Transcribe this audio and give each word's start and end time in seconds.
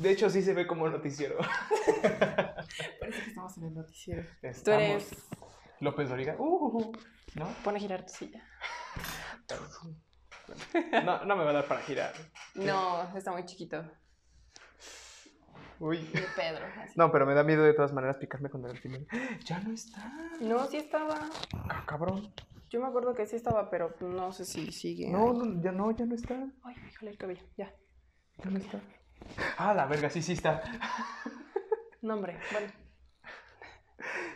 De 0.00 0.10
hecho, 0.10 0.30
sí 0.30 0.42
se 0.42 0.54
ve 0.54 0.66
como 0.66 0.88
noticiero. 0.88 1.36
Parece 3.00 3.22
que 3.22 3.28
estamos 3.28 3.56
en 3.58 3.64
el 3.64 3.74
noticiero. 3.74 4.22
Tú 4.40 4.46
Estamos- 4.46 4.82
eres. 4.82 5.10
López 5.80 6.08
Doriga. 6.08 6.36
Uh, 6.38 6.92
¿No? 7.34 7.46
Pon 7.64 7.76
a 7.76 7.78
girar 7.78 8.04
tu 8.06 8.12
silla. 8.12 8.42
No, 11.04 11.24
no 11.24 11.36
me 11.36 11.44
va 11.44 11.50
a 11.50 11.54
dar 11.54 11.68
para 11.68 11.80
girar. 11.82 12.12
No, 12.54 13.16
está 13.16 13.30
muy 13.32 13.44
chiquito. 13.46 13.84
Uy. 15.78 15.98
De 16.12 16.22
Pedro. 16.36 16.64
así. 16.82 16.92
No, 16.96 17.10
pero 17.12 17.24
me 17.26 17.34
da 17.34 17.42
miedo 17.44 17.62
de 17.62 17.72
todas 17.74 17.92
maneras 17.92 18.16
picarme 18.18 18.50
con 18.50 18.64
el 18.64 18.72
alfiler. 18.72 19.06
Ya 19.44 19.60
no 19.60 19.72
está. 19.72 20.12
No, 20.40 20.66
sí 20.66 20.76
estaba. 20.78 21.28
Ah, 21.68 21.84
cabrón. 21.86 22.34
Yo 22.70 22.80
me 22.80 22.88
acuerdo 22.88 23.14
que 23.14 23.24
sí 23.26 23.36
estaba, 23.36 23.70
pero 23.70 23.94
no 24.00 24.32
sé 24.32 24.44
si 24.44 24.72
sigue. 24.72 25.10
No, 25.10 25.32
no, 25.32 25.62
ya 25.62 25.72
no, 25.72 25.90
ya 25.92 26.06
no 26.06 26.14
está. 26.14 26.34
Ay, 26.64 26.74
fíjale 26.74 27.12
el 27.12 27.18
cabello. 27.18 27.44
Ya. 27.56 27.72
Ya 28.38 28.50
no 28.50 28.58
está. 28.58 28.80
Ah, 29.58 29.74
la 29.74 29.86
verga, 29.86 30.10
sí, 30.10 30.22
sí 30.22 30.32
está. 30.32 30.62
No, 32.00 32.14
hombre. 32.14 32.38
Bueno. 32.52 32.72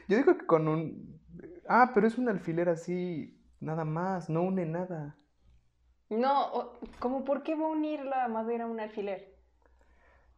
Yo 0.08 0.16
digo 0.16 0.36
que 0.38 0.46
con 0.46 0.68
un. 0.68 1.20
Ah, 1.68 1.90
pero 1.94 2.06
es 2.06 2.16
un 2.16 2.28
alfiler 2.28 2.68
así, 2.68 3.42
nada 3.60 3.84
más, 3.84 4.28
no 4.30 4.42
une 4.42 4.64
nada. 4.66 5.16
No, 6.08 6.74
como 7.00 7.24
por 7.24 7.42
qué 7.42 7.56
va 7.56 7.64
a 7.64 7.70
unir 7.70 8.04
la 8.04 8.28
madera 8.28 8.64
a 8.64 8.68
un 8.68 8.78
alfiler. 8.78 9.34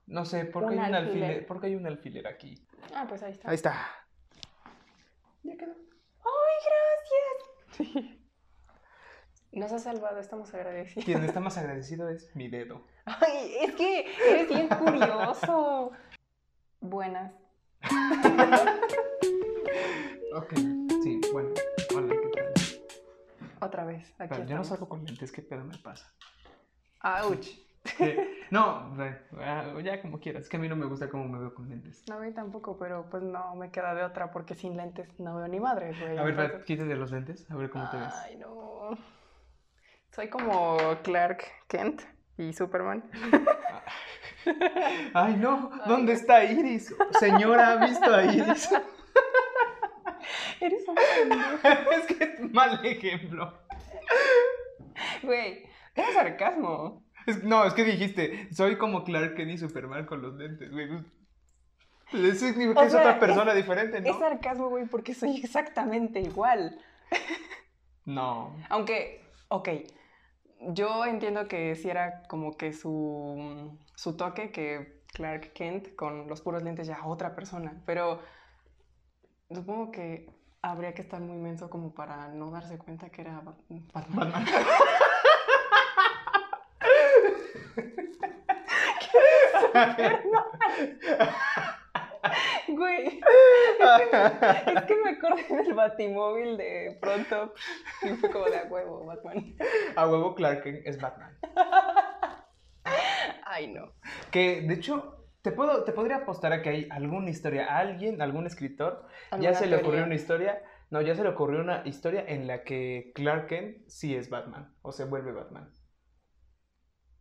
No 0.06 0.24
sé, 0.24 0.46
¿por 0.46 0.66
qué 0.66 0.74
Un 0.74 0.80
hay 0.80 0.88
un 0.88 0.94
alfiler. 0.94 1.24
alfiler? 1.24 1.46
¿Por 1.46 1.60
qué 1.60 1.66
hay 1.66 1.74
un 1.74 1.86
alfiler 1.86 2.26
aquí? 2.26 2.66
Ah, 2.94 3.04
pues 3.06 3.22
ahí 3.22 3.32
está. 3.32 3.50
Ahí 3.50 3.54
está. 3.56 3.74
Ya 5.42 5.56
quedó. 5.58 5.74
¡Ay, 6.24 7.84
gracias! 7.84 8.18
Nos 9.52 9.72
has 9.72 9.82
salvado, 9.82 10.18
estamos 10.20 10.52
agradecidos. 10.54 11.04
Quien 11.04 11.24
está 11.24 11.40
más 11.40 11.56
agradecido 11.58 12.08
es 12.08 12.34
mi 12.36 12.48
dedo. 12.48 12.82
Ay, 13.06 13.54
es 13.62 13.74
que 13.74 14.06
eres 14.28 14.48
bien 14.48 14.68
curioso. 14.68 15.92
Buenas. 16.80 17.32
Ok, 20.34 20.54
sí, 21.02 21.20
bueno. 21.32 21.48
Hola, 21.96 22.14
¿qué 22.14 22.28
tal? 22.28 22.52
Otra 23.60 23.84
vez. 23.86 24.14
Aquí 24.20 24.28
Pero 24.34 24.44
yo 24.44 24.56
no 24.56 24.62
salgo 24.64 24.86
con 24.88 25.02
lentes, 25.04 25.32
¿qué 25.32 25.40
pedo 25.42 25.64
me 25.64 25.76
pasa? 25.78 26.12
Ouch. 27.02 27.48
¿Qué? 27.96 28.44
No, 28.50 28.94
ah, 29.40 29.74
ya 29.82 30.02
como 30.02 30.20
quieras. 30.20 30.42
Es 30.42 30.48
que 30.50 30.58
a 30.58 30.60
mí 30.60 30.68
no 30.68 30.76
me 30.76 30.84
gusta 30.86 31.08
cómo 31.08 31.24
me 31.26 31.38
veo 31.38 31.54
con 31.54 31.68
lentes. 31.70 32.04
No, 32.08 32.16
a 32.16 32.20
mí 32.20 32.32
tampoco, 32.32 32.76
pero 32.78 33.08
pues 33.10 33.22
no 33.22 33.54
me 33.56 33.70
queda 33.70 33.94
de 33.94 34.04
otra 34.04 34.30
porque 34.30 34.54
sin 34.54 34.76
lentes 34.76 35.08
no 35.18 35.34
veo 35.36 35.48
ni 35.48 35.58
madres, 35.60 35.98
güey. 35.98 36.18
A 36.18 36.22
ver, 36.22 36.38
entonces- 36.38 36.64
quítate 36.66 36.94
los 36.94 37.10
lentes, 37.10 37.50
a 37.50 37.56
ver 37.56 37.70
cómo 37.70 37.88
te 37.90 37.96
ves. 37.96 38.14
Ay, 38.14 38.36
no. 38.36 38.90
Soy 40.10 40.28
como 40.28 40.76
Clark 41.02 41.44
Kent 41.68 42.02
y 42.36 42.52
Superman. 42.52 43.08
Ay, 45.14 45.36
no, 45.36 45.70
¿dónde 45.86 46.14
está 46.14 46.44
Iris? 46.44 46.94
Señora, 47.18 47.72
¿ha 47.72 47.86
visto 47.86 48.12
a 48.14 48.24
Iris? 48.24 48.70
Eres 50.60 50.84
un 50.88 50.96
es 51.92 52.06
que 52.06 52.24
es 52.24 52.52
mal 52.52 52.84
ejemplo. 52.84 53.58
Güey, 55.22 55.64
era 55.94 56.12
sarcasmo. 56.12 57.04
Es- 57.26 57.44
no, 57.44 57.64
es 57.64 57.74
que 57.74 57.84
dijiste, 57.84 58.48
soy 58.52 58.76
como 58.78 59.04
Clark 59.04 59.36
Kent 59.36 59.50
y 59.52 59.58
Superman 59.58 60.06
con 60.06 60.22
los 60.22 60.34
lentes, 60.34 60.70
güey. 60.70 60.88
O 60.94 61.00
que 62.10 62.28
es 62.30 62.38
sea, 62.40 63.00
otra 63.00 63.20
persona 63.20 63.52
diferente, 63.52 64.00
¿no? 64.00 64.10
Es 64.10 64.18
sarcasmo, 64.18 64.68
güey, 64.70 64.86
porque 64.86 65.14
soy 65.14 65.36
exactamente 65.36 66.20
igual. 66.20 66.80
No. 68.06 68.56
Aunque, 68.70 69.22
ok, 69.48 69.68
yo 70.60 71.04
entiendo 71.04 71.48
que 71.48 71.74
si 71.76 71.88
era 71.90 72.22
como 72.28 72.56
que 72.56 72.72
su, 72.72 73.78
su 73.94 74.16
toque, 74.16 74.50
que 74.50 75.02
Clark 75.14 75.52
Kent 75.52 75.94
con 75.96 76.28
los 76.28 76.40
puros 76.42 76.62
lentes 76.62 76.86
ya 76.86 77.04
otra 77.06 77.34
persona, 77.34 77.82
pero 77.86 78.20
supongo 79.50 79.90
que 79.90 80.30
habría 80.62 80.94
que 80.94 81.02
estar 81.02 81.20
muy 81.20 81.36
menso 81.38 81.70
como 81.70 81.94
para 81.94 82.28
no 82.28 82.50
darse 82.50 82.78
cuenta 82.78 83.10
que 83.10 83.22
era 83.22 83.40
Ba- 83.40 83.56
Batman. 83.92 84.32
Batman. 89.74 90.18
Güey, 92.68 93.06
es 94.74 94.82
que 94.84 94.96
me 95.02 95.10
acordé 95.10 95.44
del 95.48 95.74
batimóvil 95.74 96.56
de 96.56 96.98
pronto 97.00 97.54
y 98.02 98.08
fue 98.16 98.30
como 98.30 98.46
de 98.46 98.58
a 98.58 98.64
huevo, 98.64 99.04
Batman. 99.04 99.54
A 99.96 100.08
huevo 100.08 100.34
Clark 100.34 100.62
Kent 100.62 100.86
es 100.86 101.00
Batman. 101.00 101.36
Ay, 103.44 103.68
no. 103.68 103.92
Que, 104.30 104.62
de 104.62 104.74
hecho, 104.74 105.24
te, 105.42 105.52
puedo, 105.52 105.84
te 105.84 105.92
podría 105.92 106.16
apostar 106.16 106.52
a 106.52 106.62
que 106.62 106.68
hay 106.68 106.88
alguna 106.90 107.30
historia, 107.30 107.66
a 107.66 107.78
alguien, 107.78 108.20
algún 108.20 108.46
escritor, 108.46 109.06
ya 109.32 109.36
¿Alguna 109.36 109.54
se 109.54 109.66
le 109.66 109.76
ocurrió 109.76 109.92
teoría? 109.92 110.06
una 110.06 110.14
historia, 110.14 110.62
no, 110.90 111.00
ya 111.00 111.14
se 111.14 111.22
le 111.22 111.30
ocurrió 111.30 111.60
una 111.60 111.82
historia 111.86 112.24
en 112.26 112.46
la 112.46 112.64
que 112.64 113.12
Clark 113.14 113.46
Kent 113.46 113.88
sí 113.88 114.14
es 114.14 114.30
Batman, 114.30 114.74
o 114.82 114.92
se 114.92 115.04
vuelve 115.04 115.32
Batman. 115.32 115.70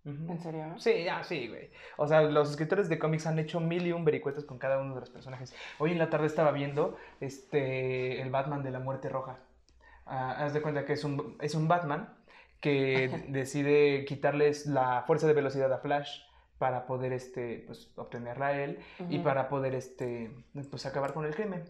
¿En 0.07 0.40
serio? 0.40 0.73
Sí, 0.78 1.03
ya, 1.03 1.22
sí, 1.23 1.50
güey. 1.50 1.69
O 1.97 2.07
sea, 2.07 2.22
los 2.22 2.50
escritores 2.50 2.88
de 2.88 2.97
cómics 2.97 3.28
han 3.28 3.40
hecho 3.40 3.59
mil 3.59 3.85
y 3.85 3.91
un 3.91 4.06
vericuetos 4.06 4.45
con 4.45 4.57
cada 4.57 4.79
uno 4.79 4.94
de 4.94 5.01
los 5.01 5.09
personajes. 5.09 5.53
Hoy 5.79 5.91
en 5.91 5.97
la 5.97 6.09
tarde 6.09 6.28
estaba 6.28 6.51
viendo 6.51 6.97
este, 7.19 8.22
el 8.22 8.29
Batman 8.31 8.63
de 8.63 8.72
la 8.72 8.79
Muerte 8.79 9.09
Roja. 9.09 9.40
Ah, 10.06 10.45
haz 10.45 10.53
de 10.53 10.62
cuenta 10.62 10.85
que 10.85 10.94
es 10.94 11.03
un, 11.03 11.38
es 11.41 11.56
un 11.56 11.68
Batman 11.68 12.16
que 12.62 13.25
decide 13.28 14.06
quitarles 14.06 14.66
la 14.66 15.03
fuerza 15.06 15.28
de 15.28 15.34
velocidad 15.34 15.72
a 15.73 15.79
Flash 15.79 16.22
para 16.57 16.88
poder 16.88 17.12
este, 17.12 17.63
pues, 17.68 17.91
obtenerla 17.97 18.47
a 18.47 18.63
él 18.63 18.79
y 19.09 19.16
Ujú. 19.16 19.24
para 19.25 19.50
poder 19.50 19.75
este, 19.75 20.31
pues, 20.72 20.85
acabar 20.85 21.13
con 21.13 21.25
el 21.25 21.35
crimen. 21.35 21.66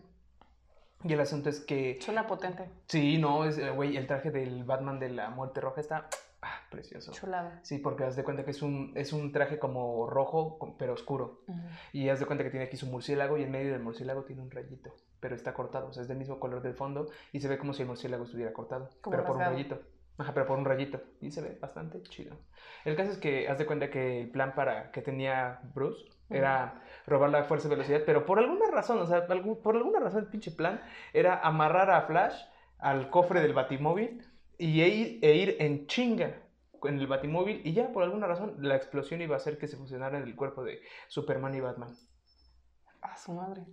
Y 1.03 1.13
el 1.13 1.19
asunto 1.19 1.49
es 1.49 1.59
que, 1.59 1.97
Suena 2.01 2.25
potente. 2.27 2.69
sí, 2.87 3.17
no, 3.17 3.45
es, 3.45 3.57
eh, 3.57 3.69
güey, 3.71 3.97
el 3.97 4.07
traje 4.07 4.31
del 4.31 4.63
Batman 4.63 4.99
de 4.99 5.09
la 5.09 5.29
Muerte 5.29 5.59
Roja 5.61 5.81
está 5.81 6.07
ah, 6.41 6.61
precioso. 6.69 7.11
Chulada. 7.11 7.59
Sí, 7.63 7.77
porque 7.79 8.03
haz 8.03 8.15
de 8.15 8.23
cuenta 8.23 8.43
que 8.45 8.51
es 8.51 8.61
un, 8.61 8.91
es 8.95 9.13
un 9.13 9.31
traje 9.31 9.59
como 9.59 10.07
rojo, 10.09 10.75
pero 10.77 10.93
oscuro. 10.93 11.41
Y 11.93 12.09
haz 12.09 12.19
de 12.19 12.25
cuenta 12.25 12.43
que 12.43 12.49
tiene 12.49 12.65
aquí 12.65 12.77
su 12.77 12.87
murciélago 12.87 13.37
y 13.37 13.43
en 13.43 13.51
medio 13.51 13.71
del 13.71 13.81
murciélago 13.81 14.23
tiene 14.23 14.41
un 14.41 14.51
rayito, 14.51 14.93
pero 15.19 15.35
está 15.35 15.53
cortado, 15.53 15.87
o 15.87 15.93
sea, 15.93 16.01
es 16.03 16.07
del 16.07 16.17
mismo 16.17 16.39
color 16.39 16.61
del 16.61 16.73
fondo 16.73 17.09
y 17.31 17.39
se 17.39 17.47
ve 17.47 17.57
como 17.57 17.73
si 17.73 17.81
el 17.83 17.87
murciélago 17.87 18.23
estuviera 18.25 18.53
cortado, 18.53 18.89
Como 19.01 19.11
pero 19.15 19.25
por 19.25 19.35
un 19.37 19.41
rayito. 19.43 19.79
Ajá, 20.19 20.33
pero 20.33 20.47
por 20.47 20.57
un 20.57 20.65
rayito. 20.65 20.99
Y 21.21 21.29
se 21.29 21.41
ve 21.41 21.57
bastante 21.61 22.01
chido. 22.01 22.35
El 22.85 22.95
caso 22.95 23.11
es 23.11 23.17
que 23.19 23.47
haz 23.49 23.59
de 23.59 23.67
cuenta 23.67 23.91
que 23.91 24.21
el 24.21 24.29
plan 24.31 24.55
para 24.55 24.89
que 24.91 25.01
tenía 25.03 25.59
Bruce 25.75 26.05
era 26.29 26.81
robar 27.05 27.29
la 27.29 27.43
fuerza 27.43 27.69
de 27.69 27.75
velocidad, 27.75 28.01
pero 28.05 28.25
por 28.25 28.39
alguna 28.39 28.65
razón, 28.71 28.99
o 28.99 29.05
sea, 29.05 29.25
algún- 29.29 29.61
por 29.61 29.75
alguna 29.75 29.99
razón 29.99 30.21
el 30.21 30.27
pinche 30.29 30.51
plan 30.51 30.81
era 31.13 31.39
amarrar 31.39 31.89
a 31.91 32.01
Flash 32.01 32.35
al 32.79 33.09
cofre 33.11 33.41
del 33.41 33.53
batimóvil 33.53 34.27
y 34.57 34.81
e 34.81 34.87
ir, 34.87 35.19
e 35.23 35.35
ir 35.35 35.57
en 35.59 35.87
chinga 35.87 36.41
en 36.83 36.99
el 36.99 37.07
batimóvil 37.07 37.61
y 37.65 37.73
ya 37.73 37.91
por 37.91 38.03
alguna 38.03 38.27
razón 38.27 38.55
la 38.59 38.75
explosión 38.75 39.21
iba 39.21 39.35
a 39.35 39.37
hacer 39.37 39.57
que 39.57 39.67
se 39.67 39.77
fusionara 39.77 40.17
en 40.17 40.23
el 40.23 40.35
cuerpo 40.35 40.63
de 40.63 40.81
Superman 41.07 41.55
y 41.55 41.59
Batman. 41.59 41.95
A 43.01 43.17
su 43.17 43.33
madre. 43.33 43.65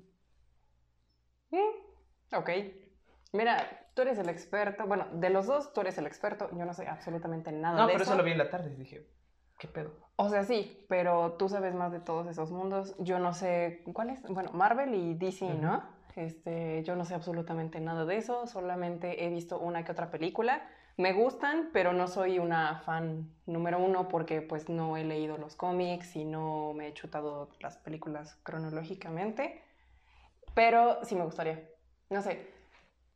Mm, 1.51 2.35
ok. 2.37 2.51
Mira, 3.33 3.89
tú 3.95 4.03
eres 4.03 4.19
el 4.19 4.29
experto. 4.29 4.87
Bueno, 4.87 5.07
de 5.13 5.31
los 5.31 5.47
dos, 5.47 5.73
tú 5.73 5.81
eres 5.81 5.99
el 5.99 6.07
experto. 6.07 6.49
Yo 6.57 6.65
no 6.65 6.73
sé 6.73 6.87
absolutamente 6.87 7.53
nada 7.53 7.79
No, 7.79 7.87
de 7.87 7.93
pero 7.93 8.03
eso. 8.05 8.13
eso 8.13 8.19
lo 8.19 8.25
vi 8.25 8.33
en 8.33 8.39
la 8.39 8.51
tarde 8.51 8.75
dije, 8.77 9.07
¿qué 9.59 9.69
pedo? 9.69 9.93
O 10.17 10.29
sea, 10.29 10.45
sí, 10.45 10.85
pero 10.89 11.33
tú 11.33 11.49
sabes 11.49 11.75
más 11.75 11.91
de 11.93 12.01
todos 12.01 12.27
esos 12.29 12.53
mundos. 12.53 12.95
Yo 12.99 13.19
no 13.19 13.35
sé 13.35 13.83
cuál 13.93 14.11
es. 14.11 14.23
Bueno, 14.23 14.51
Marvel 14.53 14.95
y 14.95 15.15
DC, 15.15 15.55
¿no? 15.55 15.83
Este, 16.17 16.83
yo 16.85 16.97
no 16.97 17.05
sé 17.05 17.15
absolutamente 17.15 17.81
nada 17.81 18.05
de 18.05 18.17
eso. 18.17 18.47
Solamente 18.47 19.25
he 19.25 19.31
visto 19.31 19.59
una 19.59 19.85
que 19.85 19.93
otra 19.93 20.11
película. 20.11 20.69
Me 20.97 21.13
gustan, 21.13 21.71
pero 21.73 21.93
no 21.93 22.07
soy 22.07 22.39
una 22.39 22.79
fan 22.81 23.29
número 23.47 23.79
uno 23.79 24.07
porque 24.07 24.43
pues 24.43 24.69
no 24.69 24.97
he 24.97 25.05
leído 25.05 25.37
los 25.39 25.57
cómics 25.57 26.15
y 26.15 26.25
no 26.25 26.73
me 26.73 26.89
he 26.89 26.93
chutado 26.95 27.51
las 27.61 27.77
películas 27.79 28.37
cronológicamente. 28.45 29.61
Pero 30.55 31.05
sí 31.05 31.17
me 31.17 31.25
gustaría. 31.25 31.69
No 32.11 32.23
sé. 32.23 32.49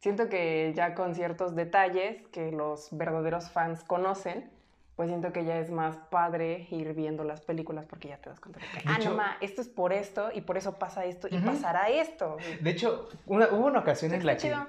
Siento 0.00 0.28
que 0.28 0.72
ya 0.74 0.94
con 0.94 1.14
ciertos 1.14 1.54
detalles 1.54 2.26
que 2.28 2.52
los 2.52 2.88
verdaderos 2.90 3.50
fans 3.50 3.82
conocen, 3.84 4.50
pues 4.98 5.08
siento 5.10 5.32
que 5.32 5.44
ya 5.44 5.60
es 5.60 5.70
más 5.70 5.96
padre 6.10 6.66
ir 6.72 6.92
viendo 6.92 7.22
las 7.22 7.40
películas 7.40 7.86
porque 7.86 8.08
ya 8.08 8.16
te 8.20 8.30
das 8.30 8.40
cuenta 8.40 8.58
de 8.58 8.66
que, 8.66 8.78
De 8.80 8.82
ah, 8.92 8.96
hecho- 8.98 9.10
no, 9.10 9.16
ma, 9.16 9.36
esto 9.40 9.62
es 9.62 9.68
por 9.68 9.92
esto 9.92 10.30
y 10.34 10.40
por 10.40 10.56
eso 10.56 10.76
pasa 10.76 11.04
esto 11.04 11.28
y 11.30 11.38
pasará 11.38 11.88
esto. 11.88 12.36
De 12.60 12.70
hecho, 12.70 13.08
una- 13.26 13.46
hubo 13.52 13.66
una 13.66 13.78
ocasión 13.78 14.12
en 14.12 14.26
la 14.26 14.32
Está 14.32 14.48
que 14.48 14.54
chido. 14.54 14.66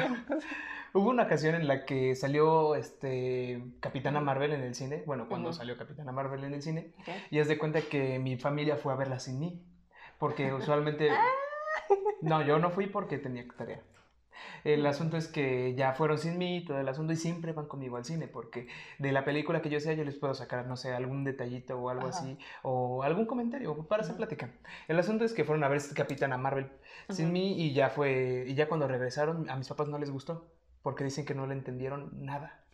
hubo 0.94 1.10
una 1.10 1.24
ocasión 1.24 1.54
en 1.54 1.68
la 1.68 1.84
que 1.84 2.14
salió 2.14 2.76
este 2.76 3.62
Capitana 3.80 4.20
Marvel 4.22 4.52
en 4.54 4.62
el 4.62 4.74
cine, 4.74 5.02
bueno, 5.04 5.28
cuando 5.28 5.52
salió 5.52 5.76
Capitana 5.76 6.12
Marvel 6.12 6.44
en 6.44 6.54
el 6.54 6.62
cine, 6.62 6.94
y 7.30 7.38
haz 7.38 7.48
de 7.48 7.58
cuenta 7.58 7.82
que 7.82 8.18
mi 8.18 8.38
familia 8.38 8.76
fue 8.76 8.94
a 8.94 8.96
verla 8.96 9.18
sin 9.18 9.38
mí, 9.38 9.62
porque 10.18 10.50
usualmente 10.54 11.10
Ah. 11.12 11.24
no, 12.22 12.40
yo 12.42 12.58
no 12.58 12.70
fui 12.70 12.86
porque 12.86 13.18
tenía 13.18 13.44
tarea. 13.56 13.82
El 14.64 14.84
asunto 14.86 15.16
es 15.16 15.28
que 15.28 15.74
ya 15.74 15.92
fueron 15.92 16.18
sin 16.18 16.38
mí, 16.38 16.64
todo 16.64 16.78
el 16.78 16.88
asunto, 16.88 17.12
y 17.12 17.16
siempre 17.16 17.52
van 17.52 17.66
conmigo 17.66 17.96
al 17.96 18.04
cine, 18.04 18.28
porque 18.28 18.68
de 18.98 19.12
la 19.12 19.24
película 19.24 19.62
que 19.62 19.70
yo 19.70 19.80
sea, 19.80 19.94
yo 19.94 20.04
les 20.04 20.16
puedo 20.16 20.34
sacar, 20.34 20.66
no 20.66 20.76
sé, 20.76 20.92
algún 20.92 21.24
detallito 21.24 21.78
o 21.78 21.90
algo 21.90 22.08
Ajá. 22.08 22.18
así, 22.18 22.38
o 22.62 23.02
algún 23.02 23.26
comentario, 23.26 23.74
para 23.88 24.02
hacer 24.02 24.12
Ujú. 24.14 24.18
plática. 24.18 24.52
El 24.88 24.98
asunto 24.98 25.24
es 25.24 25.32
que 25.32 25.44
fueron 25.44 25.64
a 25.64 25.68
ver 25.68 25.80
Capitana 25.94 26.36
Marvel 26.38 26.70
sin 27.08 27.32
mí, 27.32 27.60
y 27.60 27.72
ya 27.72 27.88
fue, 27.88 28.44
y 28.46 28.54
ya 28.54 28.68
cuando 28.68 28.88
regresaron, 28.88 29.48
a 29.50 29.56
mis 29.56 29.68
papás 29.68 29.88
no 29.88 29.98
les 29.98 30.10
gustó, 30.10 30.52
porque 30.82 31.04
dicen 31.04 31.24
que 31.24 31.34
no 31.34 31.46
le 31.46 31.54
entendieron 31.54 32.10
nada. 32.12 32.64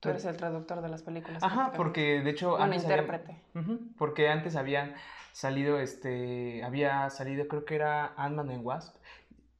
Tú 0.00 0.10
eres 0.10 0.24
el 0.26 0.36
traductor 0.36 0.80
de 0.80 0.88
las 0.88 1.02
películas. 1.02 1.42
Ajá, 1.42 1.72
porque 1.76 2.22
de 2.22 2.30
hecho 2.30 2.56
Un 2.56 2.72
intérprete. 2.72 3.42
Ujú, 3.54 3.80
porque 3.98 4.28
antes 4.28 4.54
habían 4.54 4.94
salido, 5.32 5.80
este, 5.80 6.62
había 6.62 7.10
salido, 7.10 7.48
creo 7.48 7.64
que 7.64 7.74
era 7.74 8.14
Ant-Man 8.16 8.50
and 8.50 8.64
Wasp. 8.64 8.96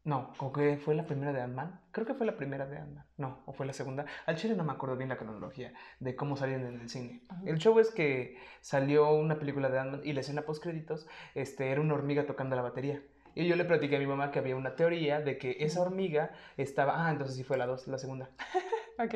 No, 0.08 0.32
o 0.38 0.52
que 0.52 0.78
fue 0.78 0.94
la 0.94 1.04
primera 1.04 1.32
de 1.34 1.42
Ant-Man. 1.42 1.80
Creo 1.92 2.06
que 2.06 2.14
fue 2.14 2.24
la 2.24 2.36
primera 2.36 2.64
de 2.66 2.78
Ant-Man. 2.78 3.04
No, 3.18 3.40
o 3.44 3.52
fue 3.52 3.66
la 3.66 3.74
segunda. 3.74 4.06
Al 4.24 4.36
chile 4.36 4.54
no 4.56 4.64
me 4.64 4.72
acuerdo 4.72 4.96
bien 4.96 5.10
la 5.10 5.18
cronología 5.18 5.74
de 6.00 6.16
cómo 6.16 6.34
salieron 6.36 6.66
en 6.66 6.80
el 6.80 6.88
cine. 6.88 7.20
El 7.44 7.58
show 7.58 7.78
es 7.78 7.90
que 7.90 8.38
salió 8.62 9.12
una 9.12 9.38
película 9.38 9.68
de 9.68 9.78
Ant-Man 9.78 10.00
y 10.04 10.14
la 10.14 10.20
escena 10.20 10.42
post 10.42 10.62
créditos, 10.62 11.06
este, 11.34 11.70
era 11.70 11.80
una 11.82 11.92
hormiga 11.94 12.24
tocando 12.24 12.56
la 12.56 12.62
batería. 12.62 13.02
Y 13.34 13.46
yo 13.46 13.54
le 13.56 13.66
platiqué 13.66 13.96
a 13.96 13.98
mi 13.98 14.06
mamá 14.06 14.30
que 14.30 14.38
había 14.38 14.56
una 14.56 14.76
teoría 14.76 15.20
de 15.20 15.36
que 15.36 15.56
esa 15.60 15.82
hormiga 15.82 16.30
estaba, 16.56 17.06
ah, 17.06 17.10
entonces 17.10 17.36
sí 17.36 17.44
fue 17.44 17.58
la 17.58 17.66
dos, 17.66 17.86
la 17.86 17.98
segunda. 17.98 18.30
Ok. 18.98 19.14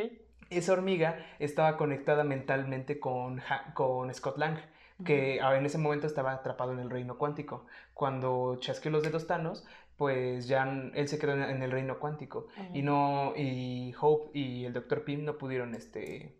Esa 0.50 0.74
hormiga 0.74 1.16
estaba 1.38 1.76
conectada 1.78 2.22
mentalmente 2.22 3.00
con, 3.00 3.40
Ha- 3.40 3.72
con 3.74 4.12
Scott 4.14 4.36
Lang, 4.38 4.58
que 5.04 5.38
en 5.38 5.66
ese 5.66 5.78
momento 5.78 6.06
estaba 6.06 6.30
atrapado 6.32 6.72
en 6.72 6.78
el 6.78 6.90
reino 6.90 7.18
cuántico. 7.18 7.66
Cuando 7.94 8.56
chasqueó 8.60 8.92
los 8.92 9.02
dedos 9.02 9.26
Thanos, 9.26 9.66
pues 10.02 10.48
ya 10.48 10.64
él 10.94 11.06
se 11.06 11.16
quedó 11.16 11.34
en, 11.34 11.62
el 11.62 11.70
reino 11.70 12.00
cuántico. 12.00 12.48
Y 12.74 12.82
no, 12.82 13.34
y 13.36 13.94
Hope 14.00 14.36
y 14.36 14.64
el 14.64 14.72
Dr. 14.72 15.04
Pym 15.04 15.24
no 15.24 15.38
pudieron, 15.38 15.76
este, 15.76 16.34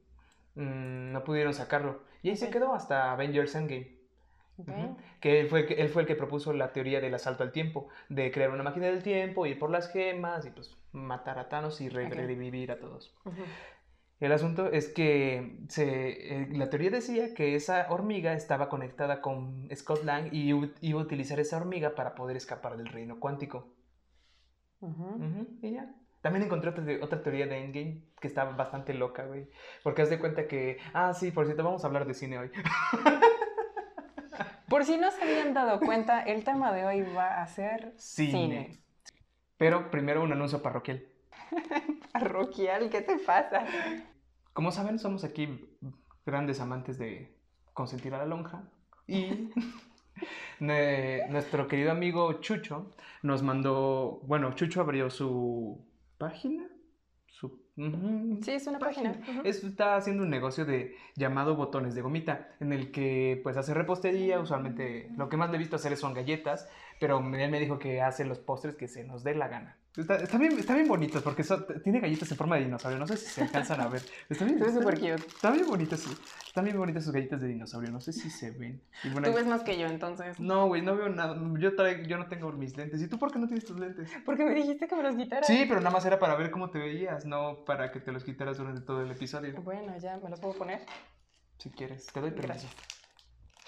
mm, 0.57 1.13
no 1.13 1.23
pudieron 1.23 1.55
sacarlo. 1.55 2.01
Y 2.25 2.31
ahí 2.31 2.37
se 2.37 2.51
quedó 2.51 2.75
hasta 2.75 3.13
Avengers 3.13 3.55
Endgame. 3.55 3.99
Que 5.21 5.39
él 5.39 5.47
fue, 5.47 5.61
el 5.61 5.67
que 5.67 5.75
él 5.75 5.89
fue 5.91 6.03
el 6.03 6.09
que 6.09 6.17
propuso 6.17 6.53
la 6.53 6.73
teoría 6.73 7.01
del 7.01 7.15
asalto 7.15 7.45
al 7.45 7.53
tiempo, 7.53 7.87
de 8.09 8.33
crear 8.33 8.51
una 8.51 8.65
máquina 8.65 8.87
del 8.87 9.05
tiempo, 9.05 9.47
ir 9.47 9.61
por 9.61 9.71
las 9.71 9.93
gemas 9.93 10.45
y 10.45 10.51
pues 10.51 10.77
matar 10.91 11.39
a 11.39 11.49
Thanos 11.49 11.81
y 11.81 11.89
revivir 11.89 12.73
a 12.73 12.81
todos. 12.81 13.15
El 14.23 14.31
asunto 14.31 14.71
es 14.71 14.87
que 14.87 15.57
se, 15.69 16.43
eh, 16.43 16.49
la 16.53 16.71
teoría 16.71 16.91
decía 16.91 17.35
que 17.35 17.57
esa 17.57 17.89
hormiga 17.91 18.35
estaba 18.35 18.69
conectada 18.69 19.21
con 19.21 19.69
Scott 19.75 20.05
Lang 20.05 20.33
y 20.33 20.49
iba 20.81 21.01
a 21.01 21.03
utilizar 21.03 21.41
esa 21.41 21.57
hormiga 21.57 21.97
para 21.97 22.15
poder 22.15 22.37
escapar 22.37 22.77
del 22.77 22.87
reino 22.87 23.19
cuántico. 23.19 23.67
Ujú, 24.81 25.59
y 25.61 25.73
ya. 25.73 25.93
También 26.21 26.45
encontré 26.45 26.71
otra, 26.71 26.85
otra 27.03 27.21
teoría 27.21 27.49
de 27.49 27.65
Endgame 27.65 28.05
que 28.21 28.29
está 28.29 28.45
bastante 28.45 28.95
loca, 28.95 29.25
güey. 29.25 29.49
Porque 29.83 30.03
haz 30.03 30.11
de 30.11 30.21
cuenta 30.21 30.47
que... 30.47 30.79
Ah, 30.95 31.15
sí, 31.15 31.33
por 31.33 31.47
cierto, 31.47 31.65
vamos 31.65 31.83
a 31.83 31.89
hablar 31.89 32.07
de 32.07 32.15
cine 32.15 32.39
hoy. 32.39 32.53
Por 34.69 34.85
si 34.85 34.99
no 34.99 35.11
se 35.11 35.21
habían 35.21 35.53
dado 35.53 35.81
cuenta, 35.81 36.23
el 36.23 36.45
tema 36.45 36.73
de 36.73 36.85
hoy 36.85 37.03
va 37.03 37.43
a 37.43 37.47
ser 37.49 37.93
Cine. 37.97 38.31
cine. 38.31 38.79
Pero 39.59 39.91
primero 39.91 40.23
un 40.23 40.31
anuncio 40.31 40.63
parroquial. 40.63 41.05
Parroquial, 42.13 42.89
¿qué 42.89 43.03
te 43.03 43.19
pasa? 43.19 43.65
Como 44.53 44.71
saben, 44.71 44.99
somos 44.99 45.25
aquí 45.25 45.49
grandes 46.27 46.61
amantes 46.61 46.99
de 46.99 47.35
consentir 47.73 48.15
a 48.15 48.19
la 48.19 48.27
lonja. 48.27 48.65
Y 49.07 49.51
nuestro 50.61 51.69
querido 51.69 51.91
amigo 51.91 52.35
Chucho 52.41 52.91
nos 53.23 53.43
mandó. 53.43 54.21
Bueno, 54.25 54.55
Chucho 54.55 54.81
abrió 54.81 55.11
su 55.11 55.85
página. 56.19 56.69
Su, 57.29 57.63
ujú, 57.77 58.39
Sí, 58.43 58.53
es 58.53 58.67
una 58.67 58.79
página. 58.79 59.11
Ujú. 59.11 59.41
Es- 59.45 59.63
está 59.65 59.97
haciendo 59.97 60.23
un 60.23 60.31
negocio 60.31 60.65
de 60.65 60.97
llamado 61.17 61.57
botones 61.57 61.95
de 61.95 62.03
gomita, 62.03 62.49
en 62.61 62.73
el 62.73 62.91
que 62.91 63.41
pues 63.43 63.57
hace 63.57 63.75
repostería, 63.75 64.41
usualmente 64.41 65.11
lo 65.17 65.29
que 65.29 65.37
más 65.37 65.51
le 65.51 65.57
he 65.57 65.59
visto 65.59 65.77
hacer 65.77 65.97
son 65.97 66.15
galletas, 66.15 66.69
pero 67.01 67.19
él 67.19 67.51
me 67.51 67.61
dijo 67.61 67.79
que 67.79 68.01
hace 68.01 68.25
los 68.25 68.39
postres 68.39 68.75
que 68.77 68.89
se 68.89 69.05
nos 69.05 69.25
dé 69.25 69.35
la 69.35 69.49
gana. 69.49 69.77
Está, 69.95 70.17
está 70.17 70.39
bien, 70.39 70.59
está 70.59 70.75
bien 70.75 70.89
bonitos 70.89 71.23
porque 71.23 71.45
son- 71.45 71.67
tiene 71.85 72.01
galletas 72.01 72.31
en 72.31 72.39
forma 72.39 72.57
de 72.57 72.65
dinosaurio, 72.65 72.99
no 72.99 73.07
sé 73.07 73.19
si 73.19 73.27
se 73.27 73.43
alcanzan 73.43 73.79
a 73.83 73.89
ver. 73.89 74.01
Está 74.31 74.47
bien, 74.47 74.57
está 74.63 74.81
bien- 74.81 75.17
cute. 75.19 75.27
Están 75.27 75.53
bien 75.53 75.67
bonitas, 75.69 76.01
sí. 76.01 76.11
están 76.47 76.65
bien 76.65 76.79
bonitas 76.79 77.05
sus 77.05 77.13
galletas 77.13 77.43
de 77.43 77.49
dinosaurio, 77.49 77.91
no 77.91 78.01
sé 78.01 78.15
si 78.15 78.31
se 78.31 78.53
ven. 78.53 78.81
Bueno, 79.13 79.29
Tú 79.29 79.35
ves 79.35 79.47
más 79.47 79.63
que 79.63 79.79
yo, 79.79 79.87
entonces. 79.87 80.41
No, 80.41 80.67
güey, 80.69 80.81
no 80.81 80.97
veo 80.97 81.11
nada. 81.11 81.37
Yo, 81.59 81.77
traigo, 81.77 82.05
yo 82.05 82.17
no 82.17 82.27
tengo 82.27 82.51
mis 82.53 82.75
lentes. 82.75 83.03
¿Y 83.03 83.09
tú 83.09 83.19
por 83.19 83.31
qué 83.33 83.39
no 83.39 83.47
tienes 83.47 83.67
tus 83.67 83.79
lentes? 83.79 84.11
Porque 84.25 84.47
me 84.47 84.55
dijiste 84.55 84.89
que 84.89 84.97
me 84.97 85.03
los 85.03 85.15
quitara. 85.15 85.43
Sí, 85.47 85.67
pero 85.69 85.81
nada 85.81 85.91
más 85.91 86.07
era 86.07 86.19
para 86.19 86.37
ver 86.37 86.51
cómo 86.51 86.71
te 86.71 86.79
veías, 86.79 87.27
no 87.27 87.57
para 87.65 87.91
que 87.93 88.01
te 88.01 88.13
los 88.13 88.25
quitaras 88.25 88.59
durante 88.59 88.81
todo 88.83 89.03
el 89.03 89.11
episodio. 89.11 89.61
Bueno, 89.63 89.97
ya, 89.99 90.19
¿me 90.19 90.31
los 90.31 90.41
puedo 90.41 90.55
poner? 90.55 90.81
Si 91.59 91.71
quieres, 91.71 92.07
te 92.07 92.21
doy 92.21 92.31
permiso. 92.31 92.67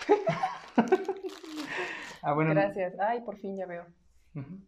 Gracias. 0.07 0.25
ah, 2.23 2.33
bueno. 2.33 2.51
Gracias. 2.51 2.95
Ay, 3.01 3.21
por 3.23 3.37
fin 3.39 3.57
ya 3.57 3.67
veo. 3.67 3.87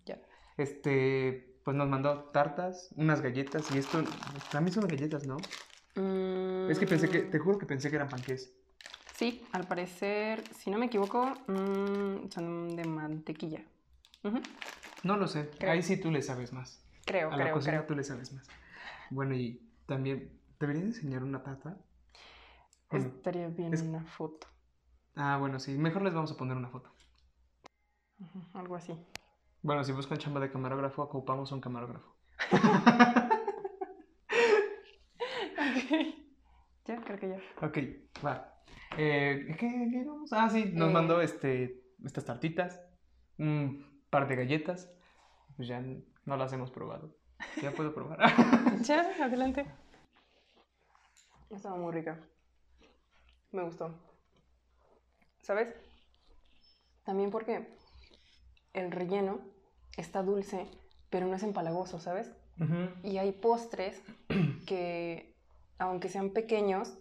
Ya. 0.04 0.18
Este, 0.56 1.58
pues 1.64 1.76
nos 1.76 1.88
mandó 1.88 2.24
tartas, 2.30 2.90
unas 2.96 3.20
galletas, 3.20 3.70
y 3.74 3.78
esto, 3.78 4.02
mí 4.60 4.70
son 4.70 4.86
galletas, 4.86 5.26
¿no? 5.26 5.36
Es 6.70 6.78
que 6.78 6.86
pensé 6.86 7.08
que, 7.08 7.20
te 7.22 7.38
juro 7.38 7.58
que 7.58 7.66
pensé 7.66 7.90
que 7.90 7.96
eran 7.96 8.08
panqués. 8.08 8.52
Sí, 9.14 9.44
al 9.52 9.66
parecer, 9.66 10.44
si 10.54 10.70
no 10.70 10.78
me 10.78 10.86
equivoco, 10.86 11.26
mm, 11.48 12.28
son 12.30 12.76
de 12.76 12.84
mantequilla. 12.84 13.64
No 15.02 15.16
lo 15.16 15.26
sé, 15.26 15.48
Creo. 15.58 15.72
ahí 15.72 15.82
sí 15.82 15.96
tú 15.96 16.10
le 16.10 16.20
sabes 16.22 16.52
más. 16.52 16.82
Creo, 17.04 17.30
A 17.30 17.36
la 17.36 17.44
creo, 17.44 17.54
cocina 17.54 17.78
creo. 17.78 17.86
tú 17.86 17.94
le 17.94 18.04
sabes 18.04 18.32
más. 18.32 18.46
Bueno, 19.10 19.34
y 19.34 19.60
también, 19.86 20.40
¿deberías 20.58 20.84
enseñar 20.86 21.22
una 21.22 21.42
tarta? 21.42 21.78
¿O 22.88 22.98
no? 22.98 23.06
Estaría 23.06 23.48
bien 23.48 23.72
Es- 23.74 23.82
una 23.82 24.04
foto. 24.04 24.46
Ah, 25.14 25.38
bueno, 25.38 25.58
sí, 25.58 25.72
mejor 25.78 26.02
les 26.02 26.14
vamos 26.14 26.30
a 26.32 26.36
poner 26.36 26.56
una 26.56 26.68
foto. 26.68 26.90
Algo 28.54 28.76
así. 28.76 28.94
Bueno, 29.62 29.82
si 29.84 29.92
buscan 29.92 30.18
chamba 30.18 30.40
de 30.40 30.50
camarógrafo, 30.50 31.02
ocupamos 31.02 31.52
un 31.52 31.60
camarógrafo. 31.60 32.14
Ok. 35.58 36.14
Ya, 36.86 37.00
creo 37.02 37.18
que 37.18 37.28
ya. 37.30 37.66
Ok, 37.66 37.78
va. 38.24 38.52
Eh, 38.96 39.56
¿qué, 39.58 39.88
qué 39.90 40.04
vamos? 40.06 40.32
Ah, 40.32 40.48
sí, 40.48 40.70
nos 40.72 40.90
Eh. 40.90 40.92
mandó 40.92 41.20
este, 41.20 41.82
estas 42.04 42.24
tartitas, 42.24 42.80
un 43.38 44.02
par 44.10 44.28
de 44.28 44.36
galletas. 44.36 44.90
Pues 45.56 45.68
ya 45.68 45.82
no 46.24 46.36
las 46.36 46.52
hemos 46.52 46.70
probado. 46.70 47.16
Ya 47.62 47.70
puedo 47.72 47.94
probar. 47.94 48.18
Ya, 48.82 49.00
adelante. 49.24 49.66
Estaba 51.50 51.76
muy 51.76 51.92
rica. 51.92 52.18
Me 53.52 53.62
gustó. 53.62 53.94
¿Sabes? 55.42 55.74
También 57.04 57.30
porque 57.30 57.66
el 58.74 58.90
relleno 58.90 59.38
está 59.96 60.22
dulce, 60.22 60.66
pero 61.10 61.26
no 61.26 61.36
es 61.36 61.42
empalagoso, 61.42 61.98
¿sabes? 62.00 62.32
Ujú. 62.60 62.90
Y 63.02 63.18
hay 63.18 63.32
postres 63.32 64.02
que, 64.66 65.34
aunque 65.78 66.08
sean 66.08 66.30
pequeños, 66.30 66.98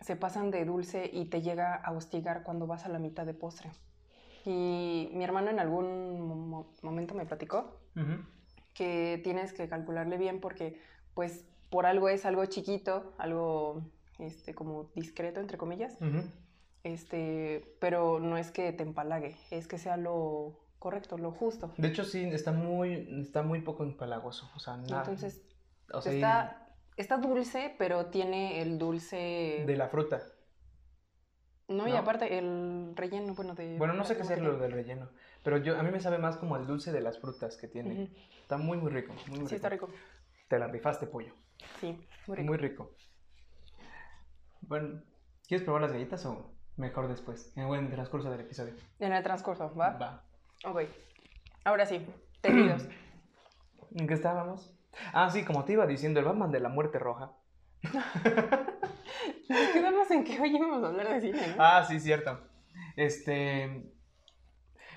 se 0.00 0.16
pasan 0.16 0.50
de 0.50 0.64
dulce 0.64 1.10
y 1.12 1.24
te 1.26 1.40
llega 1.42 1.74
a 1.74 1.92
hostigar 1.92 2.42
cuando 2.44 2.66
vas 2.66 2.84
a 2.84 2.90
la 2.90 2.98
mitad 2.98 3.24
de 3.26 3.34
postre. 3.34 3.70
Y 4.44 5.08
mi 5.14 5.24
hermano 5.24 5.50
en 5.50 5.58
algún 5.58 6.48
mo- 6.50 6.74
momento 6.82 7.14
me 7.14 7.24
platicó 7.24 7.80
Ujú. 7.96 8.22
Que 8.74 9.20
tienes 9.24 9.52
que 9.52 9.68
calcularle 9.68 10.18
bien 10.18 10.40
porque, 10.40 10.80
pues, 11.14 11.44
por 11.70 11.86
algo 11.86 12.08
es 12.08 12.26
algo 12.26 12.44
chiquito, 12.46 13.14
algo, 13.18 13.82
este, 14.18 14.54
como 14.54 14.90
discreto, 14.94 15.40
entre 15.40 15.56
comillas, 15.56 15.96
este, 16.82 17.76
pero 17.80 18.20
no 18.20 18.36
es 18.36 18.50
que 18.50 18.72
te 18.72 18.82
empalague, 18.82 19.36
es 19.50 19.66
que 19.66 19.78
sea 19.78 19.96
lo 19.96 20.60
correcto, 20.78 21.16
lo 21.16 21.32
justo. 21.32 21.72
De 21.78 21.88
hecho, 21.88 22.04
sí, 22.04 22.22
está 22.24 22.52
muy, 22.52 23.08
está 23.22 23.42
muy 23.42 23.62
poco 23.62 23.84
empalagoso. 23.84 24.50
O 24.54 24.58
sea, 24.58 24.76
nada. 24.76 25.00
Entonces, 25.00 25.42
o 25.90 26.02
sea, 26.02 26.12
está, 26.12 26.68
está 26.98 27.16
dulce, 27.16 27.74
pero 27.78 28.06
tiene 28.06 28.60
el 28.60 28.78
dulce... 28.78 29.64
de 29.66 29.76
la 29.76 29.88
fruta. 29.88 30.22
No, 31.68 31.88
y 31.88 31.92
¿no? 31.92 31.96
aparte 31.96 32.36
el 32.36 32.92
relleno, 32.94 33.34
bueno, 33.34 33.54
de... 33.54 33.78
Bueno, 33.78 33.94
no 33.94 34.04
sé 34.04 34.16
qué 34.16 34.24
sea 34.24 34.36
lo 34.36 34.58
del 34.58 34.72
relleno, 34.72 35.08
pero 35.44 35.58
yo 35.58 35.78
a 35.78 35.82
mí 35.82 35.90
me 35.90 36.00
sabe 36.00 36.18
más 36.18 36.36
como 36.38 36.56
el 36.56 36.66
dulce 36.66 36.90
de 36.90 37.00
las 37.00 37.20
frutas 37.20 37.56
que 37.56 37.68
tiene. 37.68 38.10
Está 38.40 38.56
muy 38.56 38.78
muy 38.78 38.90
rico, 38.90 39.14
muy, 39.28 39.40
muy 39.40 39.48
Sí, 39.48 39.54
está 39.56 39.68
rico. 39.68 39.88
Te 40.48 40.58
la 40.58 40.66
rifaste, 40.66 41.06
pollo. 41.06 41.34
Sí, 41.80 42.04
muy 42.26 42.36
rico. 42.36 42.48
Muy 42.48 42.56
rico. 42.56 42.90
Bueno, 44.62 45.02
¿quieres 45.46 45.62
probar 45.64 45.82
las 45.82 45.92
galletas 45.92 46.24
o 46.24 46.50
mejor 46.76 47.08
después? 47.08 47.52
En 47.56 47.68
el 47.72 47.90
transcurso 47.90 48.30
del 48.30 48.40
episodio. 48.40 48.74
En 48.98 49.12
el 49.12 49.22
transcurso, 49.22 49.74
¿va? 49.74 49.90
Va. 49.90 50.24
Ok. 50.64 50.82
Ahora 51.64 51.84
sí, 51.86 52.04
tejidos. 52.40 52.88
¿En 53.94 54.06
qué 54.08 54.14
estábamos? 54.14 54.74
Ah, 55.12 55.30
sí, 55.30 55.44
como 55.44 55.64
te 55.64 55.74
iba 55.74 55.86
diciendo, 55.86 56.20
el 56.20 56.26
Batman 56.26 56.50
de 56.50 56.60
la 56.60 56.68
muerte 56.70 56.98
roja. 56.98 57.32
Nos 59.48 59.68
quedamos 59.72 60.10
en 60.10 60.24
que 60.24 60.40
hoy 60.40 60.56
íbamos 60.56 60.82
a 60.82 60.88
hablar 60.88 61.08
de 61.08 61.20
cine, 61.20 61.48
¿no? 61.48 61.62
Ah, 61.62 61.84
sí, 61.86 62.00
cierto. 62.00 62.40
Este. 62.96 63.93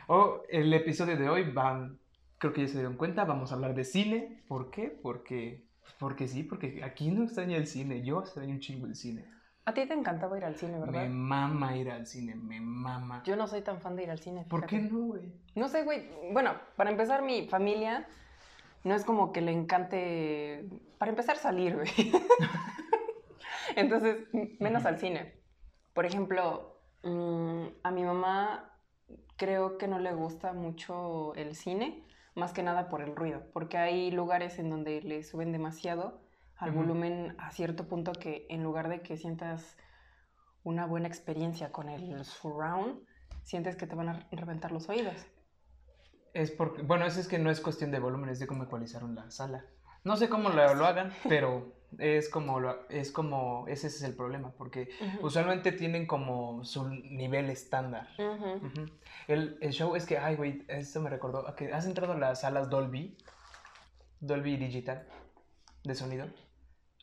Oh, 0.10 0.42
el 0.50 0.74
episodio 0.74 1.18
de 1.18 1.28
hoy 1.28 1.52
van. 1.52 2.00
creo 2.38 2.54
que 2.54 2.62
ya 2.62 2.68
se 2.68 2.76
dieron 2.76 2.96
cuenta, 2.96 3.26
vamos 3.26 3.52
a 3.52 3.56
hablar 3.56 3.76
de 3.76 3.84
cine. 3.84 4.42
¿Por 4.48 4.72
qué? 4.72 4.84
Porque, 5.04 5.66
porque 6.00 6.30
sí, 6.30 6.44
porque 6.44 6.82
aquí 6.82 7.12
no 7.12 7.26
extraña 7.26 7.58
el 7.58 7.68
cine, 7.68 8.02
yo 8.04 8.22
extraño 8.22 8.54
un 8.54 8.62
chingo 8.62 8.88
el 8.88 8.96
cine. 8.96 9.26
A 9.66 9.74
ti 9.74 9.86
te 9.86 9.94
encantaba 9.94 10.38
ir 10.38 10.46
al 10.46 10.56
cine, 10.56 10.80
¿verdad? 10.80 10.94
Me 10.94 11.10
mama 11.10 11.76
ir 11.76 11.92
al 11.92 12.08
cine, 12.08 12.36
me 12.36 12.62
mama. 12.62 13.22
Yo 13.26 13.36
no 13.36 13.48
soy 13.48 13.62
tan 13.64 13.82
fan 13.82 13.98
de 13.98 14.04
ir 14.04 14.10
al 14.10 14.20
cine. 14.20 14.46
¿Por 14.50 14.66
qué 14.66 14.80
no, 14.80 15.08
güey? 15.08 15.34
No 15.56 15.68
sé, 15.68 15.84
güey. 15.84 16.10
Bueno, 16.32 16.54
para 16.78 16.90
empezar, 16.90 17.22
mi 17.22 17.50
familia 17.50 18.08
no 18.86 18.96
es 18.96 19.04
como 19.04 19.34
que 19.34 19.42
le 19.42 19.52
encante. 19.52 20.70
Para 20.98 21.12
empezar, 21.12 21.36
salir, 21.36 21.76
güey. 21.76 21.90
Entonces, 23.76 24.26
menos 24.62 24.86
al 24.86 25.00
cine. 25.00 25.34
Por 25.92 26.06
ejemplo, 26.06 26.80
mm, 27.04 27.66
a 27.84 27.92
mi 27.92 28.06
mamá 28.06 28.77
creo 29.38 29.78
que 29.78 29.88
no 29.88 30.00
le 30.00 30.14
gusta 30.14 30.54
mucho 30.54 31.34
el 31.36 31.56
cine, 31.56 32.04
más 32.36 32.54
que 32.54 32.64
nada 32.64 32.90
por 32.90 33.02
el 33.02 33.16
ruido, 33.16 33.44
porque 33.54 33.78
hay 33.78 34.12
lugares 34.12 34.60
en 34.60 34.70
donde 34.70 35.02
le 35.02 35.24
suben 35.24 35.52
demasiado 35.52 36.22
al 36.58 36.72
volumen 36.72 37.36
a 37.38 37.52
cierto 37.52 37.88
punto 37.88 38.14
que 38.14 38.48
en 38.50 38.64
lugar 38.64 38.90
de 38.90 39.02
que 39.02 39.16
sientas 39.16 39.78
una 40.64 40.86
buena 40.86 41.08
experiencia 41.08 41.72
con 41.72 41.88
el 41.88 42.26
surround, 42.26 43.00
sientes 43.44 43.76
que 43.76 43.86
te 43.86 43.96
van 43.96 44.10
a 44.10 44.28
reventar 44.32 44.72
los 44.72 44.90
oídos. 44.90 45.26
Es 46.34 46.52
porque, 46.52 46.82
bueno, 46.82 47.06
eso 47.06 47.20
es 47.20 47.28
que 47.28 47.40
no 47.40 47.50
es 47.50 47.62
cuestión 47.62 47.92
de 47.92 48.00
volumen, 48.00 48.30
es 48.30 48.40
de 48.40 48.48
cómo 48.48 48.64
ecualizaron 48.64 49.16
la 49.16 49.30
sala. 49.30 49.66
No 50.04 50.18
sé 50.18 50.30
cómo 50.30 50.50
lo, 50.50 50.74
lo 50.74 50.86
hagan, 50.86 51.14
pero 51.30 51.77
es 52.00 52.30
como, 52.30 52.60
lo- 52.60 52.88
es 52.90 53.12
como, 53.12 53.66
ese 53.68 53.88
es 53.88 54.02
el 54.04 54.14
problema, 54.16 54.52
porque 54.58 54.90
usualmente 55.22 55.72
tienen 55.72 56.06
como 56.06 56.64
su 56.64 56.88
nivel 56.90 57.50
estándar. 57.50 58.08
El, 59.28 59.58
el 59.62 59.72
show 59.72 59.96
es 59.96 60.06
que, 60.06 60.18
ay, 60.18 60.36
güey, 60.36 60.64
esto 60.68 61.02
me 61.02 61.10
recordó, 61.10 61.56
que 61.56 61.74
has 61.74 61.86
entrado 61.86 62.14
a 62.14 62.18
las 62.18 62.42
salas 62.42 62.70
Dolby, 62.70 63.18
Dolby 64.20 64.58
Digital, 64.58 65.08
de 65.84 65.96
sonido. 65.96 66.28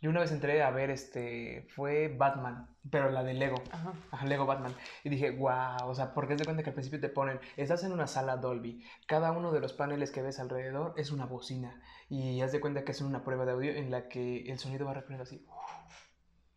Yo 0.04 0.10
una 0.10 0.20
vez 0.20 0.32
entré 0.32 0.62
a 0.62 0.68
ver, 0.70 0.90
este, 0.90 1.66
fue 1.74 2.08
Batman, 2.14 2.68
pero 2.90 3.08
la 3.08 3.24
de 3.24 3.32
Lego. 3.32 3.56
Ajá. 3.72 3.94
Ajá, 4.10 4.26
Lego 4.26 4.44
Batman. 4.44 4.74
Y 5.02 5.08
dije, 5.08 5.30
wow, 5.30 5.88
o 5.88 5.94
sea, 5.94 6.12
porque 6.12 6.34
es 6.34 6.38
de 6.38 6.44
cuenta 6.44 6.62
que 6.62 6.68
al 6.68 6.74
principio 6.74 7.00
te 7.00 7.08
ponen, 7.08 7.40
estás 7.56 7.84
en 7.84 7.92
una 7.92 8.06
sala 8.06 8.36
Dolby, 8.36 8.84
cada 9.06 9.32
uno 9.32 9.50
de 9.50 9.60
los 9.60 9.72
paneles 9.72 10.10
que 10.10 10.20
ves 10.20 10.38
alrededor 10.40 10.92
es 10.98 11.10
una 11.10 11.24
bocina. 11.24 11.80
Y 12.10 12.42
haz 12.42 12.52
de 12.52 12.60
cuenta 12.60 12.84
que 12.84 12.92
es 12.92 13.00
una 13.00 13.24
prueba 13.24 13.46
de 13.46 13.52
audio 13.52 13.72
en 13.72 13.90
la 13.90 14.08
que 14.10 14.42
el 14.42 14.58
sonido 14.58 14.84
va 14.84 14.92
recorriendo 14.92 15.22
así. 15.22 15.42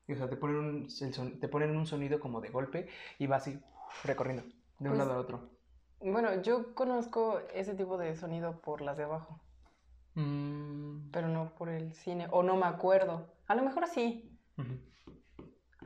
Y, 0.08 0.12
o 0.12 0.18
sea, 0.18 0.28
te 0.30 0.36
ponen, 0.36 0.58
un, 0.58 0.90
son- 0.90 1.40
te 1.40 1.48
ponen 1.48 1.74
un 1.74 1.86
sonido 1.88 2.20
como 2.20 2.42
de 2.42 2.50
golpe 2.50 2.90
y 3.18 3.28
va 3.28 3.38
así 3.38 3.58
recorriendo 4.04 4.44
de 4.44 4.90
un 4.90 4.96
Pues- 4.98 4.98
lado 4.98 5.14
a 5.14 5.22
otro. 5.22 5.50
Bueno, 6.02 6.42
yo 6.42 6.76
conozco 6.76 7.40
ese 7.54 7.76
tipo 7.76 7.98
de 7.98 8.14
sonido 8.18 8.60
por 8.60 8.82
las 8.82 8.98
de 8.98 9.06
abajo, 9.06 9.40
Mm, 10.18 11.12
pero 11.12 11.28
no 11.28 11.54
por 11.56 11.70
el 11.70 11.94
cine, 11.94 12.28
o 12.32 12.42
no 12.42 12.56
me 12.58 12.66
acuerdo. 12.66 13.28
A 13.48 13.54
lo 13.56 13.64
mejor 13.64 13.88
sí. 13.88 14.36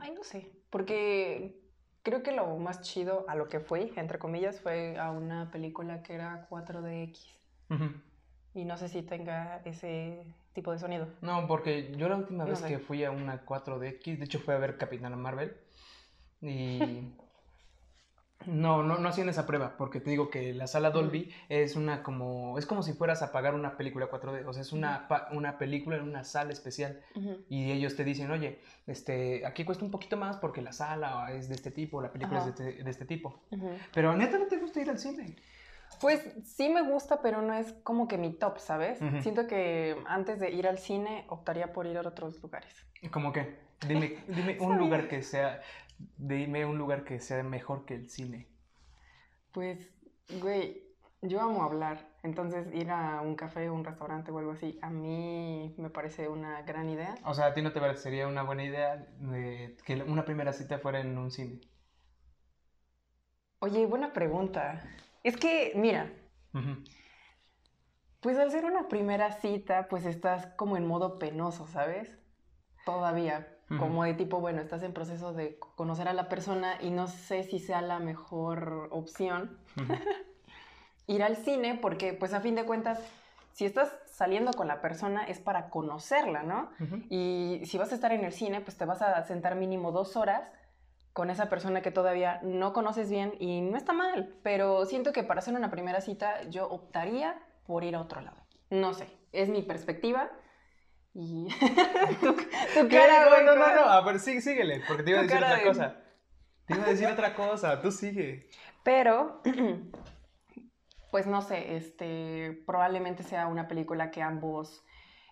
Ay, 0.00 0.12
no 0.14 0.24
sé, 0.24 0.50
porque 0.70 1.60
creo 2.02 2.22
que 2.22 2.32
lo 2.32 2.56
más 2.56 2.80
chido 2.80 3.26
a 3.28 3.34
lo 3.36 3.48
que 3.48 3.60
fui, 3.60 3.92
entre 3.96 4.18
comillas, 4.18 4.58
fue 4.60 4.98
a 4.98 5.10
una 5.10 5.50
película 5.50 6.02
que 6.02 6.14
era 6.14 6.48
4DX. 6.48 7.26
Ujú. 7.70 7.90
Y 8.54 8.64
no 8.64 8.76
sé 8.78 8.88
si 8.88 9.02
tenga 9.02 9.60
ese 9.66 10.24
tipo 10.54 10.72
de 10.72 10.78
sonido. 10.78 11.06
No, 11.20 11.46
porque 11.46 11.92
yo 11.96 12.08
la 12.08 12.16
última 12.16 12.44
No 12.44 12.50
vez 12.50 12.60
sé. 12.60 12.68
que 12.68 12.78
fui 12.78 13.04
a 13.04 13.10
una 13.10 13.44
4DX, 13.44 14.18
de 14.18 14.24
hecho 14.24 14.40
fue 14.40 14.54
a 14.54 14.58
ver 14.58 14.78
Capitana 14.78 15.16
Marvel, 15.16 15.54
y 16.40 16.80
no, 18.46 18.82
no, 18.82 18.98
no 18.98 19.08
hacían 19.08 19.28
esa 19.28 19.46
prueba, 19.46 19.76
porque 19.76 20.00
te 20.00 20.10
digo 20.10 20.30
que 20.30 20.52
la 20.52 20.66
sala 20.66 20.90
Dolby 20.90 21.32
es 21.48 21.76
una 21.76 22.02
como, 22.02 22.58
es 22.58 22.66
como 22.66 22.82
si 22.82 22.92
fueras 22.92 23.22
a 23.22 23.32
pagar 23.32 23.54
una 23.54 23.76
película 23.76 24.08
4D, 24.10 24.44
o 24.46 24.52
sea, 24.52 24.62
es 24.62 24.72
una, 24.72 25.08
pa- 25.08 25.28
una 25.32 25.58
película 25.58 25.96
en 25.96 26.02
una 26.02 26.24
sala 26.24 26.52
especial, 26.52 27.00
y 27.48 27.70
ellos 27.72 27.96
te 27.96 28.04
dicen, 28.04 28.30
oye, 28.30 28.60
este, 28.86 29.44
aquí 29.46 29.64
cuesta 29.64 29.84
un 29.84 29.90
poquito 29.90 30.16
más 30.16 30.36
porque 30.36 30.62
la 30.62 30.72
sala 30.72 31.32
es 31.32 31.48
de 31.48 31.54
este 31.54 31.70
tipo, 31.70 32.00
la 32.02 32.12
película 32.12 32.40
Ajá. 32.40 32.48
es 32.50 32.56
de 32.56 32.68
este, 32.70 32.84
de 32.84 32.90
este 32.90 33.04
tipo, 33.04 33.42
pero 33.94 34.16
neta 34.16 34.38
no 34.38 34.46
te 34.46 34.56
gusta 34.58 34.80
ir 34.80 34.90
al 34.90 34.98
cine. 34.98 35.36
Pues 36.00 36.20
sí 36.44 36.68
me 36.68 36.82
gusta, 36.82 37.20
pero 37.22 37.42
no 37.42 37.54
es 37.54 37.74
como 37.84 38.08
que 38.08 38.18
mi 38.18 38.32
top, 38.32 38.58
¿sabes? 38.58 38.98
Siento 39.22 39.46
que 39.46 39.96
antes 40.06 40.40
de 40.40 40.50
ir 40.50 40.66
al 40.66 40.78
cine 40.78 41.26
optaría 41.28 41.72
por 41.72 41.86
ir 41.86 41.96
a 41.96 42.00
otros 42.00 42.42
lugares. 42.42 42.74
¿Cómo 43.12 43.32
que? 43.32 43.56
Dime, 43.86 44.16
dime 44.26 44.56
un 44.60 44.78
lugar 44.78 45.06
que 45.08 45.22
sea, 45.22 45.60
dime 46.16 46.64
un 46.64 46.78
lugar 46.78 47.04
que 47.04 47.20
sea 47.20 47.42
mejor 47.42 47.84
que 47.84 47.94
el 47.94 48.08
cine. 48.08 48.48
Pues, 49.52 49.90
güey, 50.40 50.82
yo 51.22 51.40
amo 51.40 51.62
hablar, 51.62 52.08
entonces 52.22 52.74
ir 52.74 52.90
a 52.90 53.20
un 53.20 53.36
café, 53.36 53.70
un 53.70 53.84
restaurante 53.84 54.32
o 54.32 54.38
algo 54.38 54.52
así, 54.52 54.78
a 54.82 54.90
mí 54.90 55.74
me 55.78 55.90
parece 55.90 56.28
una 56.28 56.62
gran 56.62 56.88
idea. 56.88 57.14
O 57.24 57.34
sea, 57.34 57.46
¿a 57.46 57.54
ti 57.54 57.62
no 57.62 57.72
te 57.72 57.80
parecería 57.80 58.26
una 58.26 58.42
buena 58.42 58.64
idea 58.64 58.96
de 59.18 59.76
que 59.84 60.02
una 60.02 60.24
primera 60.24 60.52
cita 60.52 60.78
fuera 60.78 61.00
en 61.00 61.16
un 61.16 61.30
cine? 61.30 61.60
Oye, 63.60 63.86
buena 63.86 64.12
pregunta. 64.12 64.82
Es 65.22 65.36
que, 65.36 65.72
mira, 65.76 66.10
pues 68.18 68.36
al 68.38 68.50
ser 68.50 68.64
una 68.64 68.88
primera 68.88 69.30
cita, 69.30 69.86
pues 69.88 70.04
estás 70.04 70.46
como 70.56 70.76
en 70.76 70.86
modo 70.86 71.20
penoso, 71.20 71.68
¿sabes? 71.68 72.18
Todavía, 72.84 73.51
Como 73.78 74.04
de 74.04 74.12
tipo, 74.12 74.38
bueno, 74.38 74.60
estás 74.60 74.82
en 74.82 74.92
proceso 74.92 75.32
de 75.32 75.58
conocer 75.76 76.06
a 76.06 76.12
la 76.12 76.28
persona 76.28 76.76
y 76.82 76.90
no 76.90 77.06
sé 77.06 77.42
si 77.42 77.58
sea 77.58 77.80
la 77.80 78.00
mejor 78.00 78.88
opción 78.90 79.56
ir 81.06 81.22
al 81.22 81.36
cine 81.36 81.78
porque, 81.80 82.12
pues 82.12 82.34
a 82.34 82.40
fin 82.40 82.54
de 82.54 82.64
cuentas, 82.64 83.00
si 83.52 83.64
estás 83.64 83.90
saliendo 84.04 84.52
con 84.52 84.68
la 84.68 84.82
persona 84.82 85.24
es 85.24 85.40
para 85.40 85.70
conocerla, 85.70 86.42
¿no? 86.42 86.70
Y 87.08 87.62
si 87.64 87.78
vas 87.78 87.92
a 87.92 87.94
estar 87.94 88.12
en 88.12 88.24
el 88.24 88.32
cine, 88.32 88.60
pues 88.60 88.76
te 88.76 88.84
vas 88.84 89.00
a 89.00 89.22
sentar 89.24 89.56
mínimo 89.56 89.90
dos 89.90 90.16
horas 90.16 90.42
con 91.12 91.30
esa 91.30 91.48
persona 91.48 91.82
que 91.82 91.90
todavía 91.90 92.40
no 92.42 92.72
conoces 92.72 93.10
bien 93.10 93.34
y 93.38 93.60
no 93.60 93.76
está 93.76 93.92
mal, 93.92 94.34
pero 94.42 94.86
siento 94.86 95.12
que 95.12 95.22
para 95.22 95.40
hacer 95.40 95.54
una 95.54 95.70
primera 95.70 96.00
cita 96.00 96.42
yo 96.48 96.68
optaría 96.68 97.38
por 97.66 97.84
ir 97.84 97.96
a 97.96 98.00
otro 98.00 98.20
lado. 98.20 98.36
No 98.70 98.94
sé, 98.94 99.08
es 99.32 99.48
mi 99.48 99.62
perspectiva 99.62 100.30
y... 101.14 101.48
tu, 102.20 102.34
tu 102.34 102.88
cara, 102.88 103.24
No, 103.24 103.28
güey, 103.30 103.44
no, 103.44 103.54
no, 103.56 103.74
no, 103.74 103.82
a 103.82 104.00
ver, 104.02 104.18
sí, 104.20 104.40
síguele, 104.40 104.82
porque 104.86 105.02
te 105.02 105.10
iba 105.10 105.20
a 105.20 105.22
decir 105.22 105.36
otra 105.38 105.56
de- 105.56 105.62
cosa. 105.64 105.96
Te 106.66 106.74
iba 106.74 106.84
a 106.84 106.88
decir 106.88 107.06
otra 107.08 107.34
cosa, 107.34 107.80
tú 107.82 107.90
sigue. 107.92 108.48
Pero, 108.82 109.42
pues 111.10 111.26
no 111.26 111.42
sé, 111.42 111.76
este, 111.76 112.62
probablemente 112.66 113.22
sea 113.22 113.46
una 113.46 113.68
película 113.68 114.10
que 114.10 114.22
ambos 114.22 114.82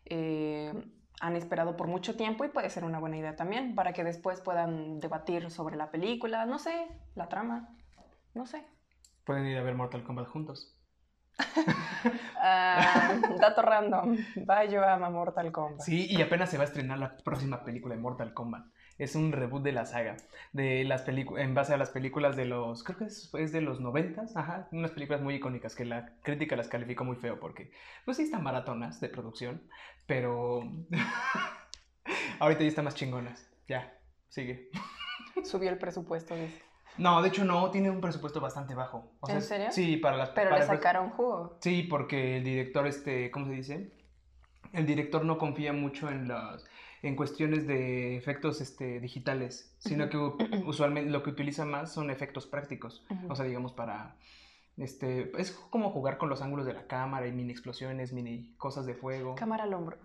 eh, 0.07 0.73
han 1.21 1.37
esperado 1.37 1.77
por 1.77 1.87
mucho 1.87 2.17
tiempo 2.17 2.45
y 2.45 2.49
puede 2.49 2.69
ser 2.71 2.85
una 2.85 2.99
buena 2.99 3.17
idea 3.17 3.37
también 3.37 3.75
para 3.75 3.93
que 3.93 4.05
después 4.05 4.41
puedan 4.41 4.99
debatir 5.01 5.51
sobre 5.51 5.77
la 5.77 5.91
película, 5.91 6.45
no 6.47 6.59
sé, 6.59 6.87
la 7.15 7.29
trama, 7.29 7.69
no 8.35 8.47
sé. 8.47 8.65
Pueden 9.25 9.47
ir 9.47 9.57
a 9.59 9.63
ver 9.63 9.75
Mortal 9.75 10.03
Kombat 10.03 10.27
juntos. 10.29 10.77
Ah, 12.43 13.21
dato 13.39 13.61
random, 13.61 14.17
va 14.49 14.65
yo 14.65 14.83
ama 14.83 15.11
Mortal 15.11 15.53
Kombat. 15.53 15.83
Sí, 15.83 16.07
y 16.09 16.23
apenas 16.23 16.51
se 16.51 16.57
va 16.57 16.65
a 16.65 16.67
estrenar 16.67 16.99
la 16.99 17.19
próxima 17.19 17.65
película 17.65 17.95
de 17.95 18.01
Mortal 18.01 18.33
Kombat. 18.33 18.65
Es 18.97 19.15
un 19.15 19.33
reboot 19.33 19.63
de 19.63 19.73
la 19.73 19.85
saga, 19.85 20.17
de 20.55 20.85
las 20.85 21.07
en 21.07 21.55
base 21.55 21.75
a 21.75 21.77
las 21.77 21.91
películas 21.91 22.37
de 22.37 22.47
los, 22.47 22.83
creo 22.83 22.97
que 22.97 23.05
es, 23.05 23.31
es 23.35 23.53
de 23.53 23.61
los 23.61 23.81
noventas, 23.81 24.37
ajá, 24.39 24.69
unas 24.73 24.91
películas 24.91 25.21
muy 25.21 25.35
icónicas 25.35 25.75
que 25.75 25.85
la 25.85 26.15
crítica 26.23 26.57
las 26.57 26.69
calificó 26.69 27.05
muy 27.05 27.17
feo 27.17 27.39
porque, 27.39 27.73
pues 28.07 28.17
sí 28.17 28.23
están 28.23 28.43
maratonas 28.43 29.01
de 29.01 29.11
producción, 29.11 29.63
pero 30.07 30.63
ahorita 32.41 32.63
ya 32.63 32.69
están 32.69 32.87
más 32.87 32.95
chingonas. 32.95 33.51
Ya, 33.69 33.95
sigue. 34.29 34.71
Subió 35.45 35.71
el 35.71 35.79
presupuesto, 35.79 36.35
dice. 36.35 36.70
No, 36.99 37.23
de 37.23 37.29
hecho 37.29 37.45
no, 37.45 37.71
tiene 37.71 37.91
un 37.91 38.01
presupuesto 38.01 38.41
bastante 38.41 38.75
bajo. 38.75 39.13
O 39.21 39.27
sea, 39.27 39.37
¿En 39.37 39.43
serio? 39.43 39.67
Sí, 39.71 39.97
para 39.97 40.17
las 40.17 40.31
Pero 40.31 40.51
para 40.51 40.63
le 40.63 40.67
sacaron 40.67 41.11
jugo. 41.11 41.59
Sí, 41.61 41.83
porque 41.85 42.39
el 42.39 42.45
director, 42.45 42.87
este, 42.87 43.31
¿cómo 43.31 43.47
se 43.47 43.53
dice? 43.53 43.93
El 44.73 44.87
director 44.87 45.25
no 45.25 45.39
confía 45.39 45.73
mucho 45.73 46.11
en 46.11 46.29
las 46.29 46.65
en 47.03 47.17
cuestiones 47.17 47.67
de 47.67 48.17
efectos 48.17 48.61
este, 48.61 49.01
digitales, 49.01 49.75
sino 49.79 50.09
que 50.11 50.19
usualmente 50.67 51.11
lo 51.11 51.23
que 51.23 51.31
utiliza 51.31 51.65
más 51.65 51.93
son 51.93 52.11
efectos 52.11 52.47
prácticos. 52.47 53.05
O 53.29 53.35
sea, 53.35 53.45
digamos, 53.45 53.73
para... 53.73 54.17
Este, 54.77 55.31
es 55.41 55.53
como 55.53 55.91
jugar 55.91 56.17
con 56.17 56.29
los 56.31 56.41
ángulos 56.41 56.65
de 56.65 56.73
la 56.73 56.87
cámara 56.87 57.27
y 57.27 57.33
mini 57.33 57.53
explosiones, 57.53 58.13
mini 58.13 58.55
cosas 58.57 58.87
de 58.87 58.95
fuego. 58.95 59.35
Cámara 59.35 59.65
al 59.65 59.75
hombro. 59.75 59.99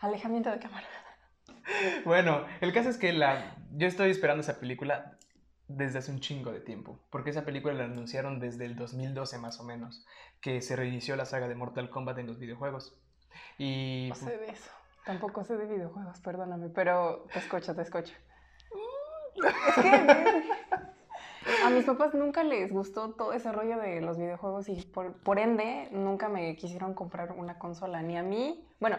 Alejamiento 0.00 0.50
de 0.50 0.58
cámara. 0.58 0.86
Bueno, 2.06 2.46
el 2.62 2.72
caso 2.72 2.88
es 2.88 2.96
que 2.96 3.12
la, 3.12 3.54
yo 3.72 3.86
estoy 3.86 4.10
esperando 4.10 4.40
esa 4.40 4.58
película 4.58 5.17
desde 5.68 5.98
hace 5.98 6.10
un 6.10 6.20
chingo 6.20 6.50
de 6.50 6.60
tiempo, 6.60 6.98
porque 7.10 7.30
esa 7.30 7.44
película 7.44 7.74
la 7.74 7.84
anunciaron 7.84 8.40
desde 8.40 8.64
el 8.64 8.74
2012 8.74 9.38
más 9.38 9.60
o 9.60 9.64
menos, 9.64 10.04
que 10.40 10.62
se 10.62 10.76
reinició 10.76 11.14
la 11.14 11.26
saga 11.26 11.46
de 11.46 11.54
Mortal 11.54 11.90
Kombat 11.90 12.18
en 12.18 12.26
los 12.26 12.38
videojuegos. 12.38 12.98
Y 13.58 14.06
No 14.08 14.14
sé 14.14 14.38
de 14.38 14.50
eso. 14.50 14.70
Tampoco 15.04 15.44
sé 15.44 15.56
de 15.56 15.66
videojuegos, 15.66 16.20
perdóname, 16.20 16.68
pero 16.70 17.26
te 17.32 17.38
escucho, 17.38 17.74
te 17.74 17.82
escucho. 17.82 18.14
Es 19.36 19.74
que, 19.82 21.62
a 21.64 21.70
mis 21.70 21.84
papás 21.84 22.14
nunca 22.14 22.42
les 22.42 22.72
gustó 22.72 23.14
todo 23.14 23.32
ese 23.32 23.52
rollo 23.52 23.78
de 23.78 24.00
los 24.00 24.18
videojuegos 24.18 24.68
y 24.68 24.82
por, 24.82 25.14
por 25.22 25.38
ende 25.38 25.88
nunca 25.92 26.28
me 26.28 26.56
quisieron 26.56 26.94
comprar 26.94 27.32
una 27.32 27.58
consola, 27.58 28.02
ni 28.02 28.18
a 28.18 28.22
mí, 28.22 28.68
bueno, 28.80 28.98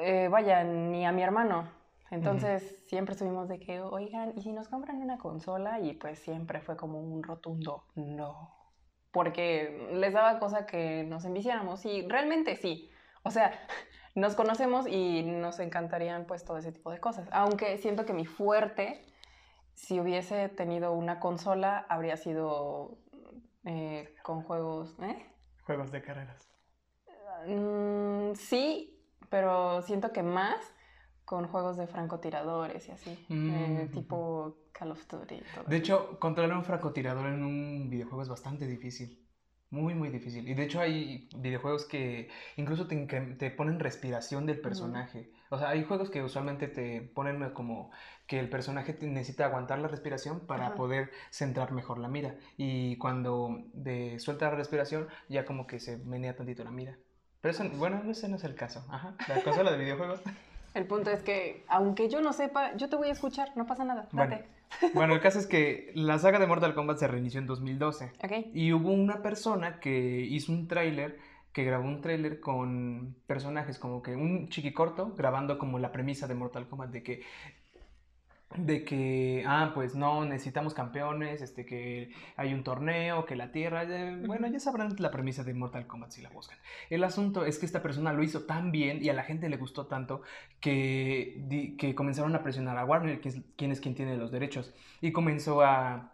eh, 0.00 0.28
vaya, 0.28 0.64
ni 0.64 1.06
a 1.06 1.12
mi 1.12 1.22
hermano. 1.22 1.81
Entonces 2.12 2.84
siempre 2.88 3.14
estuvimos 3.14 3.48
de 3.48 3.58
que, 3.58 3.80
oigan, 3.80 4.34
¿y 4.36 4.42
si 4.42 4.52
nos 4.52 4.68
compran 4.68 5.00
una 5.00 5.16
consola? 5.16 5.80
Y 5.80 5.94
pues 5.94 6.18
siempre 6.18 6.60
fue 6.60 6.76
como 6.76 7.00
un 7.00 7.22
rotundo 7.22 7.86
no. 7.94 8.54
Porque 9.12 9.88
les 9.94 10.12
daba 10.12 10.38
cosa 10.38 10.66
que 10.66 11.04
nos 11.04 11.24
enviciáramos 11.24 11.86
y 11.86 12.06
realmente 12.06 12.54
sí. 12.56 12.90
O 13.22 13.30
sea, 13.30 13.58
nos 14.14 14.34
conocemos 14.34 14.86
y 14.86 15.22
nos 15.22 15.58
encantarían 15.58 16.26
pues 16.26 16.44
todo 16.44 16.58
ese 16.58 16.70
tipo 16.70 16.90
de 16.90 17.00
cosas. 17.00 17.26
Aunque 17.32 17.78
siento 17.78 18.04
que 18.04 18.12
mi 18.12 18.26
fuerte, 18.26 19.06
si 19.72 19.98
hubiese 19.98 20.50
tenido 20.50 20.92
una 20.92 21.18
consola, 21.18 21.86
habría 21.88 22.18
sido 22.18 22.98
eh, 23.64 24.14
con 24.22 24.42
juegos... 24.42 24.94
¿eh? 25.00 25.32
Juegos 25.64 25.90
de 25.90 26.02
carreras. 26.02 26.46
Mm, 27.46 28.34
sí, 28.34 29.02
pero 29.30 29.80
siento 29.80 30.12
que 30.12 30.22
más 30.22 30.60
con 31.32 31.48
juegos 31.48 31.78
de 31.78 31.86
francotiradores 31.86 32.86
y 32.88 32.92
así, 32.92 33.26
eh, 33.30 33.88
Mm. 33.88 33.90
tipo 33.90 34.54
Call 34.70 34.90
of 34.90 35.08
Duty. 35.08 35.36
y 35.36 35.42
todo 35.54 35.64
De 35.66 35.76
hecho, 35.78 36.18
controlar 36.18 36.54
un 36.58 36.62
francotirador 36.62 37.26
en 37.28 37.42
un 37.42 37.88
videojuego 37.88 38.20
es 38.20 38.28
bastante 38.28 38.66
difícil. 38.66 39.18
Muy, 39.70 39.94
muy 39.94 40.10
difícil. 40.10 40.46
Y 40.46 40.52
de 40.52 40.64
hecho 40.64 40.78
hay 40.78 41.30
videojuegos 41.38 41.86
que 41.86 42.28
incluso 42.58 42.86
te, 42.86 42.96
te 43.06 43.50
ponen 43.50 43.80
respiración 43.80 44.44
del 44.44 44.60
personaje. 44.60 45.32
O 45.48 45.56
sea, 45.56 45.70
hay 45.70 45.84
juegos 45.84 46.10
que 46.10 46.22
usualmente 46.22 46.68
te 46.68 47.00
ponen 47.00 47.54
como 47.54 47.90
que 48.26 48.38
el 48.38 48.50
personaje 48.50 48.94
necesita 49.00 49.46
aguantar 49.46 49.78
la 49.78 49.88
respiración 49.88 50.40
para 50.40 50.74
poder 50.74 51.12
centrar 51.30 51.72
mejor 51.72 51.96
la 51.96 52.08
mira. 52.08 52.36
Y 52.58 52.98
cuando 52.98 53.62
de, 53.72 54.18
suelta 54.18 54.50
la 54.50 54.56
respiración, 54.56 55.08
ya 55.30 55.46
como 55.46 55.66
que 55.66 55.80
se 55.80 55.96
menea 55.96 56.36
tantito 56.36 56.62
la 56.62 56.70
mira. 56.70 56.98
Pero 57.40 57.52
eso, 57.52 57.64
bueno, 57.78 58.02
ese 58.10 58.28
no 58.28 58.36
es 58.36 58.44
el 58.44 58.54
caso. 58.54 58.84
Ajá. 58.90 59.16
La 59.28 59.42
consola 59.42 59.72
de 59.72 59.78
videojuegos. 59.78 60.20
El 60.74 60.86
punto 60.86 61.10
es 61.10 61.22
que, 61.22 61.64
aunque 61.68 62.08
yo 62.08 62.20
no 62.20 62.32
sepa, 62.32 62.74
yo 62.76 62.88
te 62.88 62.96
voy 62.96 63.08
a 63.08 63.12
escuchar, 63.12 63.50
no 63.56 63.66
pasa 63.66 63.84
nada. 63.84 64.08
Date. 64.12 64.44
Bueno, 64.94 65.12
el 65.12 65.20
caso 65.20 65.38
es 65.38 65.46
que 65.46 65.92
la 65.94 66.18
saga 66.18 66.38
de 66.38 66.46
Mortal 66.46 66.74
Kombat 66.74 66.96
se 66.96 67.06
reinició 67.06 67.40
en 67.40 67.46
2012. 67.46 68.12
¿Ok? 68.24 68.32
Y 68.54 68.72
hubo 68.72 68.90
una 68.90 69.20
persona 69.20 69.80
que 69.80 70.20
hizo 70.20 70.50
un 70.50 70.66
tráiler, 70.66 71.18
que 71.52 71.64
grabó 71.64 71.86
un 71.86 72.00
tráiler 72.00 72.40
con 72.40 73.14
personajes 73.26 73.78
como 73.78 74.02
que 74.02 74.16
un 74.16 74.48
chiquicorto 74.48 75.12
grabando 75.14 75.58
como 75.58 75.78
la 75.78 75.92
premisa 75.92 76.26
de 76.26 76.34
Mortal 76.34 76.68
Kombat 76.68 76.90
de 76.90 77.02
que 77.02 77.22
de 78.56 78.84
que 78.84 79.44
ah 79.46 79.72
pues 79.74 79.94
no 79.94 80.24
necesitamos 80.24 80.74
campeones, 80.74 81.40
este 81.42 81.64
que 81.66 82.10
hay 82.36 82.52
un 82.54 82.64
torneo, 82.64 83.24
que 83.24 83.36
la 83.36 83.50
tierra, 83.52 83.84
eh, 83.84 84.16
bueno, 84.26 84.46
ya 84.48 84.60
sabrán 84.60 84.94
la 84.98 85.10
premisa 85.10 85.44
de 85.44 85.54
Mortal 85.54 85.86
Kombat 85.86 86.10
si 86.10 86.22
la 86.22 86.30
buscan. 86.30 86.58
El 86.90 87.04
asunto 87.04 87.44
es 87.44 87.58
que 87.58 87.66
esta 87.66 87.82
persona 87.82 88.12
lo 88.12 88.22
hizo 88.22 88.44
tan 88.44 88.70
bien 88.72 89.02
y 89.02 89.08
a 89.08 89.14
la 89.14 89.22
gente 89.24 89.48
le 89.48 89.56
gustó 89.56 89.86
tanto 89.86 90.22
que, 90.60 91.34
di- 91.46 91.76
que 91.76 91.94
comenzaron 91.94 92.34
a 92.34 92.42
presionar 92.42 92.78
a 92.78 92.84
Warner, 92.84 93.20
que 93.20 93.28
es, 93.30 93.40
quien 93.56 93.72
es 93.72 93.80
quien 93.80 93.94
tiene 93.94 94.16
los 94.16 94.30
derechos, 94.32 94.74
y 95.00 95.12
comenzó 95.12 95.62
a 95.62 96.08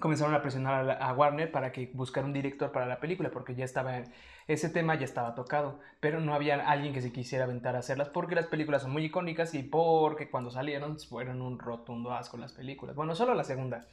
comenzaron 0.00 0.34
a 0.34 0.42
presionar 0.42 0.74
a, 0.74 0.82
la- 0.82 0.94
a 0.94 1.12
Warner 1.14 1.50
para 1.50 1.72
que 1.72 1.90
buscara 1.94 2.26
un 2.26 2.32
director 2.32 2.70
para 2.72 2.86
la 2.86 3.00
película, 3.00 3.30
porque 3.30 3.54
ya 3.54 3.64
estaba, 3.64 4.02
ese 4.46 4.68
tema 4.68 4.94
ya 4.94 5.04
estaba 5.04 5.34
tocado, 5.34 5.80
pero 6.00 6.20
no 6.20 6.34
había 6.34 6.68
alguien 6.68 6.92
que 6.92 7.02
se 7.02 7.12
quisiera 7.12 7.44
aventar 7.44 7.74
a 7.74 7.80
hacerlas, 7.80 8.08
porque 8.08 8.34
las 8.34 8.46
películas 8.46 8.82
son 8.82 8.92
muy 8.92 9.04
icónicas 9.04 9.54
y 9.54 9.62
porque 9.62 10.30
cuando 10.30 10.50
salieron 10.50 10.98
fueron 11.00 11.42
un 11.42 11.58
rotundo 11.58 12.12
asco 12.12 12.36
las 12.36 12.52
películas. 12.52 12.94
Bueno, 12.94 13.14
solo 13.14 13.34
la 13.34 13.44
segunda. 13.44 13.86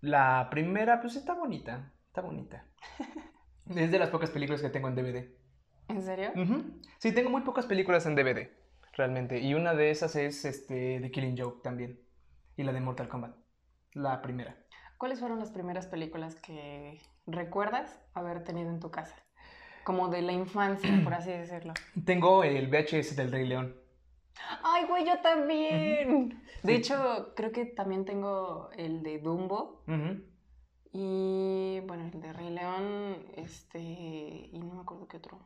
La 0.00 0.48
primera, 0.50 1.00
pues 1.00 1.16
está 1.16 1.34
bonita, 1.34 1.92
está 2.06 2.20
bonita. 2.20 2.66
Es 3.76 3.92
de 3.92 3.98
las 3.98 4.10
pocas 4.10 4.30
películas 4.30 4.60
que 4.60 4.70
tengo 4.70 4.88
en 4.88 4.96
DVD. 4.96 5.30
¿En 5.88 6.02
serio? 6.02 6.32
Sí, 6.98 7.12
tengo 7.12 7.30
muy 7.30 7.42
pocas 7.42 7.66
películas 7.66 8.06
en 8.06 8.16
DVD, 8.16 8.50
realmente, 8.94 9.38
y 9.38 9.54
una 9.54 9.72
de 9.72 9.90
esas 9.90 10.16
es 10.16 10.44
este, 10.44 10.98
The 11.00 11.10
Killing 11.10 11.38
Joke 11.38 11.62
también, 11.62 12.00
y 12.56 12.64
la 12.64 12.72
de 12.72 12.80
Mortal 12.80 13.08
Kombat, 13.08 13.36
la 13.92 14.20
primera. 14.20 14.56
¿Cuáles 14.98 15.20
fueron 15.20 15.38
las 15.38 15.50
primeras 15.50 15.86
películas 15.86 16.34
que 16.36 17.00
recuerdas 17.26 18.00
haber 18.14 18.42
tenido 18.42 18.70
en 18.70 18.80
tu 18.80 18.90
casa? 18.90 19.14
Como 19.84 20.08
de 20.08 20.22
la 20.22 20.32
infancia, 20.32 21.00
por 21.04 21.14
así 21.14 21.30
decirlo. 21.30 21.74
Tengo 22.04 22.44
el 22.44 22.68
VHS 22.68 23.16
del 23.16 23.32
Rey 23.32 23.46
León. 23.46 23.76
Ay, 24.62 24.84
güey, 24.86 25.04
yo 25.06 25.18
también. 25.20 26.42
De 26.62 26.72
Sí. 26.74 26.78
hecho, 26.78 27.32
creo 27.36 27.50
que 27.52 27.64
también 27.66 28.04
tengo 28.04 28.70
el 28.76 29.02
de 29.02 29.18
Dumbo 29.18 29.82
y, 30.92 31.80
bueno, 31.86 32.08
el 32.12 32.20
de 32.20 32.32
Rey 32.32 32.50
León, 32.50 33.16
este, 33.36 33.78
y 33.80 34.58
no 34.58 34.74
me 34.74 34.80
acuerdo 34.82 35.08
qué 35.08 35.16
otro. 35.16 35.40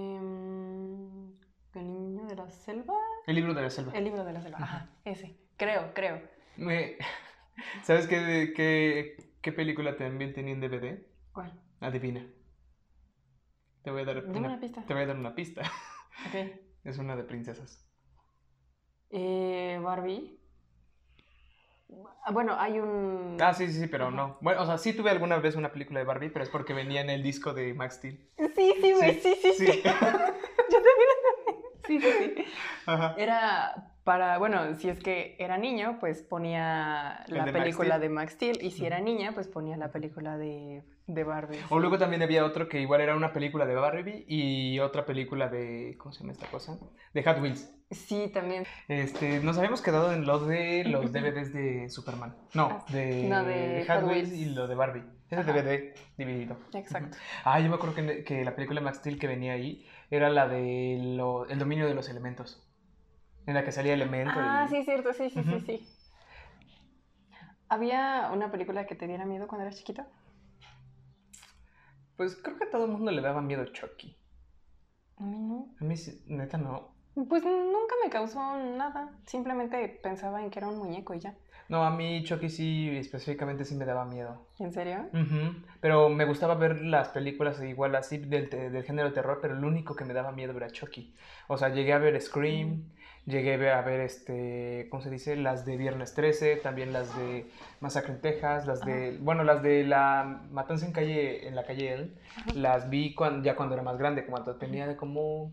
Em, 0.00 1.32
el 1.74 1.86
niño 1.92 2.24
de 2.26 2.34
la 2.36 2.50
selva. 2.50 2.94
El 3.26 3.36
libro 3.36 3.54
de 3.54 3.62
la 3.62 3.70
selva. 3.70 3.92
El 3.94 4.04
libro 4.04 4.24
de 4.24 4.32
la 4.32 4.40
selva. 4.42 4.58
Ajá, 4.60 4.90
ese. 5.04 5.36
Creo, 5.56 5.92
creo. 5.94 6.20
Me- 6.56 6.96
¿Sabes 7.82 8.06
qué, 8.06 8.52
qué, 8.56 9.16
qué 9.40 9.52
película 9.52 9.96
también 9.96 10.32
tenía 10.32 10.52
en 10.54 10.60
DVD? 10.60 10.98
¿Cuál? 11.32 11.52
Adivina. 11.80 12.26
Te 13.82 13.90
voy 13.90 14.02
a 14.02 14.04
dar 14.04 14.24
una, 14.24 14.38
una 14.38 14.60
pista. 14.60 14.84
te 14.86 14.94
voy 14.94 15.02
a 15.02 15.06
dar 15.06 15.16
una 15.16 15.34
pista. 15.34 15.62
Ok. 16.28 16.34
Es 16.84 16.96
una 16.96 17.14
de 17.14 17.24
princesas. 17.24 17.86
Eh, 19.10 19.78
Barbie. 19.82 20.40
Ah, 22.24 22.30
Bueno, 22.32 22.54
hay 22.58 22.78
un. 22.78 23.36
Ah, 23.38 23.52
sí, 23.52 23.66
sí, 23.66 23.80
sí, 23.80 23.86
pero 23.86 24.06
Ajá. 24.06 24.16
no. 24.16 24.38
Bueno, 24.40 24.62
o 24.62 24.66
sea, 24.66 24.78
sí 24.78 24.94
tuve 24.94 25.10
alguna 25.10 25.36
vez 25.38 25.56
una 25.56 25.72
película 25.72 25.98
de 26.00 26.06
Barbie, 26.06 26.30
pero 26.30 26.42
es 26.42 26.48
porque 26.50 26.72
venía 26.72 27.02
en 27.02 27.10
el 27.10 27.22
disco 27.22 27.52
de 27.52 27.74
Max 27.74 27.96
Steel. 27.96 28.30
Sí, 28.56 28.74
sí, 28.80 28.92
güey, 28.92 29.20
sí, 29.20 29.34
sí, 29.42 29.52
sí. 29.52 29.66
sí. 29.66 29.82
Yo 29.84 29.92
también. 29.92 31.10
Sí, 31.86 32.00
sí, 32.00 32.10
sí. 32.36 32.44
Ajá. 32.86 33.14
Era 33.18 33.89
para, 34.10 34.38
bueno, 34.38 34.74
si 34.74 34.88
es 34.88 34.98
que 34.98 35.36
era 35.38 35.56
niño, 35.56 35.98
pues 36.00 36.20
ponía 36.22 37.22
la 37.28 37.44
de 37.44 37.52
película 37.52 38.00
de 38.00 38.08
Max 38.08 38.32
Steel. 38.32 38.58
Y 38.60 38.72
si 38.72 38.84
era 38.84 38.98
niña, 39.00 39.30
pues 39.34 39.46
ponía 39.46 39.76
la 39.76 39.92
película 39.92 40.36
de, 40.36 40.82
de 41.06 41.22
Barbie. 41.22 41.60
O 41.68 41.78
luego 41.78 41.96
también 41.96 42.20
había 42.20 42.44
otro 42.44 42.68
que 42.68 42.80
igual 42.80 43.02
era 43.02 43.14
una 43.14 43.32
película 43.32 43.66
de 43.66 43.74
Barbie 43.76 44.24
y 44.26 44.80
otra 44.80 45.06
película 45.06 45.48
de. 45.48 45.94
¿Cómo 45.96 46.12
se 46.12 46.20
llama 46.22 46.32
esta 46.32 46.48
cosa? 46.48 46.76
De 47.14 47.22
Hot 47.22 47.40
Wheels. 47.40 47.72
Sí, 47.92 48.32
también. 48.34 48.64
Este, 48.88 49.38
nos 49.38 49.56
habíamos 49.58 49.80
quedado 49.80 50.12
en 50.12 50.26
lo 50.26 50.40
de 50.40 50.82
los 50.86 51.12
DVDs 51.12 51.52
de 51.52 51.88
Superman. 51.88 52.34
No, 52.52 52.84
de, 52.90 53.28
No, 53.28 53.44
de 53.44 53.84
Hot 53.86 54.00
Hot 54.00 54.08
Wheels 54.10 54.30
Wheels. 54.30 54.42
y 54.42 54.54
lo 54.56 54.66
de 54.66 54.74
Barbie. 54.74 55.04
Ese. 55.30 55.52
DVD 55.52 55.94
dividido. 56.18 56.56
Exacto. 56.74 57.16
Ah, 57.44 57.60
yo 57.60 57.68
me 57.68 57.76
acuerdo 57.76 57.94
que, 57.94 58.24
que 58.24 58.44
la 58.44 58.56
película 58.56 58.80
de 58.80 58.84
Max 58.86 58.96
Steel 58.98 59.20
que 59.20 59.28
venía 59.28 59.52
ahí 59.52 59.86
era 60.10 60.28
la 60.30 60.48
de 60.48 60.98
lo- 61.16 61.46
el 61.48 61.60
dominio 61.60 61.86
de 61.86 61.94
los 61.94 62.08
elementos. 62.08 62.66
En 63.46 63.54
la 63.54 63.64
que 63.64 63.72
salía 63.72 63.94
elemento. 63.94 64.32
Ah, 64.36 64.66
y- 64.66 64.70
sí, 64.70 64.84
cierto, 64.84 65.12
sí, 65.12 65.30
sí, 65.30 65.42
sí, 65.42 65.60
sí. 65.60 65.88
¿Había 67.68 68.30
una 68.32 68.50
película 68.50 68.86
que 68.86 68.94
te 68.94 69.06
diera 69.06 69.24
miedo 69.24 69.46
cuando 69.46 69.64
eras 69.66 69.76
chiquito? 69.78 70.04
Pues 72.16 72.36
creo 72.36 72.56
que 72.58 72.64
a 72.64 72.70
todo 72.70 72.84
el 72.84 72.90
mundo 72.92 73.10
le 73.12 73.22
daba 73.22 73.40
miedo 73.40 73.64
Chucky. 73.66 74.16
A 75.18 75.22
mí 75.22 75.38
no. 75.38 75.68
A 75.80 75.84
mí, 75.84 75.94
neta, 76.26 76.58
no. 76.58 76.90
Pues 77.14 77.44
nunca 77.44 77.94
me 78.04 78.10
causó 78.10 78.38
nada. 78.56 79.10
Simplemente 79.26 80.00
pensaba 80.02 80.42
en 80.42 80.50
que 80.50 80.58
era 80.58 80.68
un 80.68 80.78
muñeco 80.78 81.14
y 81.14 81.20
ya. 81.20 81.34
No, 81.68 81.84
a 81.84 81.90
mí 81.90 82.24
Chucky 82.24 82.48
sí, 82.48 82.88
específicamente 82.96 83.64
sí 83.64 83.74
me 83.76 83.84
daba 83.84 84.04
miedo. 84.04 84.46
¿En 84.58 84.72
serio? 84.72 85.08
Ujú, 85.12 85.54
Pero 85.80 86.08
me 86.08 86.24
gustaba 86.24 86.54
ver 86.56 86.80
las 86.82 87.08
películas 87.10 87.62
igual 87.62 87.94
así 87.94 88.18
del, 88.18 88.50
del 88.50 88.82
género 88.84 89.08
de 89.08 89.14
terror, 89.14 89.38
pero 89.40 89.54
el 89.54 89.64
único 89.64 89.94
que 89.94 90.04
me 90.04 90.12
daba 90.14 90.32
miedo 90.32 90.56
era 90.56 90.70
Chucky. 90.70 91.14
O 91.48 91.56
sea, 91.56 91.68
llegué 91.68 91.92
a 91.92 91.98
ver 91.98 92.20
Scream, 92.20 92.90
llegué 93.26 93.70
a 93.70 93.82
ver, 93.82 94.00
este, 94.00 94.88
¿cómo 94.90 95.02
se 95.02 95.10
dice? 95.10 95.36
Las 95.36 95.64
de 95.64 95.76
Viernes 95.76 96.14
13, 96.14 96.56
también 96.56 96.92
las 96.92 97.16
de 97.16 97.50
Masacre 97.80 98.14
en 98.14 98.20
Texas, 98.20 98.66
las 98.66 98.84
de, 98.84 99.18
bueno, 99.20 99.44
las 99.44 99.62
de 99.62 99.84
la 99.84 100.42
Matanza 100.50 100.86
en 100.86 100.92
calle, 100.92 101.46
en 101.46 101.54
la 101.54 101.64
calle 101.64 102.12
Ajá. 102.36 102.52
las 102.54 102.90
vi 102.90 103.14
cuan- 103.14 103.42
ya 103.44 103.54
cuando 103.56 103.74
era 103.74 103.82
más 103.82 103.98
grande, 103.98 104.26
cuando 104.26 104.56
tenía 104.56 104.86
de 104.86 104.96
como, 104.96 105.52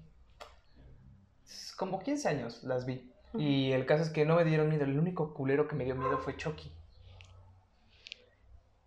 como 1.78 2.00
15 2.00 2.30
años, 2.30 2.64
las 2.64 2.86
vi. 2.86 3.12
Y 3.38 3.72
el 3.74 3.86
caso 3.86 4.04
es 4.04 4.10
que 4.10 4.26
no 4.26 4.38
me 4.38 4.46
dieron 4.46 4.70
miedo, 4.70 4.86
el 4.86 4.98
único 4.98 5.34
culero 5.34 5.68
que 5.68 5.76
me 5.76 5.84
dio 5.86 5.96
miedo 5.96 6.18
fue 6.20 6.36
Chucky. 6.38 6.72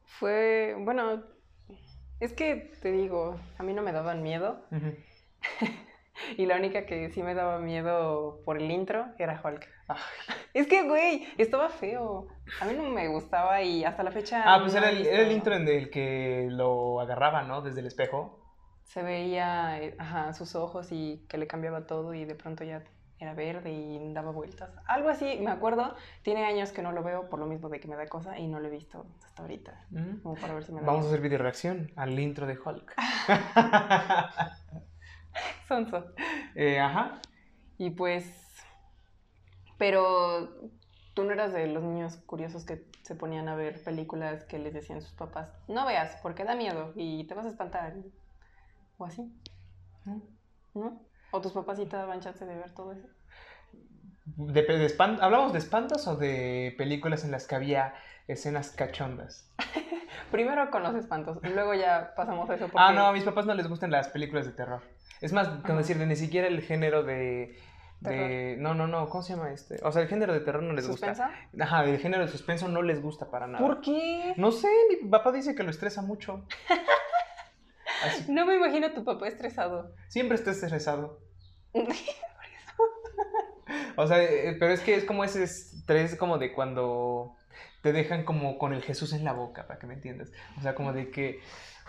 Fue, 0.04 0.74
bueno, 0.78 1.22
es 2.18 2.32
que 2.32 2.72
te 2.82 2.90
digo, 2.90 3.38
a 3.58 3.62
mí 3.62 3.72
no 3.74 3.82
me 3.82 3.92
daban 3.92 4.22
miedo. 4.22 4.64
Ujú. 4.72 4.94
Y 6.36 6.46
la 6.46 6.56
única 6.56 6.86
que 6.86 7.10
sí 7.10 7.22
me 7.22 7.34
daba 7.34 7.58
miedo 7.58 8.40
por 8.44 8.58
el 8.58 8.70
intro 8.70 9.06
era 9.18 9.40
Hulk. 9.42 9.66
Ay. 9.88 9.98
Es 10.54 10.66
que, 10.66 10.86
güey, 10.86 11.26
estaba 11.38 11.68
feo. 11.68 12.28
A 12.60 12.64
mí 12.64 12.74
no 12.76 12.84
me 12.84 13.08
gustaba 13.08 13.62
y 13.62 13.84
hasta 13.84 14.02
la 14.02 14.10
fecha. 14.10 14.42
Ah, 14.44 14.58
pues 14.60 14.72
no 14.72 14.78
era 14.78 14.90
el, 14.90 15.06
era 15.06 15.22
el 15.22 15.32
intro 15.32 15.54
en 15.54 15.66
el 15.68 15.90
que 15.90 16.48
lo 16.50 17.00
agarraba, 17.00 17.42
¿no? 17.42 17.62
Desde 17.62 17.80
el 17.80 17.86
espejo. 17.86 18.38
Se 18.84 19.02
veía, 19.02 19.80
eh, 19.80 19.94
ajá, 19.98 20.32
sus 20.32 20.56
ojos 20.56 20.88
y 20.90 21.24
que 21.28 21.38
le 21.38 21.46
cambiaba 21.46 21.86
todo 21.86 22.12
y 22.12 22.24
de 22.24 22.34
pronto 22.34 22.64
ya 22.64 22.82
era 23.20 23.34
verde 23.34 23.70
y 23.70 24.12
daba 24.12 24.32
vueltas. 24.32 24.70
Algo 24.86 25.10
así, 25.10 25.38
me 25.40 25.50
acuerdo. 25.50 25.94
Tiene 26.22 26.46
años 26.46 26.72
que 26.72 26.82
no 26.82 26.90
lo 26.90 27.02
veo 27.02 27.28
por 27.28 27.38
lo 27.38 27.46
mismo 27.46 27.68
de 27.68 27.78
que 27.78 27.86
me 27.86 27.94
da 27.94 28.06
cosa 28.06 28.38
y 28.38 28.48
no 28.48 28.58
lo 28.58 28.66
he 28.66 28.70
visto 28.70 29.06
hasta 29.24 29.42
ahorita. 29.42 29.84
Mm. 29.90 30.22
Como 30.22 30.34
para 30.36 30.54
ver 30.54 30.64
si 30.64 30.72
me 30.72 30.80
da 30.80 30.86
Vamos 30.86 31.04
a 31.04 31.08
hacer 31.08 31.20
video 31.20 31.38
reacción 31.38 31.92
al 31.96 32.18
intro 32.18 32.46
de 32.46 32.58
Hulk. 32.58 32.94
Sonso. 35.68 36.04
Eh, 36.54 36.78
ajá. 36.78 37.20
Y 37.78 37.90
pues, 37.90 38.24
pero 39.78 40.70
tú 41.14 41.24
no 41.24 41.32
eras 41.32 41.52
de 41.52 41.66
los 41.66 41.82
niños 41.82 42.16
curiosos 42.26 42.64
que 42.64 42.84
se 43.02 43.14
ponían 43.14 43.48
a 43.48 43.54
ver 43.56 43.82
películas 43.82 44.44
que 44.44 44.58
les 44.58 44.74
decían 44.74 45.00
sus 45.00 45.12
papás, 45.12 45.48
no 45.68 45.86
veas 45.86 46.18
porque 46.22 46.44
da 46.44 46.54
miedo 46.54 46.92
y 46.96 47.24
te 47.26 47.34
vas 47.34 47.46
a 47.46 47.50
espantar. 47.50 47.94
O 48.98 49.06
así, 49.06 49.22
¿no? 50.74 51.00
O 51.32 51.40
tus 51.40 51.52
papás 51.52 51.78
sí 51.78 51.86
te 51.86 51.96
daban 51.96 52.20
chance 52.20 52.44
de 52.44 52.54
ver 52.54 52.74
todo 52.74 52.92
eso. 52.92 53.08
De, 54.36 54.62
de 54.62 54.86
espan- 54.86 55.18
¿Hablamos 55.22 55.52
de 55.52 55.58
espantos 55.58 56.06
o 56.06 56.16
de 56.16 56.74
películas 56.76 57.24
en 57.24 57.30
las 57.30 57.46
que 57.46 57.54
había 57.54 57.94
escenas 58.28 58.70
cachondas? 58.70 59.50
Primero 60.30 60.70
con 60.70 60.82
los 60.82 60.94
espantos, 60.94 61.38
luego 61.42 61.74
ya 61.74 62.12
pasamos 62.14 62.48
a 62.50 62.54
eso 62.54 62.68
porque... 62.68 62.78
Ah, 62.78 62.92
no, 62.92 63.06
a 63.06 63.12
mis 63.12 63.24
papás 63.24 63.46
no 63.46 63.54
les 63.54 63.66
gustan 63.68 63.90
las 63.90 64.08
películas 64.08 64.46
de 64.46 64.52
terror. 64.52 64.82
Es 65.20 65.32
más, 65.32 65.48
con 65.48 65.58
Ajá. 65.72 65.76
decirte, 65.76 66.06
ni 66.06 66.16
siquiera 66.16 66.46
el 66.48 66.62
género 66.62 67.02
de, 67.02 67.58
de... 68.00 68.56
No, 68.58 68.74
no, 68.74 68.86
no, 68.86 69.08
¿cómo 69.08 69.22
se 69.22 69.34
llama 69.34 69.52
este? 69.52 69.76
O 69.82 69.92
sea, 69.92 70.02
el 70.02 70.08
género 70.08 70.32
de 70.32 70.40
terror 70.40 70.62
no 70.62 70.72
les 70.72 70.86
¿Suspensa? 70.86 71.30
gusta. 71.50 71.64
Ajá, 71.64 71.84
el 71.84 71.98
género 71.98 72.24
de 72.24 72.30
suspenso 72.30 72.68
no 72.68 72.82
les 72.82 73.02
gusta 73.02 73.30
para 73.30 73.46
nada. 73.46 73.64
¿Por 73.64 73.80
qué? 73.82 74.32
No 74.36 74.50
sé, 74.52 74.68
mi 74.88 75.08
papá 75.08 75.30
dice 75.32 75.54
que 75.54 75.62
lo 75.62 75.70
estresa 75.70 76.00
mucho. 76.02 76.44
Así, 78.04 78.32
No 78.32 78.46
me 78.46 78.56
imagino 78.56 78.86
a 78.86 78.94
tu 78.94 79.04
papá 79.04 79.28
estresado. 79.28 79.94
siempre 80.08 80.36
está 80.36 80.50
estresado. 80.52 81.20
O 83.96 84.06
sea, 84.06 84.22
eh, 84.22 84.56
pero 84.58 84.72
es 84.72 84.80
que 84.80 84.94
es 84.96 85.04
como 85.04 85.22
ese 85.24 85.44
estrés 85.44 86.16
como 86.16 86.38
de 86.38 86.52
cuando 86.52 87.36
te 87.82 87.92
dejan 87.92 88.24
como 88.24 88.58
con 88.58 88.72
el 88.72 88.82
Jesús 88.82 89.12
en 89.12 89.24
la 89.24 89.32
boca, 89.32 89.66
para 89.66 89.78
que 89.78 89.86
me 89.86 89.94
entiendas. 89.94 90.32
O 90.58 90.62
sea, 90.62 90.74
como 90.74 90.92
de 90.92 91.10
que, 91.10 91.40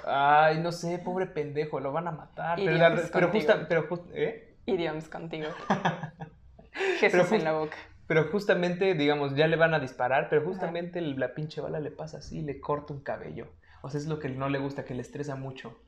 ay, 0.05 0.59
no 0.59 0.71
sé, 0.71 0.99
pobre 0.99 1.25
pendejo, 1.27 1.79
lo 1.79 1.91
van 1.91 2.07
a 2.07 2.11
matar. 2.11 2.57
Pero, 2.57 2.77
la- 2.77 2.89
pero 2.89 3.09
contigo. 3.11 3.31
justa, 3.31 3.65
pero 3.67 3.87
just- 3.87 4.09
¿eh? 4.13 4.57
Idioms 4.65 5.09
contigo. 5.09 5.49
Pero 5.67 5.81
Jesús 6.99 7.21
just- 7.21 7.33
en 7.33 7.43
la 7.43 7.53
boca. 7.53 7.75
Pero 8.07 8.29
justamente, 8.29 8.93
digamos, 8.93 9.35
ya 9.35 9.47
le 9.47 9.55
van 9.55 9.73
a 9.73 9.79
disparar, 9.79 10.27
pero 10.29 10.43
justamente 10.43 10.99
la 11.01 11.33
pinche 11.33 11.61
bala 11.61 11.79
le 11.79 11.91
pasa 11.91 12.17
así, 12.17 12.41
le 12.41 12.59
corta 12.59 12.93
un 12.93 13.01
cabello. 13.01 13.47
O 13.83 13.89
sea, 13.89 13.99
es 13.99 14.07
lo 14.07 14.19
que 14.19 14.27
no 14.29 14.49
le 14.49 14.59
gusta, 14.59 14.83
que 14.83 14.93
le 14.93 15.01
estresa 15.01 15.35
mucho. 15.35 15.79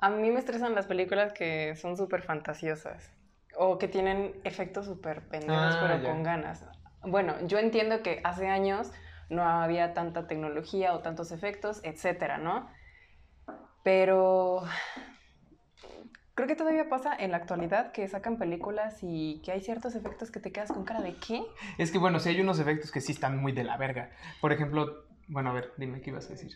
A 0.00 0.10
mí 0.10 0.30
me 0.30 0.38
estresan 0.38 0.74
las 0.74 0.86
películas 0.86 1.32
que 1.32 1.74
son 1.76 1.96
súper 1.96 2.22
fantasiosas 2.22 3.10
o 3.56 3.78
que 3.78 3.88
tienen 3.88 4.40
efectos 4.44 4.86
súper 4.86 5.22
pendejos, 5.28 5.74
Ah, 5.76 5.78
pero 5.80 6.02
ya. 6.02 6.08
con 6.10 6.22
ganas. 6.22 6.64
Bueno, 7.02 7.34
yo 7.46 7.58
entiendo 7.58 8.02
que 8.02 8.20
hace 8.24 8.46
años 8.48 8.92
no 9.28 9.42
había 9.42 9.92
tanta 9.94 10.26
tecnología 10.26 10.94
o 10.94 11.00
tantos 11.00 11.32
efectos, 11.32 11.80
etcétera, 11.84 12.38
¿no? 12.38 12.68
Pero 13.84 14.62
creo 16.34 16.48
que 16.48 16.56
todavía 16.56 16.88
pasa 16.88 17.14
en 17.14 17.30
la 17.30 17.36
actualidad 17.36 17.92
que 17.92 18.08
sacan 18.08 18.38
películas 18.38 18.98
y 19.02 19.40
que 19.44 19.52
hay 19.52 19.60
ciertos 19.60 19.94
efectos 19.94 20.30
que 20.30 20.40
te 20.40 20.50
quedas 20.50 20.72
con 20.72 20.84
cara 20.84 21.02
de 21.02 21.14
¿qué? 21.14 21.44
Es 21.78 21.92
que, 21.92 21.98
bueno, 21.98 22.18
sí 22.18 22.30
hay 22.30 22.40
unos 22.40 22.58
efectos 22.58 22.90
que 22.90 23.00
sí 23.00 23.12
están 23.12 23.38
muy 23.38 23.52
de 23.52 23.62
la 23.62 23.76
verga. 23.76 24.10
Por 24.40 24.52
ejemplo, 24.52 25.04
bueno, 25.28 25.50
a 25.50 25.52
ver, 25.52 25.72
dime 25.76 26.00
qué 26.00 26.10
ibas 26.10 26.26
a 26.26 26.30
decir. 26.30 26.52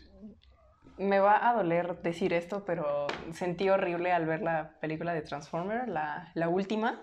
Me 0.97 1.19
va 1.19 1.47
a 1.47 1.53
doler 1.53 2.01
decir 2.01 2.33
esto, 2.33 2.65
pero 2.65 3.07
sentí 3.31 3.69
horrible 3.69 4.11
al 4.11 4.25
ver 4.25 4.41
la 4.41 4.79
película 4.81 5.13
de 5.13 5.21
Transformer, 5.21 5.87
la, 5.87 6.31
la 6.33 6.49
última, 6.49 7.01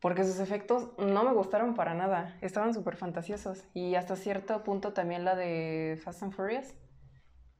porque 0.00 0.24
sus 0.24 0.40
efectos 0.40 0.90
no 0.98 1.22
me 1.22 1.32
gustaron 1.32 1.74
para 1.74 1.94
nada. 1.94 2.36
Estaban 2.40 2.74
súper 2.74 2.96
fantasiosos. 2.96 3.64
Y 3.74 3.94
hasta 3.94 4.16
cierto 4.16 4.64
punto 4.64 4.92
también 4.92 5.24
la 5.24 5.36
de 5.36 5.98
Fast 6.04 6.24
and 6.24 6.34
Furious, 6.34 6.74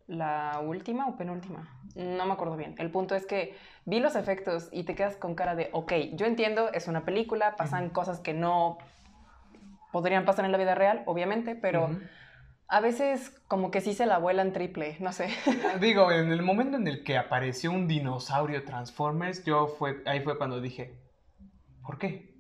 la 0.07 0.61
última 0.65 1.07
o 1.09 1.17
penúltima, 1.17 1.69
no 1.95 2.27
me 2.27 2.33
acuerdo 2.33 2.57
bien. 2.57 2.75
El 2.79 2.91
punto 2.91 3.15
es 3.15 3.27
que 3.27 3.57
vi 3.85 4.01
los 4.01 4.17
efectos 4.17 4.69
y 4.73 4.85
te 4.85 4.95
quedas 4.95 5.17
con 5.17 5.35
cara 5.35 5.55
de, 5.55 5.69
ok, 5.73 5.93
yo 6.15 6.27
entiendo, 6.27 6.71
es 6.73 6.89
una 6.89 7.05
película, 7.05 7.57
pasan 7.57 7.91
cosas 7.91 8.21
que 8.21 8.35
no 8.35 8.79
podrían 9.93 10.25
pasar 10.25 10.45
en 10.45 10.53
la 10.53 10.59
vida 10.59 10.75
real, 10.75 11.03
obviamente, 11.07 11.55
pero... 11.55 11.91
A 12.69 12.81
veces 12.81 13.39
como 13.49 13.71
que 13.71 13.83
sí 13.83 13.93
se 13.93 14.07
la 14.07 14.17
vuelan 14.17 14.55
triple, 14.55 14.97
no 14.99 15.13
sé. 15.13 15.29
Digo, 15.81 16.11
en 16.11 16.33
el 16.33 16.41
momento 16.41 16.79
en 16.79 16.89
el 16.89 17.05
que 17.05 17.19
apareció 17.19 17.71
un 17.71 17.87
dinosaurio 17.87 18.65
Transformers, 18.65 19.45
yo 19.45 19.67
fue, 19.67 20.03
ahí 20.07 20.21
fue 20.23 20.39
cuando 20.39 20.59
dije, 20.59 20.99
¿por 21.85 21.99
qué? 21.99 22.35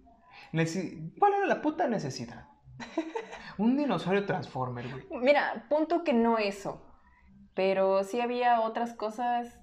Neci- 0.54 1.12
¿Cuál 1.18 1.34
era 1.34 1.44
la 1.46 1.60
puta 1.60 1.86
necesidad? 1.86 2.46
Un 3.58 3.76
dinosaurio 3.76 4.24
Transformer, 4.24 4.86
güey. 4.88 5.22
Mira, 5.22 5.66
punto 5.68 6.02
que 6.02 6.14
no 6.14 6.38
eso, 6.38 6.80
pero 7.54 8.04
sí 8.04 8.20
había 8.20 8.60
otras 8.60 8.94
cosas. 8.94 9.58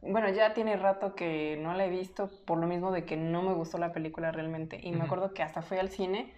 Bueno, 0.00 0.28
ya 0.30 0.54
tiene 0.54 0.76
rato 0.76 1.14
que 1.14 1.58
no 1.60 1.74
la 1.74 1.84
he 1.86 1.90
visto 1.90 2.30
por 2.46 2.58
lo 2.58 2.66
mismo 2.66 2.92
de 2.92 3.04
que 3.04 3.16
no 3.16 3.42
me 3.42 3.52
gustó 3.52 3.78
la 3.78 3.92
película 3.92 4.30
realmente. 4.30 4.78
Y 4.82 4.90
me 4.92 4.98
Ujú. 4.98 5.06
acuerdo 5.06 5.34
que 5.34 5.42
hasta 5.42 5.62
fui 5.62 5.78
al 5.78 5.88
cine. 5.90 6.32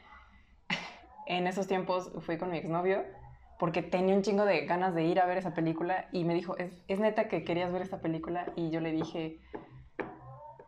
En 1.26 1.46
esos 1.46 1.68
tiempos 1.68 2.10
fui 2.20 2.38
con 2.38 2.50
mi 2.50 2.58
exnovio 2.58 3.04
porque 3.58 3.82
tenía 3.82 4.16
un 4.16 4.22
chingo 4.22 4.44
de 4.46 4.66
ganas 4.66 4.94
de 4.96 5.04
ir 5.04 5.20
a 5.20 5.26
ver 5.26 5.38
esa 5.38 5.54
película 5.54 6.08
y 6.10 6.24
me 6.24 6.34
dijo, 6.34 6.56
¿es, 6.56 6.82
es 6.88 6.98
neta 6.98 7.28
que 7.28 7.44
querías 7.44 7.70
ver 7.70 7.82
esta 7.82 8.00
película? 8.00 8.46
Y 8.56 8.70
yo 8.70 8.80
le 8.80 8.90
dije, 8.90 9.38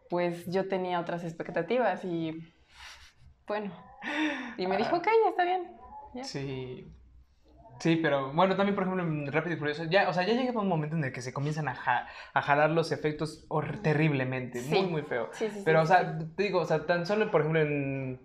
pues 0.09 0.47
yo 0.47 0.69
tenía 0.69 1.01
otras 1.01 1.25
expectativas 1.25 2.05
y 2.05 2.55
bueno. 3.49 3.73
Y 4.59 4.67
me 4.67 4.77
dijo, 4.77 4.95
Ah. 4.95 4.99
ok, 4.99 5.07
ya 5.25 5.31
está 5.31 5.45
bien. 5.45 5.77
Ya. 6.15 6.25
Sí. 6.25 6.87
Sí, 7.83 7.97
pero 7.97 8.33
bueno, 8.33 8.55
también 8.55 8.77
por 8.77 8.85
ejemplo 8.85 9.03
en 9.03 9.33
Rápido 9.33 9.57
y 9.57 9.59
Furioso, 9.59 9.83
ya, 9.83 10.09
o 10.09 10.13
sea, 10.13 10.25
ya 10.25 10.35
llega 10.35 10.61
un 10.61 10.69
momento 10.69 10.95
en 10.95 11.03
el 11.03 11.11
que 11.13 11.21
se 11.21 11.33
comienzan 11.33 11.67
a, 11.67 11.75
ja- 11.75 12.07
a 12.33 12.41
jalar 12.41 12.71
los 12.71 12.93
efectos 12.93 13.45
terriblemente, 13.83 14.61
Sí. 14.61 14.71
muy, 14.73 14.87
muy 14.87 15.03
feo. 15.03 15.31
Sí, 15.33 15.47
sí, 15.49 15.55
sí, 15.57 15.63
Pero, 15.65 15.83
o 15.83 15.87
sea, 15.87 16.17
te 16.37 16.43
digo, 16.45 16.61
o 16.61 16.65
sea, 16.65 16.87
tan 16.87 17.07
solo, 17.07 17.29
por 17.33 17.41
ejemplo, 17.41 17.61
en... 17.61 18.21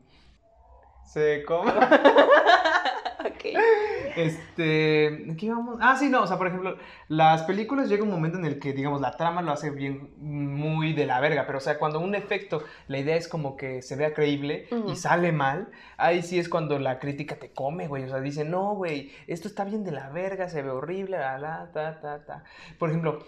Se 1.07 1.43
come... 1.43 1.71
Ok. 3.19 3.45
Este, 4.15 5.35
¿qué 5.37 5.45
íbamos? 5.47 5.79
Ah, 5.81 5.95
sí, 5.97 6.07
no, 6.07 6.21
o 6.21 6.27
sea, 6.27 6.37
por 6.37 6.47
ejemplo, 6.47 6.77
las 7.07 7.43
películas 7.43 7.89
llega 7.89 8.03
un 8.03 8.11
momento 8.11 8.37
en 8.37 8.45
el 8.45 8.59
que, 8.59 8.73
digamos, 8.73 9.01
la 9.01 9.17
trama 9.17 9.41
lo 9.41 9.51
hace 9.51 9.71
bien, 9.71 10.11
muy 10.17 10.93
de 10.93 11.05
la 11.05 11.19
verga, 11.19 11.45
pero, 11.45 11.57
o 11.57 11.61
sea, 11.61 11.77
cuando 11.77 11.99
un 11.99 12.15
efecto, 12.15 12.63
la 12.87 12.99
idea 12.99 13.15
es 13.15 13.27
como 13.27 13.57
que 13.57 13.81
se 13.81 13.95
vea 13.95 14.13
creíble 14.13 14.67
y 14.87 14.95
sale 14.95 15.31
mal, 15.31 15.69
ahí 15.97 16.21
sí 16.21 16.39
es 16.39 16.47
cuando 16.47 16.79
la 16.79 16.99
crítica 16.99 17.35
te 17.35 17.51
come, 17.51 17.87
güey, 17.87 18.03
o 18.03 18.09
sea, 18.09 18.19
dice, 18.19 18.45
no, 18.45 18.75
güey, 18.75 19.11
esto 19.25 19.47
está 19.47 19.65
bien 19.65 19.83
de 19.83 19.91
la 19.91 20.09
verga, 20.09 20.47
se 20.47 20.61
ve 20.61 20.69
horrible, 20.69 21.17
la, 21.17 21.37
la, 21.37 21.71
ta, 21.71 21.99
ta, 21.99 22.23
ta. 22.23 22.43
Por 22.77 22.89
ejemplo, 22.89 23.19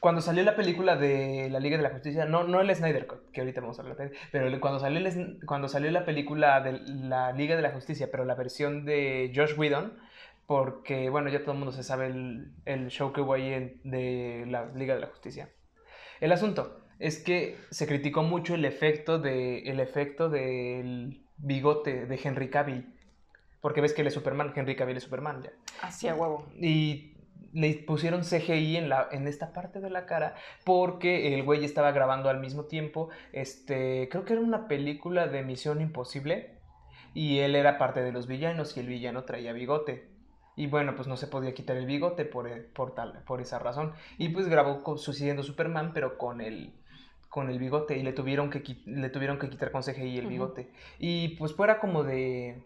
cuando 0.00 0.20
salió 0.20 0.42
la 0.44 0.56
película 0.56 0.96
de 0.96 1.48
la 1.50 1.58
Liga 1.58 1.76
de 1.76 1.82
la 1.82 1.90
Justicia, 1.90 2.24
no, 2.26 2.44
no 2.44 2.60
el 2.60 2.74
Snyder 2.74 3.06
Cut, 3.06 3.30
que 3.32 3.40
ahorita 3.40 3.60
vamos 3.60 3.78
a 3.78 3.82
hablar 3.82 4.10
pero 4.30 4.60
cuando 4.60 4.78
salió, 4.78 4.98
el 4.98 5.38
cuando 5.46 5.68
salió 5.68 5.90
la 5.90 6.04
película 6.04 6.60
de 6.60 6.72
la 6.86 7.32
Liga 7.32 7.56
de 7.56 7.62
la 7.62 7.70
Justicia, 7.72 8.08
pero 8.10 8.24
la 8.24 8.34
versión 8.34 8.84
de 8.84 9.32
Josh 9.34 9.58
Whedon, 9.58 9.94
porque, 10.46 11.10
bueno, 11.10 11.28
ya 11.28 11.40
todo 11.40 11.52
el 11.52 11.58
mundo 11.58 11.72
se 11.72 11.82
sabe 11.82 12.06
el, 12.06 12.52
el 12.66 12.88
show 12.88 13.12
que 13.12 13.20
hubo 13.20 13.34
ahí 13.34 13.52
en- 13.52 13.80
de 13.84 14.44
la 14.48 14.66
Liga 14.74 14.94
de 14.94 15.00
la 15.00 15.08
Justicia. 15.08 15.48
El 16.20 16.30
asunto 16.32 16.82
es 16.98 17.18
que 17.22 17.56
se 17.70 17.86
criticó 17.86 18.22
mucho 18.22 18.54
el 18.54 18.64
efecto, 18.64 19.18
de, 19.18 19.60
el 19.60 19.80
efecto 19.80 20.28
del 20.28 21.22
bigote 21.36 22.06
de 22.06 22.20
Henry 22.22 22.48
Cavill, 22.48 22.86
porque 23.60 23.80
ves 23.80 23.92
que 23.92 24.02
él 24.02 24.06
es 24.06 24.14
Superman, 24.14 24.52
Henry 24.54 24.76
Cavill 24.76 24.96
es 24.98 25.02
Superman 25.02 25.42
ya 25.42 25.50
Así 25.82 26.06
a 26.06 26.14
huevo. 26.14 26.46
y 26.60 27.15
le 27.56 27.72
pusieron 27.72 28.20
CGI 28.20 28.76
en, 28.76 28.90
la, 28.90 29.08
en 29.10 29.26
esta 29.26 29.54
parte 29.54 29.80
de 29.80 29.88
la 29.88 30.04
cara 30.04 30.34
porque 30.62 31.34
el 31.34 31.42
güey 31.42 31.64
estaba 31.64 31.90
grabando 31.90 32.28
al 32.28 32.38
mismo 32.38 32.64
tiempo, 32.64 33.08
este, 33.32 34.08
creo 34.10 34.26
que 34.26 34.34
era 34.34 34.42
una 34.42 34.68
película 34.68 35.26
de 35.26 35.42
Misión 35.42 35.80
Imposible 35.80 36.58
y 37.14 37.38
él 37.38 37.56
era 37.56 37.78
parte 37.78 38.02
de 38.02 38.12
los 38.12 38.26
villanos 38.26 38.76
y 38.76 38.80
el 38.80 38.88
villano 38.88 39.24
traía 39.24 39.54
bigote. 39.54 40.06
Y 40.54 40.66
bueno, 40.66 40.94
pues 40.96 41.08
no 41.08 41.16
se 41.16 41.28
podía 41.28 41.54
quitar 41.54 41.78
el 41.78 41.86
bigote 41.86 42.26
por, 42.26 42.46
eh, 42.46 42.60
por, 42.74 42.94
tal, 42.94 43.22
por 43.26 43.40
esa 43.40 43.58
razón. 43.58 43.92
Y 44.18 44.28
pues 44.30 44.48
grabó 44.48 44.82
con, 44.82 44.98
su 44.98 45.14
siendo 45.14 45.42
Superman, 45.42 45.92
pero 45.94 46.18
con 46.18 46.42
el, 46.42 46.74
con 47.30 47.48
el 47.48 47.58
bigote 47.58 47.96
y 47.96 48.02
le 48.02 48.12
tuvieron 48.12 48.50
que, 48.50 48.62
le 48.84 49.08
tuvieron 49.08 49.38
que 49.38 49.48
quitar 49.48 49.70
con 49.70 49.82
CGI 49.82 50.18
el 50.18 50.26
bigote. 50.26 50.70
Y 50.98 51.36
pues 51.36 51.54
fuera 51.54 51.78
como 51.78 52.04
de 52.04 52.62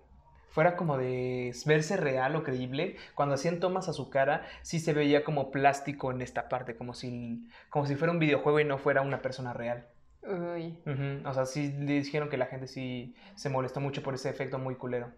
fuera 0.51 0.77
como 0.77 0.99
de 0.99 1.55
verse 1.67 1.97
real 1.97 2.37
o 2.37 2.43
creíble, 2.43 2.97
cuando 3.15 3.35
hacían 3.37 3.61
tomas 3.61 3.89
a 3.89 3.93
su 3.93 4.11
cara, 4.11 4.47
sí 4.63 4.79
se 4.81 4.93
veía 4.93 5.25
como 5.25 5.51
plástico 5.51 6.11
en 6.11 6.21
esta 6.23 6.49
parte, 6.49 6.77
como 6.77 6.93
si, 6.95 7.49
como 7.71 7.87
si 7.87 7.95
fuera 7.97 8.13
un 8.13 8.19
videojuego 8.19 8.61
y 8.61 8.65
no 8.65 8.79
fuera 8.79 9.01
una 9.03 9.23
persona 9.23 9.53
real. 9.53 9.87
Uy. 10.23 10.77
O 11.25 11.33
sea, 11.33 11.47
sí 11.47 11.73
le 11.73 11.95
dijeron 11.95 12.29
que 12.29 12.37
la 12.37 12.47
gente 12.47 12.67
sí 12.67 13.15
se 13.37 13.49
molestó 13.49 13.81
mucho 13.81 14.03
por 14.03 14.15
ese 14.15 14.29
efecto 14.29 14.59
muy 14.59 14.75
culero. 14.75 15.11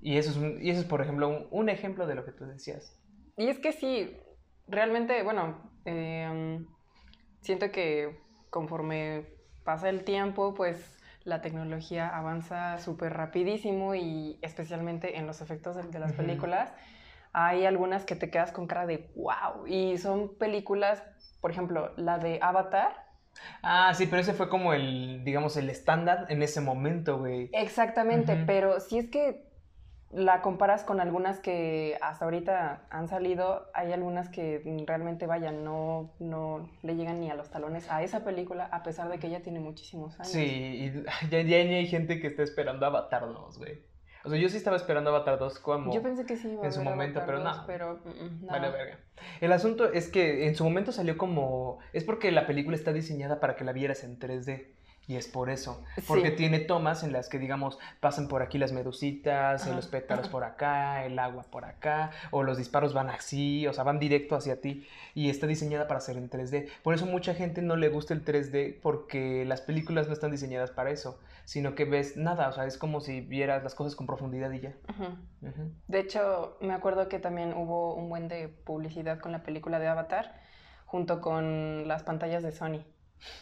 Y 0.00 0.18
eso 0.18 0.30
es, 0.30 0.36
un- 0.36 0.58
y 0.62 0.70
eso 0.70 0.80
es 0.80 0.86
por 0.86 1.00
ejemplo, 1.00 1.28
un, 1.28 1.46
un 1.50 1.68
ejemplo 1.68 2.06
de 2.06 2.14
lo 2.14 2.24
que 2.24 2.32
tú 2.32 2.44
decías. 2.44 2.96
Y 3.36 3.48
es 3.48 3.58
que 3.58 3.72
sí, 3.72 4.16
realmente, 4.68 5.22
bueno, 5.22 5.58
eh, 5.86 6.62
siento 7.40 7.70
que 7.72 8.20
conforme 8.50 9.26
pasa 9.64 9.88
el 9.88 10.04
tiempo, 10.04 10.54
pues 10.54 10.93
la 11.24 11.40
tecnología 11.40 12.08
avanza 12.08 12.78
súper 12.78 13.14
rapidísimo 13.14 13.94
y 13.94 14.38
especialmente 14.42 15.18
en 15.18 15.26
los 15.26 15.40
efectos 15.40 15.76
de, 15.76 15.82
de 15.84 15.98
las 15.98 16.12
películas, 16.12 16.72
hay 17.32 17.64
algunas 17.66 18.04
que 18.04 18.14
te 18.14 18.30
quedas 18.30 18.52
con 18.52 18.66
cara 18.66 18.86
de 18.86 19.10
wow. 19.16 19.66
Y 19.66 19.98
son 19.98 20.36
películas, 20.36 21.02
por 21.40 21.50
ejemplo, 21.50 21.92
la 21.96 22.18
de 22.18 22.38
Avatar. 22.42 23.04
Ah, 23.62 23.92
sí, 23.94 24.06
pero 24.06 24.20
ese 24.20 24.34
fue 24.34 24.48
como 24.48 24.72
el, 24.72 25.24
digamos, 25.24 25.56
el 25.56 25.68
estándar 25.70 26.26
en 26.28 26.42
ese 26.42 26.60
momento, 26.60 27.18
güey. 27.18 27.50
Exactamente, 27.52 28.36
pero 28.46 28.78
si 28.80 28.98
es 28.98 29.10
que 29.10 29.53
la 30.14 30.42
comparas 30.42 30.84
con 30.84 31.00
algunas 31.00 31.40
que 31.40 31.98
hasta 32.00 32.24
ahorita 32.24 32.86
han 32.88 33.08
salido, 33.08 33.68
hay 33.74 33.92
algunas 33.92 34.28
que 34.28 34.62
realmente, 34.86 35.26
vaya, 35.26 35.50
no, 35.50 36.14
no 36.20 36.70
le 36.82 36.94
llegan 36.94 37.20
ni 37.20 37.30
a 37.30 37.34
los 37.34 37.50
talones 37.50 37.90
a 37.90 38.02
esa 38.02 38.24
película, 38.24 38.66
a 38.66 38.82
pesar 38.82 39.08
de 39.08 39.18
que 39.18 39.28
ya 39.28 39.40
tiene 39.40 39.58
muchísimos 39.58 40.14
años. 40.20 40.30
Sí, 40.30 40.40
y 40.44 41.04
ya, 41.30 41.40
ya 41.42 41.64
ni 41.64 41.74
hay 41.74 41.86
gente 41.86 42.20
que 42.20 42.28
está 42.28 42.42
esperando 42.42 42.86
Avatar 42.86 43.22
2, 43.26 43.58
güey. 43.58 43.82
O 44.24 44.30
sea, 44.30 44.38
yo 44.38 44.48
sí 44.48 44.56
estaba 44.56 44.76
esperando 44.76 45.10
Avatar 45.10 45.38
2 45.38 45.58
como... 45.58 45.92
Yo 45.92 46.00
pensé 46.00 46.24
que 46.24 46.36
sí 46.36 46.48
iba 46.48 46.64
en 46.64 46.72
su 46.72 46.82
momento, 46.82 47.20
Avatar 47.20 47.34
pero 47.34 47.44
2, 47.44 47.56
no. 47.56 47.66
pero 47.66 48.00
mm, 48.04 48.44
mm, 48.44 48.46
Vale, 48.46 48.66
no. 48.68 48.72
verga. 48.72 48.98
El 49.40 49.52
asunto 49.52 49.92
es 49.92 50.08
que 50.08 50.46
en 50.46 50.54
su 50.54 50.64
momento 50.64 50.92
salió 50.92 51.18
como... 51.18 51.78
Es 51.92 52.04
porque 52.04 52.32
la 52.32 52.46
película 52.46 52.74
está 52.74 52.92
diseñada 52.92 53.38
para 53.38 53.54
que 53.54 53.64
la 53.64 53.72
vieras 53.72 54.02
en 54.02 54.18
3D. 54.18 54.73
Y 55.06 55.16
es 55.16 55.28
por 55.28 55.50
eso. 55.50 55.82
Porque 56.08 56.30
Sí. 56.30 56.36
tiene 56.36 56.60
tomas 56.60 57.02
en 57.04 57.12
las 57.12 57.28
que, 57.28 57.38
digamos, 57.38 57.78
pasan 58.00 58.26
por 58.26 58.40
aquí 58.42 58.56
las 58.56 58.72
medusitas, 58.72 59.66
los 59.68 59.86
pétalos 59.86 60.28
por 60.28 60.44
acá, 60.44 61.04
el 61.04 61.18
agua 61.18 61.42
por 61.50 61.64
acá, 61.66 62.10
o 62.30 62.42
los 62.42 62.56
disparos 62.56 62.94
van 62.94 63.10
así, 63.10 63.66
o 63.66 63.72
sea, 63.74 63.84
van 63.84 63.98
directo 63.98 64.34
hacia 64.34 64.60
ti. 64.60 64.86
Y 65.14 65.28
está 65.28 65.46
diseñada 65.46 65.86
para 65.88 66.00
ser 66.00 66.16
en 66.16 66.30
3D. 66.30 66.68
Por 66.82 66.94
eso 66.94 67.04
mucha 67.06 67.34
gente 67.34 67.60
no 67.60 67.76
le 67.76 67.88
gusta 67.88 68.14
el 68.14 68.24
3D, 68.24 68.78
porque 68.82 69.44
las 69.44 69.60
películas 69.60 70.06
no 70.06 70.14
están 70.14 70.30
diseñadas 70.30 70.70
para 70.70 70.90
eso, 70.90 71.20
sino 71.44 71.74
que 71.74 71.84
ves 71.84 72.16
nada, 72.16 72.48
o 72.48 72.52
sea, 72.52 72.64
es 72.64 72.78
como 72.78 73.00
si 73.00 73.20
vieras 73.20 73.62
las 73.62 73.74
cosas 73.74 73.94
con 73.96 74.06
profundidad 74.06 74.50
y 74.52 74.60
ya. 74.60 74.72
De 75.88 76.00
hecho, 76.00 76.56
me 76.62 76.72
acuerdo 76.72 77.08
que 77.08 77.18
también 77.18 77.52
hubo 77.52 77.94
un 77.94 78.08
buen 78.08 78.28
de 78.28 78.48
publicidad 78.48 79.18
con 79.18 79.32
la 79.32 79.42
película 79.42 79.78
de 79.78 79.86
Avatar, 79.86 80.34
junto 80.86 81.20
con 81.20 81.86
las 81.86 82.02
pantallas 82.02 82.42
de 82.42 82.52
Sony. 82.52 82.84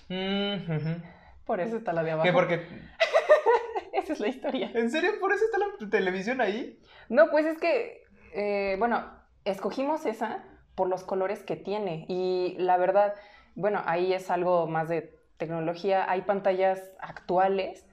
Mm, 0.09 0.55
ujú. 0.77 1.03
Por 1.44 1.61
eso 1.61 1.76
está 1.76 1.92
la 1.92 2.02
de 2.02 2.12
abajo. 2.12 2.26
¿Qué? 2.26 2.33
Porque... 2.33 2.66
Esa 3.92 4.12
es 4.14 4.20
la 4.20 4.28
historia. 4.28 4.70
¿En 4.74 4.90
serio? 4.90 5.12
¿Por 5.20 5.33
eso 5.33 5.44
está 5.44 5.59
la 5.59 5.88
televisión 5.90 6.40
ahí? 6.40 6.81
No, 7.09 7.31
pues 7.31 7.46
es 7.46 7.59
que, 7.59 8.05
eh, 8.33 8.76
bueno, 8.78 9.05
escogimos 9.44 10.07
esa 10.07 10.44
por 10.74 10.88
los 10.88 11.05
colores 11.05 11.42
que 11.42 11.57
tiene. 11.57 12.07
Y 12.09 12.57
la 12.59 12.78
verdad, 12.78 13.14
bueno, 13.55 13.83
ahí 13.85 14.12
es 14.12 14.31
algo 14.31 14.66
más 14.66 14.88
de 14.88 15.18
tecnología. 15.37 16.11
Hay 16.11 16.22
pantallas 16.22 16.90
actuales 17.00 17.87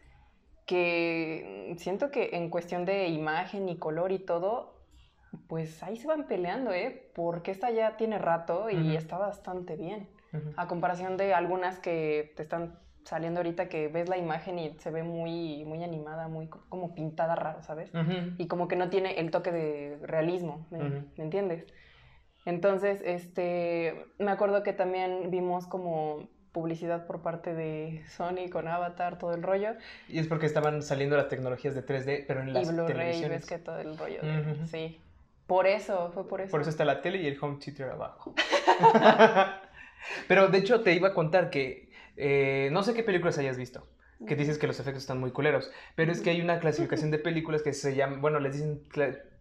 que 0.65 1.73
siento 1.77 2.11
que 2.11 2.29
en 2.33 2.49
cuestión 2.49 2.85
de 2.85 3.07
imagen 3.07 3.69
y 3.69 3.77
color 3.77 4.11
y 4.11 4.19
todo, 4.19 4.79
pues 5.47 5.81
ahí 5.83 5.97
se 5.97 6.07
van 6.07 6.27
peleando, 6.27 6.71
¿eh? 6.71 7.11
Porque 7.15 7.51
esta 7.51 7.71
ya 7.71 7.97
tiene 7.97 8.19
rato 8.19 8.69
y 8.69 8.95
está 8.95 9.17
bastante 9.17 9.75
bien. 9.75 10.09
A 10.57 10.67
comparación 10.67 11.17
de 11.17 11.33
algunas 11.33 11.79
que 11.79 12.33
te 12.35 12.43
están 12.43 12.77
saliendo 13.09 13.39
ahorita 13.39 13.69
que 13.69 13.87
ves 13.87 14.07
la 14.07 14.17
imagen 14.17 14.59
y 14.59 14.77
se 14.79 14.91
ve 14.91 15.03
muy, 15.03 15.65
muy 15.65 15.83
animada, 15.83 16.27
muy 16.27 16.47
co- 16.47 16.61
como 16.69 16.93
pintada 16.93 17.35
raro, 17.35 17.61
¿sabes? 17.63 17.93
Ujú. 17.93 18.35
y 18.37 18.47
como 18.47 18.67
que 18.67 18.75
no 18.75 18.89
tiene 18.89 19.19
el 19.19 19.31
toque 19.31 19.51
de 19.51 19.97
realismo, 20.03 20.67
¿me, 20.69 20.77
Ujú. 20.79 21.03
¿me 21.17 21.23
entiendes? 21.23 21.65
Entonces, 22.45 23.01
este, 23.03 24.05
me 24.17 24.31
acuerdo 24.31 24.63
que 24.63 24.73
también 24.73 25.29
vimos 25.29 25.67
como 25.67 26.29
publicidad 26.51 27.05
por 27.05 27.21
parte 27.21 27.53
de 27.53 28.03
Sony 28.07 28.49
con 28.51 28.67
Avatar, 28.67 29.17
todo 29.17 29.33
el 29.33 29.43
rollo, 29.43 29.75
Y 30.07 30.19
es 30.19 30.27
porque 30.27 30.45
estaban 30.45 30.81
saliendo 30.81 31.15
las 31.17 31.27
tecnologías 31.29 31.75
de 31.75 31.83
3D, 31.83 32.25
pero 32.27 32.41
en 32.41 32.49
y 32.49 32.53
las 32.53 32.71
Blu-ray, 32.71 32.93
televisiones. 32.93 33.41
ves 33.41 33.49
que 33.49 33.57
todo 33.59 33.79
el 33.79 33.97
rollo, 33.97 34.21
de- 34.21 34.51
Ujú. 34.51 34.67
sí. 34.67 34.99
Por 35.47 35.65
eso, 35.67 36.11
fue 36.13 36.27
por 36.27 36.41
eso. 36.41 36.51
Por 36.51 36.61
eso 36.61 36.69
está 36.69 36.85
la 36.85 37.01
tele 37.01 37.19
y 37.21 37.27
el 37.27 37.37
home 37.41 37.57
theater 37.57 37.89
abajo. 37.89 38.33
pero 40.27 40.47
de 40.47 40.57
hecho 40.59 40.81
te 40.81 40.93
iba 40.93 41.09
a 41.09 41.13
contar 41.13 41.49
que 41.49 41.88
eh, 42.19 42.69
no 42.71 42.83
sé 42.83 42.93
qué 42.93 43.03
películas 43.03 43.37
hayas 43.37 43.57
visto. 43.57 43.87
Que 44.27 44.35
dices 44.35 44.57
que 44.57 44.67
los 44.67 44.79
efectos 44.79 45.03
están 45.03 45.19
muy 45.19 45.31
culeros. 45.31 45.71
Pero 45.95 46.11
es 46.11 46.19
que 46.21 46.29
hay 46.29 46.41
una 46.41 46.59
clasificación 46.59 47.09
de 47.09 47.19
películas 47.29 47.61
que 47.63 47.73
se 47.73 47.95
llama, 47.95 48.17
bueno, 48.19 48.39
les 48.39 48.53
dicen 48.53 48.81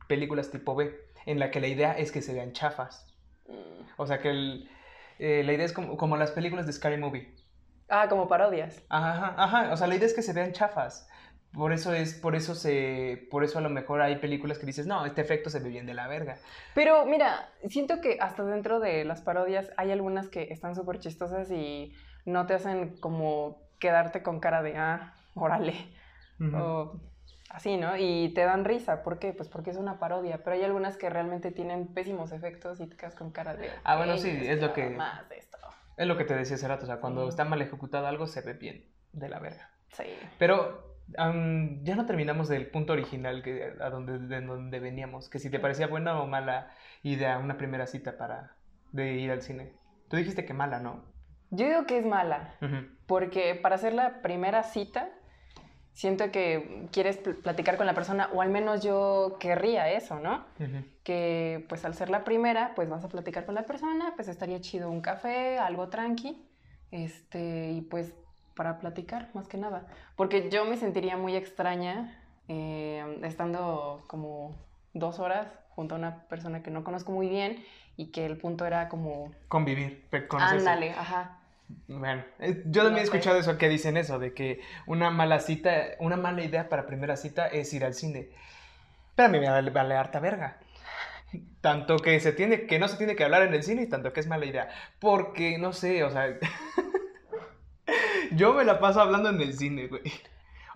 películas 0.06 0.50
tipo 0.50 0.74
B, 0.76 0.94
en 1.26 1.38
la 1.38 1.50
que 1.50 1.60
la 1.60 1.66
idea 1.66 1.92
es 1.98 2.12
que 2.12 2.22
se 2.22 2.32
vean 2.32 2.52
chafas. 2.52 3.12
Mm. 3.48 3.82
O 3.96 4.06
sea 4.06 4.20
que 4.20 4.30
el- 4.30 4.70
eh, 5.18 5.42
la 5.44 5.52
idea 5.52 5.66
es 5.66 5.72
como, 5.72 5.96
como 5.96 6.16
las 6.16 6.30
películas 6.30 6.66
de 6.66 6.72
Scary 6.72 6.96
Movie. 6.96 7.34
Ah, 7.88 8.06
como 8.08 8.28
parodias. 8.28 8.82
Ajá, 8.88 9.34
ajá, 9.36 9.72
o 9.72 9.76
sea, 9.76 9.86
la 9.88 9.96
idea 9.96 10.06
es 10.06 10.14
que 10.14 10.22
se 10.22 10.32
vean 10.32 10.52
chafas. 10.52 11.08
Por 11.54 11.72
eso 11.72 11.94
es, 11.94 12.12
por 12.14 12.36
eso 12.36 12.54
se, 12.54 13.26
por 13.30 13.42
eso 13.42 13.58
a 13.58 13.62
lo 13.62 13.70
mejor 13.70 14.02
hay 14.02 14.16
películas 14.16 14.58
que 14.58 14.66
dices, 14.66 14.86
no, 14.86 15.06
este 15.06 15.22
efecto 15.22 15.48
se 15.48 15.58
ve 15.60 15.70
bien 15.70 15.86
de 15.86 15.94
la 15.94 16.06
verga. 16.06 16.36
Pero 16.74 17.06
mira, 17.06 17.50
siento 17.68 18.00
que 18.02 18.18
hasta 18.20 18.44
dentro 18.44 18.78
de 18.80 19.04
las 19.06 19.22
parodias 19.22 19.72
hay 19.78 19.90
algunas 19.90 20.28
que 20.28 20.42
están 20.52 20.74
súper 20.76 20.98
chistosas 21.00 21.50
y 21.50 21.94
no 22.28 22.46
te 22.46 22.54
hacen 22.54 22.96
como 23.00 23.62
quedarte 23.78 24.22
con 24.22 24.40
cara 24.40 24.62
de, 24.62 24.76
ah, 24.76 25.14
órale. 25.34 25.74
O 26.54 27.00
así, 27.50 27.76
¿no? 27.76 27.96
Y 27.96 28.32
te 28.34 28.42
dan 28.42 28.64
risa, 28.64 29.02
¿por 29.02 29.18
qué? 29.18 29.32
Pues 29.32 29.48
porque 29.48 29.70
es 29.70 29.76
una 29.76 29.98
parodia, 29.98 30.42
pero 30.44 30.54
hay 30.54 30.62
algunas 30.64 30.96
que 30.96 31.10
realmente 31.10 31.50
tienen 31.50 31.88
pésimos 31.94 32.30
efectos 32.32 32.78
y 32.80 32.86
te 32.86 32.96
quedas 32.96 33.14
con 33.14 33.30
cara 33.32 33.54
de... 33.56 33.68
Ah, 33.84 33.96
bueno, 33.96 34.12
"Ey, 34.14 34.18
sí, 34.20 34.30
es 34.46 34.60
lo 34.60 34.72
que- 34.72 34.90
Más 34.90 35.28
de 35.28 35.38
esto. 35.38 35.58
Es 35.96 36.06
lo 36.06 36.16
que 36.16 36.24
te 36.24 36.34
decía 36.34 36.54
hace 36.56 36.68
rato, 36.68 36.84
o 36.84 36.86
sea, 36.86 37.00
cuando 37.00 37.22
Sí. 37.24 37.28
está 37.30 37.44
mal 37.44 37.60
ejecutado 37.60 38.06
algo 38.06 38.26
se 38.28 38.40
ve 38.42 38.52
bien 38.52 38.84
de 39.12 39.28
la 39.28 39.40
verga. 39.40 39.70
Sí. 39.92 40.04
Pero 40.38 40.96
am, 41.16 41.82
ya 41.84 41.96
no 41.96 42.04
terminamos 42.06 42.48
del 42.48 42.70
punto 42.70 42.92
original 42.92 43.42
que, 43.42 43.72
a 43.80 43.90
donde, 43.90 44.18
de 44.18 44.40
donde 44.42 44.78
veníamos, 44.78 45.28
que 45.28 45.38
si 45.38 45.50
te 45.50 45.58
parecía 45.58 45.86
buena 45.88 46.20
o 46.20 46.26
mala 46.26 46.70
idea 47.02 47.38
una 47.38 47.56
primera 47.56 47.86
cita 47.86 48.16
para 48.18 48.54
de 48.92 49.14
ir 49.14 49.30
al 49.30 49.42
cine. 49.42 49.72
Tú 50.08 50.16
dijiste 50.18 50.44
que 50.44 50.52
mala, 50.54 50.78
¿no? 50.80 51.02
Yo 51.50 51.66
digo 51.66 51.86
que 51.86 51.98
es 51.98 52.06
mala, 52.06 52.54
porque 53.06 53.54
para 53.54 53.76
hacer 53.76 53.94
la 53.94 54.20
primera 54.22 54.62
cita, 54.62 55.08
siento 55.92 56.30
que 56.30 56.86
quieres 56.92 57.16
pl- 57.16 57.36
platicar 57.36 57.76
con 57.76 57.86
la 57.86 57.94
persona, 57.94 58.28
o 58.34 58.42
al 58.42 58.50
menos 58.50 58.82
yo 58.82 59.36
querría 59.40 59.90
eso, 59.90 60.20
¿no? 60.20 60.44
Que 61.02 61.64
pues 61.68 61.84
al 61.84 61.94
ser 61.94 62.10
la 62.10 62.22
primera, 62.24 62.72
pues 62.74 62.88
vas 62.88 63.02
a 63.04 63.08
platicar 63.08 63.46
con 63.46 63.54
la 63.54 63.62
persona, 63.64 64.12
pues 64.14 64.28
estaría 64.28 64.60
chido 64.60 64.90
un 64.90 65.00
café, 65.00 65.58
algo 65.58 65.88
tranqui, 65.88 66.46
este, 66.90 67.70
y 67.72 67.80
pues 67.82 68.14
para 68.54 68.78
platicar 68.78 69.30
más 69.34 69.46
que 69.48 69.56
nada, 69.56 69.86
porque 70.16 70.50
yo 70.50 70.64
me 70.64 70.76
sentiría 70.76 71.16
muy 71.16 71.36
extraña 71.36 72.20
eh, 72.48 73.20
estando 73.22 74.04
como 74.08 74.56
dos 74.94 75.18
horas 75.20 75.46
junto 75.70 75.94
a 75.94 75.98
una 75.98 76.24
persona 76.28 76.62
que 76.62 76.70
no 76.70 76.82
conozco 76.82 77.12
muy 77.12 77.28
bien 77.28 77.64
y 77.96 78.10
que 78.10 78.26
el 78.26 78.36
punto 78.36 78.66
era 78.66 78.88
como, 78.88 79.30
Convivir, 79.48 80.08
conocerse. 80.28 80.56
ándale, 80.68 80.90
ajá, 80.90 81.37
Bueno, 81.86 82.24
eh, 82.38 82.62
yo 82.66 82.82
también 82.82 83.02
he 83.02 83.04
escuchado 83.04 83.38
eso 83.38 83.58
que 83.58 83.68
dicen 83.68 83.96
eso, 83.96 84.18
de 84.18 84.32
que 84.32 84.60
una 84.86 85.10
mala 85.10 85.40
cita, 85.40 85.70
una 85.98 86.16
mala 86.16 86.42
idea 86.42 86.68
para 86.68 86.86
primera 86.86 87.16
cita 87.16 87.46
es 87.46 87.72
ir 87.74 87.84
al 87.84 87.94
cine. 87.94 88.30
Pero 89.14 89.28
a 89.28 89.32
mí 89.32 89.38
me 89.38 89.50
vale, 89.50 89.70
vale 89.70 89.94
harta 89.94 90.20
verga. 90.20 90.58
Tanto 91.60 91.98
que 91.98 92.18
se 92.20 92.32
tiene, 92.32 92.66
que 92.66 92.78
no 92.78 92.88
se 92.88 92.96
tiene 92.96 93.16
que 93.16 93.24
hablar 93.24 93.42
en 93.42 93.52
el 93.52 93.62
cine 93.62 93.82
y 93.82 93.86
tanto 93.88 94.12
que 94.12 94.20
es 94.20 94.26
mala 94.26 94.46
idea. 94.46 94.68
Porque, 94.98 95.58
no 95.58 95.72
sé, 95.72 96.04
o 96.04 96.10
sea. 96.10 96.38
yo 98.32 98.54
me 98.54 98.64
la 98.64 98.78
paso 98.80 99.00
hablando 99.00 99.28
en 99.30 99.40
el 99.40 99.52
cine, 99.54 99.88
güey. 99.88 100.02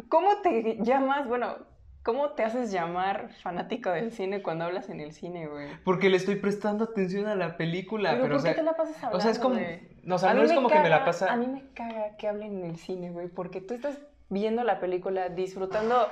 ¿Cómo 0.08 0.42
te 0.42 0.78
llamas? 0.82 1.26
Bueno, 1.26 1.56
¿cómo 2.02 2.30
te 2.32 2.42
haces 2.44 2.70
llamar 2.72 3.30
fanático 3.42 3.90
del 3.90 4.12
cine 4.12 4.42
cuando 4.42 4.64
hablas 4.64 4.88
en 4.90 5.00
el 5.00 5.12
cine, 5.12 5.46
güey? 5.46 5.68
Porque 5.84 6.10
le 6.10 6.16
estoy 6.16 6.36
prestando 6.36 6.84
atención 6.84 7.26
a 7.28 7.34
la 7.34 7.56
película. 7.56 8.10
Pero, 8.10 8.22
Pero, 8.24 8.34
¿por 8.34 8.40
o 8.40 8.42
sea, 8.42 8.52
qué 8.52 8.58
te 8.58 8.64
la 8.64 8.76
pasas 8.76 8.96
hablando? 8.96 9.18
o 9.18 9.20
sea, 9.20 9.30
es 9.30 9.38
como. 9.38 9.54
de- 9.54 9.91
No, 10.02 10.16
o 10.16 10.18
sea, 10.18 10.34
no 10.34 10.42
es 10.42 10.52
como 10.52 10.68
que 10.68 10.80
me 10.80 10.88
la 10.88 11.04
pasa. 11.04 11.32
A 11.32 11.36
mí 11.36 11.46
me 11.46 11.64
caga 11.74 12.16
que 12.16 12.28
hablen 12.28 12.58
en 12.58 12.70
el 12.70 12.76
cine, 12.76 13.10
güey, 13.10 13.28
porque 13.28 13.60
tú 13.60 13.74
estás 13.74 13.98
viendo 14.32 14.64
la 14.64 14.80
película, 14.80 15.28
disfrutando. 15.28 16.08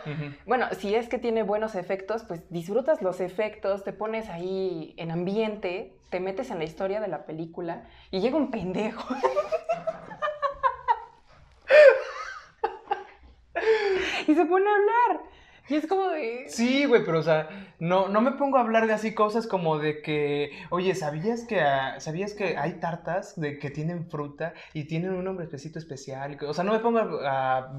Bueno, 0.46 0.68
si 0.79 0.94
es 0.94 1.09
que 1.09 1.18
tiene 1.18 1.42
buenos 1.42 1.74
efectos, 1.74 2.22
pues 2.24 2.42
disfrutas 2.50 3.03
los 3.03 3.20
efectos, 3.20 3.83
te 3.83 3.92
pones 3.92 4.29
ahí 4.29 4.94
en 4.96 5.11
ambiente, 5.11 5.96
te 6.11 6.20
metes 6.20 6.50
en 6.50 6.59
la 6.59 6.64
historia 6.64 7.00
de 7.00 7.09
la 7.09 7.24
película 7.24 7.88
y 8.11 8.20
llega 8.20 8.37
un 8.37 8.50
pendejo. 8.50 9.14
y 14.26 14.35
se 14.35 14.44
pone 14.44 14.68
a 14.68 14.74
hablar. 14.74 15.22
Y 15.70 15.76
es 15.76 15.87
como 15.87 16.09
de. 16.09 16.44
Sí, 16.48 16.85
güey, 16.85 17.04
pero 17.04 17.20
o 17.20 17.22
sea, 17.22 17.48
no, 17.78 18.09
no 18.09 18.20
me 18.20 18.33
pongo 18.33 18.59
a 18.59 18.61
hablar 18.61 18.87
de 18.88 18.92
así 18.92 19.14
cosas 19.14 19.46
como 19.46 19.78
de 19.78 20.02
que, 20.02 20.50
oye, 20.70 20.94
¿sabías 20.96 21.44
que, 21.46 21.61
ah, 21.61 22.00
¿sabías 22.00 22.35
que 22.35 22.56
hay 22.59 22.74
tartas 22.80 23.38
de 23.40 23.59
que 23.59 23.70
tienen 23.70 24.11
fruta 24.11 24.52
y 24.74 24.85
tienen 24.85 25.12
un 25.12 25.24
nombrecito 25.24 25.78
especial? 25.78 26.37
O 26.46 26.52
sea, 26.52 26.64
no 26.64 26.72
me 26.72 26.80
pongo 26.80 26.98
a, 26.98 27.59
a 27.59 27.72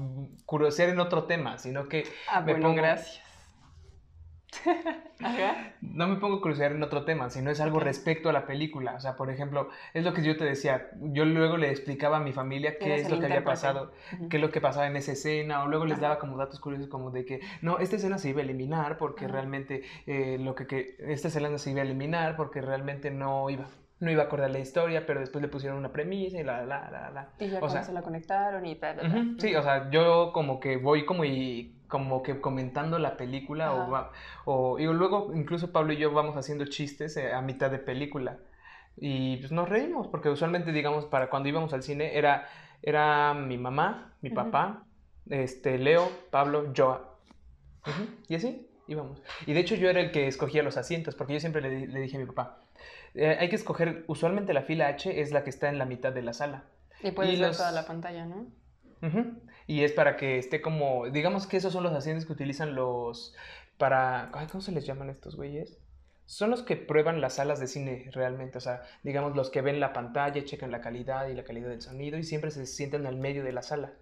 curiosear 0.46 0.88
en 0.88 1.00
otro 1.00 1.24
tema, 1.24 1.58
sino 1.58 1.86
que 1.88 2.04
Ah, 2.30 2.40
me 2.40 2.52
bueno, 2.52 2.68
pongo- 2.68 2.76
gracias. 2.82 3.20
no 5.80 6.08
me 6.08 6.16
pongo 6.16 6.36
a 6.36 6.40
cruciar 6.40 6.72
en 6.72 6.82
otro 6.82 7.04
tema, 7.04 7.30
sino 7.30 7.50
es 7.50 7.60
algo 7.60 7.80
respecto 7.80 8.28
a 8.28 8.32
la 8.32 8.46
película. 8.46 8.94
O 8.94 9.00
sea, 9.00 9.16
por 9.16 9.30
ejemplo, 9.30 9.68
es 9.94 10.04
lo 10.04 10.12
que 10.12 10.22
yo 10.22 10.36
te 10.36 10.44
decía. 10.44 10.90
Yo 11.00 11.24
luego 11.24 11.56
le 11.56 11.70
explicaba 11.70 12.18
a 12.18 12.20
mi 12.20 12.32
familia 12.32 12.78
qué 12.78 12.96
es 12.96 13.10
lo 13.10 13.18
que 13.18 13.26
había 13.26 13.44
pasado, 13.44 13.92
qué 14.30 14.36
es 14.36 14.42
lo 14.42 14.50
que 14.50 14.60
pasaba 14.60 14.86
en 14.86 14.96
esa 14.96 15.12
escena, 15.12 15.62
o 15.62 15.68
luego 15.68 15.86
les 15.86 16.00
daba 16.00 16.18
como 16.18 16.36
datos 16.36 16.60
curiosos 16.60 16.88
como 16.88 17.10
de 17.10 17.24
que, 17.24 17.40
no, 17.60 17.78
esta 17.78 17.96
escena 17.96 18.18
se 18.18 18.30
iba 18.30 18.40
a 18.40 18.44
eliminar 18.44 18.98
porque 18.98 19.28
realmente 19.28 19.82
eh, 20.06 20.38
lo 20.38 20.54
que, 20.54 20.66
que, 20.66 20.96
esta 20.98 21.28
escena 21.28 21.56
se 21.58 21.70
iba 21.70 21.80
a 21.80 21.84
eliminar 21.84 22.36
porque 22.36 22.60
realmente 22.60 23.10
no 23.10 23.48
iba 23.50 23.66
no 24.02 24.10
iba 24.10 24.24
a 24.24 24.26
acordar 24.26 24.50
la 24.50 24.58
historia, 24.58 25.06
pero 25.06 25.20
después 25.20 25.40
le 25.40 25.48
pusieron 25.48 25.78
una 25.78 25.92
premisa 25.92 26.38
y 26.38 26.42
la, 26.42 26.66
la, 26.66 26.90
la, 26.90 27.10
la. 27.10 27.28
Y 27.38 27.48
ya 27.48 27.60
o 27.60 27.68
sea, 27.68 27.84
se 27.84 27.92
la 27.92 28.02
conectaron 28.02 28.66
y 28.66 28.74
tal. 28.74 29.36
Sí, 29.38 29.54
o 29.54 29.62
sea, 29.62 29.90
yo 29.90 30.32
como 30.34 30.58
que 30.58 30.76
voy 30.76 31.06
como 31.06 31.24
y 31.24 31.76
como 31.86 32.22
que 32.22 32.40
comentando 32.40 32.98
la 32.98 33.16
película 33.16 33.72
o, 33.74 34.10
o, 34.46 34.78
y 34.80 34.86
luego 34.86 35.30
incluso 35.34 35.70
Pablo 35.70 35.92
y 35.92 35.98
yo 35.98 36.10
vamos 36.10 36.36
haciendo 36.36 36.64
chistes 36.64 37.16
eh, 37.16 37.32
a 37.32 37.42
mitad 37.42 37.70
de 37.70 37.78
película 37.78 38.38
y 38.96 39.36
pues 39.36 39.52
nos 39.52 39.68
reímos 39.68 40.08
porque 40.08 40.30
usualmente 40.30 40.72
digamos 40.72 41.04
para 41.04 41.28
cuando 41.28 41.50
íbamos 41.50 41.72
al 41.74 41.82
cine 41.82 42.16
era 42.16 42.48
era 42.82 43.34
mi 43.34 43.58
mamá, 43.58 44.14
mi 44.22 44.30
papá, 44.30 44.84
este 45.28 45.78
Leo, 45.78 46.10
Pablo, 46.30 46.72
yo 46.72 47.18
y 48.26 48.34
así 48.34 48.66
íbamos. 48.88 49.22
Y 49.46 49.52
de 49.52 49.60
hecho 49.60 49.76
yo 49.76 49.88
era 49.88 50.00
el 50.00 50.10
que 50.10 50.26
escogía 50.26 50.62
los 50.62 50.76
asientos 50.78 51.14
porque 51.14 51.34
yo 51.34 51.40
siempre 51.40 51.60
le, 51.60 51.86
le 51.86 52.00
dije 52.00 52.16
a 52.16 52.20
mi 52.20 52.26
papá 52.26 52.58
eh, 53.14 53.36
hay 53.38 53.48
que 53.48 53.56
escoger, 53.56 54.04
usualmente 54.06 54.54
la 54.54 54.62
fila 54.62 54.88
H 54.88 55.20
es 55.20 55.32
la 55.32 55.44
que 55.44 55.50
está 55.50 55.68
en 55.68 55.78
la 55.78 55.84
mitad 55.84 56.12
de 56.12 56.22
la 56.22 56.32
sala. 56.32 56.64
Y 57.02 57.10
puedes 57.10 57.38
ver 57.38 57.52
toda 57.52 57.72
la 57.72 57.86
pantalla, 57.86 58.24
¿no? 58.24 58.46
Y 59.66 59.82
es 59.82 59.92
para 59.92 60.16
que 60.16 60.38
esté 60.38 60.60
como, 60.60 61.08
digamos 61.10 61.46
que 61.46 61.56
esos 61.56 61.72
son 61.72 61.82
los 61.82 61.92
asientos 61.92 62.24
que 62.24 62.32
utilizan 62.32 62.74
los, 62.74 63.34
para, 63.76 64.30
¿cómo 64.50 64.62
se 64.62 64.72
les 64.72 64.86
llaman 64.86 65.10
estos 65.10 65.36
güeyes? 65.36 65.78
Son 66.26 66.50
los 66.50 66.62
que 66.62 66.76
prueban 66.76 67.20
las 67.20 67.34
salas 67.34 67.58
de 67.58 67.66
cine 67.66 68.08
realmente, 68.12 68.58
o 68.58 68.60
sea, 68.60 68.82
digamos 69.02 69.34
los 69.34 69.50
que 69.50 69.60
ven 69.60 69.80
la 69.80 69.92
pantalla, 69.92 70.44
checan 70.44 70.70
la 70.70 70.80
calidad 70.80 71.28
y 71.28 71.34
la 71.34 71.44
calidad 71.44 71.68
del 71.68 71.82
sonido 71.82 72.16
y 72.16 72.22
siempre 72.22 72.50
se 72.50 72.64
sienten 72.66 73.06
al 73.06 73.16
medio 73.16 73.42
de 73.44 73.52
la 73.52 73.62
sala. 73.62 73.92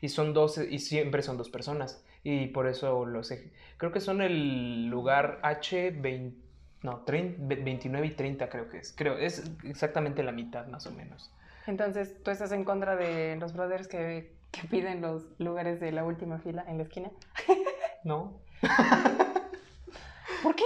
Y 0.00 0.08
son 0.08 0.34
dos, 0.34 0.58
y 0.58 0.78
siempre 0.78 1.22
son 1.22 1.36
dos 1.36 1.48
personas. 1.48 2.04
Y 2.22 2.48
por 2.48 2.68
eso 2.68 3.04
los, 3.06 3.32
creo 3.76 3.92
que 3.92 4.00
son 4.00 4.22
el 4.22 4.86
lugar 4.86 5.40
H20 5.42 6.43
no, 6.84 7.02
29 7.06 8.06
y 8.06 8.10
30 8.10 8.48
creo 8.50 8.68
que 8.68 8.76
es. 8.76 8.92
Creo, 8.94 9.16
es 9.16 9.50
exactamente 9.64 10.22
la 10.22 10.32
mitad 10.32 10.66
más 10.66 10.86
o 10.86 10.90
menos. 10.90 11.32
Entonces, 11.66 12.22
¿tú 12.22 12.30
estás 12.30 12.52
en 12.52 12.64
contra 12.64 12.94
de 12.94 13.36
los 13.36 13.54
brothers 13.54 13.88
que, 13.88 14.34
piden 14.70 15.00
los 15.00 15.24
lugares 15.40 15.80
de 15.80 15.90
la 15.92 16.04
última 16.04 16.38
fila 16.38 16.62
en 16.68 16.76
la 16.76 16.84
esquina? 16.84 17.10
No. 18.04 18.38
¿Por 20.42 20.54
qué? 20.54 20.64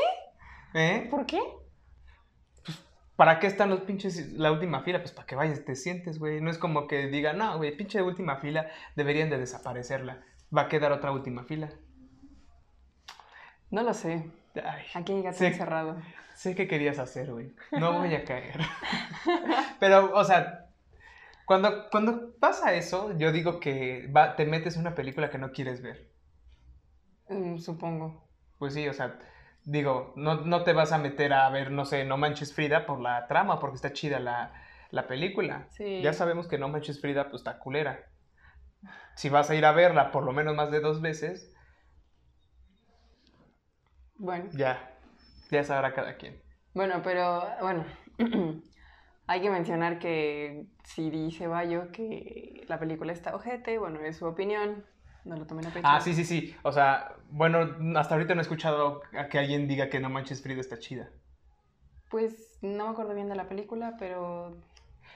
¿Eh? 0.74 1.06
¿Por 1.08 1.24
qué? 1.24 1.40
Pues, 2.64 2.76
¿para 3.14 3.38
qué 3.38 3.46
están 3.46 3.70
los 3.70 3.82
pinches 3.82 4.32
la 4.32 4.50
última 4.50 4.82
fila? 4.82 4.98
Pues 4.98 5.12
para 5.12 5.24
que 5.24 5.36
vayas, 5.36 5.64
te 5.64 5.76
sientes, 5.76 6.18
güey. 6.18 6.40
No 6.40 6.50
es 6.50 6.58
como 6.58 6.88
que 6.88 7.06
digan, 7.06 7.38
no, 7.38 7.56
güey, 7.58 7.76
pinche 7.76 8.02
última 8.02 8.38
fila, 8.38 8.68
deberían 8.96 9.30
de 9.30 9.38
desaparecerla. 9.38 10.24
Va 10.54 10.62
a 10.62 10.68
quedar 10.68 10.90
otra 10.90 11.12
última 11.12 11.44
fila. 11.44 11.70
No 13.70 13.84
lo 13.84 13.94
sé. 13.94 14.28
Aquí 14.94 15.12
hay 15.12 15.22
gato 15.22 15.44
encerrado. 15.44 15.96
Sé 16.34 16.54
que 16.54 16.68
querías 16.68 16.98
hacer, 16.98 17.32
güey. 17.32 17.52
No 17.72 17.98
voy 17.98 18.14
a 18.14 18.24
caer. 18.24 18.60
Pero, 19.80 20.14
o 20.14 20.24
sea, 20.24 20.68
cuando, 21.44 21.88
cuando 21.90 22.36
pasa 22.38 22.74
eso, 22.74 23.16
yo 23.18 23.32
digo 23.32 23.58
que 23.58 24.06
va, 24.14 24.36
te 24.36 24.46
metes 24.46 24.74
en 24.76 24.82
una 24.82 24.94
película 24.94 25.30
que 25.30 25.38
no 25.38 25.50
quieres 25.50 25.82
ver. 25.82 26.10
Mm, 27.28 27.58
supongo. 27.58 28.28
Pues 28.58 28.74
sí, 28.74 28.86
o 28.86 28.92
sea, 28.92 29.18
digo, 29.64 30.12
no, 30.16 30.42
no, 30.42 30.62
te 30.62 30.72
vas 30.72 30.92
a 30.92 30.98
meter 30.98 31.32
a 31.32 31.48
ver, 31.50 31.70
no 31.70 31.84
sé, 31.84 32.04
No 32.04 32.16
Manches 32.16 32.54
Frida 32.54 32.86
por 32.86 33.00
la 33.00 33.26
trama, 33.26 33.60
porque 33.60 33.76
está 33.76 33.92
chida 33.92 34.18
la, 34.20 34.52
la 34.90 35.06
película. 35.06 35.66
Sí. 35.70 36.02
Ya 36.02 36.12
sabemos 36.12 36.48
que 36.48 36.58
No 36.58 36.68
Manches 36.68 37.00
Frida, 37.00 37.30
pues 37.30 37.40
está 37.40 37.58
culera. 37.58 38.06
Si 39.14 39.28
vas 39.28 39.50
a 39.50 39.54
ir 39.54 39.64
a 39.64 39.72
verla 39.72 40.10
por 40.10 40.22
lo 40.22 40.32
menos 40.32 40.54
más 40.54 40.70
de 40.70 40.80
dos 40.80 41.00
veces, 41.00 41.52
bueno. 44.18 44.44
Ya, 44.52 44.94
ya 45.50 45.64
sabrá 45.64 45.94
cada 45.94 46.16
quien. 46.16 46.40
Bueno, 46.74 47.00
pero 47.02 47.44
bueno, 47.60 47.84
hay 49.26 49.40
que 49.40 49.50
mencionar 49.50 49.98
que 49.98 50.66
si 50.84 51.10
dice 51.10 51.46
Bayo 51.46 51.90
que 51.92 52.64
la 52.68 52.78
película 52.78 53.12
está 53.12 53.34
ojete, 53.34 53.78
bueno, 53.78 54.00
es 54.00 54.16
su 54.16 54.26
opinión, 54.26 54.84
no 55.24 55.36
lo 55.36 55.46
tomen 55.46 55.66
a 55.66 55.70
pecho. 55.70 55.86
Ah, 55.88 56.00
sí, 56.00 56.14
sí, 56.14 56.24
sí. 56.24 56.54
O 56.62 56.72
sea, 56.72 57.14
bueno, 57.30 57.76
hasta 57.98 58.14
ahorita 58.14 58.34
no 58.34 58.40
he 58.40 58.42
escuchado 58.42 59.02
a 59.16 59.28
que 59.28 59.38
alguien 59.38 59.68
diga 59.68 59.88
que 59.88 60.00
No 60.00 60.08
Manches 60.08 60.42
Frida 60.42 60.60
está 60.60 60.78
chida. 60.78 61.08
Pues 62.10 62.58
no 62.62 62.84
me 62.84 62.90
acuerdo 62.90 63.14
bien 63.14 63.28
de 63.28 63.36
la 63.36 63.48
película, 63.48 63.96
pero... 63.98 64.56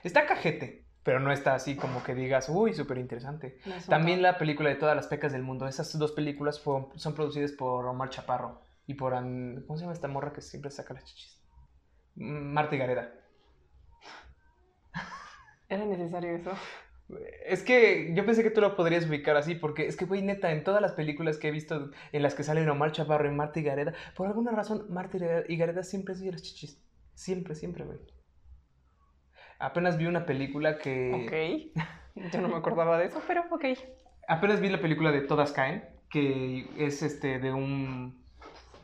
Está 0.04 0.26
cajete, 0.26 0.84
pero 1.02 1.20
no 1.20 1.32
está 1.32 1.54
así 1.54 1.76
como 1.76 2.02
que 2.02 2.14
digas, 2.14 2.48
uy, 2.48 2.74
súper 2.74 2.98
interesante. 2.98 3.58
También 3.88 4.20
la 4.20 4.36
película 4.36 4.68
de 4.68 4.74
Todas 4.74 4.94
las 4.94 5.06
Pecas 5.06 5.32
del 5.32 5.42
Mundo, 5.42 5.66
esas 5.66 5.98
dos 5.98 6.12
películas 6.12 6.60
son 6.96 7.14
producidas 7.14 7.52
por 7.52 7.86
Omar 7.86 8.10
Chaparro. 8.10 8.60
Y 8.87 8.95
por... 8.95 9.12
¿Cómo 9.14 9.77
se 9.77 9.83
llama 9.83 9.92
esta 9.92 10.09
morra 10.09 10.33
que 10.33 10.40
siempre 10.40 10.71
saca 10.71 10.95
las 10.95 11.05
chichis? 11.05 11.42
Marta 12.14 12.75
y 12.75 12.79
Gareda. 12.79 13.12
¿Era 15.68 15.87
necesario 15.87 16.37
eso? 16.37 16.53
Es 17.47 17.62
que 17.62 18.12
yo 18.14 18.25
pensé 18.25 18.42
que 18.42 18.51
tú 18.51 18.61
lo 18.61 18.77
podrías 18.77 19.07
ubicar 19.07 19.37
así, 19.37 19.55
porque 19.55 19.87
es 19.87 19.97
que, 19.97 20.05
güey, 20.05 20.23
neta, 20.23 20.51
en 20.53 20.64
todas 20.64 20.81
las 20.81 20.92
películas 20.92 21.38
que 21.38 21.49
he 21.49 21.51
visto 21.51 21.90
en 22.12 22.23
las 22.23 22.35
que 22.35 22.42
salen 22.42 22.68
Omar 22.68 22.92
Chaparro 22.92 23.27
y 23.27 23.35
Marta 23.35 23.61
y 23.61 23.62
Gareda, 23.62 23.95
por 24.16 24.27
alguna 24.27 24.53
razón, 24.53 24.87
Marta 24.90 25.18
y 25.49 25.57
Gareda 25.57 25.83
siempre 25.83 26.14
siguen 26.14 26.33
las 26.33 26.42
chichis. 26.42 26.83
Siempre, 27.14 27.55
siempre, 27.55 27.85
güey. 27.85 27.99
Apenas 29.59 29.97
vi 29.97 30.07
una 30.07 30.27
película 30.27 30.79
que... 30.79 31.73
Ok. 31.75 31.83
Yo 32.33 32.40
no 32.40 32.49
me 32.49 32.57
acordaba 32.57 32.99
de 32.99 33.07
eso, 33.07 33.23
pero 33.27 33.45
ok. 33.51 33.64
Apenas 34.29 34.61
vi 34.61 34.68
la 34.68 34.81
película 34.81 35.12
de 35.12 35.23
Todas 35.23 35.53
Caen, 35.53 35.85
que 36.11 36.68
es 36.77 37.03
este 37.03 37.38
de 37.38 37.53
un 37.53 38.21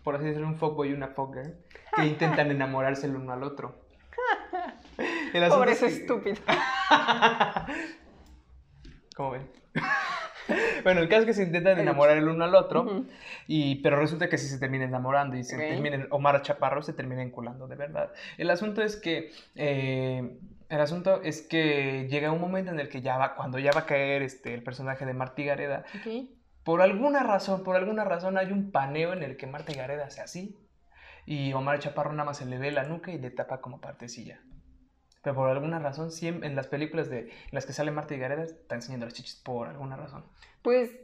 por 0.08 0.16
así 0.16 0.24
decirlo, 0.24 0.48
un 0.48 0.56
fuckboy 0.56 0.88
y 0.88 0.94
una 0.94 1.08
fuckgirl, 1.08 1.54
que 1.94 2.02
intentan 2.06 2.50
enamorarse 2.50 3.06
el 3.06 3.16
uno 3.16 3.30
al 3.30 3.42
otro. 3.42 3.74
Pobre 5.50 5.72
es 5.72 5.82
estúpido. 5.82 6.36
¿Cómo 9.14 9.32
ven? 9.32 9.50
bueno, 10.82 11.02
el 11.02 11.10
caso 11.10 11.20
es 11.20 11.26
que 11.26 11.34
se 11.34 11.42
intentan 11.42 11.78
enamorar 11.78 12.16
el 12.16 12.26
uno 12.26 12.42
al 12.42 12.54
otro, 12.54 13.04
y, 13.46 13.82
pero 13.82 14.00
resulta 14.00 14.30
que 14.30 14.38
si 14.38 14.48
se 14.48 14.58
termina 14.58 14.86
enamorando 14.86 15.36
y 15.36 15.44
se 15.44 15.58
terminan, 15.58 16.06
Omar 16.08 16.40
Chaparro 16.40 16.80
se 16.80 16.94
termina 16.94 17.20
enculando 17.20 17.68
de 17.68 17.76
verdad. 17.76 18.10
El 18.38 18.48
asunto 18.48 18.80
es 18.80 18.96
que, 18.96 19.30
eh, 19.56 20.38
el 20.70 20.80
asunto 20.80 21.20
es 21.22 21.42
que 21.42 22.08
llega 22.08 22.32
un 22.32 22.40
momento 22.40 22.70
en 22.70 22.80
el 22.80 22.88
que 22.88 23.02
ya 23.02 23.18
va, 23.18 23.34
cuando 23.34 23.58
ya 23.58 23.72
va 23.72 23.80
a 23.80 23.86
caer 23.86 24.22
este, 24.22 24.54
el 24.54 24.62
personaje 24.62 25.04
de 25.04 25.12
Martí 25.12 25.44
Gareda, 25.44 25.84
por 26.68 26.82
alguna 26.82 27.22
razón, 27.22 27.64
por 27.64 27.76
alguna 27.76 28.04
razón 28.04 28.36
hay 28.36 28.52
un 28.52 28.70
paneo 28.70 29.14
en 29.14 29.22
el 29.22 29.38
que 29.38 29.46
Marta 29.46 29.72
Gareda 29.72 30.04
hace 30.04 30.20
así 30.20 30.54
y 31.24 31.54
Omar 31.54 31.78
Chaparro 31.78 32.12
nada 32.12 32.26
más 32.26 32.36
se 32.36 32.44
le 32.44 32.58
ve 32.58 32.70
la 32.70 32.82
nuca 32.82 33.10
y 33.10 33.18
le 33.18 33.30
tapa 33.30 33.62
como 33.62 33.80
partecilla. 33.80 34.42
Pero 35.22 35.34
por 35.34 35.48
alguna 35.48 35.78
razón, 35.78 36.12
siempre, 36.12 36.46
en 36.46 36.54
las 36.54 36.66
películas 36.66 37.08
de, 37.08 37.20
en 37.20 37.52
las 37.52 37.64
que 37.64 37.72
sale 37.72 37.90
Marta 37.90 38.14
Gareda 38.16 38.42
está 38.42 38.74
enseñando 38.74 39.06
las 39.06 39.14
chichis 39.14 39.36
por 39.36 39.66
alguna 39.66 39.96
razón. 39.96 40.26
Pues, 40.60 40.94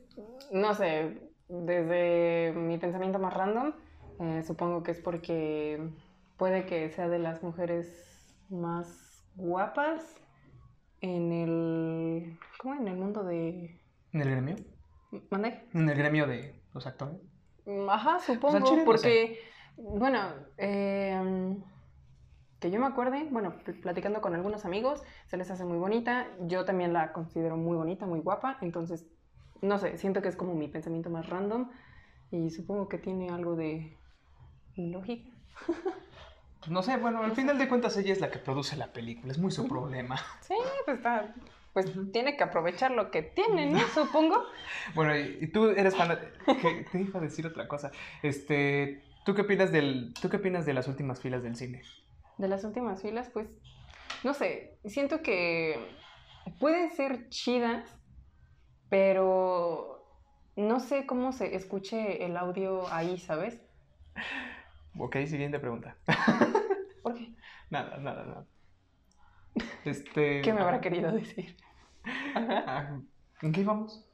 no 0.52 0.74
sé, 0.74 1.30
desde 1.48 2.52
mi 2.52 2.76
pensamiento 2.76 3.18
más 3.18 3.32
random, 3.32 3.72
eh, 4.20 4.42
supongo 4.42 4.82
que 4.82 4.90
es 4.90 5.00
porque 5.00 5.80
puede 6.36 6.66
que 6.66 6.90
sea 6.90 7.08
de 7.08 7.20
las 7.20 7.42
mujeres 7.42 8.36
más 8.50 9.24
guapas 9.34 10.14
en 11.00 11.32
el... 11.32 12.38
¿Cómo? 12.58 12.74
En 12.74 12.86
el 12.86 12.98
mundo 12.98 13.24
de... 13.24 13.80
¿En 14.12 14.20
el 14.20 14.30
gremio? 14.30 14.73
¿Mande? 15.30 15.68
En 15.72 15.88
el 15.88 15.96
gremio 15.96 16.26
de 16.26 16.60
los 16.72 16.86
actores. 16.86 17.16
Mm, 17.66 17.88
ajá, 17.88 18.18
supongo, 18.20 18.84
porque, 18.84 19.40
bueno, 19.76 20.20
em, 20.56 21.62
que 22.60 22.70
yo 22.70 22.80
me 22.80 22.86
acuerde, 22.86 23.26
bueno, 23.30 23.54
platicando 23.82 24.20
con 24.20 24.34
algunos 24.34 24.64
amigos, 24.64 25.02
se 25.26 25.36
les 25.36 25.50
hace 25.50 25.64
muy 25.64 25.78
bonita, 25.78 26.26
yo 26.40 26.64
también 26.64 26.92
la 26.92 27.12
considero 27.12 27.56
muy 27.56 27.76
bonita, 27.76 28.06
muy 28.06 28.20
guapa, 28.20 28.58
entonces, 28.60 29.06
no 29.62 29.78
sé, 29.78 29.98
siento 29.98 30.22
que 30.22 30.28
es 30.28 30.36
como 30.36 30.54
mi 30.54 30.68
pensamiento 30.68 31.10
más 31.10 31.28
random 31.28 31.70
y 32.30 32.50
supongo 32.50 32.88
que 32.88 32.98
tiene 32.98 33.30
algo 33.30 33.56
de 33.56 33.96
lógica. 34.76 35.30
Pues 36.60 36.70
no 36.70 36.82
sé, 36.82 36.96
bueno, 36.96 37.22
al 37.22 37.32
final 37.32 37.58
de 37.58 37.68
cuentas 37.68 37.94
ella 37.98 38.14
es 38.14 38.20
la 38.20 38.30
que 38.30 38.38
produce 38.38 38.76
la 38.76 38.90
película, 38.90 39.30
es 39.32 39.38
muy 39.38 39.50
su 39.50 39.68
problema. 39.68 40.16
Sí, 40.40 40.54
pues 40.86 40.96
está, 40.96 41.34
pues 41.74 41.92
tiene 42.12 42.36
que 42.36 42.44
aprovechar 42.44 42.92
lo 42.92 43.10
que 43.10 43.22
tiene, 43.22 43.66
¿no? 43.66 43.78
Supongo. 43.94 44.44
bueno, 44.94 45.14
y, 45.16 45.48
tú 45.48 45.66
eres 45.66 45.94
fan. 45.94 46.16
Te 46.92 47.00
iba 47.00 47.18
a 47.18 47.22
decir 47.22 47.46
otra 47.46 47.66
cosa. 47.68 47.90
Este, 48.22 49.02
¿tú 49.26 49.34
qué 49.34 49.42
opinas 49.42 49.72
del, 49.72 50.14
tú 50.22 50.30
qué 50.30 50.36
opinas 50.36 50.64
de 50.64 50.72
las 50.72 50.86
últimas 50.86 51.20
filas 51.20 51.42
del 51.42 51.56
cine? 51.56 51.82
De 52.38 52.48
las 52.48 52.64
últimas 52.64 53.02
filas, 53.02 53.28
pues, 53.30 53.48
no 54.22 54.34
sé, 54.34 54.78
siento 54.84 55.20
que 55.20 55.78
pueden 56.60 56.92
ser 56.92 57.28
chidas, 57.28 57.98
pero 58.88 60.06
no 60.54 60.78
sé 60.78 61.06
cómo 61.06 61.32
se 61.32 61.56
escuche 61.56 62.24
el 62.24 62.36
audio 62.36 62.86
ahí, 62.92 63.18
¿sabes? 63.18 63.60
Ok, 64.96 65.16
siguiente 65.26 65.58
pregunta. 65.58 65.96
¿Por 67.02 67.14
qué? 67.14 67.34
Nada, 67.68 67.98
nada, 67.98 68.24
nada. 68.24 68.46
Este. 69.84 70.40
¿Qué 70.40 70.52
me 70.52 70.60
habrá 70.60 70.80
querido 70.80 71.10
decir? 71.12 71.56
Ah, 72.34 72.98
¿En 73.42 73.52
qué 73.52 73.60
íbamos? 73.60 74.04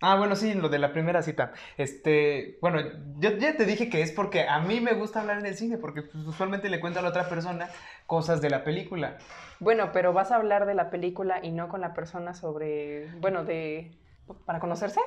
Ah, 0.00 0.16
bueno, 0.16 0.36
sí, 0.36 0.52
lo 0.52 0.68
de 0.68 0.78
la 0.78 0.92
primera 0.92 1.22
cita. 1.22 1.52
Este, 1.78 2.58
bueno, 2.60 2.78
yo 3.16 3.30
ya 3.38 3.56
te 3.56 3.64
dije 3.64 3.88
que 3.88 4.02
es 4.02 4.12
porque 4.12 4.46
a 4.46 4.60
mí 4.60 4.80
me 4.80 4.92
gusta 4.92 5.20
hablar 5.20 5.38
en 5.38 5.46
el 5.46 5.56
cine, 5.56 5.78
porque 5.78 6.02
pues, 6.02 6.26
usualmente 6.26 6.68
le 6.68 6.80
cuento 6.80 6.98
a 6.98 7.02
la 7.02 7.08
otra 7.08 7.28
persona 7.28 7.68
cosas 8.06 8.42
de 8.42 8.50
la 8.50 8.64
película. 8.64 9.16
Bueno, 9.60 9.92
pero 9.92 10.12
vas 10.12 10.30
a 10.30 10.36
hablar 10.36 10.66
de 10.66 10.74
la 10.74 10.90
película 10.90 11.40
y 11.42 11.52
no 11.52 11.68
con 11.68 11.80
la 11.80 11.94
persona 11.94 12.34
sobre, 12.34 13.10
bueno, 13.20 13.44
de, 13.44 13.96
para 14.44 14.60
conocerse. 14.60 15.00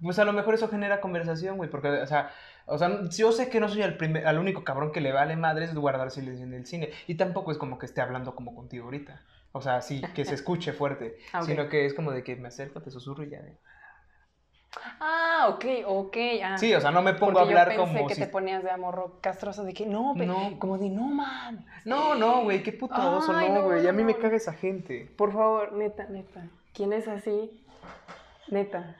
Pues 0.00 0.18
a 0.18 0.24
lo 0.24 0.32
mejor 0.32 0.54
eso 0.54 0.68
genera 0.68 1.00
conversación, 1.00 1.56
güey, 1.56 1.70
porque, 1.70 1.88
o 1.88 2.06
sea, 2.06 2.30
o 2.66 2.78
sea, 2.78 3.02
yo 3.10 3.32
sé 3.32 3.48
que 3.48 3.60
no 3.60 3.68
soy 3.68 3.82
el, 3.82 3.96
primer, 3.96 4.26
al 4.26 4.38
único 4.38 4.64
cabrón 4.64 4.92
que 4.92 5.00
le 5.00 5.12
vale 5.12 5.36
madres 5.36 5.74
guardar 5.74 6.10
silencio 6.10 6.44
en 6.44 6.54
el 6.54 6.66
cine, 6.66 6.90
y 7.06 7.16
tampoco 7.16 7.52
es 7.52 7.58
como 7.58 7.78
que 7.78 7.86
esté 7.86 8.00
hablando 8.00 8.34
como 8.34 8.54
contigo 8.54 8.84
ahorita. 8.86 9.22
O 9.52 9.60
sea, 9.60 9.82
sí, 9.82 10.00
que 10.14 10.24
se 10.24 10.34
escuche 10.34 10.72
fuerte, 10.72 11.16
Ah, 11.32 11.42
sino 11.42 11.68
que 11.68 11.84
es 11.86 11.94
como 11.94 12.10
de 12.12 12.22
que 12.24 12.36
me 12.36 12.48
acerco, 12.48 12.80
te 12.82 12.90
susurro 12.90 13.22
y 13.24 13.30
ya. 13.30 13.42
de- 13.42 13.58
Ah, 15.00 15.48
ok, 15.50 15.64
ok. 15.86 16.16
ah. 16.42 16.56
Sí, 16.56 16.72
o 16.74 16.80
sea, 16.80 16.90
no 16.90 17.02
me 17.02 17.12
pongo 17.12 17.38
a 17.38 17.42
hablar 17.42 17.70
yo 17.72 17.76
pensé 17.82 17.92
como 17.94 18.06
que 18.08 18.14
si... 18.14 18.22
te 18.22 18.26
ponías 18.28 18.62
de 18.62 18.70
amorro 18.70 19.18
castroso, 19.20 19.64
de 19.64 19.74
que 19.74 19.84
no, 19.84 20.14
pe- 20.16 20.24
No. 20.24 20.58
como 20.58 20.78
de 20.78 20.88
no, 20.88 21.02
man. 21.02 21.66
No, 21.84 22.14
no, 22.14 22.42
güey, 22.44 22.62
qué 22.62 22.72
puto 22.72 22.94
oso, 23.18 23.32
Ay, 23.36 23.50
no, 23.50 23.56
no, 23.56 23.62
güey, 23.64 23.86
a 23.86 23.92
mí 23.92 24.00
no, 24.02 24.06
me 24.06 24.14
no. 24.14 24.18
caga 24.18 24.36
esa 24.36 24.54
gente. 24.54 25.12
Por 25.16 25.32
favor, 25.32 25.72
neta, 25.74 26.06
neta. 26.08 26.48
¿Quién 26.72 26.94
es 26.94 27.06
así? 27.06 27.62
Neta. 28.48 28.96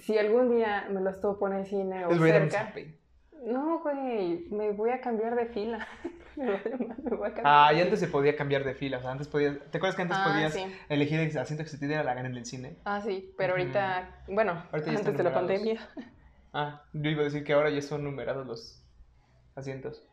Si 0.00 0.16
algún 0.18 0.54
día 0.54 0.86
me 0.90 1.00
los 1.00 1.20
topo 1.20 1.48
en 1.48 1.54
el 1.54 1.66
cine 1.66 2.04
o 2.06 2.10
cerca. 2.16 2.72
No, 3.46 3.78
güey, 3.78 4.44
me 4.50 4.72
voy 4.72 4.90
a 4.90 5.00
cambiar 5.00 5.36
de 5.36 5.46
fila. 5.46 5.86
me, 6.36 6.46
voy 7.16 7.28
a, 7.28 7.32
cambiar 7.32 7.44
Ah, 7.44 7.72
y 7.72 7.80
antes 7.80 8.00
se 8.00 8.08
podía 8.08 8.34
cambiar 8.34 8.64
de 8.64 8.74
fila, 8.74 8.98
o 8.98 9.02
sea, 9.02 9.12
antes 9.12 9.28
podías... 9.28 9.56
¿Te 9.70 9.78
acuerdas 9.78 9.94
que 9.94 10.02
antes 10.02 10.18
Ah, 10.20 10.32
podías 10.32 10.52
sí. 10.52 10.66
elegir 10.88 11.20
el 11.20 11.38
asiento 11.38 11.62
que 11.62 11.70
se 11.70 11.78
te 11.78 11.86
diera 11.86 12.02
la 12.02 12.14
gana 12.14 12.28
en 12.28 12.36
el 12.36 12.44
cine? 12.44 12.76
Ah, 12.84 13.00
sí, 13.00 13.32
pero 13.38 13.52
ahorita, 13.52 14.24
bueno, 14.26 14.64
Ahorita 14.72 14.90
antes 14.90 15.16
de 15.16 15.22
la 15.22 15.32
pandemia. 15.32 15.88
Ah, 16.52 16.82
yo 16.92 17.08
iba 17.08 17.20
a 17.20 17.24
decir 17.24 17.44
que 17.44 17.52
ahora 17.52 17.70
ya 17.70 17.82
son 17.82 18.02
numerados 18.02 18.46
los 18.46 18.84
asientos. 19.54 20.08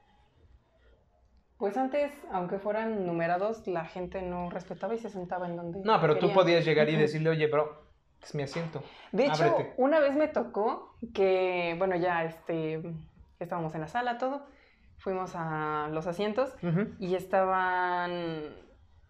Pues 1.58 1.76
antes, 1.78 2.12
aunque 2.32 2.60
fueran 2.60 3.08
numerados, 3.08 3.66
la 3.66 3.86
gente 3.86 4.22
no 4.22 4.52
respetaba 4.52 4.94
y 4.94 5.00
se 5.00 5.10
sentaba 5.10 5.48
en 5.48 5.56
donde. 5.56 5.80
No, 5.84 6.00
pero 6.02 6.20
tú 6.20 6.34
podías 6.34 6.66
llegar 6.66 6.90
y 6.90 6.98
decirle, 6.98 7.30
oye, 7.30 7.48
bro, 7.48 7.88
es 8.22 8.36
mi 8.36 8.44
asiento. 8.44 8.84
De 9.12 9.26
hecho, 9.26 9.44
ábrete. 9.44 9.74
una 9.78 10.00
vez 10.00 10.16
me 10.16 10.28
tocó 10.28 10.98
que, 11.14 11.76
bueno, 11.80 11.96
ya 11.96 12.26
este, 12.26 12.84
estábamos 13.44 13.74
en 13.76 13.82
la 13.82 13.88
sala, 13.88 14.18
todo, 14.18 14.46
fuimos 14.98 15.34
a 15.36 15.90
los 15.92 16.08
asientos 16.08 16.54
y 17.00 17.16
estaban 17.16 18.12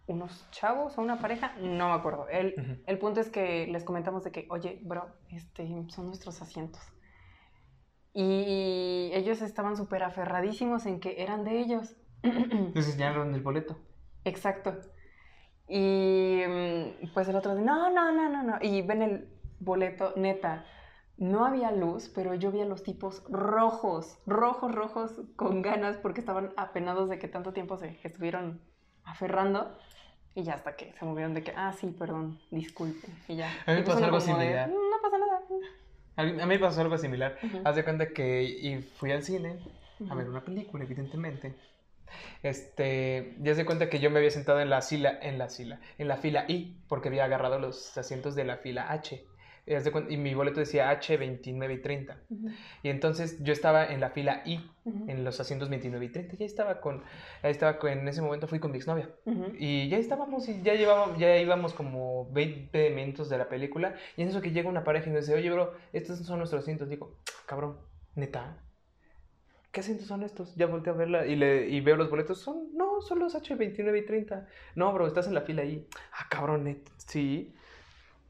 unos 0.06 0.46
chavos 0.50 0.98
o 0.98 1.02
una 1.02 1.18
pareja, 1.18 1.54
no 1.60 1.88
me 1.88 1.94
acuerdo. 1.94 2.28
El, 2.28 2.54
Ujú. 2.58 2.82
el 2.86 2.98
punto 2.98 3.20
es 3.20 3.30
que 3.30 3.66
les 3.66 3.84
comentamos 3.84 4.22
de 4.24 4.32
que, 4.32 4.46
oye, 4.50 4.80
bro, 4.82 5.06
este, 5.30 5.66
son 5.88 6.06
nuestros 6.06 6.42
asientos. 6.42 6.82
Y 8.12 9.10
ellos 9.12 9.42
estaban 9.42 9.76
súper 9.76 10.04
aferradísimos 10.04 10.86
en 10.86 11.00
que 11.00 11.22
eran 11.22 11.44
de 11.44 11.58
ellos. 11.58 11.96
Les 12.22 12.86
enseñaron 12.86 13.34
el 13.34 13.42
boleto. 13.42 13.76
Exacto. 14.24 14.76
Y 15.68 16.42
mm, 16.46 17.12
pues 17.12 17.28
el 17.28 17.36
otro 17.36 17.54
no, 17.54 17.90
no, 17.90 18.12
no, 18.12 18.28
no, 18.28 18.42
no. 18.42 18.58
Y 18.60 18.82
ven 18.82 19.02
el 19.02 19.28
boleto, 19.58 20.12
neta. 20.16 20.64
No 21.16 21.44
había 21.46 21.70
luz, 21.70 22.10
pero 22.12 22.34
yo 22.34 22.50
vi 22.50 22.60
a 22.60 22.64
los 22.64 22.82
tipos 22.82 23.22
rojos, 23.28 24.18
rojos, 24.26 24.74
rojos, 24.74 25.12
con 25.36 25.62
ganas, 25.62 25.96
porque 25.96 26.20
estaban 26.20 26.52
apenados 26.56 27.08
de 27.08 27.18
que 27.18 27.28
tanto 27.28 27.52
tiempo 27.52 27.76
se 27.76 27.98
estuvieron 28.02 28.60
aferrando. 29.04 29.76
Y 30.34 30.42
ya 30.42 30.54
hasta 30.54 30.74
que 30.74 30.92
se 30.98 31.04
movieron 31.04 31.32
de 31.32 31.44
que, 31.44 31.52
ah, 31.56 31.72
sí, 31.72 31.94
perdón, 31.96 32.40
disculpen. 32.50 33.14
Y 33.28 33.36
ya. 33.36 33.48
A 33.66 33.70
mí 33.70 33.76
me 33.78 33.82
pues 33.82 33.94
pasó 33.94 34.04
algo 34.06 34.18
de, 34.18 34.24
similar. 34.24 34.68
"Mm, 34.68 34.72
no 34.72 35.00
pasa 35.02 35.18
nada. 35.18 35.40
A 36.16 36.22
mí, 36.24 36.46
me 36.46 36.58
pasó 36.58 36.80
algo 36.80 36.98
similar. 36.98 37.38
Haz 37.64 37.76
de 37.76 37.84
cuenta 37.84 38.08
que 38.08 38.42
y 38.42 38.82
fui 38.82 39.12
al 39.12 39.22
cine 39.22 39.58
a 40.10 40.14
ver 40.16 40.28
una 40.28 40.40
película, 40.44 40.82
evidentemente. 40.84 41.54
Este, 42.42 43.36
ya 43.40 43.54
se 43.54 43.64
cuenta 43.64 43.88
que 43.88 43.98
yo 44.00 44.10
me 44.10 44.18
había 44.18 44.30
sentado 44.30 44.60
en 44.60 44.70
la 44.70 44.82
fila, 44.82 45.18
en 45.22 45.38
la 45.38 45.48
fila, 45.48 45.80
en 45.98 46.08
la 46.08 46.16
fila 46.16 46.44
I, 46.48 46.76
porque 46.88 47.08
había 47.08 47.24
agarrado 47.24 47.58
los 47.58 47.96
asientos 47.96 48.34
de 48.34 48.44
la 48.44 48.56
fila 48.58 48.90
H. 48.90 49.24
Y, 49.66 50.16
mi 50.18 50.34
boleto 50.34 50.60
decía 50.60 50.90
H 50.90 51.16
29 51.16 51.74
y 51.74 51.78
30. 51.80 52.20
Ujú, 52.28 52.50
Y 52.82 52.90
entonces 52.90 53.42
yo 53.42 53.52
estaba 53.52 53.86
en 53.86 54.00
la 54.00 54.10
fila 54.10 54.42
I, 54.44 54.58
ujú, 54.84 55.04
en 55.08 55.24
los 55.24 55.40
asientos 55.40 55.70
29 55.70 56.04
y 56.04 56.08
30. 56.10 56.36
Ya 56.36 56.44
estaba 56.44 56.82
con, 56.82 57.02
ya 57.42 57.48
estaba 57.48 57.78
con, 57.78 57.90
en 57.90 58.06
ese 58.06 58.20
momento 58.20 58.46
fui 58.46 58.58
con 58.58 58.72
mi 58.72 58.76
exnovia. 58.76 59.08
ujú. 59.24 59.54
Y 59.58 59.88
ya 59.88 59.96
estábamos, 59.96 60.48
y 60.48 60.60
ya 60.62 60.74
llevábamos, 60.74 61.18
ya 61.18 61.38
íbamos 61.38 61.72
como 61.72 62.30
20 62.32 62.90
minutos 62.90 63.30
de 63.30 63.38
la 63.38 63.48
película. 63.48 63.94
Y 64.16 64.22
en 64.22 64.28
eso 64.28 64.42
que 64.42 64.50
llega 64.50 64.68
una 64.68 64.84
pareja 64.84 65.08
y 65.08 65.12
me 65.12 65.20
dice, 65.20 65.34
oye, 65.34 65.50
bro, 65.50 65.72
estos 65.94 66.18
son 66.18 66.38
nuestros 66.38 66.62
asientos. 66.62 66.90
Digo, 66.90 67.18
cabrón, 67.46 67.78
neta. 68.14 68.58
¿Qué 69.72 69.80
asientos 69.80 70.06
son 70.06 70.22
estos? 70.22 70.54
Ya 70.54 70.66
volteé 70.66 70.92
a 70.92 70.96
verla 70.96 71.26
y, 71.26 71.34
le, 71.34 71.68
y 71.68 71.80
veo 71.80 71.96
los 71.96 72.10
boletos. 72.10 72.38
Son, 72.40 72.68
no, 72.74 73.00
son 73.00 73.18
los 73.18 73.34
H29 73.34 73.98
y 73.98 74.06
30. 74.06 74.46
No, 74.76 74.92
bro, 74.92 75.06
estás 75.06 75.26
en 75.26 75.34
la 75.34 75.40
fila 75.40 75.62
ahí. 75.62 75.88
Ah, 76.12 76.26
cabrón, 76.28 76.64
neta. 76.64 76.92
Sí. 76.98 77.54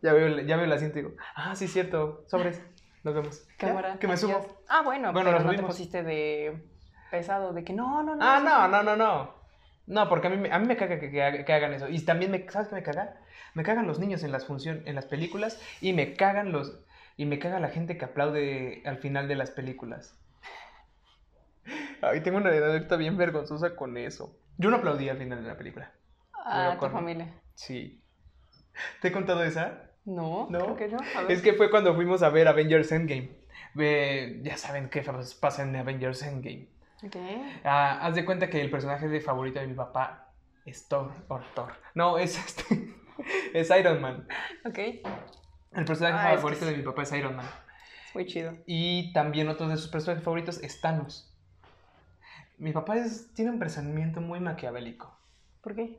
Ya 0.05 0.13
veo, 0.13 0.29
ya 0.41 0.57
veo 0.57 0.67
el 0.67 0.73
asiento 0.73 0.99
y 0.99 1.03
digo, 1.03 1.17
ah, 1.35 1.57
sí, 1.57 1.67
cierto. 1.67 2.25
Sobres. 2.29 2.63
Nos 3.05 3.15
vemos. 3.15 3.47
Cámara. 3.57 3.99
que 3.99 4.07
me 4.07 4.19
subo. 4.19 4.63
Ah, 4.69 4.83
bueno, 4.83 5.13
Bueno, 5.15 5.31
pero 5.31 5.45
no 5.45 5.57
te 5.57 5.63
pusiste 5.63 6.03
de 6.03 6.63
pesado, 7.11 7.55
de 7.55 7.65
que 7.65 7.73
no, 7.73 8.03
no, 8.03 8.15
no. 8.15 8.23
Ah, 8.23 8.39
no, 8.41 8.67
sí". 8.67 8.71
no, 8.71 8.83
no, 8.83 8.97
no. 8.97 9.35
No, 9.87 10.09
porque 10.11 10.27
a 10.27 10.31
mí, 10.31 10.37
me- 10.37 10.53
a 10.53 10.59
mí 10.59 10.67
me 10.67 10.77
caga 10.77 10.99
que, 11.01 11.11
que 11.11 11.23
haga- 11.23 11.45
que 11.47 11.53
hagan 11.55 11.73
eso. 11.73 11.89
Y 11.89 12.01
también, 12.05 12.31
me, 12.31 12.47
¿sabes 12.51 12.69
qué 12.69 12.75
me 12.75 12.83
caga? 12.83 13.17
Me 13.55 13.63
cagan 13.63 13.87
los 13.87 13.99
niños 13.99 14.23
en 14.25 14.33
las 14.33 14.45
funciones, 14.47 14.87
en 14.87 14.95
las 14.95 15.07
películas 15.07 15.59
y 15.81 15.93
me 15.95 16.13
cagan 16.15 16.53
los... 16.53 16.79
Y 17.17 17.25
me 17.25 17.39
caga 17.39 17.59
la 17.61 17.69
gente 17.71 17.97
que 17.97 18.05
aplaude 18.05 18.83
al 18.85 18.99
final 18.99 19.27
de 19.27 19.37
las 19.37 19.51
películas. 19.53 20.19
Ay, 22.03 22.21
tengo 22.23 22.37
una 22.39 22.51
anécdota 22.51 22.97
bien 22.97 23.17
vergonzosa 23.17 23.75
con 23.77 23.97
eso. 23.97 24.37
Yo 24.59 24.69
no 24.71 24.77
aplaudí 24.77 25.09
al 25.09 25.17
final 25.19 25.43
de 25.43 25.49
la 25.49 25.57
película. 25.57 25.93
Ah, 26.35 26.65
Pero 26.67 26.73
tu 26.75 26.79
con- 26.81 26.93
familia. 26.93 27.33
Sí. 27.55 28.03
¿Te 29.01 29.09
he 29.09 29.13
contado 29.13 29.43
esa? 29.45 29.91
No, 30.05 30.47
No. 30.51 30.59
creo 30.59 30.77
que 30.77 30.89
no. 30.89 30.99
Es 31.29 31.41
que 31.43 31.55
fue 31.55 31.71
cuando 31.71 31.95
fuimos 31.95 32.23
a 32.23 32.29
ver 32.29 32.49
Avengers 32.49 32.93
Endgame. 32.93 33.31
Ve- 33.75 34.41
ya 34.43 34.57
saben 34.57 34.89
qué 34.89 35.03
pasa 35.41 35.63
en 35.63 35.75
Avengers 35.77 36.23
Endgame. 36.23 36.69
Ok. 37.03 37.17
Ah, 37.65 37.99
haz 38.07 38.15
de 38.15 38.25
cuenta 38.25 38.49
que 38.49 38.61
el 38.61 38.71
personaje 38.71 39.09
de 39.09 39.21
favorito 39.21 39.61
de 39.61 39.67
mi 39.67 39.75
papá 39.75 40.29
es 40.65 40.89
Thor, 40.89 41.11
o 41.29 41.41
Thor. 41.55 41.73
No, 41.95 42.19
es 42.19 42.39
este. 42.39 42.95
es 43.55 43.71
Iron 43.71 44.01
Man. 44.01 44.27
Ok. 44.65 44.79
El 45.73 45.85
personaje 45.85 46.17
Ah, 46.17 46.29
es 46.31 46.31
que 46.33 46.37
favorito 46.39 46.65
sí. 46.67 46.71
de 46.71 46.77
mi 46.79 46.83
papá 46.85 47.03
es 47.03 47.13
Iron 47.13 47.37
Man. 47.37 47.47
Muy 48.15 48.27
chido. 48.27 48.55
Y 48.67 49.13
también 49.13 49.49
otro 49.49 49.67
de 49.69 49.77
sus 49.77 49.89
personajes 49.89 50.23
favoritos 50.25 50.63
es 50.63 50.81
Thanos. 50.81 51.31
Mi 52.59 52.73
papá 52.73 52.97
es- 52.97 53.33
tiene 53.35 53.51
un 53.51 53.59
pensamiento 53.59 54.21
muy 54.21 54.39
maquiavélico. 54.41 55.13
¿Por 55.63 55.75
qué? 55.75 55.99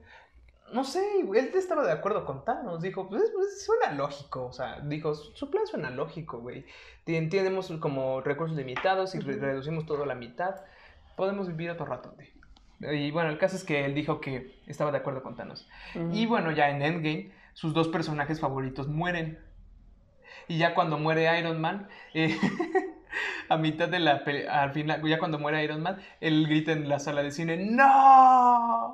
No 0.74 0.84
sé, 0.84 1.02
él 1.20 1.52
estaba 1.54 1.86
de 1.86 1.92
acuerdo 1.92 2.26
con 2.26 2.44
Thanos. 2.44 2.82
Dijo, 2.82 3.08
pues, 3.08 3.32
pues, 3.34 3.64
suena 3.64 3.94
lógico. 3.94 4.46
O 4.46 4.52
sea, 4.52 4.80
dijo, 4.82 5.14
su 5.14 5.50
plan 5.50 5.68
suena 5.68 5.90
lógico, 5.90 6.40
güey. 6.40 6.66
Tenemos 7.04 7.72
como 7.80 8.22
recursos 8.22 8.58
limitados 8.58 9.16
y 9.16 9.20
reducimos 9.20 9.86
todo 9.86 10.04
a 10.04 10.08
la 10.08 10.16
mitad. 10.16 10.56
Podemos 11.16 11.48
vivir 11.48 11.70
otro 11.70 11.86
rato, 11.86 12.14
güey. 12.16 12.34
Y 12.80 13.12
bueno, 13.12 13.30
el 13.30 13.38
caso 13.38 13.56
es 13.56 13.64
que 13.64 13.86
él 13.86 13.94
dijo 13.94 14.20
que 14.20 14.60
estaba 14.68 14.92
de 14.92 14.98
acuerdo 14.98 15.24
con 15.24 15.36
Thanos. 15.36 15.68
Y 16.12 16.26
bueno, 16.26 16.52
ya 16.52 16.70
en 16.70 16.82
Endgame, 16.82 17.32
sus 17.54 17.74
dos 17.74 17.88
personajes 17.88 18.40
favoritos 18.40 18.88
mueren. 18.88 19.40
Y 20.48 20.58
ya 20.58 20.76
cuando 20.76 20.98
muere 20.98 21.40
Iron 21.40 21.62
Man, 21.62 21.88
eh, 22.14 22.38
a 23.50 23.58
mitad 23.58 23.88
de 23.88 24.00
la 24.00 24.24
al 24.50 24.72
final, 24.74 25.02
ya 25.08 25.20
cuando 25.20 25.40
muere 25.40 25.64
Iron 25.64 25.82
Man, 25.82 26.00
él 26.20 26.48
grita 26.48 26.74
en 26.74 26.90
la 26.90 27.00
sala 27.00 27.24
de 27.24 27.32
cine, 27.32 27.58
¡No! 27.58 28.94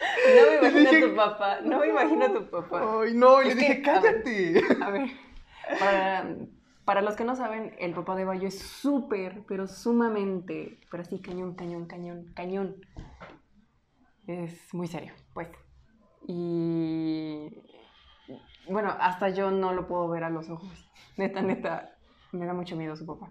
No 0.34 0.50
me 0.50 0.68
imagino 0.68 0.90
a 0.90 1.08
tu 1.08 1.16
papá. 1.16 1.60
No 1.62 1.78
me 1.78 1.88
imagino 1.88 2.24
a 2.24 2.32
tu 2.32 2.50
papá. 2.50 3.02
Ay, 3.02 3.14
no, 3.14 3.42
y 3.42 3.48
le 3.48 3.56
que, 3.56 3.74
dije, 3.74 3.90
a 3.90 4.00
ver. 4.00 4.22
cállate. 4.22 4.84
A 4.84 4.90
ver. 4.90 5.10
Para, 5.78 6.36
para 6.84 7.02
los 7.02 7.16
que 7.16 7.24
no 7.24 7.36
saben, 7.36 7.74
el 7.78 7.92
papá 7.94 8.16
de 8.16 8.24
Bayo 8.24 8.48
es 8.48 8.58
súper, 8.58 9.44
pero 9.46 9.66
sumamente, 9.66 10.78
pero 10.90 11.02
así 11.02 11.20
cañón, 11.20 11.54
cañón, 11.54 11.86
cañón, 11.86 12.32
cañón. 12.34 12.76
Es 14.26 14.72
muy 14.74 14.86
serio, 14.86 15.12
pues. 15.34 15.48
Y 16.26 17.50
bueno, 18.68 18.94
hasta 19.00 19.30
yo 19.30 19.50
no 19.50 19.72
lo 19.72 19.86
puedo 19.86 20.08
ver 20.08 20.24
a 20.24 20.30
los 20.30 20.48
ojos. 20.48 20.90
Neta, 21.16 21.42
neta, 21.42 21.96
me 22.32 22.46
da 22.46 22.54
mucho 22.54 22.76
miedo 22.76 22.96
su 22.96 23.06
papá. 23.06 23.30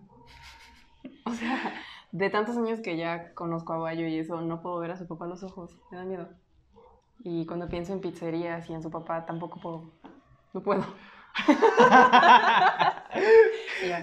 O 1.26 1.32
sea, 1.32 1.74
de 2.12 2.30
tantos 2.30 2.58
años 2.58 2.82
que 2.82 2.98
ya 2.98 3.34
conozco 3.34 3.74
a 3.74 3.78
Bayo 3.78 4.08
y 4.08 4.20
eso, 4.20 4.42
no 4.42 4.62
puedo 4.62 4.80
ver 4.80 4.92
a 4.92 4.98
su 4.98 5.08
papá 5.08 5.26
a 5.26 5.30
los 5.30 5.44
ojos. 5.44 5.78
Me 5.92 5.98
da 5.98 6.06
miedo. 6.06 6.30
Y 7.20 7.46
cuando 7.46 7.68
pienso 7.68 7.94
en 7.94 8.02
pizzerías 8.02 8.70
y 8.70 8.74
en 8.74 8.82
su 8.82 8.90
papá, 8.90 9.26
tampoco 9.26 9.60
puedo. 9.60 9.94
No 10.54 10.64
puedo. 10.64 10.86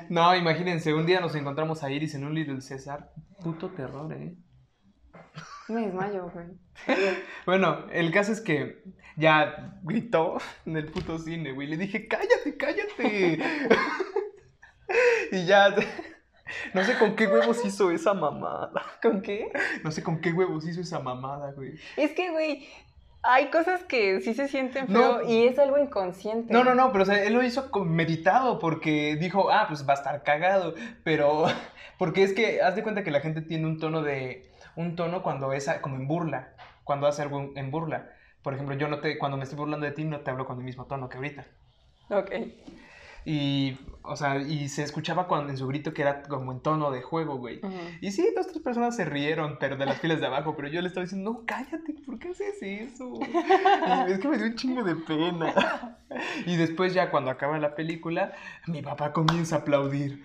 No, 0.09 0.35
imagínense, 0.35 0.95
un 0.95 1.07
día 1.07 1.21
nos 1.21 1.35
encontramos 1.35 1.83
a 1.83 1.91
Iris 1.91 2.15
en 2.15 2.25
un 2.25 2.35
Little 2.35 2.61
César. 2.61 3.13
Puto 3.43 3.71
terror, 3.71 4.13
¿eh? 4.13 4.35
Me 5.69 5.87
desmayo, 5.87 6.31
güey. 6.31 6.47
Bueno, 7.45 7.87
el 7.93 8.13
caso 8.13 8.33
es 8.33 8.41
que 8.41 8.83
ya 9.17 9.79
gritó 9.83 10.39
en 10.65 10.77
el 10.77 10.87
puto 10.91 11.19
cine, 11.19 11.53
güey. 11.53 11.69
Le 11.69 11.77
dije, 11.77 12.07
cállate, 12.09 12.57
cállate. 12.57 13.39
y 15.33 15.45
ya, 15.45 15.75
no 16.73 16.85
sé 16.85 16.97
con 16.99 17.17
qué 17.17 17.27
huevos 17.27 17.65
hizo 17.65 17.91
esa 17.91 18.15
mamada. 18.15 18.71
¿Con 19.03 19.23
qué? 19.23 19.51
No 19.83 19.91
sé 19.91 20.03
con 20.03 20.21
qué 20.21 20.33
huevos 20.33 20.67
hizo 20.67 20.81
esa 20.81 21.01
mamada, 21.01 21.53
güey. 21.53 21.75
Es 21.97 22.13
que, 22.13 22.31
güey, 22.31 22.69
hay 23.23 23.51
cosas 23.51 23.83
que 23.85 24.21
sí 24.21 24.35
se 24.35 24.49
sienten 24.49 24.87
No. 24.89 25.19
feo 25.19 25.29
y 25.29 25.47
es 25.47 25.59
algo 25.59 25.79
inconsciente. 25.79 26.53
No, 26.53 26.65
no, 26.65 26.75
no, 26.75 26.93
pero 26.93 27.03
o 27.03 27.07
sea, 27.07 27.23
él 27.25 27.33
lo 27.35 27.43
hizo 27.43 27.71
meditado 27.85 28.59
porque 28.59 29.17
dijo, 29.17 29.51
ah, 29.51 29.67
pues 29.69 29.87
va 29.89 29.95
a 29.95 29.97
estar 29.97 30.23
cagado. 30.23 30.75
Pero, 31.05 31.47
porque 31.99 32.23
es 32.23 32.33
que 32.33 32.63
haz 32.63 32.77
de 32.77 32.83
cuenta 32.83 33.03
que 33.05 33.11
la 33.11 33.21
gente 33.21 33.43
tiene 33.43 33.67
un 33.67 33.79
tono 33.79 34.03
de, 34.03 34.51
un 34.77 34.97
tono 34.97 35.23
cuando 35.23 35.53
es 35.53 35.69
como 35.81 35.97
en 35.97 36.07
burla, 36.07 36.55
cuando 36.85 37.07
hace 37.07 37.23
algo 37.23 37.41
en, 37.41 37.53
en 37.57 37.71
burla. 37.71 38.11
Por 38.43 38.55
ejemplo, 38.55 38.77
yo 38.77 38.87
no 38.89 39.01
te, 39.01 39.19
cuando 39.19 39.37
me 39.37 39.43
estoy 39.45 39.59
burlando 39.59 39.87
de 39.87 39.93
ti, 39.93 40.05
no 40.05 40.21
te 40.21 40.31
hablo 40.31 40.47
con 40.47 40.59
el 40.59 40.65
mismo 40.65 40.87
tono 40.87 41.09
que 41.09 41.17
ahorita. 41.17 41.45
Ok. 42.11 42.31
Y, 43.27 43.77
o 44.05 44.15
sea, 44.15 44.39
y 44.39 44.69
se 44.69 44.85
escuchaba 44.85 45.27
cuando 45.27 45.51
en 45.51 45.59
su 45.59 45.67
grito 45.67 45.93
que 45.93 46.03
era 46.03 46.23
como 46.23 46.53
en 46.53 46.61
tono 46.61 46.93
de 46.93 47.03
juego, 47.03 47.39
güey. 47.39 47.61
Y 48.01 48.13
sí, 48.13 48.25
dos, 48.37 48.47
tres 48.47 48.63
personas 48.63 48.95
se 48.95 49.05
rieron, 49.05 49.57
pero 49.59 49.77
de 49.77 49.85
las 49.85 49.99
filas 49.99 50.21
de 50.21 50.27
abajo, 50.27 50.55
pero 50.55 50.69
yo 50.69 50.81
le 50.81 50.87
estaba 50.87 51.05
diciendo, 51.05 51.33
no, 51.33 51.43
cállate, 51.45 51.93
¿por 52.07 52.21
qué 52.21 52.29
haces 52.29 52.63
eso? 52.63 53.15
Es 54.07 54.21
que 54.21 54.29
me 54.29 54.39
dio 54.39 54.47
un 54.47 54.55
chingo 54.55 54.85
de 54.85 54.95
pena. 54.95 55.99
Y 56.47 56.55
después 56.55 56.95
ya 56.95 57.11
cuando 57.11 57.33
acaba 57.33 57.59
la 57.59 57.75
película, 57.75 58.33
mi 58.69 58.81
papá 58.81 59.13
comienza 59.13 59.57
a 59.57 59.59
aplaudir. 59.59 60.23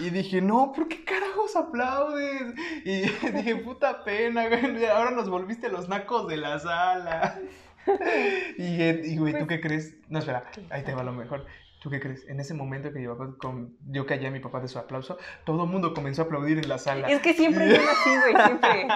Y 0.00 0.10
dije, 0.10 0.40
no, 0.40 0.72
¿por 0.72 0.86
qué 0.86 1.04
carajos 1.04 1.56
aplaudes? 1.56 2.54
Y 2.84 3.00
dije, 3.32 3.56
puta 3.56 4.04
pena, 4.04 4.46
güey, 4.48 4.86
ahora 4.86 5.10
nos 5.10 5.28
volviste 5.28 5.68
los 5.68 5.88
nacos 5.88 6.28
de 6.28 6.36
la 6.36 6.60
sala. 6.60 7.40
Y, 8.56 8.80
y, 8.82 9.18
güey, 9.18 9.38
¿tú 9.38 9.46
qué 9.46 9.60
crees? 9.60 9.98
No, 10.08 10.18
espera, 10.18 10.44
ahí 10.70 10.82
te 10.84 10.94
va 10.94 11.02
lo 11.02 11.12
mejor. 11.12 11.44
¿Tú 11.84 11.90
qué 11.90 12.00
crees? 12.00 12.26
En 12.30 12.40
ese 12.40 12.54
momento 12.54 12.90
que 12.94 13.02
yo, 13.02 13.14
con, 13.36 13.76
yo 13.90 14.06
callé 14.06 14.26
a 14.28 14.30
mi 14.30 14.40
papá 14.40 14.58
de 14.58 14.68
su 14.68 14.78
aplauso, 14.78 15.18
todo 15.44 15.64
el 15.64 15.68
mundo 15.70 15.92
comenzó 15.92 16.22
a 16.22 16.24
aplaudir 16.24 16.56
en 16.56 16.66
la 16.66 16.78
sala. 16.78 17.08
Es 17.08 17.20
que 17.20 17.34
siempre 17.34 17.70
son 17.76 17.84
así, 17.86 18.10
güey, 18.32 18.42
siempre. 18.46 18.86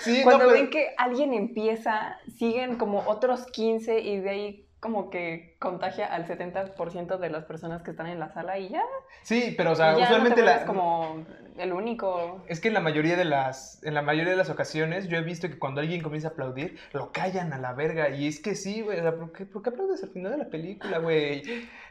Sí, 0.00 0.20
Cuando 0.24 0.46
no, 0.46 0.50
pero- 0.50 0.60
ven 0.62 0.70
que 0.70 0.88
alguien 0.98 1.32
empieza, 1.34 2.16
siguen 2.36 2.78
como 2.78 3.04
otros 3.06 3.46
15 3.46 4.00
y 4.00 4.18
de 4.18 4.28
ahí 4.28 4.66
como 4.80 5.10
que 5.10 5.56
contagia 5.58 6.06
al 6.06 6.26
70% 6.26 7.18
de 7.18 7.30
las 7.30 7.44
personas 7.44 7.82
que 7.82 7.90
están 7.90 8.06
en 8.06 8.18
la 8.18 8.32
sala 8.32 8.58
y 8.58 8.70
ya. 8.70 8.82
Sí, 9.22 9.54
pero 9.56 9.72
o 9.72 9.74
sea, 9.74 9.96
ya 9.96 10.04
usualmente 10.04 10.30
no 10.30 10.34
te 10.36 10.42
la... 10.42 10.50
vuelves 10.52 10.66
como 10.66 11.26
el 11.58 11.72
único. 11.74 12.42
Es 12.48 12.60
que 12.60 12.68
en 12.68 12.74
la 12.74 12.80
mayoría 12.80 13.16
de 13.16 13.26
las, 13.26 13.82
en 13.84 13.92
la 13.92 14.00
mayoría 14.00 14.30
de 14.30 14.38
las 14.38 14.48
ocasiones 14.48 15.06
yo 15.08 15.18
he 15.18 15.22
visto 15.22 15.48
que 15.48 15.58
cuando 15.58 15.82
alguien 15.82 16.02
comienza 16.02 16.28
a 16.28 16.30
aplaudir, 16.30 16.78
lo 16.94 17.12
callan 17.12 17.52
a 17.52 17.58
la 17.58 17.74
verga. 17.74 18.08
Y 18.08 18.26
es 18.26 18.40
que 18.40 18.54
sí, 18.54 18.80
güey, 18.80 18.98
o 18.98 19.02
sea, 19.02 19.16
¿por 19.16 19.32
qué, 19.32 19.44
por 19.44 19.62
qué 19.62 19.68
aplaudes 19.68 20.02
al 20.02 20.10
final 20.10 20.32
de 20.32 20.38
la 20.38 20.48
película, 20.48 20.98
güey? 20.98 21.42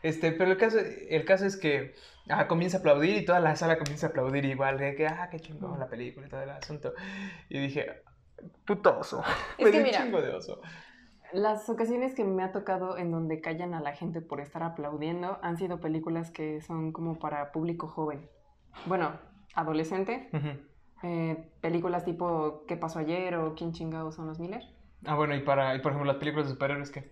Este, 0.01 0.31
pero 0.31 0.51
el 0.51 0.57
caso, 0.57 0.79
el 0.79 1.25
caso 1.25 1.45
es 1.45 1.57
que 1.57 1.93
ah, 2.29 2.47
comienza 2.47 2.77
a 2.77 2.79
aplaudir 2.79 3.17
y 3.17 3.25
toda 3.25 3.39
la 3.39 3.55
sala 3.55 3.77
comienza 3.77 4.07
a 4.07 4.09
aplaudir 4.09 4.45
igual, 4.45 4.79
de 4.79 4.95
que, 4.95 5.05
ah, 5.05 5.27
qué 5.29 5.39
chingón 5.39 5.79
la 5.79 5.89
película 5.89 6.25
y 6.25 6.29
todo 6.29 6.41
el 6.41 6.49
asunto. 6.49 6.93
Y 7.49 7.59
dije, 7.59 8.01
puto 8.65 8.97
oso. 8.99 9.23
Es 9.59 9.69
que 9.69 9.81
mira, 9.81 10.01
chingo 10.01 10.21
de 10.21 10.33
oso. 10.33 10.59
Las 11.33 11.69
ocasiones 11.69 12.15
que 12.15 12.23
me 12.23 12.43
ha 12.43 12.51
tocado 12.51 12.97
en 12.97 13.11
donde 13.11 13.39
callan 13.41 13.73
a 13.73 13.81
la 13.81 13.93
gente 13.93 14.21
por 14.21 14.41
estar 14.41 14.63
aplaudiendo 14.63 15.37
han 15.41 15.57
sido 15.57 15.79
películas 15.79 16.31
que 16.31 16.61
son 16.61 16.91
como 16.91 17.19
para 17.19 17.51
público 17.51 17.87
joven. 17.87 18.27
Bueno, 18.85 19.11
adolescente. 19.53 20.29
Eh, 21.03 21.51
películas 21.61 22.03
tipo 22.03 22.63
¿Qué 22.67 22.75
pasó 22.75 22.99
ayer? 22.99 23.35
o 23.35 23.55
¿Quién 23.55 23.73
chingados 23.73 24.15
son 24.15 24.27
los 24.27 24.39
Miller? 24.39 24.63
Ah, 25.05 25.15
bueno, 25.15 25.35
y 25.35 25.41
para, 25.41 25.75
y 25.75 25.79
por 25.79 25.91
ejemplo, 25.91 26.11
las 26.11 26.19
películas 26.19 26.47
de 26.47 26.53
superhéroes, 26.53 26.91
¿qué? 26.91 27.11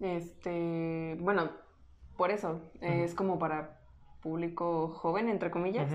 Este, 0.00 1.16
bueno, 1.20 1.50
por 2.16 2.30
eso, 2.30 2.60
es 2.80 3.14
como 3.14 3.38
para 3.38 3.80
público 4.22 4.88
joven, 4.88 5.28
entre 5.28 5.50
comillas. 5.50 5.90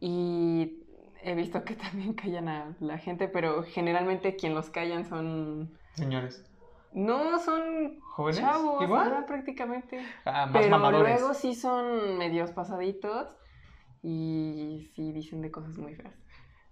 Y 0.00 0.84
he 1.22 1.34
visto 1.34 1.64
que 1.64 1.74
también 1.76 2.14
callan 2.14 2.48
a 2.48 2.76
la 2.80 2.98
gente, 2.98 3.28
pero 3.28 3.62
generalmente 3.62 4.36
quien 4.36 4.54
los 4.54 4.70
callan 4.70 5.04
son... 5.04 5.78
Señores. 5.94 6.44
No, 6.92 7.38
son 7.38 8.00
¿Jóvenes? 8.00 8.40
chavos, 8.40 8.84
prácticamente. 9.26 10.04
Ah, 10.24 10.46
más 10.46 10.62
Pero 10.62 10.70
mamadores. 10.70 11.20
luego 11.20 11.34
sí 11.34 11.54
son 11.54 12.18
medios 12.18 12.50
pasaditos 12.52 13.28
y 14.02 14.90
sí 14.94 15.12
dicen 15.12 15.42
de 15.42 15.50
cosas 15.50 15.76
muy 15.76 15.94
feas. 15.94 16.14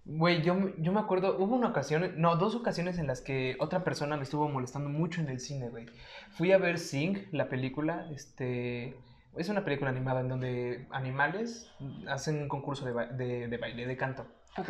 Güey, 0.05 0.41
yo, 0.41 0.55
me- 0.55 0.73
yo 0.77 0.93
me 0.93 0.99
acuerdo, 1.01 1.37
hubo 1.37 1.55
una 1.55 1.67
ocasión, 1.67 2.13
no, 2.15 2.37
dos 2.37 2.55
ocasiones 2.55 2.97
en 2.97 3.07
las 3.07 3.19
que 3.21 3.57
otra 3.59 3.83
persona 3.83 4.15
me 4.15 4.23
estuvo 4.23 4.47
molestando 4.47 4.89
mucho 4.89 5.19
en 5.21 5.27
el 5.29 5.39
cine, 5.41 5.69
güey. 5.69 5.85
Fui 6.31 6.51
a 6.53 6.57
ver 6.57 6.79
Sing, 6.79 7.27
la 7.31 7.49
película, 7.49 8.07
este... 8.11 8.95
Es 9.35 9.49
una 9.49 9.63
película 9.63 9.91
animada 9.91 10.21
en 10.21 10.29
donde 10.29 10.87
animales 10.89 11.69
hacen 12.07 12.41
un 12.41 12.47
concurso 12.47 12.85
de, 12.85 12.91
ba- 12.93 13.05
de, 13.07 13.47
de 13.49 13.57
baile, 13.57 13.85
de 13.85 13.97
canto. 13.97 14.25
Ok. 14.57 14.69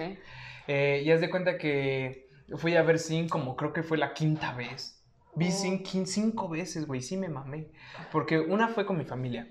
Eh, 0.67 1.03
y 1.05 1.11
haz 1.11 1.21
de 1.21 1.29
cuenta 1.29 1.57
que 1.57 2.27
fui 2.57 2.75
a 2.75 2.81
ver 2.81 2.99
Sing 2.99 3.29
como 3.29 3.55
creo 3.55 3.71
que 3.71 3.83
fue 3.83 3.97
la 3.97 4.13
quinta 4.13 4.53
vez. 4.55 4.96
Vi 5.37 5.47
Oh. 5.47 5.83
Quin- 5.83 6.05
cinco 6.05 6.49
veces, 6.49 6.87
güey, 6.87 7.01
sí 7.01 7.15
me 7.17 7.29
mamé. 7.29 7.67
Porque 8.11 8.39
una 8.39 8.67
fue 8.69 8.85
con 8.85 8.97
mi 8.97 9.05
familia. 9.05 9.47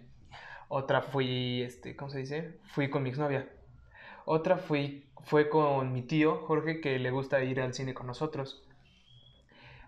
Otra 0.68 1.00
fui, 1.00 1.62
este, 1.62 1.94
¿cómo 1.96 2.10
se 2.10 2.18
dice? 2.18 2.58
Fui 2.74 2.90
con 2.90 3.02
mi 3.02 3.10
exnovia. 3.10 3.48
Otra 4.24 4.58
fui, 4.58 5.06
fue 5.24 5.48
con 5.48 5.92
mi 5.92 6.02
tío, 6.02 6.38
Jorge, 6.46 6.80
que 6.80 6.98
le 6.98 7.10
gusta 7.12 7.42
ir 7.44 7.60
al 7.60 7.72
cine 7.74 7.94
con 7.94 8.06
nosotros. 8.08 8.66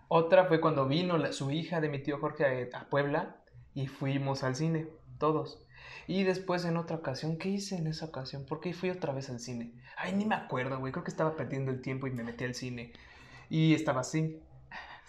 Otra 0.07 0.45
fue 0.45 0.59
cuando 0.61 0.87
vino 0.87 1.17
la- 1.17 1.33
su 1.33 1.51
hija 1.51 1.81
de 1.81 1.89
mi 1.89 1.99
tío 1.99 2.17
Jorge 2.19 2.69
a, 2.73 2.79
a 2.79 2.89
Puebla 2.89 3.35
y 3.73 3.87
fuimos 3.87 4.43
al 4.43 4.55
cine, 4.55 4.87
todos. 5.19 5.61
Y 6.07 6.23
después 6.23 6.65
en 6.65 6.77
otra 6.77 6.97
ocasión, 6.97 7.37
¿qué 7.37 7.49
hice 7.49 7.75
en 7.77 7.87
esa 7.87 8.05
ocasión? 8.05 8.45
¿Por 8.45 8.59
qué 8.59 8.73
fui 8.73 8.89
otra 8.89 9.13
vez 9.13 9.29
al 9.29 9.39
cine? 9.39 9.73
Ay, 9.97 10.13
ni 10.13 10.25
me 10.25 10.35
acuerdo, 10.35 10.79
güey. 10.79 10.91
Creo 10.91 11.03
que 11.03 11.11
estaba 11.11 11.35
perdiendo 11.35 11.71
el 11.71 11.81
tiempo 11.81 12.07
y 12.07 12.11
me 12.11 12.23
metí 12.23 12.43
al 12.45 12.55
cine. 12.55 12.93
Y 13.49 13.73
estaba 13.75 14.01
así. 14.01 14.41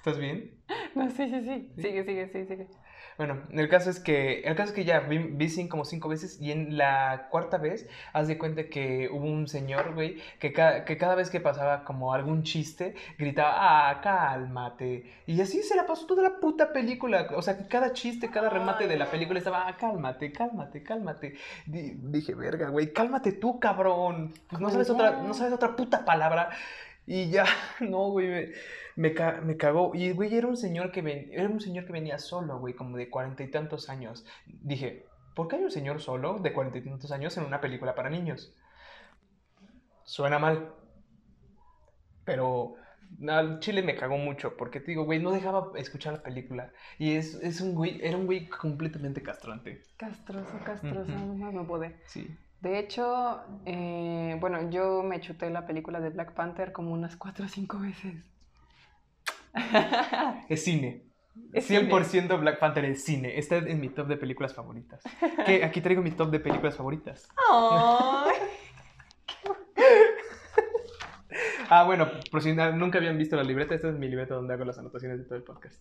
¿Estás 0.01 0.19
bien? 0.19 0.51
No, 0.95 1.09
sí, 1.09 1.29
sí, 1.31 1.41
sí. 1.45 1.73
Sigue, 1.81 2.05
sigue, 2.05 2.29
sí, 2.33 2.45
sigue. 2.47 2.67
Bueno, 3.17 3.43
el 3.51 3.69
caso 3.69 3.91
es 3.91 4.01
que, 4.01 4.41
el 4.41 4.57
caso 4.57 4.71
es 4.71 4.75
que 4.75 4.85
ya 4.85 5.01
vi, 5.01 5.19
vi 5.19 5.69
como 5.69 5.85
cinco 5.85 6.09
veces 6.09 6.41
y 6.41 6.51
en 6.51 6.77
la 6.79 7.29
cuarta 7.31 7.59
vez, 7.59 7.89
haz 8.13 8.27
de 8.27 8.39
cuenta 8.39 8.69
que 8.69 9.09
hubo 9.13 9.25
un 9.25 9.47
señor, 9.47 9.95
güey, 9.95 10.17
que, 10.41 10.53
ca- 10.53 10.85
que 10.85 10.97
cada 10.97 11.15
vez 11.15 11.31
que 11.31 11.39
pasaba 11.41 11.85
como 11.85 12.13
algún 12.13 12.43
chiste, 12.43 12.95
gritaba, 13.19 13.91
ah, 13.91 14.01
cálmate. 14.01 15.05
Y 15.27 15.41
así 15.41 15.63
se 15.63 15.77
la 15.77 15.87
pasó 15.87 16.07
toda 16.07 16.23
la 16.25 16.41
puta 16.41 16.73
película. 16.73 17.29
O 17.37 17.43
sea, 17.43 17.57
que 17.57 17.69
cada 17.69 17.93
chiste, 17.93 18.31
cada 18.31 18.49
remate 18.51 18.89
de 18.89 18.97
la 18.97 19.07
película 19.11 19.39
estaba, 19.39 19.69
ah, 19.69 19.77
cálmate, 19.77 20.33
cálmate, 20.33 20.83
cálmate. 20.83 21.35
Di- 21.67 21.95
dije, 22.01 22.35
verga, 22.35 22.69
güey, 22.69 22.93
cálmate 22.93 23.33
tú, 23.33 23.61
cabrón. 23.61 24.33
Pues 24.49 24.61
no 24.61 24.71
sabes 24.71 24.91
otra, 24.91 25.23
no 25.23 25.35
sabes 25.35 25.53
otra 25.53 25.77
puta 25.77 26.05
palabra. 26.05 26.51
Y 27.07 27.31
ya, 27.31 27.45
no, 27.81 28.11
güey, 28.11 28.29
me, 28.29 28.49
me, 29.01 29.15
ca- 29.15 29.41
me 29.43 29.57
cagó. 29.57 29.93
Y, 29.95 30.13
güey, 30.13 30.35
era 30.35 30.47
un 30.47 30.57
señor 30.57 30.93
que 30.93 31.01
ven- 31.03 31.31
era 31.33 31.49
un 31.49 31.61
señor 31.61 31.87
que 31.87 31.93
venía 31.93 32.19
solo, 32.19 32.59
güey, 32.59 32.75
como 32.75 32.97
de 32.99 33.09
cuarenta 33.09 33.43
y 33.43 33.51
tantos 33.51 33.89
años. 33.89 34.27
Dije, 34.47 35.07
¿por 35.35 35.49
qué 35.49 35.57
hay 35.57 35.65
un 35.65 35.71
señor 35.71 36.01
solo 36.01 36.39
de 36.39 36.53
cuarenta 36.53 36.79
y 36.79 36.83
tantos 36.85 37.11
años 37.11 37.37
en 37.39 37.45
una 37.45 37.61
película 37.61 37.95
para 37.95 38.11
niños? 38.11 38.55
Suena 40.05 40.39
mal. 40.39 40.73
Pero 42.25 42.75
al 43.29 43.59
chile 43.61 43.83
me 43.83 43.97
cagó 43.97 44.19
mucho, 44.19 44.57
porque 44.57 44.81
te 44.81 44.89
digo, 44.93 45.05
güey, 45.05 45.19
no 45.19 45.31
dejaba 45.33 45.73
escuchar 45.77 46.13
la 46.13 46.23
película. 46.23 46.71
Y 46.99 47.15
es, 47.15 47.35
es 47.43 47.61
un 47.61 47.75
güey, 47.75 48.01
era 48.03 48.17
un 48.19 48.27
güey 48.27 48.49
completamente 48.49 49.23
castrante. 49.23 49.83
Castroso, 49.97 50.53
castroso, 50.65 51.11
no 51.11 51.35
más 51.37 51.55
no 51.55 51.67
pude. 51.67 51.97
Sí. 52.07 52.37
De 52.61 52.79
hecho, 52.79 53.41
eh, 53.65 54.37
bueno, 54.41 54.69
yo 54.71 55.03
me 55.03 55.21
chuté 55.21 55.49
la 55.49 55.67
película 55.67 55.99
de 56.01 56.11
Black 56.11 56.35
Panther 56.35 56.73
como 56.73 56.93
unas 56.93 57.17
cuatro 57.17 57.47
o 57.47 57.49
cinco 57.49 57.79
veces. 57.79 58.15
Es 60.49 60.65
cine. 60.65 61.05
Es 61.53 61.67
cine. 61.67 61.91
100% 61.91 62.41
Black 62.41 62.59
Panther 62.59 62.85
es 62.85 63.05
cine. 63.05 63.39
Está 63.39 63.57
en 63.59 63.81
mi 63.81 63.89
top 63.89 64.09
de 64.09 64.17
películas 64.17 64.55
favoritas. 64.55 65.03
Que 65.47 65.65
aquí 65.65 65.81
traigo 65.81 66.03
mi 66.03 66.11
top 66.11 66.31
de 66.31 66.41
películas 66.41 66.77
favoritas. 66.77 67.29
Ah, 71.73 71.85
bueno, 71.85 72.09
por 72.33 72.43
si 72.43 72.53
nunca 72.53 72.99
habían 72.99 73.17
visto 73.17 73.37
la 73.37 73.45
libreta, 73.45 73.77
esta 73.77 73.89
es 73.89 73.95
mi 73.95 74.09
libreta 74.09 74.35
donde 74.35 74.55
hago 74.55 74.65
las 74.65 74.79
anotaciones 74.79 75.19
de 75.19 75.25
todo 75.25 75.37
el 75.37 75.45
podcast. 75.45 75.81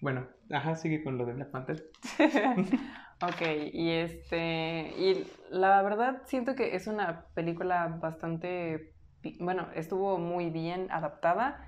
Bueno, 0.00 0.28
ajá, 0.52 0.76
sigue 0.76 1.02
con 1.02 1.18
lo 1.18 1.26
de 1.26 1.32
Black 1.32 1.50
Panther. 1.50 1.90
ok, 3.22 3.42
y 3.72 3.90
este, 3.90 4.92
y 4.96 5.26
la 5.50 5.82
verdad 5.82 6.22
siento 6.26 6.54
que 6.54 6.76
es 6.76 6.86
una 6.86 7.24
película 7.34 7.98
bastante, 8.00 8.92
bueno, 9.40 9.66
estuvo 9.74 10.18
muy 10.18 10.50
bien 10.50 10.92
adaptada. 10.92 11.66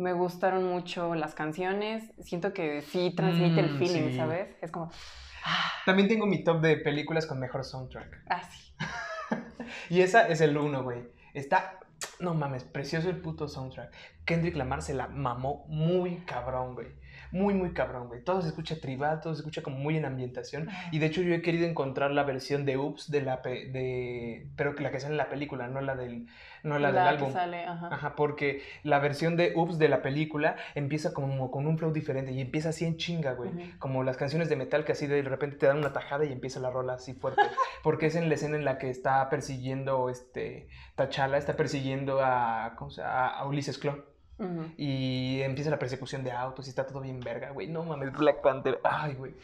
Me 0.00 0.14
gustaron 0.14 0.64
mucho 0.64 1.14
las 1.14 1.34
canciones. 1.34 2.10
Siento 2.22 2.52
que 2.54 2.80
sí 2.80 3.12
transmite 3.14 3.60
el 3.60 3.74
Mm, 3.74 3.78
feeling, 3.78 4.08
sí. 4.10 4.16
¿sabes? 4.16 4.48
Es 4.62 4.70
como, 4.70 4.90
También 5.84 6.08
tengo 6.08 6.26
mi 6.26 6.42
top 6.42 6.60
de 6.62 6.76
películas 6.78 7.26
con 7.26 7.38
mejor 7.38 7.64
soundtrack. 7.64 8.22
Ah, 8.28 8.42
sí. 8.50 8.72
Y 9.90 10.00
esa 10.00 10.26
es 10.26 10.40
el 10.40 10.56
uno, 10.56 10.82
güey. 10.82 11.06
Está, 11.34 11.78
no 12.18 12.34
mames, 12.34 12.64
precioso 12.64 13.08
el 13.10 13.16
puto 13.20 13.46
soundtrack. 13.46 13.92
Kendrick 14.24 14.56
Lamar 14.56 14.82
se 14.82 14.94
la 14.94 15.06
mamó 15.06 15.64
muy 15.68 16.16
cabrón, 16.26 16.74
güey. 16.74 16.88
Muy, 17.32 17.54
muy 17.54 17.72
cabrón, 17.72 18.08
güey. 18.08 18.22
Todo 18.24 18.42
se 18.42 18.48
escucha 18.48 18.80
tribal, 18.80 19.20
todo 19.20 19.34
se 19.34 19.40
escucha 19.40 19.62
como 19.62 19.76
muy 19.76 19.96
en 19.96 20.04
ambientación. 20.04 20.68
Y 20.92 20.98
de 20.98 21.06
hecho 21.06 21.22
yo 21.22 21.34
he 21.34 21.42
querido 21.42 21.66
encontrar 21.66 22.10
la 22.10 22.22
versión 22.24 22.64
de 22.64 22.76
Oops 22.76 23.10
de 23.10 23.22
la 23.22 23.42
pe- 23.42 23.66
de 23.70 24.48
pero 24.56 24.74
que 24.74 24.82
la 24.82 24.90
que 24.90 25.00
sale 25.00 25.12
en 25.12 25.18
la 25.18 25.28
película, 25.28 25.68
no 25.68 25.80
la 25.80 25.94
del 25.96 26.26
no 26.62 26.78
la, 26.78 26.92
del 26.92 27.02
que 27.02 27.08
álbum. 27.08 27.32
sale, 27.32 27.64
ajá. 27.64 27.88
Ajá, 27.90 28.14
porque 28.16 28.62
la 28.82 28.98
versión 28.98 29.36
de 29.36 29.54
Oops 29.56 29.78
de 29.78 29.88
la 29.88 30.02
película 30.02 30.56
empieza 30.74 31.14
como 31.14 31.50
con 31.50 31.66
un 31.66 31.78
flow 31.78 31.90
diferente 31.92 32.32
y 32.32 32.40
empieza 32.42 32.68
así 32.70 32.84
en 32.84 32.96
chinga, 32.98 33.32
güey. 33.32 33.50
Como 33.78 34.02
las 34.04 34.16
canciones 34.18 34.48
de 34.50 34.56
metal 34.56 34.84
que 34.84 34.92
así 34.92 35.06
de 35.06 35.22
repente 35.22 35.56
te 35.56 35.66
dan 35.66 35.78
una 35.78 35.92
tajada 35.94 36.24
y 36.26 36.32
empieza 36.32 36.60
la 36.60 36.68
rola 36.70 36.94
así 36.94 37.14
fuerte. 37.14 37.40
Porque 37.82 38.06
es 38.06 38.14
en 38.16 38.28
la 38.28 38.34
escena 38.34 38.56
en 38.56 38.64
la 38.66 38.76
que 38.76 38.90
está 38.90 39.28
persiguiendo, 39.30 40.10
este, 40.10 40.68
T'Challa 40.96 41.38
está 41.38 41.54
persiguiendo 41.56 42.20
a, 42.22 42.74
¿cómo 42.76 42.90
se 42.90 43.00
llama? 43.00 43.28
a 43.28 43.46
Ulises 43.46 43.78
Ujú. 44.40 44.72
Y 44.76 45.40
empieza 45.42 45.70
la 45.70 45.78
persecución 45.78 46.24
de 46.24 46.32
autos 46.32 46.66
y 46.66 46.70
está 46.70 46.86
todo 46.86 47.00
bien 47.00 47.20
verga, 47.20 47.50
güey. 47.50 47.68
No 47.68 47.84
mames, 47.84 48.12
Black 48.12 48.40
Panther. 48.40 48.80
Ay, 48.82 49.14
güey. 49.14 49.34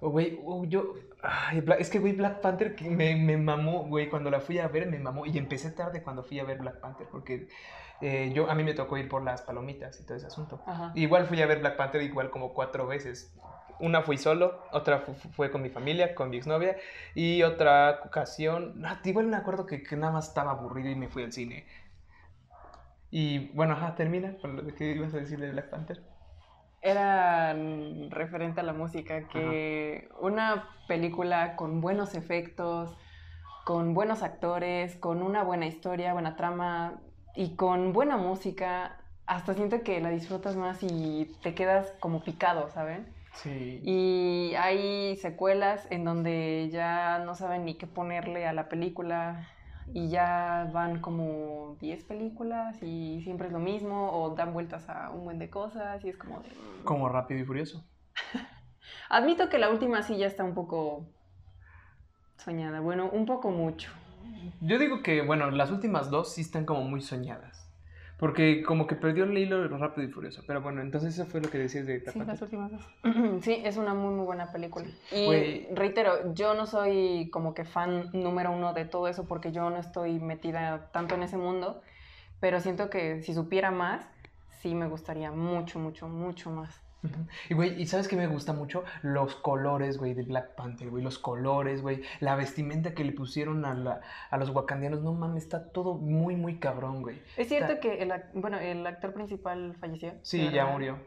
Oh, 0.00 0.10
Güey, 0.10 0.38
oh, 0.44 0.64
yo. 0.64 0.94
Ay, 1.22 1.64
es 1.78 1.88
que, 1.90 1.98
güey, 1.98 2.12
Black 2.12 2.40
Panther 2.40 2.76
que 2.76 2.88
me, 2.90 3.16
me 3.16 3.36
mamó, 3.36 3.84
güey. 3.84 4.08
Cuando 4.08 4.30
la 4.30 4.40
fui 4.40 4.58
a 4.58 4.68
ver, 4.68 4.86
me 4.86 4.98
mamó. 4.98 5.24
Y 5.26 5.38
empecé 5.38 5.70
tarde 5.70 6.02
cuando 6.02 6.22
fui 6.22 6.38
a 6.38 6.44
ver 6.44 6.58
Black 6.58 6.78
Panther, 6.80 7.06
porque 7.10 7.48
eh, 8.00 8.30
yo, 8.34 8.48
a 8.50 8.54
mí 8.54 8.62
me 8.62 8.74
tocó 8.74 8.96
ir 8.96 9.08
por 9.08 9.22
las 9.24 9.42
palomitas 9.42 9.98
y 10.00 10.04
todo 10.04 10.16
ese 10.16 10.26
asunto. 10.26 10.60
Ajá. 10.66 10.92
Igual 10.94 11.26
fui 11.26 11.40
a 11.42 11.46
ver 11.46 11.58
Black 11.60 11.76
Panther, 11.76 12.02
igual 12.02 12.30
como 12.30 12.52
cuatro 12.54 12.86
veces. 12.86 13.32
Una 13.80 14.02
fui 14.02 14.18
solo, 14.18 14.60
otra 14.72 14.98
fu- 15.00 15.14
fu- 15.14 15.28
fue 15.30 15.52
con 15.52 15.62
mi 15.62 15.68
familia, 15.70 16.12
con 16.16 16.30
mi 16.30 16.36
exnovia, 16.38 16.76
y 17.14 17.44
otra 17.44 18.00
ocasión, 18.04 18.72
no, 18.80 18.88
igual 19.04 19.26
me 19.28 19.36
acuerdo 19.36 19.66
que, 19.66 19.84
que 19.84 19.94
nada 19.96 20.12
más 20.12 20.26
estaba 20.28 20.50
aburrido 20.50 20.90
y 20.90 20.96
me 20.96 21.06
fui 21.08 21.22
al 21.22 21.32
cine. 21.32 21.64
Y 23.10 23.48
bueno, 23.54 23.74
ajá, 23.74 23.94
termina 23.94 24.36
con 24.38 24.56
lo 24.56 24.74
que 24.74 24.92
ibas 24.92 25.14
a 25.14 25.18
decir 25.18 25.38
de 25.38 25.50
Black 25.50 25.70
Panther. 25.70 26.02
Era 26.80 27.54
mm, 27.54 28.10
referente 28.10 28.60
a 28.60 28.64
la 28.64 28.72
música, 28.72 29.28
que 29.28 30.08
una 30.20 30.68
película 30.86 31.56
con 31.56 31.80
buenos 31.80 32.14
efectos, 32.14 32.96
con 33.64 33.94
buenos 33.94 34.22
actores, 34.22 34.96
con 34.96 35.22
una 35.22 35.42
buena 35.42 35.66
historia, 35.66 36.12
buena 36.12 36.36
trama 36.36 37.00
y 37.34 37.56
con 37.56 37.92
buena 37.92 38.16
música, 38.16 38.96
hasta 39.26 39.54
siento 39.54 39.82
que 39.82 40.00
la 40.00 40.10
disfrutas 40.10 40.56
más 40.56 40.82
y 40.82 41.36
te 41.42 41.54
quedas 41.54 41.92
como 42.00 42.22
picado, 42.22 42.70
¿saben? 42.70 43.06
Sí. 43.34 43.80
Y 43.84 44.54
hay 44.56 45.16
secuelas 45.16 45.86
en 45.90 46.04
donde 46.04 46.68
ya 46.72 47.18
no 47.18 47.34
saben 47.34 47.64
ni 47.64 47.74
qué 47.74 47.86
ponerle 47.86 48.46
a 48.46 48.52
la 48.52 48.68
película 48.68 49.48
y 49.94 50.08
ya 50.08 50.70
van 50.72 51.00
como 51.00 51.76
10 51.80 52.04
películas 52.04 52.82
y 52.82 53.20
siempre 53.22 53.48
es 53.48 53.52
lo 53.52 53.58
mismo 53.58 54.12
o 54.12 54.34
dan 54.34 54.52
vueltas 54.52 54.88
a 54.88 55.10
un 55.10 55.24
buen 55.24 55.38
de 55.38 55.50
cosas 55.50 56.04
y 56.04 56.08
es 56.08 56.16
como 56.16 56.40
de... 56.40 56.48
mm. 56.48 56.84
Como 56.84 57.08
Rápido 57.08 57.40
y 57.40 57.44
Furioso. 57.44 57.84
Admito 59.08 59.48
que 59.48 59.58
la 59.58 59.70
última 59.70 60.02
sí 60.02 60.16
ya 60.16 60.26
está 60.26 60.44
un 60.44 60.54
poco 60.54 61.06
soñada, 62.36 62.80
bueno, 62.80 63.08
un 63.10 63.26
poco 63.26 63.50
mucho. 63.50 63.90
Yo 64.60 64.78
digo 64.78 65.02
que, 65.02 65.22
bueno, 65.22 65.50
las 65.50 65.70
últimas 65.70 66.10
dos 66.10 66.32
sí 66.32 66.42
están 66.42 66.64
como 66.64 66.82
muy 66.82 67.00
soñadas. 67.00 67.57
Porque 68.18 68.62
como 68.64 68.86
que 68.86 68.96
perdió 68.96 69.24
el 69.24 69.38
hilo 69.38 69.60
de 69.60 69.68
Rápido 69.68 70.08
y 70.08 70.10
Furioso. 70.10 70.42
Pero 70.46 70.60
bueno, 70.60 70.80
entonces 70.80 71.14
eso 71.14 71.26
fue 71.26 71.40
lo 71.40 71.48
que 71.48 71.58
decías 71.58 71.86
de 71.86 72.00
Sí, 72.00 72.18
las 72.18 72.42
últimas 72.42 72.72
dos. 72.72 72.82
Sí, 73.42 73.62
es 73.64 73.76
una 73.76 73.94
muy, 73.94 74.12
muy 74.12 74.26
buena 74.26 74.50
película. 74.52 74.86
Y 75.12 75.72
reitero, 75.74 76.34
yo 76.34 76.54
no 76.54 76.66
soy 76.66 77.30
como 77.30 77.54
que 77.54 77.64
fan 77.64 78.10
número 78.12 78.50
uno 78.50 78.74
de 78.74 78.84
todo 78.84 79.06
eso 79.06 79.26
porque 79.26 79.52
yo 79.52 79.70
no 79.70 79.76
estoy 79.76 80.18
metida 80.18 80.90
tanto 80.92 81.14
en 81.14 81.22
ese 81.22 81.36
mundo, 81.36 81.80
pero 82.40 82.60
siento 82.60 82.90
que 82.90 83.22
si 83.22 83.34
supiera 83.34 83.70
más, 83.70 84.08
sí 84.62 84.74
me 84.74 84.88
gustaría 84.88 85.30
mucho, 85.30 85.78
mucho, 85.78 86.08
mucho 86.08 86.50
más. 86.50 86.87
Y, 87.48 87.54
güey, 87.54 87.80
¿y 87.80 87.86
sabes 87.86 88.08
qué 88.08 88.16
me 88.16 88.26
gusta 88.26 88.52
mucho? 88.52 88.84
Los 89.02 89.34
colores, 89.36 89.98
güey, 89.98 90.14
de 90.14 90.22
Black 90.24 90.54
Panther, 90.56 90.90
güey. 90.90 91.02
Los 91.04 91.18
colores, 91.18 91.80
güey. 91.82 92.02
La 92.20 92.34
vestimenta 92.34 92.94
que 92.94 93.04
le 93.04 93.12
pusieron 93.12 93.64
a, 93.64 93.74
la- 93.74 94.00
a 94.30 94.36
los 94.36 94.50
wakandianos. 94.50 95.02
No 95.02 95.12
mames, 95.12 95.44
está 95.44 95.70
todo 95.70 95.94
muy, 95.94 96.34
muy 96.36 96.58
cabrón, 96.58 97.02
güey. 97.02 97.20
Es 97.36 97.48
cierto 97.48 97.74
Está- 97.74 97.80
que 97.80 98.02
el, 98.02 98.12
bueno, 98.34 98.58
el 98.58 98.86
actor 98.86 99.12
principal 99.12 99.76
falleció. 99.80 100.14
Sí, 100.22 100.38
¿verdad? 100.38 100.52
ya 100.52 100.66
murió. 100.66 100.98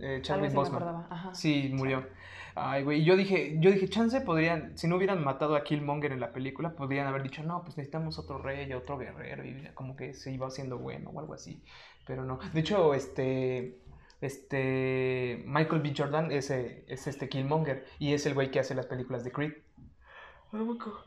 Eh, 0.00 0.22
acordaba. 0.24 1.06
Ajá. 1.10 1.34
Sí, 1.34 1.70
murió. 1.74 2.06
Ay, 2.54 2.82
güey, 2.84 3.00
y 3.00 3.04
yo 3.04 3.16
dije, 3.16 3.56
yo 3.60 3.70
dije, 3.70 3.88
chance 3.88 4.20
podrían, 4.20 4.76
si 4.76 4.86
no 4.86 4.96
hubieran 4.96 5.24
matado 5.24 5.56
a 5.56 5.64
Killmonger 5.64 6.12
en 6.12 6.20
la 6.20 6.32
película, 6.32 6.74
podrían 6.76 7.06
haber 7.06 7.22
dicho, 7.22 7.42
no, 7.42 7.62
pues 7.62 7.78
necesitamos 7.78 8.18
otro 8.18 8.36
rey, 8.38 8.70
otro 8.74 8.98
guerrero, 8.98 9.44
y 9.46 9.68
como 9.74 9.96
que 9.96 10.12
se 10.12 10.32
iba 10.32 10.46
haciendo 10.48 10.78
bueno 10.78 11.10
o 11.10 11.18
algo 11.20 11.32
así. 11.32 11.62
Pero 12.06 12.24
no. 12.24 12.38
De 12.52 12.60
hecho, 12.60 12.92
este, 12.92 13.78
este, 14.22 15.42
Michael 15.46 15.82
B. 15.82 15.92
Jordan 15.96 16.32
es, 16.32 16.50
eh, 16.50 16.84
es 16.88 17.06
este 17.06 17.28
Killmonger, 17.28 17.84
y 17.98 18.14
es 18.14 18.24
el 18.26 18.34
güey 18.34 18.50
que 18.50 18.60
hace 18.60 18.74
las 18.74 18.86
películas 18.86 19.24
de 19.24 19.32
Creed. 19.32 19.52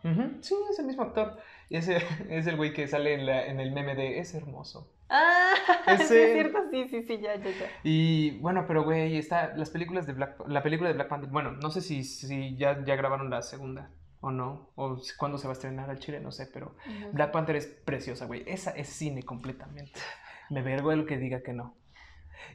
Ujú, 0.04 0.38
Sí, 0.42 0.56
es 0.72 0.80
el 0.80 0.86
mismo 0.86 1.04
actor. 1.04 1.38
Y 1.70 1.78
ese 1.78 1.98
es 2.30 2.48
el 2.48 2.56
güey 2.56 2.74
que 2.74 2.88
sale 2.88 3.14
en, 3.14 3.26
la- 3.26 3.46
en 3.46 3.60
el 3.60 3.72
meme 3.72 3.96
de 3.96 4.20
Es 4.20 4.34
hermoso. 4.34 4.92
Ah, 5.10 5.54
Ese- 5.88 6.06
sí, 6.08 6.16
es 6.16 6.34
cierto, 6.34 6.60
sí, 6.72 6.88
sí, 6.90 7.04
sí, 7.04 7.20
ya, 7.20 7.36
ya, 7.36 7.52
ya. 7.52 7.70
Y 7.84 8.40
bueno, 8.40 8.66
pero 8.68 8.84
güey, 8.84 9.18
está 9.18 9.56
las 9.56 9.70
películas 9.70 10.08
de 10.08 10.14
Black 10.14 10.48
la 10.48 10.64
película 10.64 10.90
de 10.90 10.96
Black 10.96 11.10
Panther. 11.10 11.30
Bueno, 11.30 11.52
no 11.52 11.70
sé 11.70 11.82
si, 11.82 12.04
si 12.04 12.56
ya, 12.58 12.84
ya 12.84 12.96
grabaron 12.96 13.30
la 13.30 13.42
segunda 13.44 13.92
o 14.22 14.32
no, 14.32 14.72
o 14.74 14.98
cuándo 15.20 15.38
se 15.38 15.46
va 15.48 15.52
a 15.52 15.54
estrenar 15.54 15.92
al 15.92 16.00
Chile, 16.00 16.20
no 16.20 16.32
sé, 16.32 16.48
pero 16.52 16.76
Black 17.14 17.32
Panther 17.32 17.56
es 17.58 17.68
preciosa, 17.68 18.26
güey. 18.26 18.44
Esa 18.48 18.72
es 18.72 18.88
cine 18.90 19.22
completamente. 19.22 20.00
Me 20.50 20.64
vergo 20.64 20.90
de 20.90 20.96
lo 20.96 21.06
que 21.06 21.18
diga 21.18 21.42
que 21.44 21.54
no. 21.54 21.76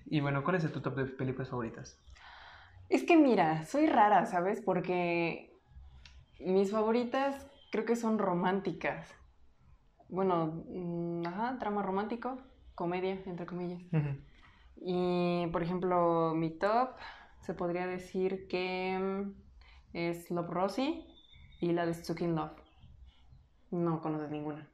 Y 0.07 0.21
bueno, 0.21 0.45
¿cuál 0.45 0.57
es 0.57 0.73
tu 0.73 0.81
top 0.81 0.97
de 0.97 1.05
películas 1.07 1.49
favoritas? 1.49 2.01
Es 2.89 3.05
que 3.05 3.17
mira, 3.17 3.65
soy 3.67 3.87
rara, 3.87 4.27
¿sabes? 4.27 4.61
Porque 4.61 5.57
mis 6.41 6.71
favoritas 6.71 7.47
creo 7.71 7.85
que 7.85 7.97
son 7.97 8.19
románticas. 8.19 9.15
Bueno, 10.09 10.65
mm, 10.69 11.27
ajá, 11.27 11.53
drama 11.61 11.83
romántico, 11.83 12.39
comedia, 12.75 13.21
entre 13.27 13.47
comillas. 13.47 13.83
Y, 14.77 15.47
por 15.53 15.63
ejemplo, 15.63 16.33
mi 16.35 16.51
top 16.51 16.97
se 17.41 17.55
podría 17.55 17.87
decir 17.87 18.49
que 18.49 18.99
mm, 18.99 19.97
es 19.97 20.31
Love 20.31 20.51
Rosie 20.51 21.07
y 21.61 21.73
la 21.73 21.87
de 21.87 21.95
Stuck 21.95 22.23
in 22.23 22.35
Love. 22.35 22.57
No 23.71 24.01
conoces 24.01 24.31
ninguna. 24.31 24.69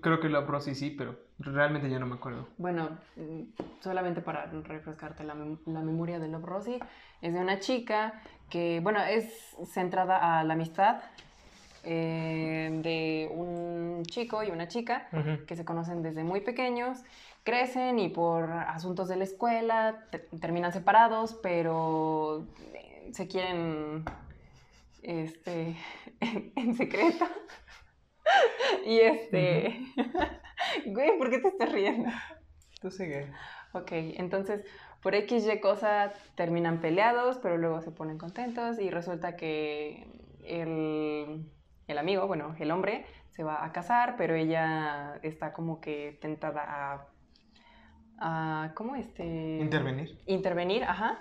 Creo 0.00 0.20
que 0.20 0.28
la 0.28 0.40
Rosy 0.40 0.74
sí, 0.74 0.90
pero 0.90 1.18
realmente 1.38 1.88
ya 1.90 1.98
no 1.98 2.06
me 2.06 2.14
acuerdo. 2.16 2.48
Bueno, 2.58 2.98
mm, 3.16 3.42
solamente 3.80 4.20
para 4.20 4.46
refrescarte 4.46 5.24
la, 5.24 5.34
mem- 5.34 5.58
la 5.66 5.80
memoria 5.80 6.18
de 6.18 6.28
Love 6.28 6.44
Rosie, 6.44 6.80
es 7.22 7.32
de 7.34 7.40
una 7.40 7.58
chica 7.60 8.20
que, 8.50 8.80
bueno, 8.82 9.00
es 9.02 9.56
centrada 9.72 10.38
a 10.38 10.44
la 10.44 10.54
amistad 10.54 11.00
eh, 11.84 12.70
de 12.82 13.28
un 13.32 14.02
chico 14.06 14.42
y 14.42 14.50
una 14.50 14.66
chica 14.68 15.08
que 15.46 15.54
se 15.56 15.64
conocen 15.64 16.02
desde 16.02 16.24
muy 16.24 16.40
pequeños, 16.40 16.98
crecen 17.44 17.98
y 18.00 18.08
por 18.08 18.50
asuntos 18.50 19.06
de 19.08 19.16
la 19.16 19.24
escuela 19.24 20.06
te- 20.10 20.18
terminan 20.40 20.72
separados, 20.72 21.34
pero 21.42 22.44
eh, 22.74 23.10
se 23.12 23.28
quieren 23.28 24.04
este, 25.02 25.76
en, 26.20 26.52
en 26.56 26.74
secreto. 26.74 27.24
y 28.86 29.00
este... 29.00 29.80
Güey, 30.86 31.18
¿por 31.18 31.30
qué 31.30 31.38
te 31.38 31.48
estás 31.48 31.70
riendo? 31.70 32.10
Tú 32.80 32.90
sigue. 32.90 33.30
Ok, 33.72 33.92
entonces 33.92 34.64
por 35.06 35.14
X, 35.14 35.46
Y 35.46 35.60
cosa 35.60 36.12
terminan 36.34 36.80
peleados, 36.80 37.38
pero 37.38 37.56
luego 37.58 37.80
se 37.80 37.92
ponen 37.92 38.18
contentos 38.18 38.80
y 38.80 38.90
resulta 38.90 39.36
que 39.36 40.04
el, 40.44 41.46
el 41.86 41.98
amigo, 41.98 42.26
bueno, 42.26 42.56
el 42.58 42.70
hombre, 42.72 43.06
se 43.30 43.44
va 43.44 43.64
a 43.64 43.70
casar, 43.72 44.16
pero 44.16 44.34
ella 44.34 45.20
está 45.22 45.52
como 45.52 45.80
que 45.80 46.18
tentada 46.20 46.62
a... 46.66 47.06
a 48.18 48.72
¿Cómo 48.74 48.96
este? 48.96 49.58
Intervenir. 49.60 50.18
Intervenir, 50.26 50.84
ajá, 50.84 51.20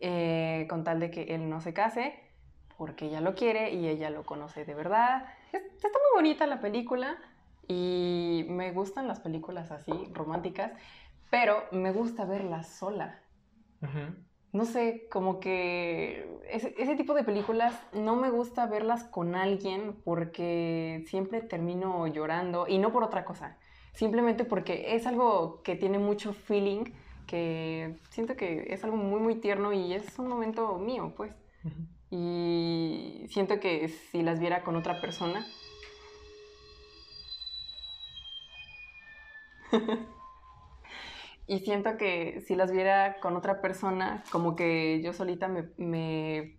eh, 0.00 0.66
con 0.70 0.84
tal 0.84 1.00
de 1.00 1.10
que 1.10 1.34
él 1.34 1.48
no 1.50 1.60
se 1.60 1.74
case, 1.74 2.14
porque 2.82 3.06
ella 3.06 3.20
lo 3.20 3.36
quiere 3.36 3.70
y 3.72 3.86
ella 3.86 4.10
lo 4.10 4.24
conoce 4.24 4.64
de 4.64 4.74
verdad. 4.74 5.24
Es- 5.52 5.62
está 5.76 5.86
muy 5.88 6.10
bonita 6.20 6.48
la 6.48 6.60
película 6.60 7.16
y 7.68 8.44
me 8.48 8.72
gustan 8.72 9.06
las 9.06 9.20
películas 9.20 9.70
así, 9.70 9.92
románticas, 10.12 10.72
pero 11.30 11.62
me 11.70 11.92
gusta 11.92 12.24
verlas 12.24 12.66
sola. 12.66 13.20
Ujú. 13.82 14.16
No 14.52 14.64
sé, 14.64 15.06
como 15.12 15.38
que 15.38 16.26
ese, 16.50 16.74
ese 16.76 16.96
tipo 16.96 17.14
de 17.14 17.22
películas 17.22 17.72
no 17.92 18.16
me 18.16 18.30
gusta 18.30 18.66
verlas 18.66 19.04
con 19.04 19.36
alguien 19.36 19.94
porque 20.04 21.04
siempre 21.06 21.40
termino 21.40 22.08
llorando 22.08 22.66
y 22.66 22.78
no 22.78 22.90
por 22.90 23.04
otra 23.04 23.24
cosa, 23.24 23.58
simplemente 23.92 24.44
porque 24.44 24.96
es 24.96 25.06
algo 25.06 25.62
que 25.62 25.76
tiene 25.76 26.00
mucho 26.00 26.32
feeling, 26.32 26.86
que 27.28 27.94
siento 28.10 28.34
que 28.34 28.66
es 28.74 28.82
algo 28.82 28.96
muy, 28.96 29.20
muy 29.20 29.36
tierno 29.36 29.72
y 29.72 29.92
es 29.94 30.18
un 30.18 30.26
momento 30.26 30.76
mío, 30.78 31.14
pues. 31.16 31.32
Ujú. 31.64 31.86
Y 32.14 33.26
siento 33.30 33.58
que 33.58 33.88
si 33.88 34.22
las 34.22 34.38
viera 34.38 34.62
con 34.62 34.76
otra 34.76 35.00
persona... 35.00 35.46
y 41.46 41.60
siento 41.60 41.96
que 41.96 42.42
si 42.46 42.54
las 42.54 42.70
viera 42.70 43.18
con 43.20 43.34
otra 43.34 43.62
persona, 43.62 44.22
como 44.30 44.54
que 44.56 45.00
yo 45.02 45.14
solita 45.14 45.48
me, 45.48 45.70
me 45.78 46.58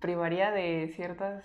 privaría 0.00 0.50
de 0.50 0.92
ciertas 0.96 1.44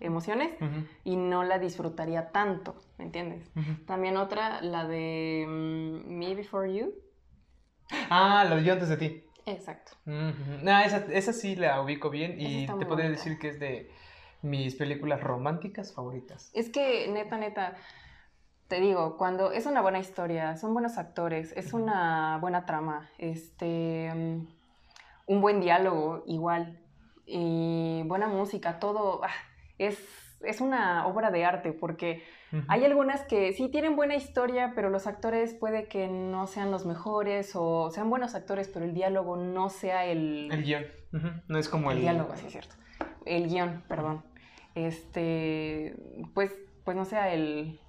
emociones 0.00 0.56
y 1.04 1.16
no 1.16 1.44
la 1.44 1.58
disfrutaría 1.58 2.30
tanto, 2.30 2.76
¿me 2.96 3.04
entiendes? 3.04 3.52
También 3.86 4.16
otra, 4.16 4.62
la 4.62 4.88
de 4.88 5.44
mm, 5.46 6.08
Me 6.08 6.34
Before 6.34 6.74
You. 6.74 6.94
Ah, 8.08 8.46
la 8.48 8.56
de 8.56 8.64
yo 8.64 8.72
antes 8.72 8.88
de 8.88 8.96
ti. 8.96 9.24
Exacto. 9.46 9.92
No, 10.04 10.78
esa, 10.80 11.04
esa 11.10 11.32
sí 11.32 11.56
la 11.56 11.80
ubico 11.80 12.10
bien 12.10 12.40
y 12.40 12.66
te 12.66 12.86
podría 12.86 13.10
decir 13.10 13.38
que 13.38 13.48
es 13.48 13.60
de 13.60 13.90
mis 14.42 14.74
películas 14.74 15.22
románticas 15.22 15.92
favoritas. 15.92 16.50
Es 16.52 16.68
que, 16.68 17.08
neta, 17.08 17.38
neta, 17.38 17.76
te 18.68 18.80
digo, 18.80 19.16
cuando 19.16 19.52
es 19.52 19.66
una 19.66 19.80
buena 19.80 19.98
historia, 19.98 20.56
son 20.56 20.72
buenos 20.72 20.98
actores, 20.98 21.52
es 21.56 21.72
una 21.72 22.38
buena 22.40 22.66
trama, 22.66 23.10
este, 23.18 24.10
un 25.26 25.40
buen 25.40 25.60
diálogo 25.60 26.24
igual, 26.26 26.78
y 27.26 28.02
buena 28.04 28.26
música, 28.26 28.78
todo, 28.78 29.22
ah, 29.24 29.30
es, 29.78 29.98
es 30.42 30.60
una 30.60 31.06
obra 31.06 31.30
de 31.30 31.44
arte, 31.44 31.72
porque 31.72 32.22
Hay 32.68 32.84
algunas 32.84 33.22
que 33.22 33.52
sí 33.52 33.68
tienen 33.68 33.96
buena 33.96 34.14
historia, 34.14 34.72
pero 34.74 34.90
los 34.90 35.06
actores 35.06 35.54
puede 35.54 35.88
que 35.88 36.08
no 36.08 36.46
sean 36.46 36.70
los 36.70 36.86
mejores, 36.86 37.52
o 37.54 37.90
sean 37.90 38.10
buenos 38.10 38.34
actores, 38.34 38.68
pero 38.68 38.84
el 38.84 38.94
diálogo 38.94 39.36
no 39.36 39.70
sea 39.70 40.04
el... 40.04 40.48
El 40.52 40.62
guion. 40.62 40.84
No 41.48 41.58
es 41.58 41.68
como 41.68 41.90
El 41.90 41.98
el... 41.98 42.02
diálogo, 42.02 42.36
sí 42.36 42.46
es 42.46 42.52
cierto. 42.52 42.74
El 43.24 43.48
guion, 43.48 43.82
perdón. 43.88 44.24
Este, 44.74 45.94
pues, 46.34 46.54
pues 46.84 46.96
no 46.96 47.04
sea 47.04 47.32
el, 47.32 47.80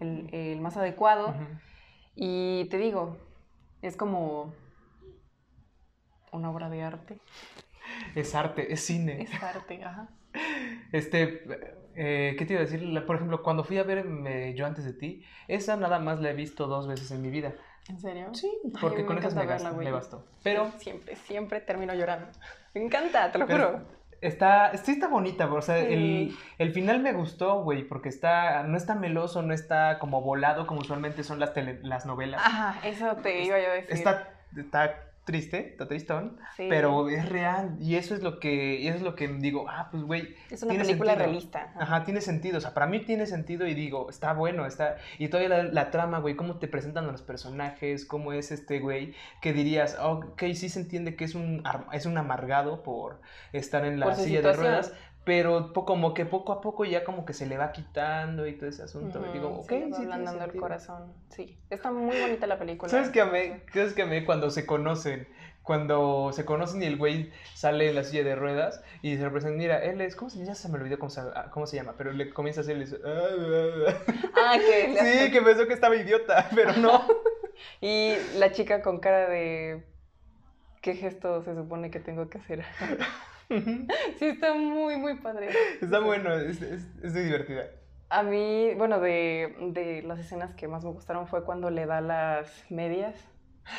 el, 0.00 0.28
el 0.32 0.60
más 0.60 0.76
adecuado. 0.76 1.34
Y 2.14 2.66
te 2.66 2.78
digo, 2.78 3.16
es 3.82 3.96
como 3.96 4.54
una 6.32 6.50
obra 6.50 6.68
de 6.68 6.82
arte. 6.82 7.18
Es 8.14 8.34
arte, 8.34 8.72
es 8.72 8.80
cine. 8.84 9.22
Es 9.22 9.42
arte, 9.42 9.82
ajá. 9.84 10.08
Este, 10.92 11.44
eh, 11.98 12.36
¿qué 12.38 12.46
te 12.46 12.52
iba 12.54 12.62
a 12.62 12.64
decir? 12.64 13.04
Por 13.06 13.16
ejemplo, 13.16 13.42
cuando 13.42 13.64
fui 13.64 13.76
a 13.78 13.82
ver 13.82 14.06
eh, 14.26 14.54
Yo 14.56 14.64
antes 14.66 14.84
de 14.84 14.92
ti, 14.92 15.24
esa 15.48 15.76
nada 15.76 15.98
más 15.98 16.20
la 16.20 16.30
he 16.30 16.34
visto 16.34 16.66
dos 16.66 16.86
veces 16.86 17.10
en 17.10 17.20
mi 17.22 17.28
vida. 17.30 17.52
¿En 17.88 17.98
serio? 17.98 18.28
Sí, 18.34 18.50
porque 18.80 19.04
con 19.04 19.18
esas 19.18 19.34
me, 19.34 19.46
verla, 19.46 19.72
me 19.72 19.90
bastó. 19.90 20.24
Pero 20.42 20.70
Siempre, 20.78 21.16
siempre 21.16 21.60
termino 21.60 21.94
llorando. 21.94 22.26
Me 22.74 22.82
encanta, 22.84 23.32
te 23.32 23.38
lo 23.38 23.46
Pero- 23.46 23.66
juro. 23.68 23.82
está, 24.20 24.76
sí 24.76 24.92
está 24.92 25.08
bonita, 25.08 25.46
bro. 25.46 25.56
O 25.56 25.62
sea, 25.62 25.78
el, 25.78 26.36
el 26.58 26.72
final 26.72 27.00
me 27.00 27.12
gustó, 27.14 27.62
güey, 27.62 27.82
porque 27.84 28.10
está, 28.10 28.62
no 28.64 28.76
está 28.76 28.94
meloso, 28.94 29.40
no 29.42 29.54
está 29.54 29.98
como 29.98 30.20
volado 30.20 30.66
como 30.66 30.80
usualmente 30.82 31.24
son 31.24 31.40
las, 31.40 31.54
tele- 31.54 31.80
las 31.82 32.04
novelas. 32.04 32.42
Ajá, 32.44 32.86
eso 32.86 33.16
te 33.16 33.42
iba 33.42 33.58
yo 33.58 33.70
a 33.70 33.74
decir. 33.74 33.92
Está, 33.94 34.28
está 34.56 35.04
triste, 35.28 35.68
está 35.68 35.86
tristón, 35.86 36.38
Sí. 36.56 36.66
pero 36.70 37.10
es 37.10 37.28
real. 37.28 37.76
Y 37.78 37.96
eso 37.96 38.14
es 38.14 38.22
lo 38.22 38.40
que, 38.40 38.80
y 38.80 38.88
eso 38.88 38.96
es 38.96 39.02
lo 39.02 39.14
que 39.14 39.28
digo, 39.28 39.66
ah, 39.68 39.88
pues, 39.90 40.02
güey, 40.04 40.34
es 40.50 40.62
una 40.62 40.70
tiene 40.70 40.84
película 40.86 41.10
sentido. 41.12 41.26
realista. 41.26 41.72
Ajá, 41.78 42.04
tiene 42.04 42.22
sentido. 42.22 42.56
O 42.56 42.60
sea, 42.62 42.72
para 42.72 42.86
mí 42.86 43.00
tiene 43.00 43.26
sentido 43.26 43.66
y 43.66 43.74
digo, 43.74 44.08
está 44.08 44.32
bueno, 44.32 44.64
está. 44.64 44.96
Y 45.18 45.28
todavía 45.28 45.50
la, 45.58 45.62
la 45.64 45.90
trama, 45.90 46.18
güey, 46.20 46.34
cómo 46.34 46.56
te 46.58 46.66
presentan 46.66 47.04
a 47.06 47.12
los 47.12 47.20
personajes, 47.20 48.06
cómo 48.06 48.32
es 48.32 48.50
este 48.50 48.80
güey, 48.80 49.12
que 49.42 49.52
dirías, 49.52 49.98
"Oh, 50.00 50.12
ok, 50.32 50.42
sí 50.54 50.70
se 50.70 50.80
entiende 50.80 51.14
que 51.14 51.24
es 51.24 51.34
un, 51.34 51.62
es 51.92 52.06
un 52.06 52.16
amargado 52.16 52.82
por 52.82 53.20
estar 53.52 53.84
en 53.84 54.00
la 54.00 54.14
silla 54.14 54.40
de 54.40 54.52
ruedas, 54.54 54.92
pero 55.28 55.74
como 55.74 56.14
que 56.14 56.24
poco 56.24 56.52
a 56.54 56.62
poco 56.62 56.86
ya 56.86 57.04
como 57.04 57.26
que 57.26 57.34
se 57.34 57.44
le 57.44 57.58
va 57.58 57.70
quitando 57.70 58.46
y 58.46 58.56
todo 58.56 58.70
ese 58.70 58.82
asunto. 58.82 59.26
y 59.26 59.32
digo, 59.32 59.48
ok, 59.58 59.68
sí 59.68 59.74
ablandando 59.82 60.30
el 60.30 60.38
sentido". 60.40 60.62
corazón. 60.62 61.12
Sí, 61.28 61.58
está 61.68 61.92
muy 61.92 62.18
bonita 62.18 62.46
la 62.46 62.58
película. 62.58 62.88
¿Sabes 62.88 63.10
qué 63.10 63.20
amé? 63.20 63.60
¿Sabes 63.74 63.92
qué 63.92 64.02
amé 64.02 64.24
cuando 64.24 64.50
se 64.50 64.64
conocen? 64.64 65.28
Cuando 65.62 66.32
se 66.32 66.46
conocen 66.46 66.82
y 66.82 66.86
el 66.86 66.96
güey 66.96 67.30
sale 67.54 67.90
en 67.90 67.96
la 67.96 68.04
silla 68.04 68.24
de 68.24 68.36
ruedas 68.36 68.82
y 69.02 69.16
se 69.18 69.22
le 69.22 69.28
presentan, 69.28 69.58
mira, 69.58 69.84
él 69.84 70.00
es, 70.00 70.16
¿cómo 70.16 70.30
se, 70.30 70.42
ya 70.46 70.54
se 70.54 70.70
me 70.70 70.78
olvidó 70.78 70.98
cómo 70.98 71.10
se, 71.10 71.20
ah, 71.20 71.50
cómo 71.52 71.66
se 71.66 71.76
llama? 71.76 71.94
Pero 71.98 72.10
le 72.12 72.30
comienza 72.30 72.62
a 72.62 72.62
hacer, 72.62 72.78
y 72.78 72.80
dice, 72.80 72.96
"Ah, 73.04 73.28
ah, 73.28 73.90
ah". 73.90 74.12
Ah, 74.34 74.56
que 74.58 74.96
Sí, 75.26 75.30
que 75.30 75.42
pensó 75.42 75.66
que 75.66 75.74
estaba 75.74 75.94
idiota, 75.94 76.48
pero 76.54 76.72
no. 76.72 77.02
Y 77.82 78.14
la 78.38 78.50
chica 78.52 78.80
con 78.80 78.98
cara 78.98 79.28
de... 79.28 79.84
¿Qué 80.80 80.94
gesto 80.94 81.42
se 81.42 81.54
supone 81.54 81.90
que 81.90 82.00
tengo 82.00 82.30
que 82.30 82.38
hacer? 82.38 82.64
Sí, 83.48 84.26
está 84.26 84.54
muy, 84.54 84.96
muy 84.96 85.16
padre. 85.16 85.48
Está 85.80 86.00
bueno, 86.00 86.34
es, 86.34 86.60
es, 86.62 86.86
es 87.02 87.12
muy 87.12 87.22
divertida. 87.22 87.64
A 88.10 88.22
mí, 88.22 88.72
bueno, 88.76 89.00
de, 89.00 89.54
de 89.72 90.02
las 90.02 90.18
escenas 90.18 90.54
que 90.54 90.68
más 90.68 90.84
me 90.84 90.90
gustaron 90.90 91.26
fue 91.26 91.44
cuando 91.44 91.70
le 91.70 91.86
da 91.86 92.00
las 92.00 92.64
medias. 92.70 93.14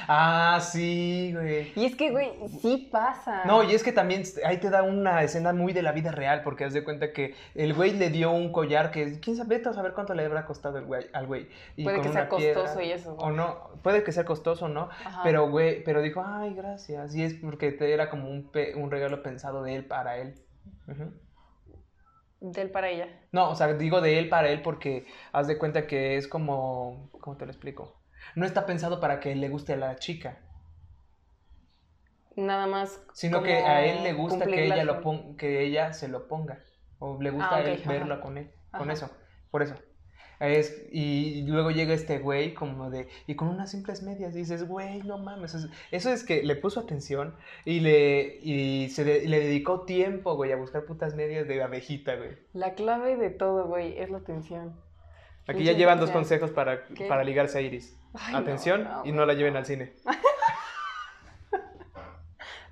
Ah, 0.07 0.59
sí, 0.61 1.31
güey. 1.33 1.71
Y 1.75 1.85
es 1.85 1.95
que, 1.95 2.11
güey, 2.11 2.31
sí 2.61 2.89
pasa. 2.91 3.45
No, 3.45 3.63
y 3.63 3.73
es 3.73 3.83
que 3.83 3.91
también 3.91 4.23
ahí 4.45 4.57
te 4.57 4.69
da 4.69 4.83
una 4.83 5.23
escena 5.23 5.53
muy 5.53 5.73
de 5.73 5.81
la 5.81 5.91
vida 5.91 6.11
real, 6.11 6.41
porque 6.43 6.65
haz 6.65 6.73
de 6.73 6.83
cuenta 6.83 7.11
que 7.13 7.35
el 7.55 7.73
güey 7.73 7.91
le 7.93 8.09
dio 8.09 8.31
un 8.31 8.51
collar 8.51 8.91
que, 8.91 9.19
quién 9.19 9.35
sabe, 9.35 9.57
vete 9.57 9.69
a 9.69 9.73
saber 9.73 9.93
cuánto 9.93 10.13
le 10.13 10.25
habrá 10.25 10.45
costado 10.45 10.77
el 10.77 10.85
güey, 10.85 11.05
al 11.13 11.27
güey. 11.27 11.49
Y 11.75 11.83
Puede 11.83 12.01
que 12.01 12.09
sea 12.09 12.29
piedra, 12.29 12.61
costoso 12.61 12.81
y 12.81 12.91
eso. 12.91 13.13
O 13.15 13.31
no, 13.31 13.69
puede 13.83 14.03
que 14.03 14.11
sea 14.11 14.25
costoso, 14.25 14.67
¿no? 14.69 14.89
Ajá. 15.05 15.21
Pero, 15.23 15.49
güey, 15.49 15.83
pero 15.83 16.01
dijo, 16.01 16.23
ay, 16.25 16.53
gracias. 16.53 17.15
Y 17.15 17.23
es 17.23 17.33
porque 17.35 17.71
te 17.71 17.91
era 17.93 18.09
como 18.09 18.29
un, 18.29 18.51
pe- 18.51 18.75
un 18.75 18.91
regalo 18.91 19.23
pensado 19.23 19.63
de 19.63 19.75
él 19.75 19.85
para 19.85 20.17
él. 20.17 20.35
Ujú. 20.87 21.11
De 22.41 22.61
él 22.61 22.71
para 22.71 22.89
ella. 22.89 23.07
No, 23.31 23.49
o 23.49 23.55
sea, 23.55 23.73
digo 23.73 24.01
de 24.01 24.17
él 24.17 24.29
para 24.29 24.49
él 24.49 24.61
porque 24.61 25.05
haz 25.33 25.47
de 25.47 25.57
cuenta 25.57 25.87
que 25.87 26.15
es 26.15 26.27
como, 26.27 27.09
¿cómo 27.19 27.35
te 27.35 27.45
lo 27.45 27.51
explico? 27.51 27.95
No 28.35 28.45
está 28.45 28.65
pensado 28.65 28.99
para 28.99 29.19
que 29.19 29.35
le 29.35 29.49
guste 29.49 29.73
a 29.73 29.77
la 29.77 29.95
chica, 29.97 30.37
Nada 32.35 32.67
más. 32.67 33.01
sino 33.13 33.43
que 33.43 33.53
a 33.55 33.85
él 33.85 34.03
le 34.03 34.13
gusta 34.13 34.45
que 34.45 34.65
ella, 34.65 34.83
lo 34.85 35.01
pon- 35.01 35.35
que 35.35 35.63
ella 35.63 35.93
se 35.93 36.07
lo 36.07 36.27
ponga. 36.27 36.59
O 36.99 37.21
le 37.21 37.31
gusta 37.31 37.49
Ah, 37.51 37.55
a 37.57 37.61
él 37.61 37.73
ok, 37.73 37.79
ajá. 37.81 37.91
verlo 37.91 38.21
con 38.21 38.37
él, 38.37 38.49
con 38.77 38.91
eso, 38.91 39.09
por 39.51 39.61
eso. 39.61 39.75
Es, 40.39 40.85
y 40.93 41.41
luego 41.47 41.69
llega 41.71 41.93
este 41.93 42.19
güey 42.19 42.53
como 42.53 42.89
de, 42.89 43.09
y 43.27 43.35
con 43.35 43.49
unas 43.49 43.71
simples 43.71 44.03
medias 44.03 44.33
dices, 44.33 44.65
güey, 44.65 45.01
no 45.03 45.17
mames. 45.17 45.53
es- 45.53 45.67
Eso 45.91 46.11
es 46.13 46.23
que 46.23 46.43
le 46.43 46.55
puso 46.55 46.79
atención 46.79 47.35
y 47.65 47.81
le, 47.81 48.37
y 48.41 48.87
se 48.89 49.03
de- 49.03 49.27
le 49.27 49.39
dedicó 49.39 49.81
tiempo, 49.81 50.35
güey, 50.35 50.53
a 50.53 50.55
buscar 50.55 50.85
putas 50.85 51.13
medias 51.13 51.45
de 51.45 51.61
abejita, 51.61 52.15
güey. 52.15 52.37
La 52.53 52.73
clave 52.73 53.17
de 53.17 53.31
todo, 53.31 53.65
güey, 53.67 53.97
es 53.99 54.09
la 54.09 54.19
atención. 54.19 54.79
Aquí 55.45 55.63
ya 55.65 55.73
llevan 55.73 55.99
dos 55.99 56.11
consejos 56.11 56.51
para, 56.51 56.85
¿Qué? 56.87 57.05
para 57.07 57.23
ligarse 57.25 57.57
a 57.57 57.61
Iris. 57.61 57.98
Ay, 58.13 58.35
Atención 58.35 58.83
no, 58.83 58.89
no, 58.97 59.05
y 59.05 59.11
no 59.11 59.25
la 59.25 59.33
lleven 59.33 59.55
al 59.57 59.65
cine. 59.65 59.93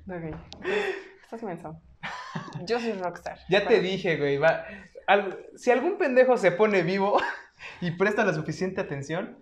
Ok. 0.09 0.35
Estás 1.23 1.43
menso. 1.43 1.81
Yo 2.61 2.79
soy 2.79 2.93
rockstar. 2.93 3.39
Ya 3.49 3.67
te 3.67 3.81
dije, 3.81 4.15
güey, 4.17 4.37
va. 4.37 4.63
al- 5.05 5.37
si 5.57 5.69
algún 5.71 5.97
pendejo 5.97 6.37
se 6.37 6.51
pone 6.51 6.81
vivo 6.83 7.19
y 7.81 7.91
presta 7.91 8.23
la 8.23 8.33
suficiente 8.33 8.79
atención, 8.79 9.37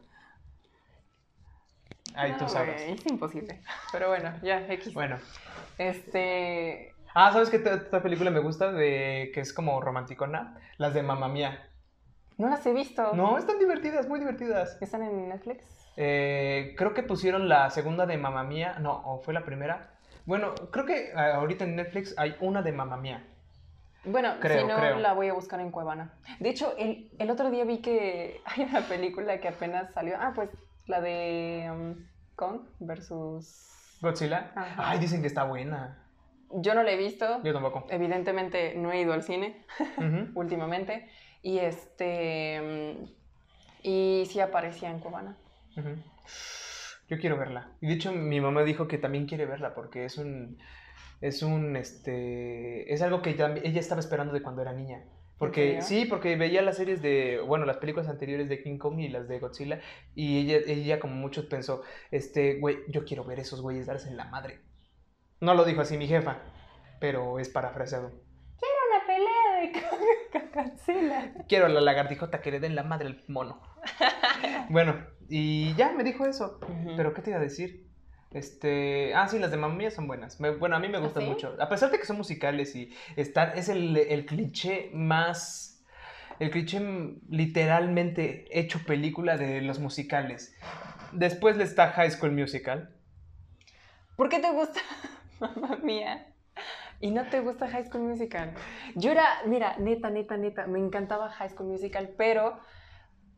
ahí 2.15 2.33
tú 2.37 2.49
sabes. 2.49 2.81
güey, 2.81 2.93
es 2.93 3.05
imposible. 3.05 3.61
Pero 3.91 4.09
bueno, 4.09 4.33
ya, 4.41 4.65
X. 4.73 4.93
Bueno. 4.95 5.19
Este. 5.77 6.93
Ah, 7.13 7.31
¿sabes 7.31 7.49
qué 7.51 7.57
otra 7.57 7.75
otra 7.75 8.01
película 8.01 8.31
me 8.31 8.39
gusta? 8.39 8.71
De 8.71 9.29
que 9.33 9.41
es 9.41 9.53
como 9.53 9.79
romanticona. 9.81 10.59
Las 10.77 10.93
de 10.95 11.03
Mamma 11.03 11.27
Mía. 11.27 11.69
No 12.37 12.49
las 12.49 12.65
he 12.65 12.73
visto. 12.73 13.13
No, 13.13 13.37
están 13.37 13.59
divertidas, 13.59 14.07
muy 14.09 14.19
divertidas. 14.19 14.77
¿Están 14.81 15.03
en 15.03 15.29
Netflix? 15.29 15.63
Eh, 15.97 16.73
creo 16.77 16.93
que 16.93 17.03
pusieron 17.03 17.47
la 17.49 17.69
segunda 17.69 18.05
de 18.05 18.17
Mamma 18.17 18.43
Mía. 18.43 18.77
No, 18.79 19.01
o 19.05 19.21
fue 19.21 19.33
la 19.33 19.43
primera. 19.45 19.91
Bueno, 20.25 20.53
creo 20.71 20.85
que 20.85 21.11
ah, 21.15 21.35
ahorita 21.35 21.63
en 21.65 21.75
Netflix 21.75 22.13
hay 22.17 22.35
una 22.39 22.61
de 22.61 22.71
Mamma 22.71 22.97
Mía. 22.97 23.25
Bueno, 24.03 24.35
Creo, 24.39 24.61
si 24.61 24.67
no, 24.67 24.77
creo. 24.77 24.99
la 24.99 25.13
voy 25.13 25.29
a 25.29 25.33
buscar 25.33 25.59
en 25.59 25.71
Cuevana. 25.71 26.13
De 26.39 26.49
hecho, 26.49 26.75
el, 26.77 27.09
el 27.17 27.31
otro 27.31 27.49
día 27.49 27.65
vi 27.65 27.79
que 27.79 28.39
hay 28.45 28.63
una 28.65 28.81
película 28.81 29.39
que 29.39 29.47
apenas 29.47 29.91
salió. 29.93 30.15
Ah, 30.19 30.31
pues 30.35 30.49
la 30.85 31.01
de 31.01 31.67
um, 31.71 31.95
Kong 32.35 32.61
versus. 32.79 33.97
Godzilla. 34.01 34.51
Ajá. 34.55 34.75
Ay, 34.91 34.99
dicen 34.99 35.21
que 35.21 35.27
está 35.27 35.43
buena. 35.45 35.97
Yo 36.51 36.75
no 36.75 36.83
la 36.83 36.91
he 36.91 36.97
visto. 36.97 37.41
Yo 37.43 37.53
tampoco. 37.53 37.87
Evidentemente 37.89 38.75
no 38.75 38.91
he 38.91 39.01
ido 39.01 39.13
al 39.13 39.23
cine 39.23 39.65
últimamente. 40.35 41.09
Y 41.41 41.57
este. 41.59 42.95
mm, 43.01 43.05
Y 43.83 44.25
sí 44.27 44.39
aparecía 44.39 44.89
en 44.91 44.99
Cuevana. 44.99 45.35
Yo 47.07 47.19
quiero 47.19 47.37
verla. 47.37 47.71
Y 47.81 47.87
de 47.87 47.93
hecho 47.93 48.11
mi 48.11 48.41
mamá 48.41 48.63
dijo 48.63 48.87
que 48.87 48.97
también 48.97 49.27
quiere 49.27 49.45
verla 49.45 49.75
porque 49.75 50.05
es 50.05 50.17
un 50.17 50.57
es 51.21 51.43
un 51.43 51.75
este 51.75 52.91
es 52.93 53.01
algo 53.01 53.21
que 53.21 53.33
también- 53.33 53.65
ella 53.65 53.79
estaba 53.79 53.99
esperando 54.01 54.33
de 54.33 54.41
cuando 54.41 54.61
era 54.61 54.73
niña. 54.73 55.03
Porque 55.37 55.81
sí, 55.81 56.05
porque 56.05 56.37
veía 56.37 56.61
las 56.61 56.77
series 56.77 57.01
de, 57.01 57.41
bueno, 57.45 57.65
las 57.65 57.77
películas 57.77 58.07
anteriores 58.07 58.47
de 58.47 58.63
King 58.63 58.77
Kong 58.77 58.99
y 59.01 59.09
las 59.09 59.27
de 59.27 59.39
Godzilla 59.39 59.81
y 60.15 60.39
ella 60.39 60.59
ella 60.65 60.97
como 60.99 61.13
muchos 61.15 61.45
pensó, 61.47 61.83
este, 62.09 62.57
güey, 62.59 62.77
yo 62.87 63.03
quiero 63.03 63.25
ver 63.25 63.39
esos 63.39 63.61
güeyes 63.61 63.85
darse 63.85 64.07
en 64.07 64.15
la 64.15 64.25
madre. 64.25 64.61
No 65.41 65.53
lo 65.53 65.65
dijo 65.65 65.81
así 65.81 65.97
mi 65.97 66.07
jefa, 66.07 66.39
pero 67.01 67.37
es 67.39 67.49
parafraseado. 67.49 68.07
Una 68.07 69.05
pelea 69.05 69.59
de 69.59 69.64
Godzilla. 69.64 69.64
Quiero 71.47 71.65
a 71.65 71.69
la 71.69 71.81
lagartijota 71.81 72.41
que 72.41 72.51
le 72.51 72.59
den 72.59 72.75
la 72.75 72.83
madre 72.83 73.07
al 73.07 73.23
mono. 73.27 73.61
bueno, 74.69 74.95
y 75.29 75.73
ya 75.75 75.91
me 75.91 76.03
dijo 76.03 76.25
eso. 76.25 76.59
Pero 76.97 77.13
¿qué 77.13 77.21
te 77.21 77.29
iba 77.31 77.39
a 77.39 77.43
decir? 77.43 77.85
Este, 78.31 79.13
ah, 79.15 79.27
sí, 79.27 79.39
las 79.39 79.51
de 79.51 79.57
Mamma 79.57 79.75
Mía 79.75 79.91
son 79.91 80.07
buenas. 80.07 80.39
Me- 80.39 80.49
bueno, 80.51 80.75
a 80.75 80.79
mí 80.79 80.89
me 80.89 80.97
¿Ah, 80.97 81.01
gustan 81.01 81.23
sí? 81.23 81.29
mucho. 81.29 81.55
A 81.59 81.69
pesar 81.69 81.91
de 81.91 81.99
que 81.99 82.05
son 82.05 82.17
musicales 82.17 82.75
y 82.75 82.93
están, 83.15 83.57
es 83.57 83.69
el, 83.69 83.95
el 83.95 84.25
cliché 84.25 84.89
más, 84.93 85.83
el 86.39 86.49
cliché 86.49 86.81
literalmente 87.29 88.45
hecho 88.51 88.79
película 88.85 89.37
de 89.37 89.61
los 89.61 89.79
musicales. 89.79 90.53
Después 91.13 91.55
le 91.55 91.63
está 91.63 91.91
High 91.91 92.11
School 92.11 92.31
Musical. 92.33 92.93
¿Por 94.17 94.27
qué 94.29 94.39
te 94.39 94.51
gusta 94.51 94.81
Mamma 95.39 95.77
Mía? 95.81 96.27
Y 97.01 97.11
no 97.11 97.25
te 97.27 97.41
gusta 97.41 97.67
High 97.67 97.85
School 97.87 98.03
Musical. 98.03 98.53
Yo 98.95 99.11
era, 99.11 99.25
mira, 99.45 99.77
neta, 99.77 100.09
neta, 100.09 100.37
neta, 100.37 100.67
me 100.67 100.79
encantaba 100.79 101.29
High 101.29 101.49
School 101.49 101.67
Musical, 101.69 102.13
pero 102.17 102.57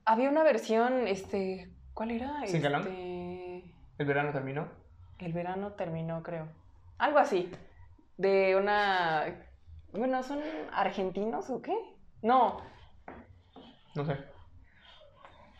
había 0.06 0.30
una 0.30 0.44
versión, 0.44 1.08
este, 1.08 1.70
¿cuál 1.94 2.12
era? 2.12 2.46
¿Sin 2.46 2.62
galán? 2.62 2.82
Este, 2.88 3.64
El 3.98 4.06
verano 4.06 4.32
terminó. 4.32 4.68
el 5.20 5.34
verano 5.34 5.74
terminó, 5.74 6.22
creo. 6.24 6.48
Algo 6.98 7.18
así. 7.20 7.52
De 8.18 8.56
una, 8.56 9.26
bueno, 9.92 10.24
¿son 10.24 10.40
argentinos 10.72 11.50
o 11.50 11.62
qué? 11.62 11.76
No, 12.22 12.62
No 13.96 14.06
sé. 14.06 14.18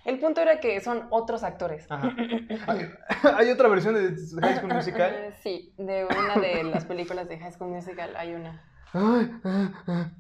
El 0.08 0.20
punto 0.20 0.40
era 0.42 0.62
que 0.62 0.80
son 0.80 1.08
otros 1.10 1.44
actores. 1.44 1.86
Ajá. 1.90 2.16
Hay, 2.68 2.90
hay 3.36 3.52
otra 3.52 3.68
versión 3.68 3.94
de 3.94 4.16
High 4.42 4.58
School 4.58 4.74
Musical. 4.74 5.14
Eh, 5.14 5.34
sí, 5.44 5.74
de 5.78 6.06
una 6.06 6.36
de 6.36 6.64
las 6.64 6.86
películas 6.86 7.28
de 7.28 7.38
High 7.38 7.52
School 7.52 7.72
Musical 7.72 8.16
hay 8.16 8.34
una. 8.34 8.64
Ah, 8.94 9.72
ah. 9.88 10.12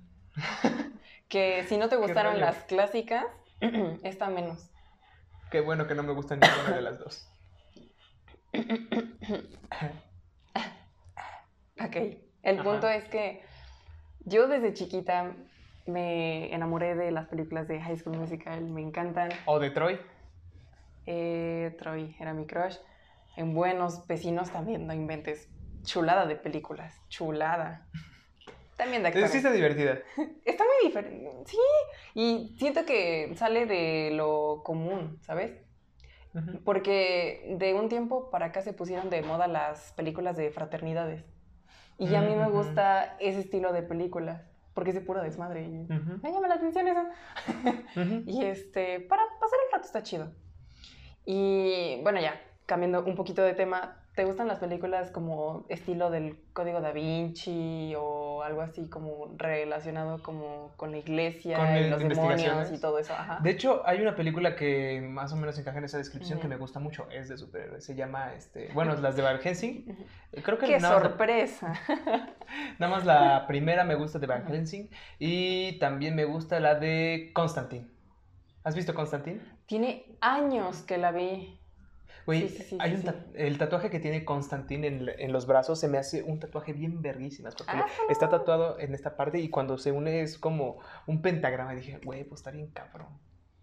Que 1.29 1.63
si 1.67 1.77
no 1.77 1.88
te 1.88 1.95
gustaron 1.95 2.39
las 2.39 2.57
clásicas, 2.65 3.25
esta 4.03 4.29
menos. 4.29 4.69
Qué 5.51 5.61
bueno 5.61 5.88
que 5.88 5.95
no 5.95 6.03
me 6.03 6.11
gusta 6.11 6.35
ninguna 6.35 6.75
de 6.75 6.81
las 6.81 6.99
dos. 6.99 7.29
Ok. 11.79 11.95
El 12.43 12.59
Ajá. 12.59 12.63
punto 12.69 12.89
es 12.89 13.05
que 13.05 13.41
yo 14.25 14.47
desde 14.47 14.73
chiquita 14.73 15.33
me 15.88 16.53
enamoré 16.53 16.95
de 16.95 17.11
las 17.11 17.27
películas 17.27 17.67
de 17.67 17.81
High 17.81 17.97
School 17.97 18.17
Musical, 18.17 18.61
me 18.61 18.81
encantan. 18.81 19.29
O 19.45 19.59
de 19.59 19.71
Troy. 19.71 19.99
Eh, 21.05 21.75
Troy 21.79 22.15
era 22.19 22.33
mi 22.33 22.45
crush. 22.45 22.77
En 23.35 23.53
Buenos 23.53 24.05
Vecinos 24.07 24.51
también, 24.51 24.88
no 24.88 24.93
inventes. 24.93 25.49
Chulada 25.83 26.25
de 26.25 26.35
películas, 26.35 27.01
chulada. 27.07 27.88
También 28.75 29.03
de 29.03 29.09
Sí 29.11 29.17
actores. 29.19 29.35
está 29.35 29.51
divertida. 29.51 29.99
Está 30.45 30.63
muy 30.63 30.88
diferente. 30.88 31.43
Sí, 31.45 31.57
y 32.13 32.55
siento 32.57 32.85
que 32.85 33.33
sale 33.35 33.65
de 33.65 34.11
lo 34.13 34.61
común, 34.63 35.19
¿sabes? 35.21 35.51
Porque 36.63 37.55
de 37.57 37.73
un 37.73 37.89
tiempo 37.89 38.29
para 38.29 38.47
acá 38.47 38.61
se 38.61 38.71
pusieron 38.73 39.09
de 39.09 39.21
moda 39.23 39.47
las 39.47 39.91
películas 39.93 40.38
de 40.38 40.51
fraternidades. 40.51 41.25
Y 41.97 42.13
a 42.15 42.21
mí 42.21 42.35
me 42.35 42.45
Ujú. 42.47 42.57
gusta 42.57 43.17
ese 43.19 43.39
estilo 43.39 43.73
de 43.73 43.81
películas, 43.81 44.43
porque 44.78 44.91
es 44.91 44.95
de 44.95 45.01
puro 45.01 45.23
desmadre. 45.23 45.63
Y 45.63 45.88
me 46.21 46.32
llama 46.32 46.47
la 46.47 46.53
atención 46.53 46.88
eso. 46.88 47.03
Y 48.28 48.45
este, 48.45 48.99
para 48.99 49.23
pasar 49.39 49.57
el 49.65 49.71
rato 49.71 49.88
está 49.88 50.03
chido. 50.03 50.32
Y 51.25 51.99
bueno, 52.03 52.21
ya, 52.21 52.39
cambiando 52.67 53.03
un 53.03 53.15
poquito 53.15 53.41
de 53.41 53.55
tema, 53.55 53.99
¿te 54.18 54.26
gustan 54.26 54.47
las 54.47 54.57
películas 54.57 55.11
como 55.11 55.63
estilo 55.70 56.09
del 56.09 56.36
Código 56.53 56.82
da 56.82 56.91
Vinci 56.91 57.93
o 57.95 58.41
algo 58.41 58.61
así 58.61 58.89
como 58.89 59.32
relacionado 59.38 60.24
como 60.24 60.72
con 60.76 60.89
la 60.89 60.97
iglesia 60.97 61.55
Con 61.55 61.78
y 61.78 61.88
los 61.88 61.99
demonios 61.99 62.72
y 62.72 62.82
todo 62.82 62.97
eso? 62.97 63.13
Ajá. 63.13 63.39
De 63.43 63.51
hecho, 63.51 63.84
hay 63.86 64.01
una 64.01 64.15
película 64.15 64.55
que 64.55 65.01
más 65.07 65.32
o 65.34 65.36
menos 65.36 65.57
encaja 65.59 65.78
en 65.78 65.84
esa 65.86 65.99
descripción 65.99 66.39
que 66.39 66.47
me 66.47 66.57
gusta 66.57 66.80
mucho. 66.80 67.07
Es 67.11 67.30
de 67.30 67.38
superhéroes. 67.38 67.86
Se 67.86 67.93
llama, 67.93 68.34
este, 68.34 68.72
bueno, 68.74 68.95
las 68.95 69.15
de 69.15 69.22
Van 69.22 69.38
Helsing. 69.38 69.86
Ujú. 69.88 70.41
Creo 70.41 70.57
que 70.57 70.65
¡Qué 70.65 70.80
nada, 70.80 70.95
más 70.95 71.03
la- 71.03 71.09
sorpresa! 71.09 71.74
nada 72.80 72.91
más 72.95 73.05
la 73.05 73.45
primera 73.47 73.84
me 73.84 73.93
gusta 73.93 74.18
de 74.18 74.26
Van. 74.26 74.47
Helsing. 74.47 74.89
Y 75.20 75.78
también 75.78 76.15
me 76.15 76.26
gusta 76.26 76.59
la 76.59 76.74
de 76.74 77.30
Constantine. 77.36 77.86
¿Has 78.63 78.76
visto 78.76 78.95
Constantine? 78.95 79.41
Tiene 79.68 80.18
años 80.22 80.82
que 80.82 80.97
la 80.97 81.11
vi. 81.11 81.59
Güey, 82.28 82.49
Sí, 82.49 82.57
sí, 82.57 82.63
sí, 82.63 82.78
hay 82.80 82.93
un 82.93 83.03
ta- 83.03 83.15
el 83.34 83.57
tatuaje 83.57 83.89
que 83.89 83.99
tiene 83.99 84.23
Constantine 84.25 84.86
en, 84.86 85.09
en 85.17 85.32
los 85.32 85.47
brazos 85.47 85.80
se 85.80 85.88
me 85.88 85.97
hace 85.97 86.21
un 86.23 86.39
tatuaje 86.39 86.73
bien 86.73 87.01
verguísimas 87.01 87.55
porque 87.55 87.71
Ah. 87.75 87.88
está 88.09 88.30
tatuado 88.30 88.78
en 88.80 88.93
esta 88.93 89.15
parte 89.17 89.39
y 89.39 89.49
cuando 89.49 89.78
se 89.80 89.91
une 89.93 90.21
es 90.21 90.38
como 90.38 90.78
un 91.07 91.21
pentagrama. 91.23 91.73
Y 91.73 91.78
dije, 91.78 91.99
güey, 92.03 92.23
pues 92.25 92.41
está 92.41 92.51
bien 92.51 92.67
cabrón. 92.71 93.07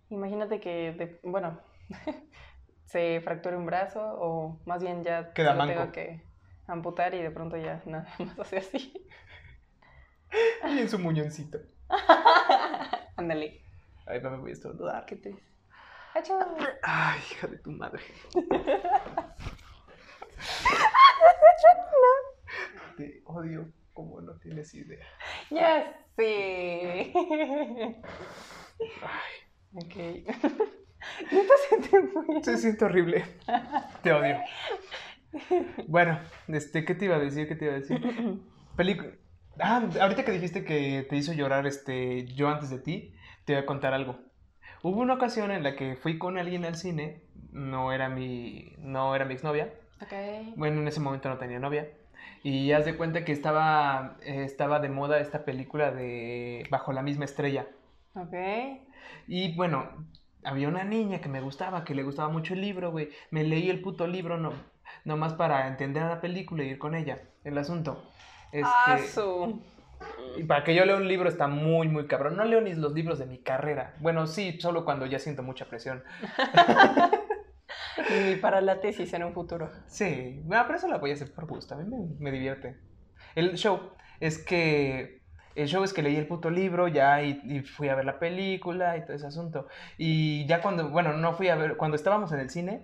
Imagínate 0.09 0.61
que, 0.61 0.93
de- 0.93 1.21
bueno, 1.23 1.61
se 2.87 3.21
fracture 3.23 3.57
un 3.57 3.67
brazo 3.67 4.01
o 4.19 4.59
más 4.67 4.83
bien 4.83 5.05
ya 5.05 5.33
Queda 5.35 5.55
manco. 5.55 5.75
tengo 5.75 5.93
que 5.93 6.23
amputar 6.67 7.15
y 7.15 7.21
de 7.23 7.31
pronto 7.31 7.57
ya 7.59 7.83
nada 7.87 8.09
más 8.19 8.39
hace 8.41 8.57
así. 8.59 8.95
Y 10.69 10.79
en 10.81 10.89
su 10.89 10.99
muñoncito. 10.99 11.59
Ándale. 13.17 13.61
Ay, 14.07 14.21
no 14.21 14.31
me 14.31 14.39
voy 14.39 14.51
a 14.51 14.55
estornudar. 14.55 15.07
¿Qué 15.07 15.17
te 15.17 15.37
Achú. 16.15 16.35
Ay, 16.83 17.21
hija 17.31 17.47
de 17.49 17.59
tu 17.59 17.71
madre. 17.71 18.03
Te 22.97 23.23
odio 23.25 23.73
como 23.93 24.21
no 24.21 24.35
tienes 24.39 24.73
idea. 24.75 25.05
Ya 25.51 25.93
sé. 26.17 27.13
Ay, 29.03 29.35
Ok. 29.77 29.95
Se 31.69 31.77
te 31.79 32.43
se 32.45 32.57
siente 32.59 32.85
horrible. 32.85 33.25
Te 34.03 34.13
odio. 34.13 34.39
Bueno, 35.89 36.21
este, 36.49 36.85
¿qué 36.85 36.95
te 36.95 37.07
iba 37.07 37.17
a 37.17 37.19
decir? 37.19 37.49
¿Qué 37.49 37.57
te 37.57 37.65
iba 37.65 37.75
a 37.75 37.79
decir? 37.81 38.01
Película. 38.77 39.11
Ah, 39.59 39.83
ahorita 40.01 40.25
que 40.25 40.33
dijiste 40.33 40.65
que 40.65 41.07
te 41.09 41.17
hizo 41.17 41.33
llorar 41.33 41.67
este 41.67 42.27
yo 42.27 42.49
antes 42.49 42.71
de 42.71 42.79
ti, 42.79 43.15
te 43.45 43.55
voy 43.55 43.63
a 43.63 43.67
contar 43.67 43.95
algo. 43.95 44.19
Hubo 44.85 45.01
una 45.01 45.15
ocasión 45.15 45.51
en 45.51 45.63
la 45.63 45.77
que 45.77 45.97
fui 45.97 46.19
con 46.19 46.37
alguien 46.39 46.65
al 46.67 46.77
cine, 46.77 47.23
no 47.53 47.91
era 47.93 48.09
mi, 48.11 48.75
no 48.79 49.15
era 49.17 49.25
mi 49.25 49.33
exnovia, 49.35 49.73
Ok. 50.03 50.13
bueno, 50.57 50.81
en 50.83 50.89
ese 50.89 51.01
momento 51.01 51.31
no 51.31 51.39
tenía 51.39 51.59
novia, 51.59 51.89
y 52.43 52.71
haz 52.73 52.85
de 52.85 52.95
cuenta 52.95 53.25
que 53.25 53.33
estaba, 53.33 54.19
eh, 54.23 54.45
estaba 54.45 54.81
de 54.81 54.91
moda 54.91 55.19
esta 55.21 55.47
película 55.47 55.91
de 55.91 56.67
Bajo 56.71 56.93
la 56.93 57.01
misma 57.03 57.25
estrella. 57.25 57.67
Ok. 58.15 58.35
Y 59.27 59.55
bueno, 59.57 59.89
había 60.45 60.69
una 60.69 60.85
niña 60.85 61.21
que 61.23 61.31
me 61.31 61.41
gustaba, 61.41 61.85
que 61.85 61.95
le 61.95 62.03
gustaba 62.03 62.29
mucho 62.29 62.53
el 62.53 62.61
libro, 62.61 62.91
güey. 62.91 63.09
Me 63.31 63.43
leí 63.45 63.71
el 63.71 63.81
puto 63.81 64.07
libro 64.07 64.37
no, 64.37 64.53
nomás 65.07 65.33
para 65.33 65.67
entender 65.67 66.03
la 66.03 66.21
película 66.21 66.63
y 66.63 66.69
ir 66.69 66.79
con 66.79 66.95
ella. 66.95 67.23
El 67.45 67.57
asunto 67.57 68.05
es 68.53 68.65
Ah, 68.67 68.97
que... 69.01 69.09
su. 69.09 69.63
Y 70.37 70.45
para 70.45 70.65
que 70.65 70.75
yo 70.75 70.85
lea 70.85 70.97
un 70.97 71.09
libro 71.09 71.29
está 71.29 71.47
muy, 71.47 71.89
muy 71.89 72.07
cabrón. 72.07 72.37
No 72.37 72.45
leo 72.45 72.61
ni 72.61 72.75
los 72.75 72.93
libros 72.93 73.19
de 73.19 73.27
mi 73.27 73.39
carrera. 73.39 73.95
Bueno, 74.01 74.27
sí, 74.27 74.59
solo 74.61 74.85
cuando 74.85 75.07
ya 75.07 75.19
siento 75.19 75.43
mucha 75.43 75.67
presión. 75.67 76.03
Y 78.09 78.37
para 78.37 78.61
la 78.61 78.81
tesis 78.81 79.13
en 79.15 79.25
un 79.25 79.33
futuro. 79.33 79.71
Sí, 79.87 80.41
bueno, 80.45 80.65
pero 80.67 80.79
eso 80.79 80.89
lo 80.89 80.99
voy 80.99 81.11
a 81.11 81.15
hacer 81.15 81.33
por 81.33 81.47
gusto. 81.47 81.75
A 81.75 81.79
mí 81.79 81.85
me, 81.85 81.99
me 82.19 82.31
divierte. 82.33 82.77
El 83.35 83.55
show 83.57 83.93
es 84.21 84.39
que. 84.39 85.23
El 85.55 85.69
show 85.69 85.85
es 85.85 85.93
que 85.93 86.03
leí 86.03 86.17
el 86.17 86.27
puto 86.27 86.51
libro 86.51 86.89
ya 86.89 87.23
y, 87.23 87.41
y 87.45 87.61
fui 87.63 87.89
a 87.89 87.95
ver 87.95 88.05
la 88.05 88.19
película 88.19 88.97
y 88.97 89.03
todo 89.05 89.15
ese 89.15 89.27
asunto. 89.29 89.69
Y 89.97 90.47
ya 90.47 90.61
cuando, 90.61 90.89
bueno, 90.91 91.13
no 91.17 91.35
fui 91.35 91.49
a 91.49 91.55
ver, 91.55 91.77
cuando 91.77 91.95
estábamos 91.97 92.33
en 92.33 92.41
el 92.41 92.51
cine, 92.51 92.83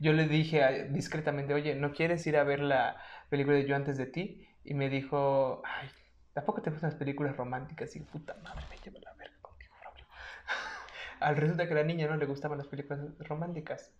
yo 0.00 0.12
le 0.12 0.26
dije 0.28 0.62
a- 0.64 0.72
discretamente, 0.84 1.54
oye, 1.54 1.74
¿no 1.76 1.92
quieres 1.92 2.26
ir 2.26 2.36
a 2.36 2.44
ver 2.44 2.60
la 2.60 2.96
película 3.28 3.56
de 3.56 3.66
Yo 3.66 3.76
antes 3.76 3.98
de 3.98 4.06
ti? 4.06 4.46
Y 4.64 4.74
me 4.74 4.88
dijo, 4.88 5.62
ay, 5.64 5.88
¿tampoco 6.32 6.62
te 6.62 6.70
gustan 6.70 6.90
las 6.90 6.98
películas 6.98 7.36
románticas? 7.36 7.94
Y 7.96 8.00
puta 8.00 8.34
madre, 8.42 8.62
me 8.70 8.76
lleva 8.78 8.98
la 9.00 9.12
verga 9.14 9.36
contigo, 9.40 9.74
Braulio. 9.80 10.06
Al 11.20 11.36
resulta 11.36 11.66
que 11.66 11.72
a 11.72 11.76
la 11.76 11.84
niña 11.84 12.06
no 12.08 12.16
le 12.16 12.26
gustaban 12.26 12.58
las 12.58 12.66
películas 12.66 13.00
románticas. 13.20 13.92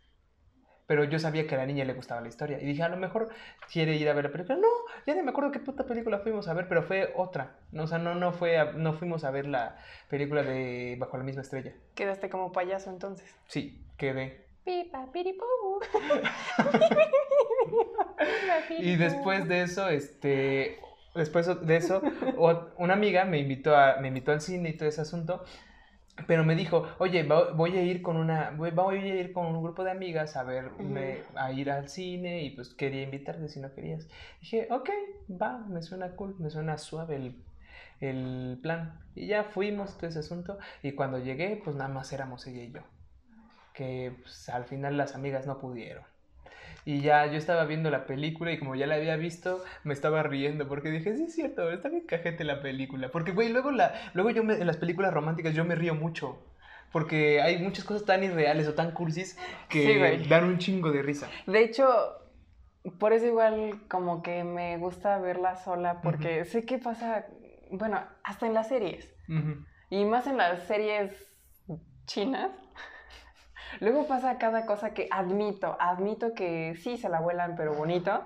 Pero 0.86 1.04
yo 1.04 1.18
sabía 1.20 1.46
que 1.46 1.54
a 1.54 1.58
la 1.58 1.66
niña 1.66 1.84
le 1.84 1.94
gustaba 1.94 2.20
la 2.20 2.28
historia. 2.28 2.60
Y 2.60 2.66
dije, 2.66 2.82
a 2.82 2.88
lo 2.88 2.96
mejor 2.96 3.28
quiere 3.72 3.94
ir 3.94 4.08
a 4.08 4.14
ver 4.14 4.24
la 4.24 4.32
película. 4.32 4.58
No, 4.58 4.68
ya 5.06 5.14
ni 5.14 5.22
me 5.22 5.30
acuerdo 5.30 5.52
qué 5.52 5.60
puta 5.60 5.86
película 5.86 6.18
fuimos 6.18 6.48
a 6.48 6.54
ver, 6.54 6.66
pero 6.68 6.82
fue 6.82 7.12
otra. 7.16 7.56
No, 7.70 7.84
o 7.84 7.86
sea, 7.86 7.98
no, 7.98 8.14
no, 8.16 8.32
fue 8.32 8.58
a- 8.58 8.72
no 8.72 8.92
fuimos 8.92 9.22
a 9.24 9.30
ver 9.30 9.46
la 9.46 9.78
película 10.08 10.42
de 10.42 10.96
Bajo 10.98 11.16
la 11.16 11.22
misma 11.24 11.42
estrella. 11.42 11.72
Quedaste 11.94 12.28
como 12.28 12.50
payaso 12.50 12.90
entonces. 12.90 13.32
Sí, 13.46 13.86
quedé. 13.96 14.44
Pipa, 14.64 15.06
piripú. 15.12 15.44
Y 18.78 18.96
después 18.96 19.48
de 19.48 19.62
eso, 19.62 19.88
este, 19.88 20.78
después 21.14 21.46
de 21.66 21.76
eso, 21.76 22.02
una 22.78 22.94
amiga 22.94 23.24
me 23.24 23.38
invitó, 23.38 23.76
a, 23.76 23.96
me 23.96 24.08
invitó 24.08 24.32
al 24.32 24.40
cine 24.40 24.70
y 24.70 24.76
todo 24.76 24.88
ese 24.88 25.00
asunto. 25.02 25.44
Pero 26.26 26.44
me 26.44 26.54
dijo, 26.54 26.86
oye, 26.98 27.22
voy 27.24 27.76
a 27.78 27.82
ir 27.82 28.02
con 28.02 28.16
una, 28.18 28.50
voy 28.50 28.70
a 28.98 29.06
ir 29.06 29.32
con 29.32 29.46
un 29.46 29.62
grupo 29.62 29.82
de 29.82 29.92
amigas 29.92 30.36
a 30.36 30.42
ver, 30.42 30.70
me- 30.78 31.18
a 31.36 31.52
ir 31.52 31.70
al 31.70 31.88
cine 31.88 32.42
y 32.42 32.50
pues 32.50 32.74
quería 32.74 33.02
invitarte 33.02 33.48
si 33.48 33.60
no 33.60 33.72
querías. 33.74 34.06
Dije, 34.42 34.68
ok, 34.70 34.90
va, 35.40 35.58
me 35.68 35.80
suena 35.80 36.10
cool, 36.14 36.36
me 36.38 36.50
suena 36.50 36.76
suave 36.76 37.16
el, 37.16 37.42
el 38.00 38.58
plan. 38.62 39.00
Y 39.14 39.26
ya 39.26 39.44
fuimos 39.44 39.96
todo 39.96 40.08
ese 40.08 40.18
asunto 40.18 40.58
y 40.82 40.92
cuando 40.92 41.18
llegué, 41.18 41.60
pues 41.64 41.76
nada 41.76 41.88
más 41.88 42.12
éramos 42.12 42.46
ella 42.46 42.62
y 42.62 42.72
yo. 42.72 42.82
Que 43.72 44.14
pues, 44.22 44.50
al 44.50 44.64
final 44.66 44.98
las 44.98 45.14
amigas 45.14 45.46
no 45.46 45.60
pudieron. 45.60 46.04
Y 46.84 47.00
ya 47.00 47.26
yo 47.26 47.36
estaba 47.38 47.64
viendo 47.64 47.90
la 47.90 48.06
película 48.06 48.50
y 48.52 48.58
como 48.58 48.74
ya 48.74 48.86
la 48.86 48.96
había 48.96 49.16
visto, 49.16 49.62
me 49.84 49.94
estaba 49.94 50.22
riendo 50.22 50.66
porque 50.68 50.90
dije, 50.90 51.14
sí 51.16 51.24
es 51.24 51.34
cierto, 51.34 51.70
está 51.70 51.88
bien 51.88 52.06
cajete 52.06 52.42
la 52.44 52.60
película. 52.60 53.10
Porque, 53.10 53.32
güey, 53.32 53.50
luego, 53.50 53.70
la, 53.70 53.92
luego 54.14 54.30
yo 54.30 54.42
me- 54.42 54.54
en 54.54 54.66
las 54.66 54.76
películas 54.78 55.14
románticas 55.14 55.54
yo 55.54 55.64
me 55.64 55.74
río 55.76 55.94
mucho. 55.94 56.38
Porque 56.90 57.40
hay 57.40 57.58
muchas 57.58 57.84
cosas 57.84 58.04
tan 58.04 58.22
irreales 58.22 58.68
o 58.68 58.74
tan 58.74 58.90
cursis 58.90 59.38
que 59.68 60.18
Sí, 60.22 60.28
dan 60.28 60.44
un 60.44 60.58
chingo 60.58 60.90
de 60.90 61.02
risa. 61.02 61.30
De 61.46 61.62
hecho, 61.62 61.86
por 62.98 63.12
eso 63.12 63.26
igual 63.26 63.86
como 63.88 64.22
que 64.22 64.44
me 64.44 64.76
gusta 64.78 65.18
verla 65.18 65.56
sola, 65.56 66.02
porque 66.02 66.44
sé 66.44 66.66
que 66.66 66.78
pasa, 66.78 67.26
bueno, 67.70 68.00
hasta 68.24 68.46
en 68.46 68.54
las 68.54 68.68
series, 68.68 69.14
y 69.88 70.04
más 70.04 70.26
en 70.26 70.36
las 70.36 70.64
series 70.66 71.12
chinas. 72.06 72.50
Luego 73.80 74.06
pasa 74.06 74.38
cada 74.38 74.66
cosa 74.66 74.94
que 74.94 75.08
admito, 75.10 75.76
admito 75.80 76.34
que 76.34 76.74
sí 76.76 76.96
se 76.96 77.08
la 77.08 77.20
vuelan, 77.20 77.54
pero 77.56 77.74
bonito. 77.74 78.22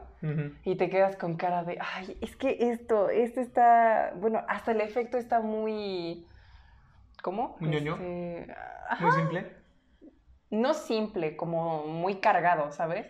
Y 0.64 0.74
te 0.74 0.90
quedas 0.90 1.16
con 1.16 1.36
cara 1.36 1.62
de, 1.62 1.78
ay, 1.80 2.18
es 2.20 2.34
que 2.36 2.56
esto, 2.70 3.10
esto 3.10 3.40
está, 3.40 4.12
bueno, 4.16 4.42
hasta 4.48 4.72
el 4.72 4.80
efecto 4.80 5.18
está 5.18 5.40
muy, 5.40 6.26
¿cómo? 7.22 7.56
¿Muy 7.60 7.70
ñoño? 7.70 7.94
Este, 7.94 8.54
Muy 9.00 9.12
simple. 9.12 9.52
no 10.50 10.74
simple, 10.74 11.36
como 11.36 11.86
muy 11.86 12.16
cargado, 12.16 12.72
¿sabes? 12.72 13.06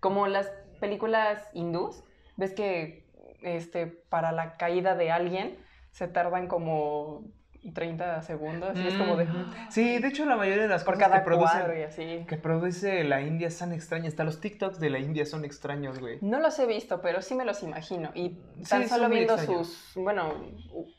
Como 0.00 0.26
las 0.26 0.50
películas 0.80 1.46
hindús, 1.52 2.02
ves 2.36 2.54
que 2.54 3.04
este, 3.42 3.86
para 3.86 4.32
la 4.32 4.56
caída 4.56 4.94
de 4.94 5.10
alguien 5.10 5.58
se 5.90 6.08
tardan 6.08 6.46
como 6.48 7.24
30 7.72 8.20
segundos 8.22 8.78
y 8.78 8.86
es 8.86 8.94
como 8.94 9.16
de... 9.16 9.24
Ujú. 9.24 9.44
Sí, 9.70 9.98
de 9.98 10.08
hecho 10.08 10.26
la 10.26 10.36
mayoría 10.36 10.62
de 10.64 10.68
las 10.68 10.84
Por 10.84 10.94
cosas 10.94 11.08
cada 11.08 11.20
que 11.20 11.24
produce, 11.26 11.52
cuadro 11.52 11.78
y 11.78 11.82
así. 11.82 12.24
que 12.28 12.36
produce 12.36 13.04
la 13.04 13.22
India 13.22 13.50
son 13.50 13.72
extrañas. 13.72 14.08
Hasta 14.14 14.24
los 14.24 14.40
TikToks 14.40 14.78
de 14.80 14.90
la 14.90 14.98
India 14.98 15.24
son 15.24 15.44
extraños, 15.44 15.98
güey. 15.98 16.18
No 16.20 16.40
los 16.40 16.58
he 16.58 16.66
visto, 16.66 17.00
pero 17.00 17.22
sí 17.22 17.34
me 17.34 17.44
los 17.44 17.62
imagino. 17.62 18.10
Y 18.14 18.38
tan 18.68 18.88
solo 18.88 19.08
viendo 19.08 19.34
extraños. 19.34 19.68
sus, 19.68 20.02
bueno, 20.02 20.34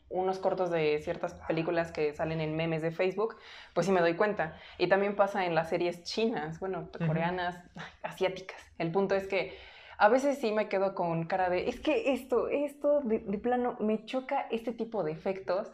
unos 0.10 0.40
cortos 0.40 0.72
de 0.72 1.00
ciertas 1.04 1.34
películas 1.48 1.92
que 1.92 2.14
salen 2.14 2.42
en 2.42 2.56
memes 2.56 2.82
de 2.82 2.92
Facebook, 2.92 3.38
pues 3.74 3.86
sí 3.86 3.92
me 3.92 4.02
doy 4.02 4.16
cuenta. 4.16 4.58
Y 4.78 4.88
también 4.88 5.16
pasa 5.16 5.46
en 5.46 5.56
las 5.56 5.70
series 5.70 6.04
chinas, 6.04 6.60
bueno, 6.60 6.90
coreanas, 7.06 7.64
asiáticas. 8.02 8.62
El 8.78 8.92
punto 8.92 9.16
es 9.16 9.28
que 9.28 9.58
a 9.98 10.10
veces 10.10 10.40
sí 10.40 10.52
me 10.52 10.68
quedo 10.68 10.94
con 10.96 11.26
cara 11.26 11.50
de, 11.50 11.70
es 11.70 11.80
que 11.80 12.14
esto, 12.14 12.48
esto, 12.50 13.02
de, 13.02 13.20
de 13.20 13.38
plano, 13.38 13.78
me 13.80 14.06
choca 14.06 14.48
este 14.52 14.72
tipo 14.74 15.04
de 15.04 15.12
efectos. 15.12 15.72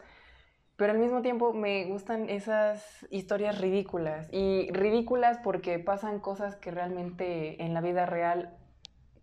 Pero 0.82 0.94
al 0.94 0.98
mismo 0.98 1.22
tiempo 1.22 1.52
me 1.54 1.84
gustan 1.84 2.28
esas 2.28 3.06
historias 3.08 3.60
ridículas. 3.60 4.26
Y 4.32 4.68
ridículas 4.72 5.38
porque 5.44 5.78
pasan 5.78 6.18
cosas 6.18 6.56
que 6.56 6.72
realmente 6.72 7.62
en 7.62 7.72
la 7.72 7.80
vida 7.80 8.04
real 8.04 8.56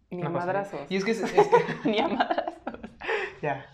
ni 0.10 0.22
a 0.22 0.30
No 0.30 0.32
pasa 0.34 0.46
madrazos. 0.46 0.80
Y 0.90 0.96
es 0.96 1.04
que, 1.04 1.12
es, 1.12 1.22
es 1.22 1.32
que 1.34 1.90
Ni 1.90 2.00
a 2.00 2.08
madrazos. 2.08 2.54
ya. 3.42 3.66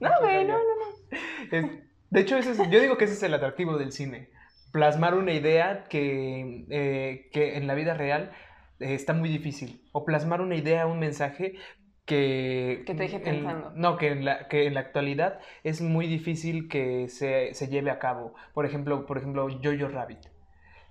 No, 0.00 0.10
güey, 0.20 0.44
no, 0.44 0.54
no, 0.54 0.58
no. 0.58 1.18
Es- 1.56 1.66
de 2.10 2.20
hecho, 2.20 2.36
ese 2.36 2.50
es- 2.50 2.70
yo 2.70 2.80
digo 2.80 2.96
que 2.96 3.04
ese 3.04 3.14
es 3.14 3.22
el 3.22 3.34
atractivo 3.34 3.78
del 3.78 3.92
cine. 3.92 4.30
Plasmar 4.72 5.14
una 5.14 5.32
idea 5.32 5.84
que, 5.88 6.66
eh, 6.70 7.28
que 7.32 7.56
en 7.56 7.68
la 7.68 7.74
vida 7.76 7.94
real 7.94 8.32
eh, 8.80 8.94
está 8.94 9.12
muy 9.12 9.28
difícil. 9.28 9.88
O 9.92 10.04
plasmar 10.04 10.40
una 10.40 10.56
idea, 10.56 10.88
un 10.88 10.98
mensaje 10.98 11.54
que... 12.10 12.82
Que 12.86 12.94
te 12.94 13.02
deje 13.04 13.16
en- 13.16 13.22
pensando. 13.22 13.72
no, 13.74 13.96
que 13.96 14.08
en, 14.08 14.24
la, 14.24 14.48
que 14.48 14.66
en 14.66 14.74
la 14.74 14.80
actualidad 14.80 15.38
es 15.64 15.80
muy 15.80 16.06
difícil 16.06 16.68
que 16.68 17.08
se, 17.08 17.54
se 17.54 17.68
lleve 17.68 17.90
a 17.90 17.98
cabo. 17.98 18.34
Por 18.52 18.66
ejemplo, 18.66 19.06
por 19.06 19.18
ejemplo, 19.18 19.48
Jojo 19.62 19.88
Rabbit. 19.88 20.26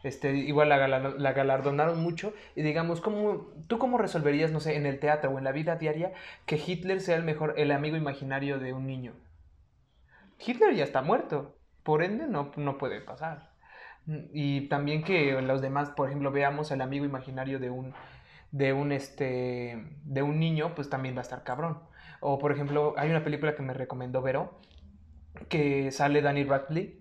Este, 0.03 0.33
igual 0.33 0.69
la, 0.69 0.87
la 0.87 1.33
galardonaron 1.33 2.01
mucho 2.01 2.33
y 2.55 2.61
digamos, 2.61 3.01
¿cómo, 3.01 3.47
¿tú 3.67 3.77
cómo 3.79 3.97
resolverías, 3.97 4.51
no 4.51 4.61
sé, 4.61 4.77
en 4.77 4.85
el 4.85 4.99
teatro 4.99 5.29
o 5.31 5.37
en 5.37 5.43
la 5.43 5.51
vida 5.51 5.75
diaria 5.75 6.13
que 6.45 6.55
Hitler 6.55 7.01
sea 7.01 7.17
el 7.17 7.23
mejor, 7.23 7.53
el 7.57 7.71
amigo 7.71 7.97
imaginario 7.97 8.59
de 8.59 8.71
un 8.71 8.87
niño? 8.87 9.13
Hitler 10.45 10.73
ya 10.75 10.83
está 10.85 11.01
muerto, 11.01 11.55
por 11.83 12.03
ende 12.03 12.27
no, 12.27 12.51
no 12.55 12.77
puede 12.77 13.01
pasar. 13.01 13.49
Y 14.33 14.67
también 14.69 15.03
que 15.03 15.39
los 15.41 15.61
demás, 15.61 15.89
por 15.91 16.07
ejemplo, 16.07 16.31
veamos 16.31 16.71
el 16.71 16.81
amigo 16.81 17.05
imaginario 17.05 17.59
de 17.59 17.69
un, 17.69 17.93
de 18.51 18.73
un, 18.73 18.91
este, 18.91 19.83
de 20.03 20.21
un 20.21 20.39
niño, 20.39 20.75
pues 20.75 20.89
también 20.89 21.15
va 21.15 21.19
a 21.19 21.23
estar 21.23 21.43
cabrón. 21.43 21.79
O, 22.19 22.39
por 22.39 22.51
ejemplo, 22.51 22.93
hay 22.97 23.09
una 23.09 23.23
película 23.23 23.55
que 23.55 23.61
me 23.61 23.73
recomendó 23.73 24.21
Vero, 24.21 24.59
que 25.47 25.91
sale 25.91 26.21
Daniel 26.21 26.49
Radcliffe, 26.49 26.97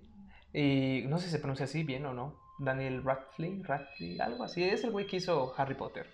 y 0.53 1.05
no 1.09 1.19
sé 1.19 1.27
si 1.27 1.33
se 1.33 1.39
pronuncia 1.39 1.65
así 1.65 1.83
bien 1.83 2.07
o 2.07 2.15
no, 2.15 2.37
Daniel 2.59 3.03
Radcliffe, 3.03 3.67
Radcliffe, 3.67 4.23
algo 4.23 4.45
así, 4.45 4.65
es 4.65 4.85
el 4.85 4.91
güey 4.91 5.07
que 5.07 5.17
hizo 5.17 5.55
Harry 5.57 5.75
Potter. 5.75 6.07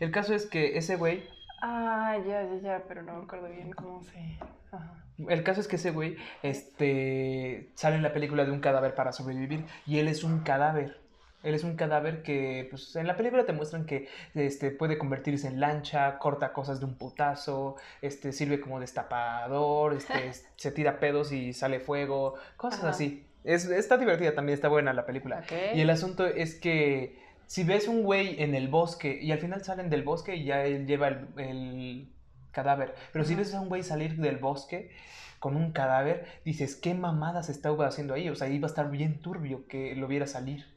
El 0.00 0.10
caso 0.10 0.34
es 0.34 0.46
que 0.46 0.76
ese 0.76 0.96
güey 0.96 1.22
Ah, 1.64 2.18
ya, 2.26 2.42
ya, 2.42 2.60
ya, 2.60 2.84
pero 2.88 3.02
no 3.02 3.18
me 3.18 3.22
acuerdo 3.22 3.48
bien 3.48 3.70
cómo 3.70 4.02
se. 4.02 4.18
Ajá. 4.72 5.04
El 5.28 5.44
caso 5.44 5.60
es 5.60 5.68
que 5.68 5.76
ese 5.76 5.92
güey 5.92 6.16
este, 6.42 7.70
sale 7.74 7.94
en 7.94 8.02
la 8.02 8.12
película 8.12 8.44
de 8.44 8.50
un 8.50 8.58
cadáver 8.58 8.96
para 8.96 9.12
sobrevivir 9.12 9.64
y 9.86 10.00
él 10.00 10.08
es 10.08 10.24
un 10.24 10.40
cadáver. 10.40 10.98
Él 11.42 11.54
es 11.54 11.64
un 11.64 11.76
cadáver 11.76 12.22
que, 12.22 12.66
pues, 12.70 12.94
en 12.96 13.06
la 13.06 13.16
película 13.16 13.44
te 13.44 13.52
muestran 13.52 13.84
que 13.84 14.08
este, 14.34 14.70
puede 14.70 14.98
convertirse 14.98 15.48
en 15.48 15.60
lancha, 15.60 16.18
corta 16.18 16.52
cosas 16.52 16.80
de 16.80 16.86
un 16.86 16.94
putazo, 16.94 17.76
este, 18.00 18.32
sirve 18.32 18.60
como 18.60 18.80
destapador, 18.80 19.94
este, 19.94 20.32
se 20.56 20.70
tira 20.70 21.00
pedos 21.00 21.32
y 21.32 21.52
sale 21.52 21.80
fuego, 21.80 22.34
cosas 22.56 22.80
Ajá. 22.80 22.90
así. 22.90 23.26
Es, 23.44 23.64
está 23.66 23.96
divertida 23.96 24.34
también, 24.34 24.54
está 24.54 24.68
buena 24.68 24.92
la 24.92 25.04
película. 25.04 25.42
Y 25.74 25.80
el 25.80 25.90
asunto 25.90 26.26
es 26.26 26.54
que 26.54 27.18
si 27.46 27.64
ves 27.64 27.88
un 27.88 28.02
güey 28.02 28.40
en 28.40 28.54
el 28.54 28.68
bosque 28.68 29.18
y 29.20 29.32
al 29.32 29.38
final 29.38 29.64
salen 29.64 29.90
del 29.90 30.02
bosque 30.04 30.36
y 30.36 30.44
ya 30.44 30.64
él 30.64 30.86
lleva 30.86 31.08
el, 31.08 31.26
el 31.36 32.08
cadáver, 32.52 32.94
pero 33.12 33.24
si 33.24 33.34
ves 33.34 33.52
a 33.54 33.60
un 33.60 33.68
güey 33.68 33.82
salir 33.82 34.16
del 34.16 34.36
bosque 34.36 34.90
con 35.42 35.56
un 35.56 35.72
cadáver, 35.72 36.24
dices, 36.44 36.76
¿qué 36.76 36.94
mamadas 36.94 37.48
estaba 37.48 37.88
haciendo 37.88 38.14
ahí? 38.14 38.28
O 38.28 38.36
sea, 38.36 38.48
iba 38.48 38.68
a 38.68 38.70
estar 38.70 38.92
bien 38.92 39.18
turbio 39.20 39.66
que 39.66 39.96
lo 39.96 40.06
viera 40.06 40.28
salir. 40.28 40.71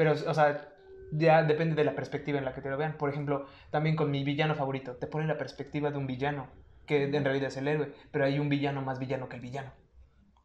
Pero, 0.00 0.12
o 0.12 0.34
sea, 0.34 0.72
ya 1.10 1.42
depende 1.42 1.74
de 1.74 1.84
la 1.84 1.94
perspectiva 1.94 2.38
en 2.38 2.46
la 2.46 2.54
que 2.54 2.62
te 2.62 2.70
lo 2.70 2.78
vean. 2.78 2.96
Por 2.96 3.10
ejemplo, 3.10 3.44
también 3.70 3.96
con 3.96 4.10
mi 4.10 4.24
villano 4.24 4.54
favorito, 4.54 4.96
te 4.96 5.06
ponen 5.06 5.28
la 5.28 5.36
perspectiva 5.36 5.90
de 5.90 5.98
un 5.98 6.06
villano, 6.06 6.48
que 6.86 7.02
en 7.04 7.22
realidad 7.22 7.48
es 7.48 7.58
el 7.58 7.68
héroe, 7.68 7.92
pero 8.10 8.24
hay 8.24 8.38
un 8.38 8.48
villano 8.48 8.80
más 8.80 8.98
villano 8.98 9.28
que 9.28 9.36
el 9.36 9.42
villano. 9.42 9.74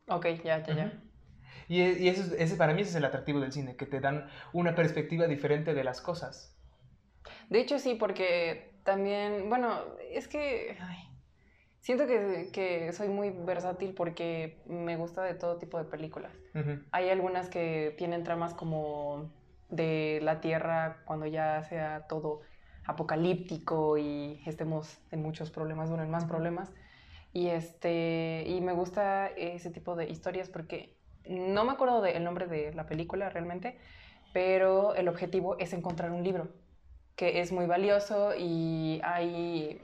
Ok, 0.10 0.26
ya, 0.44 0.62
ya, 0.62 0.76
ya. 0.76 0.92
Y, 1.70 1.80
e- 1.80 2.00
y 2.04 2.10
eso 2.10 2.24
es- 2.24 2.34
ese, 2.38 2.58
para 2.58 2.74
mí 2.74 2.82
ese 2.82 2.90
es 2.90 2.96
el 2.98 3.06
atractivo 3.06 3.40
del 3.40 3.54
cine, 3.54 3.78
que 3.78 3.86
te 3.86 4.02
dan 4.02 4.28
una 4.52 4.76
perspectiva 4.76 5.26
diferente 5.26 5.74
de 5.74 5.86
las 5.86 6.02
cosas. 6.02 6.54
De 7.50 7.62
hecho, 7.62 7.80
sí, 7.80 7.96
porque 7.96 8.74
también, 8.84 9.50
bueno, 9.50 9.70
es 10.12 10.28
que 10.28 10.76
ay, 10.82 10.98
siento 11.80 12.08
que, 12.08 12.50
que 12.52 12.92
soy 12.92 13.08
muy 13.08 13.30
versátil 13.30 13.94
porque 13.94 14.58
me 14.66 14.98
gusta 14.98 15.24
de 15.24 15.36
todo 15.36 15.58
tipo 15.58 15.78
de 15.78 15.86
películas. 15.86 16.34
Hay 16.92 17.10
algunas 17.10 17.50
que 17.50 17.94
tienen 17.98 18.24
tramas 18.24 18.54
como 18.54 19.30
de 19.70 20.20
la 20.22 20.42
Tierra 20.42 20.98
cuando 21.06 21.26
ya 21.26 21.64
sea 21.64 22.08
todo 22.08 22.42
apocalíptico 22.86 23.98
y 23.98 24.42
estemos 24.46 25.00
en 25.12 25.22
muchos 25.22 25.50
problemas, 25.52 25.90
bueno, 25.90 26.04
en 26.04 26.12
más 26.12 26.26
problemas. 26.26 26.72
Y, 27.34 27.48
este, 27.48 28.46
y 28.48 28.62
me 28.62 28.74
gusta 28.74 29.28
ese 29.28 29.70
tipo 29.70 29.96
de 29.96 30.10
historias 30.10 30.50
porque 30.50 30.96
no 31.28 31.66
me 31.66 31.74
acuerdo 31.74 32.02
del 32.02 32.24
nombre 32.24 32.48
de 32.48 32.74
la 32.74 32.86
película 32.86 33.30
realmente, 33.30 33.78
pero 34.34 34.96
el 34.96 35.08
objetivo 35.08 35.58
es 35.58 35.74
encontrar 35.74 36.12
un 36.12 36.24
libro 36.24 36.48
que 37.16 37.40
es 37.40 37.52
muy 37.52 37.66
valioso 37.66 38.34
y 38.38 39.00
hay, 39.04 39.82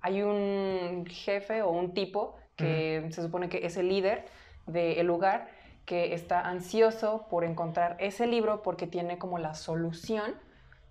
hay 0.00 0.22
un 0.22 1.04
jefe 1.08 1.62
o 1.62 1.70
un 1.70 1.94
tipo 1.94 2.36
que 2.54 3.06
se 3.10 3.22
supone 3.22 3.48
que 3.48 3.66
es 3.66 3.76
el 3.76 3.88
líder 3.88 4.24
del 4.66 5.06
lugar 5.06 5.48
que 5.86 6.14
está 6.14 6.40
ansioso 6.40 7.26
por 7.30 7.44
encontrar 7.44 7.96
ese 8.00 8.26
libro 8.26 8.62
porque 8.62 8.86
tiene 8.86 9.18
como 9.18 9.38
la 9.38 9.54
solución 9.54 10.34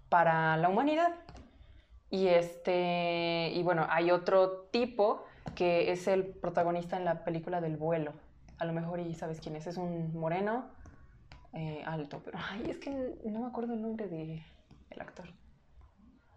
para 0.09 0.57
la 0.57 0.69
humanidad. 0.69 1.13
Y 2.09 2.27
este 2.27 3.51
y 3.53 3.61
bueno, 3.63 3.85
hay 3.89 4.11
otro 4.11 4.67
tipo 4.71 5.25
que 5.53 5.91
es 5.91 6.07
el 6.07 6.25
protagonista 6.25 6.97
en 6.97 7.05
la 7.05 7.23
película 7.23 7.61
del 7.61 7.77
vuelo. 7.77 8.13
A 8.57 8.65
lo 8.65 8.73
mejor 8.73 9.01
y 9.01 9.13
sabes 9.13 9.41
quién 9.41 9.55
es, 9.57 9.67
es 9.67 9.77
un 9.77 10.17
moreno 10.17 10.65
eh, 11.53 11.83
alto, 11.85 12.21
pero 12.23 12.39
ay, 12.41 12.69
es 12.69 12.77
que 12.77 12.89
no 13.25 13.41
me 13.41 13.47
acuerdo 13.47 13.73
el 13.73 13.81
nombre 13.81 14.07
de 14.07 14.43
el 14.89 15.01
actor. 15.01 15.27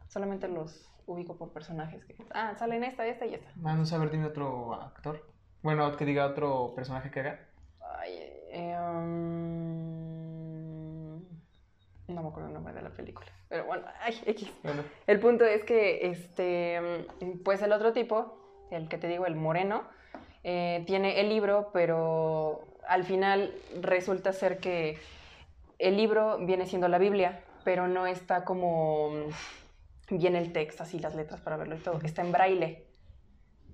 Solamente 0.08 0.48
los 0.48 0.90
ubico 1.06 1.36
por 1.36 1.50
personajes 1.50 2.04
que 2.04 2.16
ah, 2.32 2.54
salen 2.58 2.84
esta, 2.84 3.06
esta 3.06 3.26
y 3.26 3.34
esta. 3.34 3.50
Vamos 3.56 3.92
a 3.92 3.98
ver, 3.98 4.10
dime 4.10 4.26
otro 4.26 4.74
actor. 4.74 5.24
Bueno, 5.62 5.96
que 5.96 6.04
diga 6.04 6.26
otro 6.26 6.72
personaje 6.74 7.10
que 7.10 7.20
haga. 7.20 7.40
Ay, 7.98 8.37
Eh, 8.50 8.76
um, 8.78 9.98
no 12.08 12.22
me 12.22 12.28
acuerdo 12.28 12.48
el 12.48 12.54
nombre 12.54 12.72
de 12.72 12.82
la 12.82 12.90
película. 12.90 13.28
Pero 13.48 13.64
bueno, 13.66 13.84
ay, 14.00 14.20
X. 14.26 14.50
Bueno, 14.62 14.82
El 15.06 15.20
punto 15.20 15.44
es 15.44 15.64
que, 15.64 16.10
este, 16.10 17.06
pues 17.44 17.62
el 17.62 17.72
otro 17.72 17.92
tipo, 17.92 18.66
el 18.70 18.88
que 18.88 18.98
te 18.98 19.08
digo, 19.08 19.26
el 19.26 19.36
moreno, 19.36 19.84
eh, 20.44 20.84
tiene 20.86 21.20
el 21.20 21.28
libro, 21.28 21.70
pero 21.72 22.68
al 22.86 23.04
final 23.04 23.54
resulta 23.80 24.32
ser 24.32 24.58
que 24.58 24.98
el 25.78 25.96
libro 25.96 26.38
viene 26.38 26.66
siendo 26.66 26.88
la 26.88 26.98
Biblia, 26.98 27.42
pero 27.64 27.86
no 27.88 28.06
está 28.06 28.44
como 28.44 29.10
bien 30.10 30.36
el 30.36 30.52
texto, 30.52 30.82
así 30.82 30.98
las 30.98 31.14
letras 31.14 31.40
para 31.40 31.56
verlo 31.56 31.76
y 31.76 31.80
todo, 31.80 32.00
está 32.02 32.22
en 32.22 32.32
braille. 32.32 32.86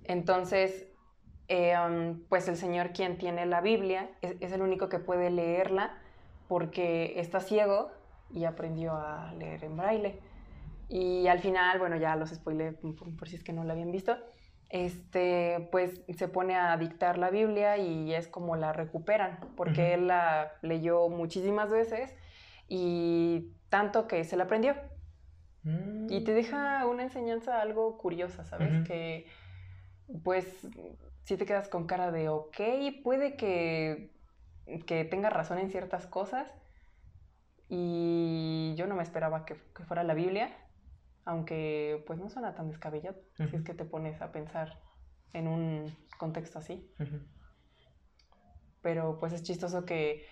Entonces, 0.05 0.87
eh, 1.49 1.75
um, 1.79 2.21
pues 2.29 2.49
el 2.49 2.57
señor 2.57 2.93
quien 2.93 3.19
tiene 3.19 3.47
la 3.47 3.61
Biblia 3.61 4.11
es, 4.23 4.37
es 4.41 4.53
el 4.53 4.63
único 4.63 4.89
que 4.89 4.99
puede 4.99 5.31
leerla 5.31 5.99
porque 6.49 7.19
está 7.19 7.41
ciego 7.41 7.91
y 8.31 8.45
aprendió 8.45 8.95
a 8.95 9.33
leer 9.35 9.65
en 9.65 9.77
braille. 9.77 10.21
Y 10.89 11.27
al 11.29 11.41
final, 11.41 11.79
bueno, 11.79 11.97
ya 11.97 12.17
los 12.17 12.31
spoilé 12.31 12.73
por, 12.73 13.17
por 13.17 13.29
si 13.29 13.37
es 13.37 13.45
que 13.45 13.53
no 13.53 13.65
la 13.65 13.73
habían 13.73 13.91
visto, 13.91 14.17
este, 14.69 15.69
pues 15.71 16.03
se 16.17 16.29
pone 16.29 16.57
a 16.57 16.77
dictar 16.77 17.17
la 17.19 17.31
Biblia 17.31 17.79
y 17.79 18.15
es 18.15 18.29
como 18.29 18.57
la 18.57 18.73
recuperan, 18.73 19.39
porque 19.57 19.95
él 19.95 20.09
la 20.09 20.53
leyó 20.63 21.09
muchísimas 21.09 21.71
veces 21.71 22.15
y 22.69 23.53
tanto 23.69 24.09
que 24.09 24.25
se 24.25 24.37
la 24.37 24.45
aprendió. 24.45 24.75
mm, 25.63 26.11
Y 26.11 26.25
te 26.25 26.35
deja 26.35 26.87
una 26.87 27.03
enseñanza 27.03 27.61
algo 27.61 27.97
curiosa, 27.99 28.45
¿sabes? 28.45 28.87
Que 28.87 29.27
pues 30.23 30.67
si 31.25 31.37
te 31.37 31.47
quedas 31.47 31.69
con 31.69 31.87
cara 31.87 32.11
de, 32.11 32.29
ok, 32.29 32.61
puede 33.03 33.37
que, 33.37 34.13
que 34.87 35.05
tenga 35.05 35.31
razón 35.31 35.59
en 35.59 35.71
ciertas 35.71 36.07
cosas. 36.07 36.51
Y 37.69 38.75
yo 38.77 38.87
no 38.87 38.95
me 38.95 39.03
esperaba 39.03 39.45
que, 39.45 39.57
que 39.75 39.85
fuera 39.85 40.05
la 40.05 40.15
Biblia, 40.15 40.55
aunque 41.25 42.05
pues 42.07 42.19
no 42.19 42.29
suena 42.29 42.55
tan 42.55 42.69
descabellado, 42.69 43.17
si 43.37 43.57
es 43.57 43.63
que 43.63 43.75
te 43.75 43.85
pones 43.87 44.21
a 44.21 44.33
pensar 44.33 44.79
en 45.33 45.49
un 45.49 45.97
contexto 46.19 46.59
así. 46.59 46.87
Pero 48.83 49.19
pues 49.19 49.33
es 49.33 49.43
chistoso 49.43 49.85
que 49.87 50.27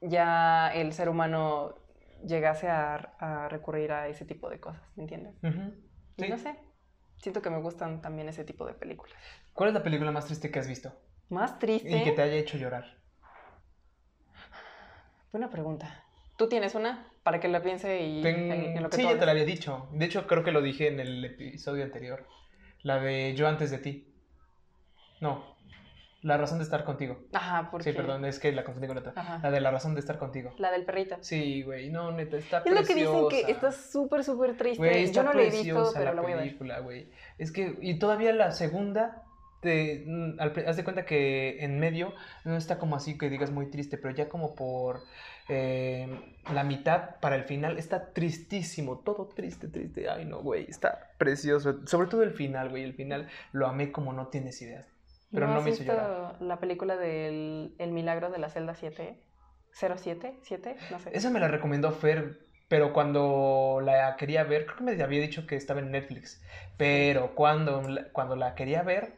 ya 0.00 0.72
el 0.74 0.92
ser 0.92 1.08
humano 1.08 1.76
llegase 2.24 2.68
a, 2.68 2.94
a 3.18 3.48
recurrir 3.48 3.92
a 3.92 4.08
ese 4.08 4.24
tipo 4.24 4.50
de 4.50 4.58
cosas, 4.58 4.82
¿me 4.96 5.04
entiendes? 5.04 5.36
Y 6.16 6.22
Sí. 6.24 6.28
no 6.28 6.38
sé, 6.38 6.58
siento 7.18 7.42
que 7.42 7.50
me 7.50 7.58
gustan 7.58 8.00
también 8.02 8.28
ese 8.28 8.44
tipo 8.44 8.66
de 8.66 8.74
películas. 8.74 9.16
¿Cuál 9.52 9.68
es 9.68 9.74
la 9.74 9.82
película 9.82 10.10
más 10.10 10.26
triste 10.26 10.50
que 10.50 10.58
has 10.58 10.68
visto? 10.68 10.92
Más 11.28 11.58
triste. 11.58 11.96
Y 11.96 12.04
que 12.04 12.12
te 12.12 12.22
haya 12.22 12.34
hecho 12.34 12.56
llorar. 12.56 12.96
Buena 15.32 15.50
pregunta. 15.50 16.04
¿Tú 16.36 16.48
tienes 16.48 16.74
una? 16.74 17.10
Para 17.22 17.40
que 17.40 17.48
la 17.48 17.62
piense 17.62 18.00
y 18.02 18.22
Ten- 18.22 18.52
en, 18.52 18.82
lo 18.82 18.90
que 18.90 18.96
Sí, 18.96 19.02
tú 19.02 19.08
ya 19.08 19.18
te 19.18 19.26
la 19.26 19.32
había 19.32 19.44
dicho. 19.44 19.88
De 19.92 20.04
hecho, 20.04 20.26
creo 20.26 20.44
que 20.44 20.52
lo 20.52 20.62
dije 20.62 20.88
en 20.88 21.00
el 21.00 21.24
episodio 21.24 21.84
anterior. 21.84 22.26
La 22.82 22.98
de 23.00 23.34
Yo 23.34 23.48
antes 23.48 23.70
de 23.70 23.78
ti. 23.78 24.14
No. 25.20 25.55
La 26.22 26.36
razón 26.36 26.58
de 26.58 26.64
estar 26.64 26.84
contigo. 26.84 27.18
Ajá, 27.32 27.68
porque... 27.70 27.90
Sí, 27.90 27.96
perdón, 27.96 28.24
es 28.24 28.38
que 28.38 28.50
la 28.50 28.64
confundí 28.64 28.88
con 28.88 28.98
otra. 28.98 29.12
Ajá. 29.14 29.38
La 29.42 29.50
de 29.50 29.60
la 29.60 29.70
razón 29.70 29.94
de 29.94 30.00
estar 30.00 30.18
contigo. 30.18 30.52
La 30.58 30.72
del 30.72 30.84
perrito. 30.84 31.16
Sí, 31.20 31.62
güey, 31.62 31.90
no, 31.90 32.10
neta, 32.10 32.36
está 32.36 32.62
Es 32.64 32.72
lo 32.72 32.82
que 32.84 32.94
dicen 32.94 33.28
que 33.28 33.50
está 33.50 33.70
súper, 33.70 34.24
súper 34.24 34.56
triste. 34.56 34.78
Güey, 34.78 35.04
está 35.04 35.20
Yo 35.20 35.22
no 35.24 35.32
la 35.34 35.42
he 35.42 35.50
visto, 35.50 35.90
pero 35.92 36.06
la 36.06 36.14
la 36.14 36.22
voy 36.22 36.32
a 36.32 36.36
ver. 36.36 36.44
película, 36.44 36.80
güey. 36.80 37.08
Es 37.38 37.52
que, 37.52 37.76
y 37.80 37.98
todavía 37.98 38.32
la 38.32 38.50
segunda, 38.52 39.24
te, 39.60 40.04
mm, 40.06 40.40
al 40.40 40.52
haz 40.66 40.76
de 40.76 40.84
cuenta 40.84 41.04
que 41.04 41.62
en 41.64 41.78
medio 41.78 42.14
no 42.44 42.56
está 42.56 42.78
como 42.78 42.96
así 42.96 43.18
que 43.18 43.30
digas 43.30 43.50
muy 43.50 43.70
triste, 43.70 43.98
pero 43.98 44.14
ya 44.14 44.28
como 44.28 44.54
por 44.54 45.02
eh, 45.48 46.08
la 46.52 46.64
mitad 46.64 47.20
para 47.20 47.36
el 47.36 47.44
final 47.44 47.78
está 47.78 48.12
tristísimo, 48.12 48.98
todo 48.98 49.26
triste, 49.28 49.68
triste. 49.68 50.08
Ay, 50.08 50.24
no, 50.24 50.42
güey, 50.42 50.66
está 50.68 51.10
precioso. 51.18 51.86
Sobre 51.86 52.08
todo 52.08 52.22
el 52.22 52.32
final, 52.32 52.70
güey, 52.70 52.82
el 52.82 52.94
final 52.94 53.28
lo 53.52 53.66
amé 53.66 53.92
como 53.92 54.12
no 54.12 54.28
tienes 54.28 54.60
ideas. 54.62 54.88
Pero 55.36 55.46
no, 55.46 55.58
has 55.58 55.64
me 55.64 55.70
hizo 55.70 55.78
visto 55.84 55.92
llorar. 55.94 56.42
la 56.42 56.58
película 56.58 56.96
del 56.96 57.74
El 57.78 57.92
milagro 57.92 58.30
de 58.30 58.38
la 58.38 58.48
celda 58.50 58.74
7? 58.74 59.22
¿07? 59.72 60.40
¿7? 60.42 60.76
No 60.90 60.98
sé. 60.98 61.10
Esa 61.12 61.30
me 61.30 61.38
la 61.38 61.48
recomendó 61.48 61.92
Fer, 61.92 62.40
pero 62.68 62.92
cuando 62.92 63.80
la 63.82 64.16
quería 64.16 64.42
ver, 64.44 64.64
creo 64.66 64.78
que 64.78 64.84
me 64.84 65.02
había 65.02 65.20
dicho 65.20 65.46
que 65.46 65.54
estaba 65.56 65.80
en 65.80 65.90
Netflix, 65.92 66.42
pero 66.76 67.34
cuando, 67.34 67.82
la- 67.82 68.08
cuando 68.12 68.36
la 68.36 68.54
quería 68.54 68.82
ver, 68.82 69.14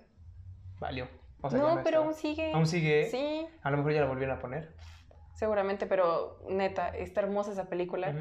valió. 0.80 1.08
O 1.42 1.50
sea, 1.50 1.60
no, 1.60 1.76
no 1.76 1.82
pero 1.84 1.98
aún 2.02 2.14
sigue. 2.14 2.52
¿Aún 2.52 2.66
sigue? 2.66 3.08
Sí, 3.10 3.46
A 3.62 3.70
lo 3.70 3.76
mejor 3.78 3.92
ya 3.92 4.00
la 4.00 4.06
volvieron 4.08 4.36
a 4.36 4.40
poner. 4.40 4.74
seguramente, 5.34 5.86
pero 5.86 6.38
neta, 6.48 6.88
está 6.88 7.20
hermosa 7.20 7.52
esa 7.52 7.68
película. 7.68 8.08
Ujú. 8.10 8.18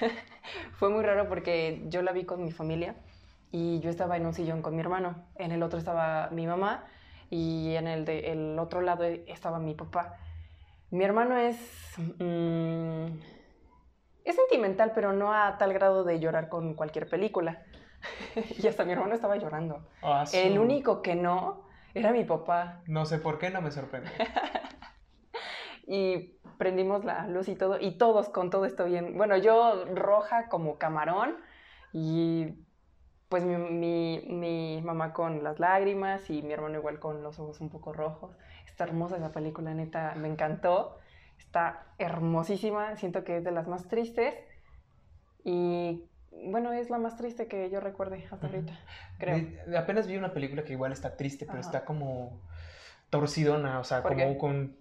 Fue 0.78 0.90
muy 0.90 1.04
raro 1.04 1.28
porque 1.28 1.82
yo 1.86 2.02
la 2.02 2.10
vi 2.12 2.24
con 2.24 2.42
mi 2.42 2.50
familia 2.50 2.96
y 3.52 3.78
yo 3.80 3.90
estaba 3.90 4.16
en 4.16 4.26
un 4.26 4.34
sillón 4.34 4.62
con 4.62 4.74
mi 4.74 4.80
hermano. 4.80 5.24
En 5.36 5.52
el 5.52 5.62
otro 5.62 5.78
estaba 5.78 6.28
mi 6.32 6.46
mamá 6.46 6.84
y 7.30 7.74
en 7.74 7.86
el, 7.88 8.04
de, 8.04 8.32
el 8.32 8.58
otro 8.58 8.80
lado 8.80 9.04
estaba 9.04 9.58
mi 9.58 9.74
papá. 9.74 10.18
Mi 10.90 11.04
hermano 11.04 11.36
es... 11.36 11.58
mm, 11.98 13.06
es 14.24 14.36
sentimental, 14.36 14.92
pero 14.94 15.12
no 15.12 15.32
a 15.32 15.56
tal 15.58 15.72
grado 15.72 16.04
de 16.04 16.18
llorar 16.20 16.48
con 16.48 16.74
cualquier 16.74 17.08
película. 17.08 17.62
y 18.58 18.66
hasta 18.66 18.84
mi 18.84 18.92
hermano 18.92 19.14
estaba 19.14 19.36
llorando. 19.36 19.88
Ah, 20.02 20.24
El 20.32 20.54
su- 20.54 20.62
único 20.62 21.02
que 21.02 21.14
no 21.14 21.66
era 21.94 22.12
mi 22.12 22.24
papá. 22.24 22.82
No 22.86 23.06
sé 23.06 23.18
por 23.18 23.38
qué, 23.38 23.50
no 23.50 23.60
me 23.60 23.70
sorprende. 23.70 24.10
Y 25.88 26.38
prendimos 26.58 27.04
la 27.04 27.28
luz 27.28 27.48
y 27.48 27.54
todo, 27.54 27.78
y 27.80 27.96
todos 27.96 28.28
con 28.28 28.50
todo 28.50 28.64
esto 28.64 28.84
bien. 28.86 29.16
Bueno, 29.16 29.36
yo 29.36 29.84
roja 29.94 30.48
como 30.48 30.78
camarón, 30.78 31.36
y 31.92 32.65
pues 33.28 33.44
mi, 33.44 33.56
mi- 33.56 34.24
mi 34.28 34.82
mamá 34.82 35.12
con 35.12 35.42
las 35.42 35.58
lágrimas, 35.58 36.30
y 36.30 36.42
mi 36.42 36.52
hermano 36.52 36.78
igual 36.78 36.98
con 37.00 37.22
los 37.22 37.38
ojos 37.38 37.60
un 37.60 37.70
poco 37.70 37.92
rojos. 37.92 38.36
Está 38.66 38.84
hermosa 38.84 39.16
esa 39.16 39.32
película, 39.32 39.74
neta, 39.74 40.14
me 40.16 40.28
encantó. 40.28 40.98
Está 41.38 41.86
hermosísima, 41.98 42.96
siento 42.96 43.24
que 43.24 43.38
es 43.38 43.44
de 43.44 43.50
las 43.50 43.66
más 43.68 43.88
tristes. 43.88 44.34
Y 45.44 46.02
bueno, 46.30 46.72
es 46.72 46.90
la 46.90 46.98
más 46.98 47.16
triste 47.16 47.46
que 47.46 47.70
yo 47.70 47.80
recuerde 47.80 48.26
hasta 48.30 48.46
ahorita, 48.46 48.72
creo. 49.18 49.36
De- 49.66 49.78
apenas 49.78 50.06
vi 50.06 50.16
una 50.16 50.32
película 50.32 50.64
que 50.64 50.72
igual 50.72 50.92
está 50.92 51.16
triste, 51.16 51.46
pero 51.46 51.60
Ajá. 51.60 51.68
está 51.68 51.84
como 51.84 52.40
torcidona, 53.10 53.78
o 53.80 53.84
sea, 53.84 54.02
¿Por 54.02 54.12
como 54.12 54.32
qué? 54.32 54.38
con... 54.38 54.76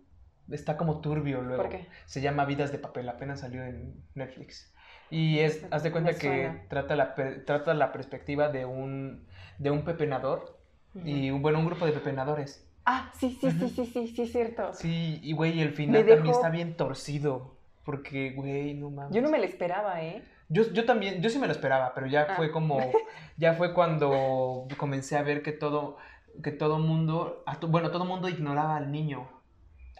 Está 0.52 0.78
como 0.78 1.02
turbio 1.02 1.41
luego. 1.41 1.64
¿Por 1.64 1.72
qué? 1.72 1.88
Se 2.06 2.22
llama 2.22 2.46
Vidas 2.46 2.72
de 2.72 2.78
Papel, 2.78 3.10
apenas 3.10 3.39
salió 3.39 3.64
en 3.64 3.96
Netflix. 4.14 4.75
Y 5.12 5.39
es, 5.39 5.66
haz 5.72 5.84
de 5.84 5.91
cuenta 5.91 6.14
que 6.16 6.62
trata 6.70 6.95
la, 6.95 7.14
trata 7.45 7.74
la 7.74 7.91
perspectiva 7.91 8.49
de 8.49 8.66
un, 8.66 9.26
de 9.60 9.72
un 9.72 9.84
pepenador 9.84 10.58
y, 11.03 11.30
un- 11.30 11.41
bueno, 11.41 11.60
un 11.60 11.66
grupo 11.66 11.86
de 11.86 11.91
pepenadores. 11.91 12.68
Ah, 12.86 13.12
sí, 13.18 13.38
sí, 13.41 13.51
sí, 13.51 13.70
sí, 13.70 13.86
sí, 13.86 14.08
sí, 14.08 14.22
es 14.24 14.32
cierto. 14.32 14.74
Sí, 14.74 15.20
y 15.24 15.34
güey, 15.34 15.60
el 15.62 15.72
final 15.72 16.03
dejó- 16.06 16.16
también 16.16 16.36
está 16.36 16.49
bien 16.49 16.78
torcido. 16.78 17.56
Porque, 17.84 18.32
güey, 18.32 18.74
no 18.74 18.89
mames. 18.89 19.14
Yo 19.16 19.22
no 19.22 19.30
me 19.30 19.38
la 19.38 19.45
esperaba, 19.45 20.01
¿eh? 20.01 20.24
Yo, 20.49 20.64
yo 20.74 20.86
también, 20.86 21.22
yo 21.22 21.30
sí 21.30 21.38
me 21.38 21.45
lo 21.45 21.51
esperaba, 21.53 21.93
pero 21.93 22.08
ya 22.08 22.26
Ah. 22.30 22.34
fue 22.36 22.51
como, 22.51 22.80
ya 23.38 23.53
fue 23.53 23.74
cuando 23.76 24.68
comencé 24.78 25.18
a 25.18 25.22
ver 25.22 25.43
que 25.43 25.51
todo, 25.51 25.97
que 26.43 26.51
todo 26.51 26.80
mundo, 26.80 27.43
bueno, 27.68 27.91
todo 27.91 28.06
mundo 28.06 28.28
ignoraba 28.28 28.76
al 28.78 28.91
niño. 28.91 29.28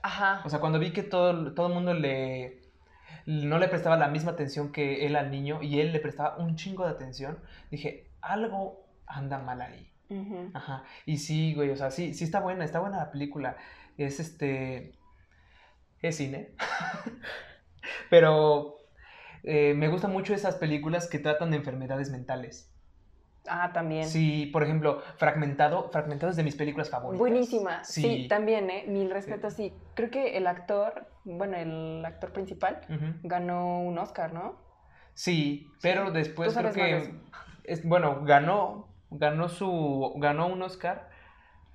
Ajá. 0.02 0.42
O 0.46 0.50
sea, 0.50 0.60
cuando 0.60 0.80
vi 0.80 0.92
que 0.94 1.04
todo, 1.04 1.54
todo 1.54 1.70
mundo 1.70 1.94
le, 1.94 2.62
no 3.26 3.58
le 3.58 3.68
prestaba 3.68 3.98
la 3.98 4.08
misma 4.08 4.32
atención 4.32 4.72
que 4.72 5.06
él 5.06 5.16
al 5.16 5.32
niño 5.32 5.62
y 5.62 5.80
él 5.80 5.92
le 5.92 6.00
prestaba 6.00 6.38
un 6.38 6.56
chingo 6.56 6.86
de 6.86 6.92
atención, 6.92 7.40
dije, 7.72 8.12
algo 8.22 8.86
anda 9.08 9.40
mal 9.40 9.62
ahí. 9.62 9.92
Ajá. 10.54 10.84
Y 11.06 11.18
sí, 11.18 11.54
güey, 11.56 11.72
o 11.72 11.76
sea, 11.76 11.90
sí, 11.92 12.14
sí 12.14 12.24
está 12.24 12.40
buena, 12.40 12.64
está 12.64 12.80
buena 12.80 12.98
la 12.98 13.12
película. 13.12 13.58
Es 13.98 14.20
este. 14.20 14.94
Es 16.02 16.18
cine. 16.18 16.56
Pero 18.10 18.78
eh, 19.44 19.74
me 19.76 19.88
gustan 19.88 20.12
mucho 20.12 20.34
esas 20.34 20.56
películas 20.56 21.08
que 21.08 21.20
tratan 21.20 21.52
de 21.52 21.58
enfermedades 21.58 22.12
mentales. 22.12 22.75
Ah, 23.48 23.72
también. 23.74 24.08
Sí, 24.08 24.48
por 24.48 24.64
ejemplo, 24.64 25.02
Fragmentado. 25.18 25.90
Fragmentado 25.90 26.32
es 26.32 26.36
de 26.36 26.44
mis 26.44 26.56
películas 26.56 26.90
favoritas. 26.90 27.20
Buenísima. 27.20 27.84
Sí. 27.84 28.02
Sí. 28.02 28.28
también, 28.28 28.70
¿eh? 28.70 28.86
Mil 28.88 29.10
respetos, 29.10 29.54
sí. 29.54 29.74
Creo 29.94 30.10
que 30.10 30.38
el 30.38 30.48
actor, 30.48 31.08
bueno, 31.24 31.58
el 31.58 32.04
actor 32.06 32.32
principal 32.32 32.82
ganó 33.24 33.82
un 33.82 33.98
Oscar, 33.98 34.34
¿no? 34.34 34.56
Sí, 35.14 35.70
pero 35.82 36.12
después 36.12 36.54
creo 36.56 36.74
que. 36.74 37.14
Es, 37.64 37.86
bueno, 37.86 38.22
ganó. 38.24 38.88
Ganó 39.12 39.50
su. 39.50 40.14
Ganó 40.18 40.48
un 40.48 40.62
Oscar. 40.62 41.10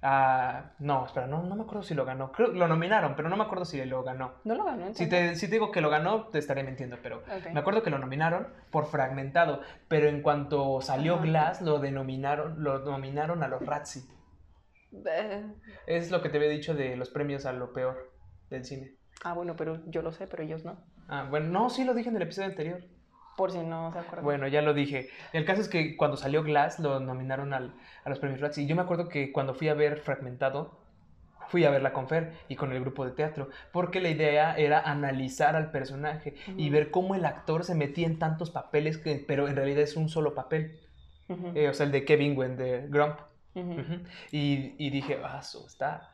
Ah, 0.03 0.73
no, 0.79 1.07
espera, 1.07 1.27
no, 1.27 1.43
no 1.43 1.57
me 1.57 1.63
acuerdo 1.63 1.83
si 1.83 1.95
lo 1.95 2.05
ganó. 2.05 2.33
Creo 2.33 2.49
lo 2.49 2.69
nominaron, 2.69 3.15
pero 3.17 3.29
no 3.29 3.37
me 3.37 3.45
acuerdo 3.45 3.65
si 3.65 3.85
lo 3.85 4.03
ganó. 4.03 4.33
No 4.45 4.55
lo 4.55 4.65
ganó, 4.65 4.93
Si 4.95 5.05
entonces. 5.05 5.09
te, 5.09 5.37
si 5.37 5.47
te 5.47 5.53
digo 5.53 5.71
que 5.71 5.81
lo 5.81 5.91
ganó, 5.91 6.29
te 6.29 6.39
estaré 6.39 6.63
mintiendo, 6.65 6.97
pero 7.03 7.23
me 7.53 7.61
acuerdo 7.61 7.83
que 7.83 7.91
lo 7.91 7.99
nominaron 7.99 8.49
por 8.71 8.87
fragmentado, 8.87 9.61
pero 9.89 10.09
en 10.09 10.23
cuanto 10.23 10.81
salió 10.81 11.15
Ajá. 11.15 11.25
Glass, 11.25 11.63
lo 11.63 11.79
denominaron, 11.79 12.63
lo 12.63 12.79
nominaron 12.81 13.43
a 13.43 13.49
los 13.49 13.65
Razzie. 13.65 14.03
Es 15.87 16.11
lo 16.11 16.21
que 16.23 16.29
te 16.29 16.37
había 16.39 16.49
dicho 16.49 16.75
de 16.75 16.97
los 16.97 17.11
premios 17.11 17.47
a 17.47 17.53
lo 17.53 17.73
peor 17.73 18.13
del 18.49 18.65
cine. 18.65 18.97
Ah, 19.23 19.35
bueno, 19.35 19.55
pero 19.57 19.83
yo 19.87 20.03
lo 20.03 20.13
sé, 20.13 20.27
pero 20.27 20.43
ellos 20.43 20.65
no. 20.65 20.83
Ah, 21.09 21.27
bueno, 21.29 21.49
no, 21.49 21.71
sí 21.71 21.85
lo 21.85 21.95
dije 21.95 22.09
en 22.09 22.17
el 22.17 22.23
episodio 22.23 22.49
anterior. 22.49 22.83
Por 23.37 23.53
si 23.53 23.59
no 23.59 23.93
se 23.93 23.99
acuerdan. 23.99 24.25
Bueno, 24.25 24.49
ya 24.49 24.63
lo 24.63 24.75
dije. 24.75 25.09
El 25.33 25.45
caso 25.45 25.61
es 25.61 25.69
que 25.69 25.97
cuando 25.97 26.17
salió 26.17 26.43
Glass 26.43 26.79
lo 26.79 27.01
nominaron 27.01 27.55
al, 27.55 27.75
a 28.05 28.11
los 28.11 28.19
premios 28.19 28.41
Rats 28.41 28.59
y 28.59 28.67
yo 28.67 28.77
me 28.77 28.83
acuerdo 28.83 29.09
que 29.09 29.33
cuando 29.33 29.55
fui 29.55 29.69
a 29.69 29.75
ver 29.75 29.99
Fragmentado, 30.01 30.79
fui 31.49 31.65
a 31.65 31.71
verla 31.71 31.93
con 31.93 32.09
Fer 32.09 32.33
y 32.49 32.57
con 32.57 32.73
el 32.73 32.81
grupo 32.81 33.05
de 33.05 33.11
teatro, 33.11 33.49
porque 33.73 34.01
la 34.01 34.09
idea 34.09 34.55
era 34.57 34.81
analizar 34.81 35.57
al 35.57 35.71
personaje 35.71 36.35
y 36.57 36.71
ver 36.71 36.91
cómo 36.91 37.15
el 37.15 37.25
actor 37.25 37.65
se 37.65 37.75
metía 37.75 38.07
en 38.07 38.19
tantos 38.19 38.51
papeles, 38.51 38.99
que, 38.99 39.25
pero 39.27 39.49
en 39.49 39.57
realidad 39.57 39.83
es 39.83 39.97
un 39.97 40.09
solo 40.09 40.35
papel. 40.35 40.79
Eh, 41.55 41.69
o 41.69 41.75
sea, 41.75 41.87
el 41.87 41.93
de 41.93 42.05
Kevin 42.05 42.37
Wen, 42.37 42.57
de 42.57 42.87
Grump. 42.89 43.19
Y, 44.31 44.75
y 44.79 44.91
dije, 44.91 45.19
ah, 45.25 45.41
está, 45.41 46.13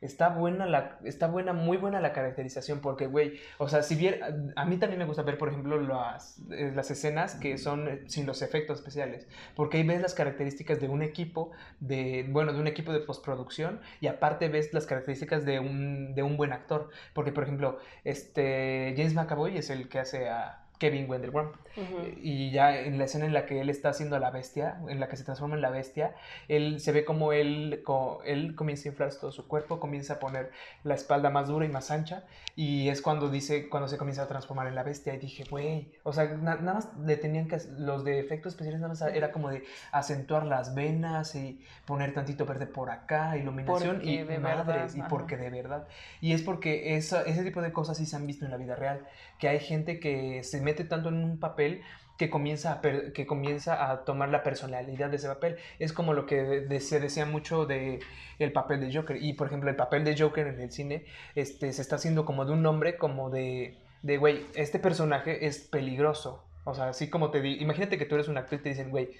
está 0.00 0.30
buena 0.30 0.66
la, 0.66 0.98
está 1.04 1.26
buena, 1.26 1.52
muy 1.52 1.76
buena 1.76 2.00
la 2.00 2.12
caracterización, 2.12 2.80
porque, 2.80 3.06
güey, 3.06 3.38
o 3.58 3.68
sea, 3.68 3.82
si 3.82 3.96
bien, 3.96 4.52
a 4.56 4.64
mí 4.64 4.78
también 4.78 4.98
me 4.98 5.04
gusta 5.04 5.22
ver, 5.22 5.36
por 5.38 5.48
ejemplo, 5.48 5.80
las, 5.80 6.40
eh, 6.50 6.72
las 6.74 6.90
escenas 6.90 7.34
que 7.34 7.58
son 7.58 7.88
eh, 7.88 8.02
sin 8.06 8.26
los 8.26 8.42
efectos 8.42 8.78
especiales, 8.78 9.26
porque 9.54 9.78
ahí 9.78 9.86
ves 9.86 10.00
las 10.00 10.14
características 10.14 10.80
de 10.80 10.88
un 10.88 11.02
equipo, 11.02 11.50
de, 11.80 12.26
bueno, 12.30 12.52
de 12.52 12.60
un 12.60 12.66
equipo 12.66 12.92
de 12.92 13.00
postproducción, 13.00 13.80
y 14.00 14.06
aparte 14.06 14.48
ves 14.48 14.72
las 14.72 14.86
características 14.86 15.44
de 15.44 15.60
un, 15.60 16.14
de 16.14 16.22
un 16.22 16.36
buen 16.36 16.52
actor, 16.52 16.90
porque, 17.12 17.32
por 17.32 17.44
ejemplo, 17.44 17.78
este, 18.04 18.94
James 18.96 19.14
McAvoy 19.14 19.58
es 19.58 19.70
el 19.70 19.88
que 19.88 19.98
hace 19.98 20.28
a 20.28 20.69
Kevin 20.80 21.08
Wendell 21.08 21.30
Grump. 21.30 21.54
Ujú. 21.76 22.08
Y 22.20 22.50
ya 22.50 22.76
en 22.80 22.98
la 22.98 23.04
escena 23.04 23.26
en 23.26 23.32
la 23.32 23.46
que 23.46 23.60
él 23.60 23.70
está 23.70 23.90
haciendo 23.90 24.16
a 24.16 24.18
la 24.18 24.30
bestia, 24.30 24.80
en 24.88 24.98
la 24.98 25.08
que 25.08 25.16
se 25.16 25.22
transforma 25.22 25.54
en 25.54 25.60
la 25.60 25.70
bestia, 25.70 26.16
él 26.48 26.80
se 26.80 26.90
ve 26.90 27.04
como 27.04 27.32
él, 27.32 27.82
co- 27.84 28.22
él 28.24 28.56
comienza 28.56 28.88
a 28.88 28.92
inflar 28.92 29.14
todo 29.14 29.30
su 29.30 29.46
cuerpo, 29.46 29.78
comienza 29.78 30.14
a 30.14 30.18
poner 30.18 30.50
la 30.82 30.94
espalda 30.94 31.30
más 31.30 31.46
dura 31.46 31.64
y 31.64 31.68
más 31.68 31.92
ancha, 31.92 32.24
y 32.56 32.88
es 32.88 33.02
cuando 33.02 33.28
dice, 33.30 33.68
cuando 33.68 33.88
se 33.88 33.98
comienza 33.98 34.22
a 34.22 34.26
transformar 34.26 34.66
en 34.66 34.74
la 34.74 34.82
bestia, 34.82 35.14
y 35.14 35.18
dije, 35.18 35.44
güey, 35.48 35.92
o 36.02 36.12
sea, 36.12 36.24
na- 36.24 36.56
nada 36.56 36.74
más 36.74 36.88
le 37.04 37.16
tenían 37.16 37.46
que, 37.46 37.58
los 37.78 38.02
de 38.04 38.18
efectos 38.18 38.54
especiales 38.54 38.80
nada 38.80 38.88
más 38.94 39.02
era 39.02 39.30
como 39.30 39.50
de 39.50 39.62
acentuar 39.92 40.46
las 40.46 40.74
venas 40.74 41.34
y 41.36 41.60
poner 41.86 42.14
tantito 42.14 42.46
verde 42.46 42.66
por 42.66 42.90
acá, 42.90 43.36
iluminación, 43.36 43.96
Porque 43.96 44.10
y 44.10 44.18
de 44.24 44.38
madres, 44.38 44.94
verdad, 44.94 45.06
y 45.06 45.08
porque 45.08 45.36
de 45.36 45.50
verdad. 45.50 45.86
Y 46.22 46.32
es 46.32 46.42
porque 46.42 46.96
ese 46.96 47.44
tipo 47.44 47.60
de 47.62 47.72
cosas 47.72 47.98
sí 47.98 48.06
se 48.06 48.16
han 48.16 48.26
visto 48.26 48.44
en 48.44 48.50
la 48.50 48.56
vida 48.56 48.74
real, 48.74 49.06
que 49.38 49.48
hay 49.48 49.60
gente 49.60 50.00
que 50.00 50.42
se 50.42 50.60
mete 50.60 50.69
tanto 50.74 51.08
en 51.08 51.16
un 51.16 51.38
papel 51.38 51.82
que 52.18 52.28
comienza, 52.28 52.72
a 52.74 52.80
que 53.14 53.26
comienza 53.26 53.90
a 53.90 54.04
tomar 54.04 54.28
la 54.28 54.42
personalidad 54.42 55.08
de 55.10 55.16
ese 55.16 55.28
papel. 55.28 55.56
Es 55.78 55.92
como 55.94 56.12
lo 56.12 56.26
que 56.26 56.42
de- 56.42 56.60
de- 56.66 56.80
se 56.80 57.00
decía 57.00 57.24
mucho 57.26 57.64
de 57.66 58.00
el 58.38 58.52
papel 58.52 58.80
de 58.80 58.94
Joker. 58.94 59.16
Y 59.22 59.32
por 59.32 59.46
ejemplo, 59.46 59.70
el 59.70 59.76
papel 59.76 60.04
de 60.04 60.16
Joker 60.18 60.46
en 60.46 60.60
el 60.60 60.70
cine 60.70 61.06
este, 61.34 61.72
se 61.72 61.80
está 61.82 61.96
haciendo 61.96 62.24
como 62.26 62.44
de 62.44 62.52
un 62.52 62.62
nombre, 62.62 62.96
como 62.98 63.30
de, 63.30 63.78
de, 64.02 64.18
güey, 64.18 64.44
este 64.54 64.78
personaje 64.78 65.46
es 65.46 65.60
peligroso. 65.60 66.44
O 66.64 66.74
sea, 66.74 66.88
así 66.90 67.08
como 67.08 67.30
te 67.30 67.40
di, 67.40 67.54
imagínate 67.60 67.96
que 67.96 68.04
tú 68.04 68.16
eres 68.16 68.28
un 68.28 68.36
actor 68.36 68.58
y 68.60 68.62
te 68.62 68.68
dicen, 68.68 68.90
güey, 68.90 69.10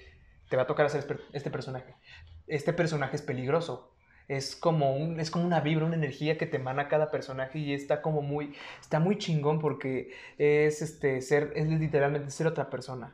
te 0.50 0.56
va 0.56 0.64
a 0.64 0.66
tocar 0.66 0.84
hacer 0.86 1.06
este 1.32 1.50
personaje. 1.50 1.94
Este 2.48 2.72
personaje 2.74 3.16
es 3.16 3.22
peligroso. 3.22 3.89
Es 4.30 4.54
como, 4.54 4.94
un, 4.94 5.18
es 5.18 5.28
como 5.28 5.44
una 5.44 5.58
vibra, 5.60 5.86
una 5.86 5.96
energía 5.96 6.38
que 6.38 6.46
te 6.46 6.58
emana 6.58 6.86
cada 6.86 7.10
personaje 7.10 7.58
y 7.58 7.74
está 7.74 8.00
como 8.00 8.22
muy, 8.22 8.54
está 8.80 9.00
muy 9.00 9.18
chingón 9.18 9.58
porque 9.58 10.12
es 10.38 10.82
este 10.82 11.20
ser, 11.20 11.52
es 11.56 11.66
literalmente 11.66 12.30
ser 12.30 12.46
otra 12.46 12.70
persona. 12.70 13.12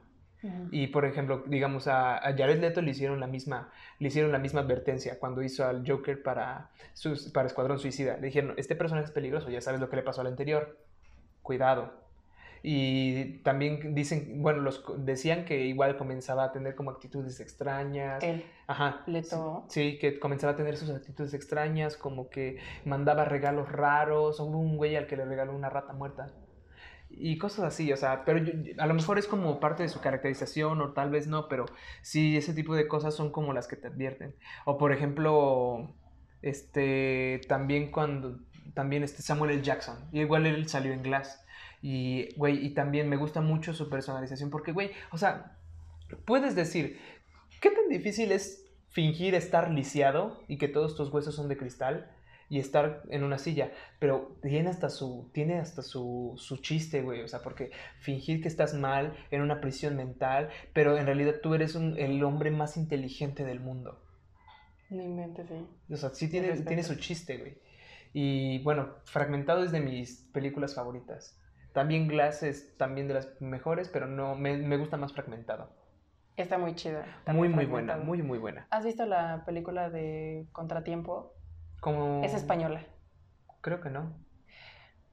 Y 0.70 0.88
por 0.88 1.06
ejemplo, 1.06 1.42
digamos 1.46 1.88
a, 1.88 2.18
a 2.18 2.36
Jared 2.36 2.60
Leto 2.60 2.82
le 2.82 2.90
hicieron 2.90 3.18
la 3.18 3.26
misma, 3.26 3.70
le 3.98 4.08
hicieron 4.08 4.30
la 4.30 4.38
misma 4.38 4.60
advertencia 4.60 5.18
cuando 5.18 5.42
hizo 5.42 5.64
al 5.64 5.88
Joker 5.88 6.22
para, 6.22 6.70
sus, 6.92 7.30
para 7.30 7.46
Escuadrón 7.46 7.78
Suicida. 7.78 8.18
Le 8.18 8.26
dijeron, 8.26 8.54
este 8.58 8.76
personaje 8.76 9.06
es 9.06 9.12
peligroso, 9.12 9.48
ya 9.48 9.62
sabes 9.62 9.80
lo 9.80 9.88
que 9.88 9.96
le 9.96 10.02
pasó 10.02 10.20
al 10.20 10.26
anterior. 10.28 10.78
Cuidado. 11.42 12.05
Y 12.62 13.38
también 13.42 13.94
dicen, 13.94 14.42
bueno, 14.42 14.60
los 14.60 14.82
decían 15.04 15.44
que 15.44 15.66
igual 15.66 15.96
comenzaba 15.96 16.44
a 16.44 16.52
tener 16.52 16.74
como 16.74 16.90
actitudes 16.90 17.38
extrañas. 17.40 18.22
Él. 18.24 18.44
Ajá. 18.66 19.02
Leto. 19.06 19.64
Sí, 19.68 19.92
sí, 19.92 19.98
que 19.98 20.18
comenzaba 20.18 20.54
a 20.54 20.56
tener 20.56 20.76
sus 20.76 20.90
actitudes 20.90 21.32
extrañas, 21.34 21.96
como 21.96 22.28
que 22.28 22.58
mandaba 22.84 23.24
regalos 23.24 23.70
raros. 23.70 24.40
Hubo 24.40 24.58
un 24.58 24.76
güey 24.76 24.96
al 24.96 25.06
que 25.06 25.16
le 25.16 25.24
regaló 25.24 25.54
una 25.54 25.70
rata 25.70 25.92
muerta. 25.92 26.26
Y 27.08 27.38
cosas 27.38 27.64
así, 27.66 27.92
o 27.92 27.96
sea, 27.96 28.24
pero 28.24 28.38
yo- 28.38 28.52
a 28.78 28.86
lo 28.86 28.92
mejor 28.94 29.16
es 29.18 29.28
como 29.28 29.60
parte 29.60 29.84
de 29.84 29.88
su 29.88 30.00
caracterización 30.00 30.80
o 30.82 30.92
tal 30.92 31.10
vez 31.10 31.28
no, 31.28 31.48
pero 31.48 31.64
sí, 32.02 32.36
ese 32.36 32.52
tipo 32.52 32.74
de 32.74 32.88
cosas 32.88 33.14
son 33.14 33.30
como 33.30 33.52
las 33.52 33.68
que 33.68 33.76
te 33.76 33.86
advierten. 33.86 34.34
O 34.64 34.76
por 34.76 34.92
ejemplo, 34.92 35.94
este, 36.42 37.40
también 37.48 37.90
cuando, 37.90 38.40
también 38.74 39.02
este 39.04 39.22
Samuel 39.22 39.52
L. 39.52 39.62
Jackson, 39.62 39.96
y 40.12 40.20
igual 40.20 40.46
él 40.46 40.68
salió 40.68 40.92
en 40.92 41.02
Glass. 41.02 41.42
Y, 41.88 42.34
güey, 42.36 42.66
y 42.66 42.70
también 42.70 43.08
me 43.08 43.16
gusta 43.16 43.40
mucho 43.40 43.72
su 43.72 43.88
personalización, 43.88 44.50
porque, 44.50 44.72
güey, 44.72 44.90
o 45.12 45.18
sea, 45.18 45.56
puedes 46.24 46.56
decir, 46.56 46.98
¿qué 47.60 47.70
tan 47.70 47.88
difícil 47.88 48.32
es 48.32 48.66
fingir 48.88 49.36
estar 49.36 49.70
lisiado 49.70 50.42
y 50.48 50.58
que 50.58 50.66
todos 50.66 50.96
tus 50.96 51.10
huesos 51.12 51.36
son 51.36 51.48
de 51.48 51.56
cristal? 51.56 52.10
y 52.48 52.60
estar 52.60 53.02
en 53.08 53.24
una 53.24 53.38
silla, 53.38 53.72
pero 53.98 54.36
tiene 54.40 54.70
hasta 54.70 54.88
su, 54.88 55.28
tiene 55.32 55.58
hasta 55.58 55.82
su, 55.82 56.34
su 56.36 56.58
chiste, 56.58 57.02
güey, 57.02 57.22
o 57.22 57.26
sea, 57.26 57.40
porque 57.42 57.72
fingir 57.98 58.40
que 58.40 58.46
estás 58.46 58.72
mal 58.72 59.16
en 59.32 59.42
una 59.42 59.60
prisión 59.60 59.96
mental, 59.96 60.50
pero 60.72 60.96
en 60.96 61.06
realidad 61.06 61.40
tú 61.42 61.54
eres 61.54 61.74
un- 61.74 61.98
el 61.98 62.22
hombre 62.22 62.52
más 62.52 62.76
inteligente 62.76 63.44
del 63.44 63.58
mundo. 63.58 64.00
No 64.90 65.02
inventes, 65.02 65.48
sí. 65.48 65.66
O 65.92 65.96
sea, 65.96 66.10
sí 66.10 66.28
tiene, 66.30 66.52
tiene 66.60 66.84
su 66.84 66.94
chiste, 66.94 67.36
güey. 67.36 67.58
Y 68.12 68.62
bueno, 68.62 68.94
Fragmentado 69.06 69.64
es 69.64 69.72
de 69.72 69.80
mis 69.80 70.28
películas 70.32 70.76
favoritas. 70.76 71.36
También 71.76 72.08
Glass 72.08 72.42
es 72.42 72.74
también 72.78 73.06
de 73.06 73.12
las 73.12 73.38
mejores, 73.42 73.90
pero 73.90 74.06
no, 74.06 74.34
me, 74.34 74.56
me 74.56 74.78
gusta 74.78 74.96
más 74.96 75.12
Fragmentado. 75.12 75.68
Está 76.34 76.56
muy 76.56 76.74
chida. 76.74 77.04
Muy, 77.26 77.50
muy 77.50 77.66
buena, 77.66 77.98
muy, 77.98 78.22
muy 78.22 78.38
buena. 78.38 78.66
¿Has 78.70 78.86
visto 78.86 79.04
la 79.04 79.42
película 79.44 79.90
de 79.90 80.46
Contratiempo? 80.52 81.34
Como... 81.80 82.24
Es 82.24 82.32
española. 82.32 82.80
Creo 83.60 83.82
que 83.82 83.90
no. 83.90 84.10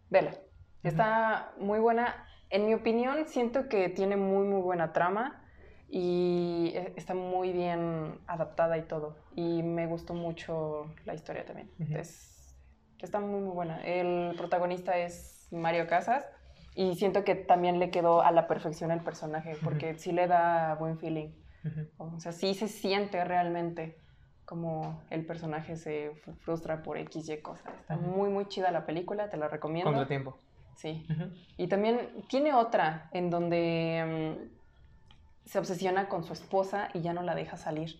Vela. 0.09 0.35
Está 0.83 1.51
muy 1.59 1.79
buena. 1.79 2.29
En 2.49 2.65
mi 2.65 2.73
opinión, 2.73 3.25
siento 3.27 3.67
que 3.67 3.89
tiene 3.89 4.15
muy, 4.15 4.47
muy 4.47 4.61
buena 4.61 4.93
trama 4.93 5.43
y 5.89 6.71
e- 6.75 6.93
está 6.95 7.13
muy 7.13 7.51
bien 7.51 8.21
adaptada 8.25 8.77
y 8.77 8.83
todo. 8.83 9.17
Y 9.35 9.63
me 9.63 9.85
gustó 9.85 10.13
mucho 10.13 10.95
la 11.03 11.13
historia 11.13 11.43
también. 11.45 11.69
Es- 11.91 12.55
está 12.99 13.19
muy, 13.19 13.41
muy 13.41 13.53
buena. 13.53 13.85
El 13.85 14.33
protagonista 14.37 14.97
es 14.97 15.49
Mario 15.51 15.87
Casas 15.87 16.25
y 16.75 16.95
siento 16.95 17.23
que 17.23 17.35
también 17.35 17.79
le 17.79 17.91
quedó 17.91 18.21
a 18.21 18.31
la 18.31 18.47
perfección 18.47 18.91
el 18.91 19.01
personaje 19.01 19.55
porque 19.63 19.97
sí 19.97 20.11
le 20.11 20.27
da 20.27 20.75
buen 20.75 20.97
feeling. 20.99 21.29
Ujú. 21.65 21.87
O 22.15 22.19
sea, 22.19 22.31
sí 22.31 22.53
se 22.53 22.67
siente 22.67 23.23
realmente 23.23 23.97
como 24.45 25.01
el 25.09 25.25
personaje 25.25 25.77
se 25.77 26.11
fr- 26.15 26.35
frustra 26.39 26.83
por 26.83 26.97
X, 26.97 27.29
Y 27.29 27.37
cosas. 27.41 27.73
Está 27.79 27.95
Ujú. 27.95 28.05
muy, 28.07 28.29
muy 28.29 28.47
chida 28.47 28.71
la 28.71 28.85
película, 28.85 29.29
te 29.29 29.37
la 29.37 29.47
recomiendo. 29.47 29.89
Contratiempo. 29.91 30.37
Sí. 30.75 31.05
Ujú. 31.09 31.31
Y 31.57 31.67
también 31.67 32.09
tiene 32.27 32.53
otra 32.53 33.09
en 33.13 33.29
donde 33.29 34.35
mm, 34.41 35.47
se 35.47 35.59
obsesiona 35.59 36.09
con 36.09 36.23
su 36.23 36.33
esposa 36.33 36.89
y 36.93 37.01
ya 37.01 37.13
no 37.13 37.21
la 37.23 37.35
deja 37.35 37.55
salir. 37.57 37.99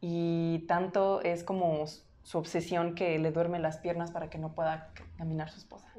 Y 0.00 0.60
tanto 0.68 1.20
es 1.22 1.44
como 1.44 1.84
su 2.24 2.38
obsesión 2.38 2.94
que 2.94 3.18
le 3.18 3.30
duerme 3.30 3.58
las 3.58 3.76
piernas 3.76 4.10
para 4.10 4.30
que 4.30 4.38
no 4.38 4.54
pueda 4.54 4.90
caminar 5.18 5.50
su 5.50 5.58
esposa. 5.58 5.92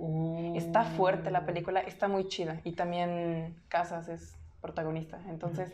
Está 0.55 0.83
fuerte 0.83 1.29
la 1.29 1.45
película, 1.45 1.79
está 1.81 2.07
muy 2.07 2.27
chida. 2.27 2.59
Y 2.63 2.73
también 2.73 3.55
Casas 3.69 4.09
es 4.09 4.35
protagonista. 4.59 5.21
Entonces, 5.29 5.71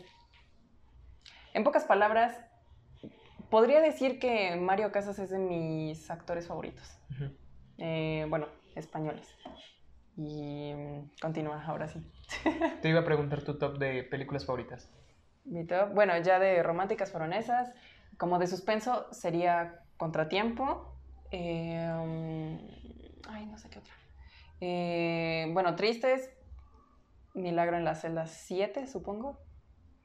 en 1.54 1.64
pocas 1.64 1.84
palabras, 1.84 2.38
podría 3.50 3.80
decir 3.80 4.18
que 4.18 4.54
Mario 4.56 4.92
Casas 4.92 5.18
es 5.18 5.30
de 5.30 5.38
mis 5.38 6.10
actores 6.10 6.46
favoritos. 6.46 6.98
Eh, 7.78 8.26
bueno, 8.28 8.46
españoles. 8.76 9.26
Y 10.18 10.74
continúa, 11.20 11.64
ahora 11.64 11.88
sí. 11.88 12.06
Te 12.82 12.90
iba 12.90 13.00
a 13.00 13.04
preguntar 13.04 13.42
tu 13.42 13.56
top 13.56 13.78
de 13.78 14.04
películas 14.04 14.44
favoritas. 14.44 14.90
Mi 15.46 15.64
top, 15.66 15.94
bueno, 15.94 16.16
ya 16.18 16.38
de 16.38 16.62
románticas 16.62 17.10
fueron 17.10 17.32
esas. 17.32 17.72
Como 18.18 18.38
de 18.38 18.46
suspenso 18.46 19.06
sería 19.12 19.81
Contratiempo. 19.96 20.98
eh, 21.30 21.90
mm, 21.94 23.28
ay, 23.28 23.46
no 23.46 23.56
sé 23.58 23.70
qué 23.70 23.78
otra. 23.78 23.92
Eh, 24.60 25.48
bueno, 25.52 25.74
Tristes. 25.76 26.30
Milagro 27.34 27.76
en 27.78 27.84
la 27.84 27.94
celda 27.94 28.26
7, 28.26 28.86
supongo. 28.86 29.38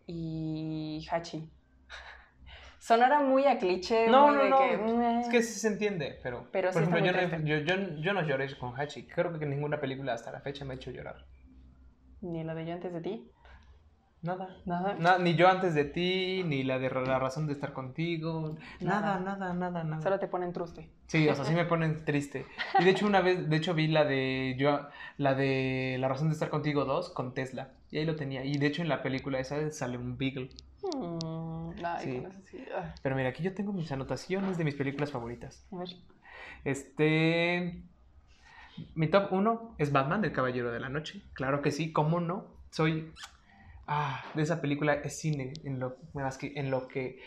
Y 0.06 1.06
Hachi. 1.12 1.52
Sonará 2.80 3.20
muy 3.20 3.46
a 3.46 3.58
cliché. 3.58 4.08
No, 4.08 4.28
muy 4.28 4.36
no, 4.38 4.44
de 4.44 4.50
no. 4.50 4.58
que. 4.58 5.20
Es 5.22 5.28
que 5.30 5.44
sí 5.44 5.60
se 5.60 5.68
entiende, 5.68 6.20
pero. 6.24 6.48
Pero 6.52 6.72
por 6.72 6.86
sí 6.86 6.90
ejemplo, 6.90 7.40
yo, 7.42 7.58
yo, 7.58 7.76
yo- 7.76 7.96
yo 8.02 8.14
no 8.14 8.22
lloré 8.22 8.58
con 8.58 8.80
Hachi. 8.80 9.06
Creo 9.08 9.38
que 9.38 9.46
ninguna 9.46 9.80
película 9.82 10.14
hasta 10.14 10.32
la 10.32 10.40
fecha 10.40 10.64
me 10.64 10.74
ha 10.74 10.78
hecho 10.78 10.92
llorar. 10.92 11.26
Ni 12.22 12.44
la 12.44 12.56
de 12.56 12.66
yo 12.66 12.74
antes 12.74 12.94
de 12.94 13.02
ti. 13.02 13.32
Nada. 14.24 14.50
Nada. 14.66 14.96
Na- 15.00 15.20
ni 15.20 15.36
yo 15.36 15.48
antes 15.48 15.74
de 15.76 15.86
ti, 15.86 16.44
ni 16.44 16.64
la 16.64 16.80
de 16.80 16.90
la 16.90 17.20
razón 17.20 17.46
de 17.48 17.54
estar 17.54 17.72
contigo. 17.74 18.56
Nada, 18.80 19.20
Nada. 19.20 19.20
nada, 19.20 19.54
nada, 19.54 19.84
nada. 19.84 20.02
Solo 20.02 20.20
te 20.20 20.28
ponen 20.28 20.54
truste. 20.54 20.90
Sí, 21.08 21.30
o 21.30 21.36
sea, 21.36 21.46
sí 21.46 21.54
me 21.54 21.66
ponen 21.66 22.04
triste. 22.04 22.46
Y 22.80 22.84
de 22.84 22.90
hecho 22.90 23.06
una 23.06 23.22
vez, 23.22 23.48
de 23.50 23.56
hecho 23.56 23.74
vi 23.74 23.88
la 23.88 24.06
de 24.06 24.56
yo, 24.58 24.88
la 25.18 25.36
de 25.36 25.98
La 26.00 26.08
razón 26.08 26.28
de 26.30 26.34
estar 26.34 26.50
contigo 26.50 26.84
2 26.86 27.10
con 27.12 27.34
Tesla. 27.34 27.70
Y 27.92 28.00
ahí 28.00 28.06
lo 28.06 28.16
tenía. 28.16 28.44
Y 28.44 28.58
de 28.58 28.66
hecho 28.68 28.82
en 28.82 28.90
la 28.90 29.02
película 29.04 29.40
esa 29.40 29.70
sale 29.72 29.98
un 29.98 30.18
Beagle. 30.18 30.50
Mm, 30.84 31.72
Sí. 32.02 32.24
Ah, 32.76 32.94
Pero 33.04 33.16
mira, 33.16 33.30
aquí 33.30 33.44
yo 33.44 33.54
tengo 33.54 33.72
mis 33.72 33.92
anotaciones 33.92 34.58
de 34.58 34.64
mis 34.64 34.76
películas 34.76 35.12
favoritas. 35.12 35.64
a 35.72 35.78
ver. 35.78 35.90
Este. 36.66 37.82
Mi 38.96 39.08
top 39.08 39.32
1 39.32 39.76
es 39.78 39.92
Batman, 39.92 40.24
el 40.26 40.32
Caballero 40.32 40.72
de 40.72 40.80
la 40.80 40.90
Noche. 40.90 41.22
Claro 41.34 41.62
que 41.62 41.72
sí, 41.72 41.92
¿cómo 41.94 42.20
no? 42.20 42.46
Soy. 42.72 43.12
Ah, 43.88 44.24
de 44.34 44.44
esa 44.44 44.60
película 44.62 44.96
es 44.96 45.18
cine 45.20 45.54
en 45.64 45.80
lo, 45.80 45.98
más 46.14 46.38
que, 46.38 46.52
en 46.56 46.70
lo 46.70 46.88
que 46.90 47.22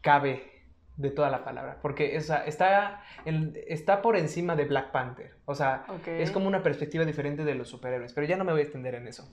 cabe 0.00 0.50
de 0.96 1.10
toda 1.10 1.28
la 1.30 1.44
palabra. 1.44 1.78
Porque 1.82 2.16
esa, 2.16 2.44
está, 2.46 3.02
en- 3.26 3.54
está 3.68 4.00
por 4.00 4.16
encima 4.16 4.56
de 4.56 4.64
Black 4.64 4.92
Panther. 4.92 5.34
O 5.44 5.54
sea, 5.54 5.84
es 6.06 6.30
como 6.30 6.46
una 6.48 6.62
perspectiva 6.62 7.04
diferente 7.04 7.44
de 7.44 7.54
los 7.54 7.68
superhéroes. 7.68 8.14
Pero 8.14 8.26
ya 8.26 8.36
no 8.36 8.44
me 8.44 8.52
voy 8.52 8.60
a 8.62 8.64
extender 8.64 8.94
en 8.94 9.06
eso. 9.08 9.28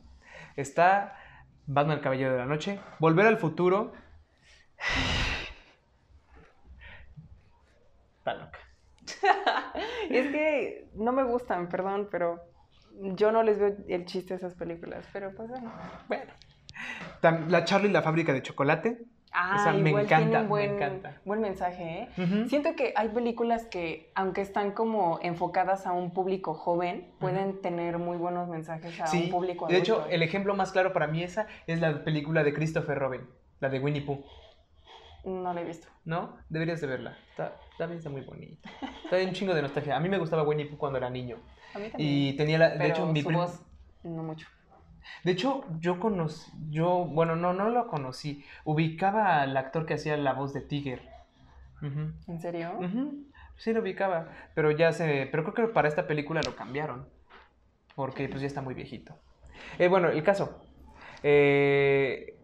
Está 0.57 1.17
Batman, 1.65 1.97
el 1.97 2.03
Caballero 2.03 2.33
de 2.33 2.39
la 2.39 2.45
Noche. 2.45 2.79
Volver 2.99 3.27
al 3.27 3.37
futuro. 3.37 3.93
Está 8.19 8.33
loca. 8.35 8.59
Es 10.09 10.27
que 10.31 10.89
no 10.95 11.11
me 11.11 11.23
gustan, 11.23 11.67
perdón, 11.69 12.07
pero 12.11 12.41
yo 13.15 13.31
no 13.31 13.41
les 13.43 13.57
veo 13.59 13.75
el 13.87 14.05
chiste 14.05 14.33
a 14.33 14.37
esas 14.37 14.53
películas. 14.55 15.05
Pero 15.13 15.33
pues 15.33 15.49
bueno. 15.49 15.71
Bueno. 16.07 16.31
La 17.21 17.63
Charlie 17.65 17.89
y 17.89 17.93
la 17.93 18.01
fábrica 18.01 18.33
de 18.33 18.41
chocolate. 18.41 19.03
Ah, 19.35 19.59
sea, 19.63 19.73
me 19.73 19.89
igual 19.89 20.05
encanta, 20.05 20.25
tienen 20.27 20.41
me 20.43 20.47
buen, 20.47 20.71
encanta. 20.75 21.17
buen 21.25 21.41
mensaje, 21.41 22.07
¿eh? 22.17 22.45
Siento 22.49 22.75
que 22.75 22.93
hay 22.95 23.09
películas 23.09 23.65
que, 23.65 24.11
aunque 24.13 24.41
están 24.41 24.73
como 24.73 25.17
enfocadas 25.23 25.87
a 25.87 25.91
un 25.93 26.11
público 26.11 26.53
joven, 26.53 27.07
pueden 27.19 27.59
tener 27.59 27.97
muy 27.97 28.17
buenos 28.17 28.47
mensajes 28.47 28.99
a 29.01 29.07
Sí, 29.07 29.23
un 29.23 29.29
público 29.31 29.65
de 29.67 29.77
hecho, 29.77 29.93
adulto. 29.95 30.11
el 30.11 30.21
ejemplo 30.21 30.53
más 30.55 30.71
claro 30.71 30.93
para 30.93 31.07
mí 31.07 31.23
esa 31.23 31.47
es 31.65 31.79
la 31.81 32.03
película 32.03 32.43
de 32.43 32.53
Christopher 32.53 32.99
Robin, 32.99 33.21
la 33.59 33.69
de 33.69 33.79
Winnie 33.79 34.03
Pooh, 34.03 34.23
No 35.23 35.51
la 35.51 35.61
he 35.61 35.63
visto. 35.63 35.87
¿no? 36.05 36.37
Deberías 36.49 36.79
de 36.81 36.85
verla. 36.87 37.17
Está, 37.31 37.55
también 37.79 37.97
está 37.97 38.11
muy 38.11 38.21
bonita. 38.21 38.69
Está 39.03 39.17
un 39.17 39.33
chingo 39.33 39.55
de 39.55 39.63
nostalgia. 39.63 39.95
A 39.95 39.99
mí 39.99 40.09
me 40.09 40.19
gustaba 40.19 40.43
Winnie 40.43 40.65
Pooh 40.67 40.77
cuando 40.77 40.99
era 40.99 41.09
niño. 41.09 41.37
A 41.73 41.79
mí 41.79 41.89
también. 41.89 41.95
Y 41.97 42.33
tenía 42.33 42.59
la, 42.59 42.69
de 42.69 42.77
Pero 42.77 42.89
hecho, 42.93 43.05
mi 43.07 43.23
su 43.23 43.31
voz, 43.31 43.61
no 44.03 44.21
mucho. 44.21 44.47
De 45.23 45.31
hecho, 45.31 45.65
yo 45.79 45.99
conocí, 45.99 46.51
yo, 46.69 47.05
bueno, 47.05 47.35
no, 47.35 47.53
no 47.53 47.69
lo 47.69 47.87
conocí. 47.87 48.43
Ubicaba 48.65 49.41
al 49.41 49.55
actor 49.57 49.85
que 49.85 49.95
hacía 49.95 50.17
la 50.17 50.33
voz 50.33 50.53
de 50.53 50.61
Tiger. 50.61 51.01
¿En 52.27 52.39
serio? 52.39 52.79
Sí 53.57 53.73
lo 53.73 53.81
ubicaba, 53.81 54.29
pero 54.55 54.71
ya 54.71 54.91
se, 54.93 55.27
pero 55.31 55.43
creo 55.43 55.67
que 55.67 55.73
para 55.73 55.87
esta 55.87 56.07
película 56.07 56.41
lo 56.43 56.55
cambiaron, 56.55 57.07
porque 57.95 58.27
pues 58.29 58.41
ya 58.41 58.47
está 58.47 58.61
muy 58.61 58.73
viejito. 58.73 59.15
Eh, 59.79 59.87
bueno, 59.87 60.09
el 60.09 60.23
caso. 60.23 60.61
eh, 61.23 62.37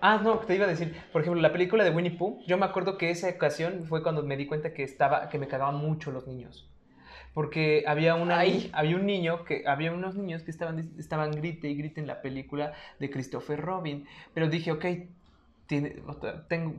ah, 0.00 0.20
no, 0.22 0.38
te 0.40 0.54
iba 0.54 0.64
a 0.66 0.68
decir, 0.68 0.96
por 1.12 1.22
ejemplo, 1.22 1.40
la 1.40 1.52
película 1.52 1.84
de 1.84 1.90
Winnie 1.90 2.16
Pooh, 2.18 2.42
yo 2.46 2.58
me 2.58 2.66
acuerdo 2.66 2.98
que 2.98 3.10
esa 3.10 3.28
ocasión 3.30 3.84
fue 3.86 4.02
cuando 4.02 4.22
me 4.22 4.36
di 4.36 4.46
cuenta 4.46 4.72
que 4.74 4.82
estaba, 4.82 5.28
que 5.28 5.38
me 5.38 5.48
cagaban 5.48 5.76
mucho 5.76 6.10
los 6.10 6.26
niños. 6.26 6.70
Porque 7.36 7.84
había, 7.86 8.14
una, 8.14 8.38
Ay. 8.38 8.70
había 8.72 8.96
un 8.96 9.04
niño 9.04 9.44
que 9.44 9.64
había 9.66 9.92
unos 9.92 10.14
niños 10.14 10.42
que 10.42 10.50
estaban, 10.50 10.90
estaban 10.98 11.32
grite 11.32 11.68
y 11.68 11.76
grite 11.76 12.00
en 12.00 12.06
la 12.06 12.22
película 12.22 12.72
de 12.98 13.10
Christopher 13.10 13.60
Robin. 13.60 14.06
Pero 14.32 14.48
dije, 14.48 14.72
ok, 14.72 14.86
tiene, 15.66 15.96
tengo, 16.48 16.72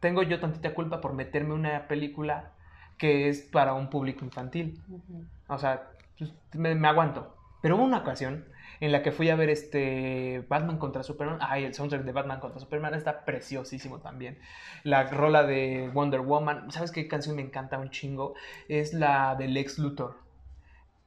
tengo 0.00 0.22
yo 0.22 0.38
tantita 0.40 0.74
culpa 0.74 1.00
por 1.00 1.14
meterme 1.14 1.54
una 1.54 1.88
película 1.88 2.52
que 2.98 3.30
es 3.30 3.40
para 3.40 3.72
un 3.72 3.88
público 3.88 4.26
infantil. 4.26 4.78
Ujú. 4.90 5.24
O 5.48 5.58
sea, 5.58 5.88
pues, 6.18 6.34
me, 6.52 6.74
me 6.74 6.88
aguanto. 6.88 7.34
Pero 7.62 7.76
hubo 7.76 7.84
una 7.84 8.00
ocasión 8.00 8.44
en 8.80 8.92
la 8.92 9.02
que 9.02 9.12
fui 9.12 9.30
a 9.30 9.36
ver 9.36 9.50
este 9.50 10.44
Batman 10.48 10.78
contra 10.78 11.02
Superman. 11.02 11.38
Ay, 11.40 11.64
el 11.64 11.74
soundtrack 11.74 12.02
de 12.02 12.12
Batman 12.12 12.40
contra 12.40 12.60
Superman 12.60 12.94
está 12.94 13.24
preciosísimo 13.24 14.00
también. 14.00 14.38
La 14.82 15.04
rola 15.04 15.44
de 15.44 15.90
Wonder 15.92 16.20
Woman. 16.20 16.70
¿Sabes 16.70 16.90
qué 16.90 17.08
canción 17.08 17.36
me 17.36 17.42
encanta 17.42 17.78
un 17.78 17.90
chingo? 17.90 18.34
Es 18.68 18.94
la 18.94 19.34
de 19.36 19.48
Lex 19.48 19.78
Luthor. 19.78 20.16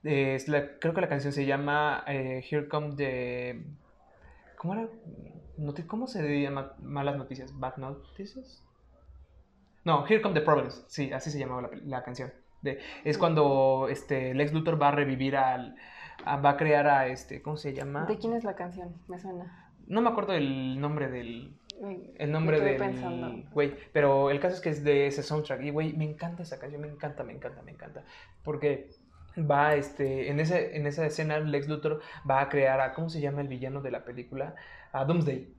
Es 0.03 0.45
creo 0.45 0.93
que 0.93 1.01
la 1.01 1.09
canción 1.09 1.33
se 1.33 1.45
llama 1.45 2.03
eh, 2.07 2.45
Here 2.49 2.67
Come 2.67 2.95
the... 2.95 3.63
¿Cómo 4.57 4.73
era? 4.73 4.87
¿Cómo 5.87 6.07
se 6.07 6.41
llama 6.41 6.73
malas 6.79 7.17
noticias? 7.17 7.57
¿Bad 7.59 7.77
Noticias? 7.77 8.63
No, 9.83 10.05
Here 10.07 10.21
Come 10.21 10.33
the 10.33 10.41
Problems. 10.41 10.85
Sí, 10.87 11.11
así 11.11 11.31
se 11.31 11.39
llamaba 11.39 11.63
la, 11.63 11.69
la 11.83 12.03
canción. 12.03 12.31
De, 12.61 12.79
es 13.03 13.17
cuando 13.17 13.87
este, 13.89 14.33
Lex 14.33 14.53
Luthor 14.53 14.81
va 14.81 14.89
a 14.89 14.91
revivir 14.91 15.35
al... 15.35 15.75
va 16.25 16.49
a 16.49 16.57
crear 16.57 16.87
a 16.87 17.07
este... 17.07 17.41
¿Cómo 17.41 17.57
se 17.57 17.73
llama? 17.73 18.05
¿De 18.05 18.17
quién 18.17 18.33
es 18.33 18.43
la 18.43 18.55
canción? 18.55 18.95
Me 19.07 19.19
suena. 19.19 19.71
No 19.87 20.01
me 20.01 20.09
acuerdo 20.09 20.33
el 20.33 20.79
nombre 20.79 21.09
del... 21.09 21.57
El 22.17 22.31
nombre 22.31 22.59
del... 22.59 22.77
pensando. 22.77 23.49
Güey, 23.51 23.75
pero 23.93 24.31
el 24.31 24.39
caso 24.39 24.55
es 24.55 24.61
que 24.61 24.69
es 24.69 24.83
de 24.83 25.07
ese 25.07 25.23
soundtrack. 25.23 25.61
Y, 25.63 25.69
güey, 25.69 25.93
me 25.93 26.05
encanta 26.05 26.43
esa 26.43 26.59
canción. 26.59 26.81
Me 26.81 26.87
encanta, 26.87 27.23
me 27.23 27.33
encanta, 27.33 27.61
me 27.61 27.71
encanta. 27.71 28.03
Porque 28.43 28.89
va, 29.37 29.75
este... 29.75 30.29
En, 30.29 30.39
ese, 30.39 30.75
en 30.75 30.87
esa 30.87 31.05
escena, 31.05 31.39
Lex 31.39 31.67
Luthor 31.67 32.01
va 32.29 32.41
a 32.41 32.49
crear 32.49 32.81
a... 32.81 32.93
¿Cómo 32.93 33.09
se 33.09 33.21
llama 33.21 33.41
el 33.41 33.47
villano 33.47 33.81
de 33.81 33.91
la 33.91 34.03
película? 34.03 34.55
A 34.91 35.05
Doomsday. 35.05 35.53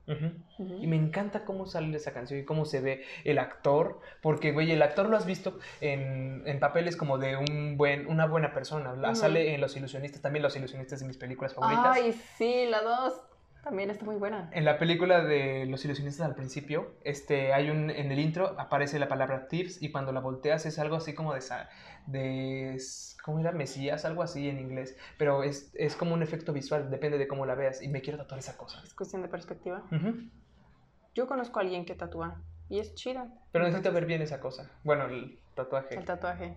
Y 0.81 0.87
me 0.87 0.97
encanta 0.97 1.45
cómo 1.45 1.67
sale 1.67 1.97
esa 1.97 2.13
canción 2.13 2.41
y 2.41 2.45
cómo 2.45 2.65
se 2.65 2.81
ve 2.81 3.05
el 3.25 3.39
actor, 3.39 4.01
porque, 4.23 4.53
güey, 4.53 4.71
el 4.71 4.83
actor 4.83 5.09
lo 5.09 5.17
has 5.17 5.27
visto 5.27 5.59
en, 5.81 6.43
en 6.47 6.59
papeles 6.61 6.97
como 6.97 7.19
de 7.19 7.37
un 7.37 7.77
buen, 7.77 8.07
una 8.07 8.27
buena 8.27 8.53
persona. 8.53 8.95
La. 8.95 9.15
Sale 9.15 9.55
en 9.55 9.61
Los 9.61 9.77
Ilusionistas, 9.77 10.23
también 10.23 10.43
Los 10.43 10.57
Ilusionistas 10.57 11.01
de 11.01 11.07
mis 11.07 11.19
películas 11.19 11.55
favoritas. 11.55 11.97
Ay, 11.97 12.13
sí, 12.37 12.67
la 12.69 12.83
dos. 12.83 13.21
También 13.63 13.91
está 13.91 14.05
muy 14.05 14.17
buena. 14.17 14.49
En 14.53 14.65
la 14.65 14.79
película 14.79 15.23
de 15.23 15.67
Los 15.67 15.85
Ilusionistas 15.85 16.27
al 16.27 16.35
principio, 16.35 16.95
este, 17.05 17.53
hay 17.53 17.71
un, 17.71 17.91
en 17.91 18.11
el 18.13 18.19
intro 18.19 18.59
aparece 18.59 18.99
la 18.99 19.09
palabra 19.09 19.49
tips 19.49 19.83
y 19.83 19.91
cuando 19.91 20.13
la 20.13 20.21
volteas 20.21 20.65
es 20.65 20.79
algo 20.79 20.97
así 20.97 21.15
como 21.15 21.35
de, 21.35 21.41
de 22.07 22.81
¿cómo 23.23 23.41
era? 23.41 23.53
Mesías, 23.53 24.05
algo 24.05 24.23
así 24.23 24.49
en 24.49 24.59
inglés, 24.59 24.97
pero 25.19 25.43
es, 25.43 25.71
es 25.75 25.97
como 25.97 26.15
un 26.15 26.23
efecto 26.23 26.53
visual, 26.53 26.91
depende 26.91 27.19
de 27.19 27.29
cómo 27.29 27.45
la 27.47 27.55
veas 27.55 27.83
y 27.83 27.89
me 27.89 28.01
quiero 28.01 28.19
tatuar 28.19 28.39
esa 28.39 28.57
cosa. 28.57 28.81
Es 28.85 28.95
cuestión 28.95 29.23
de 29.23 29.29
perspectiva. 29.29 29.83
Yo 31.15 31.27
conozco 31.27 31.59
a 31.59 31.63
alguien 31.63 31.85
que 31.85 31.95
tatúa 31.95 32.41
y 32.69 32.79
es 32.79 32.95
chida. 32.95 33.29
Pero 33.53 33.65
necesito 33.65 33.93
ver 33.93 34.07
bien 34.07 34.23
esa 34.23 34.41
cosa. 34.41 34.71
Bueno, 34.85 35.07
el 35.07 35.39
tatuaje. 35.55 35.97
El 35.97 36.05
tatuaje. 36.05 36.55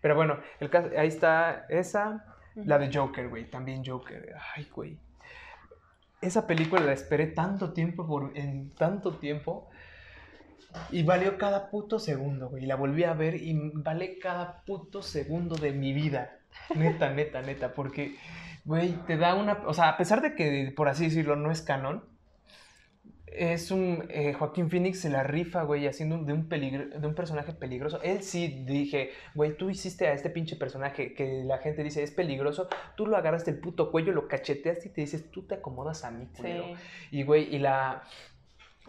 Pero 0.00 0.16
bueno, 0.16 0.38
el 0.60 0.68
caso, 0.68 0.90
ahí 0.98 1.08
está 1.08 1.64
esa, 1.68 2.36
la 2.54 2.78
de 2.78 2.90
Joker, 2.92 3.28
güey, 3.28 3.48
también 3.48 3.82
Joker. 3.84 4.34
Ay, 4.54 4.68
güey. 4.74 4.98
Esa 6.24 6.46
película 6.46 6.82
la 6.82 6.92
esperé 6.92 7.26
tanto 7.26 7.72
tiempo, 7.72 8.06
por, 8.06 8.36
en 8.36 8.70
tanto 8.70 9.16
tiempo, 9.18 9.68
y 10.90 11.02
valió 11.02 11.38
cada 11.38 11.70
puto 11.70 11.98
segundo, 11.98 12.48
güey. 12.48 12.66
La 12.66 12.76
volví 12.76 13.04
a 13.04 13.14
ver 13.14 13.36
y 13.36 13.54
vale 13.74 14.18
cada 14.18 14.62
puto 14.64 15.02
segundo 15.02 15.56
de 15.56 15.72
mi 15.72 15.92
vida. 15.92 16.38
Neta, 16.74 17.10
neta, 17.10 17.42
neta, 17.42 17.74
porque, 17.74 18.16
güey, 18.64 18.92
te 19.06 19.16
da 19.16 19.34
una... 19.34 19.62
O 19.66 19.74
sea, 19.74 19.90
a 19.90 19.96
pesar 19.96 20.22
de 20.22 20.34
que, 20.34 20.72
por 20.74 20.88
así 20.88 21.04
decirlo, 21.04 21.36
no 21.36 21.50
es 21.50 21.62
canon, 21.62 22.04
es 23.36 23.70
un 23.70 24.04
eh, 24.10 24.32
Joaquín 24.32 24.70
Phoenix 24.70 25.00
se 25.00 25.10
la 25.10 25.22
rifa, 25.24 25.62
güey, 25.64 25.86
haciendo 25.86 26.14
un- 26.16 26.26
de 26.26 26.32
un 26.32 26.48
peligro, 26.48 26.86
de 26.98 27.06
un 27.06 27.14
personaje 27.14 27.52
peligroso. 27.52 28.00
Él 28.02 28.22
sí 28.22 28.64
dije, 28.66 29.10
güey, 29.34 29.56
tú 29.56 29.70
hiciste 29.70 30.06
a 30.06 30.12
este 30.12 30.30
pinche 30.30 30.56
personaje 30.56 31.14
que 31.14 31.42
la 31.44 31.58
gente 31.58 31.82
dice 31.82 32.02
es 32.02 32.10
peligroso, 32.12 32.68
tú 32.96 33.06
lo 33.06 33.16
agarraste 33.16 33.50
el 33.50 33.58
puto 33.58 33.90
cuello, 33.90 34.12
lo 34.12 34.28
cacheteaste 34.28 34.88
y 34.88 34.92
te 34.92 35.00
dices, 35.00 35.30
tú 35.30 35.42
te 35.42 35.56
acomodas 35.56 36.04
a 36.04 36.10
mí, 36.10 36.26
culero". 36.36 36.64
Sí. 36.64 36.74
Y 37.10 37.22
güey, 37.24 37.54
y 37.54 37.58
la 37.58 38.02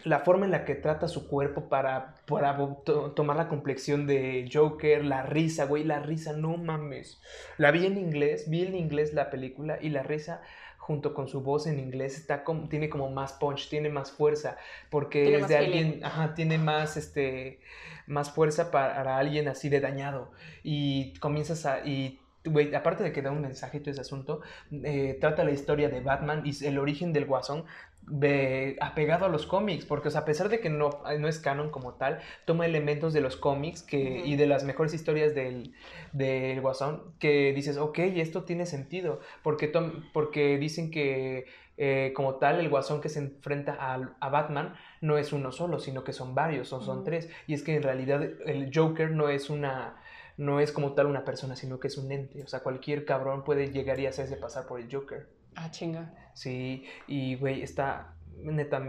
la 0.04 0.20
forma 0.20 0.44
en 0.44 0.52
la 0.52 0.64
que 0.66 0.74
trata 0.74 1.08
su 1.08 1.26
cuerpo 1.26 1.68
para, 1.70 2.14
para 2.28 2.54
to- 2.84 3.12
tomar 3.12 3.34
la 3.36 3.48
complexión 3.48 4.06
de 4.06 4.48
Joker, 4.52 5.02
la 5.04 5.22
risa, 5.22 5.64
güey, 5.64 5.84
la 5.84 6.00
risa, 6.00 6.34
no 6.34 6.58
mames. 6.58 7.20
La 7.56 7.70
vi 7.72 7.86
en 7.86 7.96
inglés, 7.96 8.48
vi 8.48 8.62
en 8.66 8.76
inglés 8.76 9.14
la 9.14 9.30
película 9.30 9.78
y 9.80 9.88
la 9.88 10.02
risa 10.02 10.42
junto 10.86 11.12
con 11.14 11.26
su 11.26 11.40
voz 11.42 11.66
en 11.66 11.80
inglés 11.80 12.16
está 12.16 12.44
como, 12.44 12.68
tiene 12.68 12.88
como 12.88 13.10
más 13.10 13.32
punch, 13.34 13.68
tiene 13.68 13.88
más 13.90 14.12
fuerza, 14.12 14.56
porque 14.88 15.22
Tiene 15.22 15.38
es 15.38 15.48
de 15.48 15.56
feeling. 15.56 15.86
alguien, 15.86 16.04
ajá, 16.04 16.34
tiene 16.34 16.58
más 16.58 16.96
este 16.96 17.60
más 18.06 18.30
fuerza 18.30 18.70
para 18.70 19.18
alguien 19.18 19.48
así 19.48 19.68
de 19.68 19.80
dañado 19.80 20.30
y 20.62 21.12
comienzas 21.18 21.66
a 21.66 21.80
y 21.84 22.20
güey, 22.44 22.72
aparte 22.76 23.02
de 23.02 23.12
que 23.12 23.22
da 23.22 23.32
un 23.32 23.40
mensaje 23.40 23.80
todo 23.80 23.90
ese 23.90 24.00
asunto, 24.00 24.40
eh, 24.70 25.18
trata 25.20 25.42
la 25.44 25.50
historia 25.50 25.88
de 25.88 26.00
Batman 26.00 26.42
y 26.44 26.64
el 26.64 26.78
origen 26.78 27.12
del 27.12 27.24
Guasón 27.26 27.64
de- 28.08 28.76
apegado 28.80 29.24
a 29.26 29.28
los 29.28 29.46
cómics, 29.46 29.84
porque 29.84 30.08
o 30.08 30.10
sea, 30.10 30.20
a 30.22 30.24
pesar 30.24 30.48
de 30.48 30.60
que 30.60 30.70
no, 30.70 30.90
no 31.18 31.28
es 31.28 31.38
canon 31.38 31.70
como 31.70 31.94
tal, 31.94 32.20
toma 32.44 32.64
elementos 32.66 33.12
de 33.12 33.20
los 33.20 33.36
cómics 33.36 33.82
que, 33.82 34.22
y 34.24 34.36
de 34.36 34.46
las 34.46 34.64
mejores 34.64 34.94
historias 34.94 35.34
del, 35.34 35.74
del 36.12 36.60
Guasón 36.60 37.14
que 37.18 37.52
dices, 37.52 37.76
ok, 37.78 37.98
esto 37.98 38.44
tiene 38.44 38.66
sentido, 38.66 39.20
porque, 39.42 39.68
tom- 39.68 40.04
porque 40.12 40.58
dicen 40.58 40.90
que, 40.90 41.46
eh, 41.78 42.12
como 42.14 42.36
tal, 42.36 42.58
el 42.60 42.70
guasón 42.70 43.02
que 43.02 43.08
se 43.10 43.18
enfrenta 43.18 43.76
a, 43.78 44.14
a 44.20 44.28
Batman 44.30 44.74
no 45.02 45.18
es 45.18 45.32
uno 45.34 45.52
solo, 45.52 45.78
sino 45.78 46.04
que 46.04 46.12
son 46.14 46.34
varios, 46.34 46.68
son, 46.68 46.82
son 46.82 47.04
tres. 47.04 47.28
Y 47.46 47.52
es 47.54 47.62
que 47.62 47.74
en 47.76 47.82
realidad 47.82 48.22
el 48.22 48.70
Joker 48.74 49.10
no 49.10 49.28
es 49.28 49.50
una, 49.50 49.96
no 50.38 50.58
es 50.60 50.72
como 50.72 50.94
tal 50.94 51.04
una 51.06 51.24
persona, 51.26 51.54
sino 51.54 51.78
que 51.78 51.88
es 51.88 51.98
un 51.98 52.10
ente. 52.12 52.42
O 52.42 52.46
sea, 52.46 52.60
cualquier 52.60 53.04
cabrón 53.04 53.44
puede 53.44 53.72
llegar 53.72 54.00
y 54.00 54.06
hacerse 54.06 54.36
pasar 54.38 54.66
por 54.66 54.80
el 54.80 54.88
Joker. 54.90 55.26
Ah, 55.54 55.70
chinga. 55.70 56.14
Sí, 56.36 56.84
y 57.06 57.36
güey, 57.36 57.62
está 57.62 58.14
neta, 58.36 58.82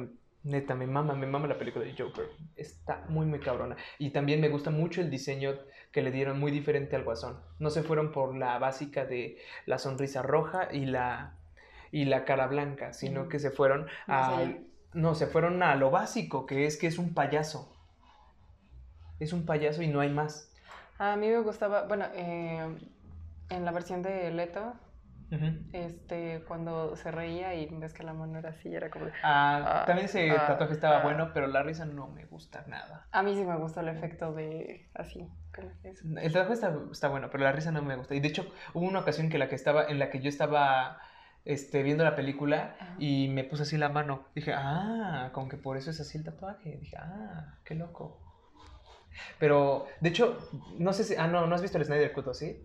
neta, 0.43 0.75
me 0.75 0.85
mama, 0.85 1.15
me 1.15 1.27
mama 1.27 1.47
la 1.47 1.57
película 1.57 1.85
de 1.85 1.95
Joker. 1.97 2.25
Está 2.57 3.05
muy, 3.07 3.25
muy 3.25 3.39
cabrona. 3.39 3.77
Y 3.97 4.09
también 4.09 4.41
me 4.41 4.49
gusta 4.49 4.69
mucho 4.69 4.99
el 4.99 5.09
diseño 5.09 5.55
que 5.93 6.01
le 6.01 6.11
dieron 6.11 6.41
muy 6.41 6.51
diferente 6.51 6.97
al 6.97 7.05
guasón. 7.05 7.39
No 7.59 7.69
se 7.69 7.83
fueron 7.83 8.11
por 8.11 8.35
la 8.35 8.59
básica 8.59 9.05
de 9.05 9.37
la 9.65 9.79
sonrisa 9.79 10.21
roja 10.21 10.67
y 10.73 10.85
la, 10.85 11.37
y 11.89 12.03
la 12.03 12.25
cara 12.25 12.47
blanca, 12.47 12.91
sino 12.91 13.29
que 13.29 13.39
se 13.39 13.49
fueron 13.49 13.87
a... 14.07 14.43
No, 14.93 15.15
se 15.15 15.27
fueron 15.27 15.63
a 15.63 15.75
lo 15.75 15.89
básico, 15.89 16.45
que 16.45 16.65
es 16.65 16.75
que 16.77 16.87
es 16.87 16.97
un 16.97 17.13
payaso. 17.13 17.73
Es 19.19 19.31
un 19.31 19.45
payaso 19.45 19.83
y 19.83 19.87
no 19.87 20.01
hay 20.01 20.09
más. 20.09 20.51
A 20.97 21.15
mí 21.15 21.29
me 21.29 21.39
gustaba, 21.39 21.83
bueno, 21.83 22.07
eh, 22.13 22.67
en 23.49 23.65
la 23.65 23.71
versión 23.71 24.01
de 24.01 24.31
Leto, 24.31 24.73
Este, 25.73 26.43
cuando 26.47 26.95
se 26.95 27.11
reía 27.11 27.53
y 27.55 27.67
ves 27.67 27.93
que 27.93 28.03
la 28.03 28.13
mano 28.13 28.39
era 28.39 28.49
así, 28.49 28.73
era 28.73 28.89
como... 28.89 29.07
Ah, 29.23 29.47
Ah, 29.65 29.83
también 29.85 30.05
ese 30.05 30.31
ah, 30.31 30.47
tatuaje 30.47 30.73
estaba 30.73 30.99
ah. 30.99 31.03
bueno, 31.03 31.31
pero 31.33 31.47
la 31.47 31.63
risa 31.63 31.85
no 31.85 32.07
me 32.07 32.25
gusta 32.25 32.63
nada. 32.67 33.07
A 33.11 33.23
mí 33.23 33.35
sí 33.35 33.43
me 33.43 33.57
gustó 33.57 33.81
el 33.81 33.89
efecto 33.89 34.33
de 34.33 34.89
así. 34.93 35.27
El 36.21 36.31
trabajo 36.31 36.53
está, 36.53 36.73
está 36.91 37.07
bueno, 37.09 37.29
pero 37.31 37.43
la 37.43 37.51
risa 37.51 37.71
no 37.71 37.81
me 37.81 37.95
gusta. 37.95 38.15
Y 38.15 38.19
de 38.19 38.27
hecho, 38.27 38.51
hubo 38.73 38.87
una 38.87 38.99
ocasión 38.99 39.29
que 39.29 39.37
la 39.37 39.49
que 39.49 39.55
estaba, 39.55 39.85
en 39.85 39.99
la 39.99 40.09
que 40.09 40.19
yo 40.19 40.29
estaba 40.29 40.99
este, 41.45 41.83
viendo 41.83 42.03
la 42.03 42.15
película 42.15 42.75
Ajá. 42.79 42.95
y 42.99 43.29
me 43.29 43.43
puse 43.43 43.63
así 43.63 43.77
la 43.77 43.89
mano. 43.89 44.27
Dije, 44.35 44.53
ah, 44.55 45.31
como 45.33 45.49
que 45.49 45.57
por 45.57 45.77
eso 45.77 45.89
es 45.89 45.99
así 45.99 46.17
el 46.17 46.23
tatuaje. 46.23 46.77
Dije, 46.77 46.97
ah, 46.97 47.55
qué 47.63 47.75
loco. 47.75 48.21
Pero, 49.39 49.87
de 49.99 50.09
hecho, 50.09 50.37
no 50.77 50.93
sé 50.93 51.03
si. 51.03 51.15
Ah, 51.15 51.27
no, 51.27 51.47
no 51.47 51.55
has 51.55 51.61
visto 51.61 51.77
el 51.77 51.85
Snyder 51.85 52.13
Cut, 52.13 52.27
¿o 52.27 52.33
sí? 52.33 52.63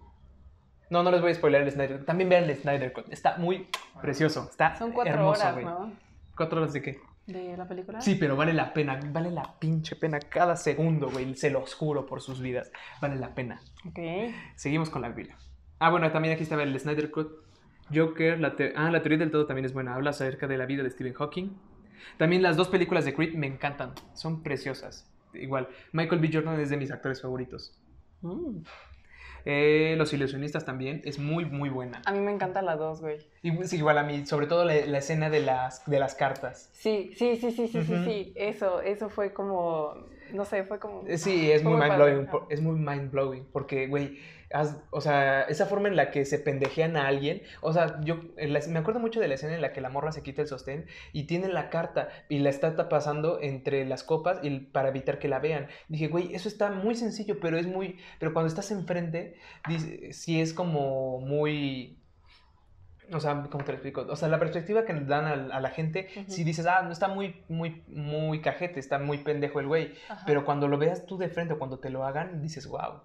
No, 0.92 1.02
no 1.02 1.10
les 1.10 1.22
voy 1.22 1.30
a 1.30 1.34
spoiler 1.34 1.62
el 1.62 1.70
Snyder. 1.70 2.04
También 2.04 2.28
vean 2.28 2.44
el 2.44 2.54
Snyder 2.54 2.92
Cut. 2.92 3.06
Está 3.10 3.38
muy 3.38 3.66
precioso. 4.02 4.46
Está 4.50 4.76
Son 4.76 4.92
cuatro 4.92 5.14
hermoso, 5.14 5.40
horas, 5.40 5.54
güey. 5.54 5.64
¿no? 5.64 5.92
¿Cuatro 6.36 6.60
horas 6.60 6.72
de 6.74 6.82
qué? 6.82 7.00
De 7.26 7.56
la 7.56 7.66
película. 7.66 8.00
Sí, 8.02 8.16
pero 8.16 8.36
vale 8.36 8.52
la 8.52 8.74
pena. 8.74 9.00
Vale 9.10 9.30
la 9.30 9.58
pinche 9.58 9.96
pena 9.96 10.20
cada 10.20 10.54
segundo, 10.56 11.08
güey. 11.10 11.34
Se 11.34 11.48
los 11.50 11.74
juro 11.74 12.04
por 12.04 12.20
sus 12.20 12.42
vidas. 12.42 12.70
Vale 13.00 13.16
la 13.16 13.34
pena. 13.34 13.60
Ok. 13.88 13.98
Seguimos 14.54 14.90
con 14.90 15.00
la 15.00 15.08
Biblia. 15.08 15.36
Ah, 15.78 15.88
bueno, 15.90 16.10
también 16.12 16.34
aquí 16.34 16.42
estaba 16.42 16.62
el 16.62 16.78
Snyder 16.78 17.10
Cut. 17.10 17.32
Joker, 17.94 18.38
la 18.38 18.54
te- 18.54 18.74
ah, 18.76 18.90
la 18.90 19.00
teoría 19.02 19.18
del 19.18 19.30
todo 19.30 19.46
también 19.46 19.64
es 19.64 19.72
buena. 19.72 19.94
Habla 19.94 20.10
acerca 20.10 20.46
de 20.46 20.58
la 20.58 20.66
vida 20.66 20.82
de 20.82 20.90
Stephen 20.90 21.14
Hawking. 21.14 21.50
También 22.18 22.42
las 22.42 22.56
dos 22.56 22.68
películas 22.68 23.04
de 23.06 23.14
Creed 23.14 23.34
me 23.34 23.46
encantan. 23.46 23.92
Son 24.12 24.42
preciosas. 24.42 25.10
Igual, 25.32 25.68
Michael 25.92 26.20
B. 26.20 26.28
Jordan 26.32 26.60
es 26.60 26.68
de 26.68 26.76
mis 26.76 26.90
actores 26.90 27.22
favoritos. 27.22 27.78
Mm. 28.20 28.58
Eh, 29.44 29.94
Los 29.98 30.12
ilusionistas 30.12 30.64
también 30.64 31.02
es 31.04 31.18
muy, 31.18 31.44
muy 31.44 31.68
buena. 31.68 32.02
A 32.06 32.12
mí 32.12 32.20
me 32.20 32.32
encanta 32.32 32.62
la 32.62 32.76
dos, 32.76 33.00
güey. 33.00 33.18
Y, 33.42 33.52
sí, 33.64 33.76
igual 33.78 33.98
a 33.98 34.02
mí, 34.02 34.24
sobre 34.26 34.46
todo 34.46 34.64
la, 34.64 34.74
la 34.86 34.98
escena 34.98 35.30
de 35.30 35.40
las, 35.40 35.84
de 35.86 35.98
las 35.98 36.14
cartas. 36.14 36.70
Sí, 36.72 37.12
sí, 37.16 37.36
sí, 37.36 37.50
sí, 37.50 37.68
sí, 37.68 37.82
sí, 37.82 37.94
Ujú. 37.94 38.04
sí. 38.04 38.32
Eso, 38.36 38.80
eso 38.80 39.08
fue 39.08 39.32
como, 39.32 39.94
no 40.32 40.44
sé, 40.44 40.64
fue 40.64 40.78
como... 40.78 41.04
Eh, 41.06 41.18
Sí, 41.18 41.50
es 41.50 41.62
muy 41.62 41.72
muy 41.72 41.80
mind 41.82 41.92
padre, 41.96 42.12
blowing. 42.12 42.28
ajá. 42.28 42.38
Es 42.50 42.60
muy 42.60 42.78
mind 42.78 43.10
blowing. 43.10 43.44
Porque, 43.52 43.86
güey, 43.88 44.18
o 44.90 45.00
sea, 45.00 45.42
esa 45.42 45.66
forma 45.66 45.88
en 45.88 45.96
la 45.96 46.10
que 46.10 46.24
se 46.24 46.38
pendejean 46.38 46.96
a 46.96 47.06
alguien. 47.06 47.42
O 47.60 47.72
sea, 47.72 48.00
yo 48.02 48.20
la- 48.36 48.60
me 48.68 48.78
acuerdo 48.78 49.00
mucho 49.00 49.20
de 49.20 49.28
la 49.28 49.34
escena 49.34 49.54
en 49.54 49.62
la 49.62 49.72
que 49.72 49.80
la 49.80 49.88
morra 49.88 50.12
se 50.12 50.22
quita 50.22 50.42
el 50.42 50.48
sostén 50.48 50.86
y 51.12 51.24
tiene 51.24 51.48
la 51.48 51.70
carta 51.70 52.08
y 52.28 52.38
la 52.40 52.50
está 52.50 52.88
pasando 52.88 53.40
entre 53.40 53.84
las 53.86 54.02
copas 54.04 54.40
y, 54.42 54.50
para 54.60 54.88
evitar 54.88 55.18
que 55.18 55.28
la 55.28 55.38
vean. 55.38 55.68
Dije, 55.88 56.08
güey, 56.08 56.34
eso 56.34 56.48
está 56.48 56.70
muy 56.70 56.94
sencillo, 56.94 57.38
pero 57.40 57.56
es 57.58 57.66
muy. 57.66 57.98
Pero 58.18 58.32
cuando 58.32 58.48
estás 58.48 58.70
enfrente, 58.70 59.36
sí 60.10 60.40
es 60.40 60.52
como 60.52 61.20
muy. 61.20 61.98
O 63.12 63.20
sea, 63.20 63.46
¿cómo 63.50 63.64
te 63.64 63.72
lo 63.72 63.76
explico? 63.78 64.06
O 64.08 64.16
sea, 64.16 64.28
la 64.28 64.38
perspectiva 64.38 64.84
que 64.84 64.94
dan 64.94 65.26
a, 65.26 65.56
a 65.56 65.60
la 65.60 65.70
gente, 65.70 66.08
si 66.28 66.44
dices, 66.44 66.66
ah, 66.66 66.82
no 66.82 66.92
está 66.92 67.08
muy, 67.08 67.42
muy, 67.48 67.82
muy 67.88 68.40
cajete, 68.40 68.80
está 68.80 68.98
muy 68.98 69.18
pendejo 69.18 69.60
el 69.60 69.66
güey. 69.66 69.94
Ajá. 70.08 70.22
Pero 70.24 70.44
cuando 70.46 70.66
lo 70.68 70.78
veas 70.78 71.04
tú 71.04 71.18
de 71.18 71.28
frente 71.28 71.54
o 71.54 71.58
cuando 71.58 71.78
te 71.78 71.90
lo 71.90 72.06
hagan, 72.06 72.40
dices, 72.40 72.66
wow, 72.66 73.02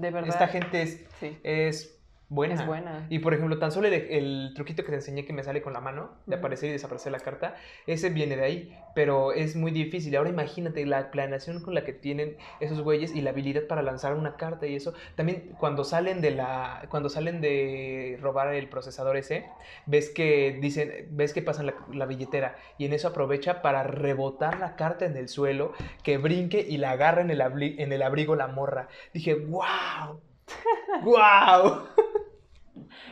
de 0.00 0.10
verdad. 0.10 0.30
esta 0.30 0.48
gente 0.48 0.82
es, 0.82 1.04
Sí, 1.20 1.38
es 1.42 1.99
buena. 2.30 2.54
es 2.54 2.66
buena. 2.66 3.06
Y 3.10 3.18
por 3.18 3.34
ejemplo, 3.34 3.58
tan 3.58 3.70
solo 3.72 3.88
el, 3.88 3.92
el 3.94 4.52
truquito 4.54 4.82
que 4.84 4.88
te 4.90 4.94
enseñé 4.94 5.26
que 5.26 5.32
me 5.34 5.42
sale 5.44 5.60
con 5.60 5.72
la 5.74 5.80
mano, 5.80 6.12
de 6.24 6.36
aparecer 6.36 6.70
y 6.70 6.72
desaparecer 6.72 7.12
la 7.12 7.18
carta, 7.20 7.56
ese 7.86 8.08
viene 8.08 8.36
de 8.36 8.44
ahí, 8.44 8.78
pero 8.94 9.32
es 9.32 9.56
muy 9.56 9.70
difícil. 9.72 10.16
Ahora 10.16 10.30
imagínate 10.30 10.86
la 10.86 11.10
planeación 11.10 11.60
con 11.62 11.74
la 11.74 11.84
que 11.84 11.92
tienen 11.92 12.36
esos 12.60 12.80
güeyes 12.80 13.14
y 13.14 13.20
la 13.20 13.30
habilidad 13.30 13.66
para 13.66 13.82
lanzar 13.82 14.14
una 14.14 14.36
carta 14.36 14.66
y 14.66 14.74
eso. 14.76 14.94
También 15.16 15.50
cuando 15.58 15.84
salen 15.84 16.20
de 16.22 16.30
la 16.30 16.86
cuando 16.88 17.08
salen 17.10 17.40
de 17.40 18.18
robar 18.22 18.54
el 18.54 18.68
procesador 18.68 19.16
ese, 19.16 19.44
ves 19.86 20.08
que 20.10 20.56
dicen, 20.62 21.08
ves 21.10 21.32
que 21.34 21.42
pasan 21.42 21.66
la, 21.66 21.74
la 21.92 22.06
billetera 22.06 22.56
y 22.78 22.86
en 22.86 22.92
eso 22.92 23.08
aprovecha 23.08 23.60
para 23.60 23.82
rebotar 23.82 24.58
la 24.60 24.76
carta 24.76 25.04
en 25.04 25.16
el 25.16 25.28
suelo, 25.28 25.72
que 26.04 26.16
brinque 26.16 26.64
y 26.66 26.78
la 26.78 26.92
agarra 26.92 27.22
en 27.22 27.30
el, 27.30 27.40
abri- 27.40 27.74
en 27.78 27.92
el 27.92 28.02
abrigo 28.02 28.36
la 28.36 28.46
morra. 28.46 28.88
Dije, 29.12 29.34
"Wow." 29.34 30.20
¡Wow! 31.04 31.88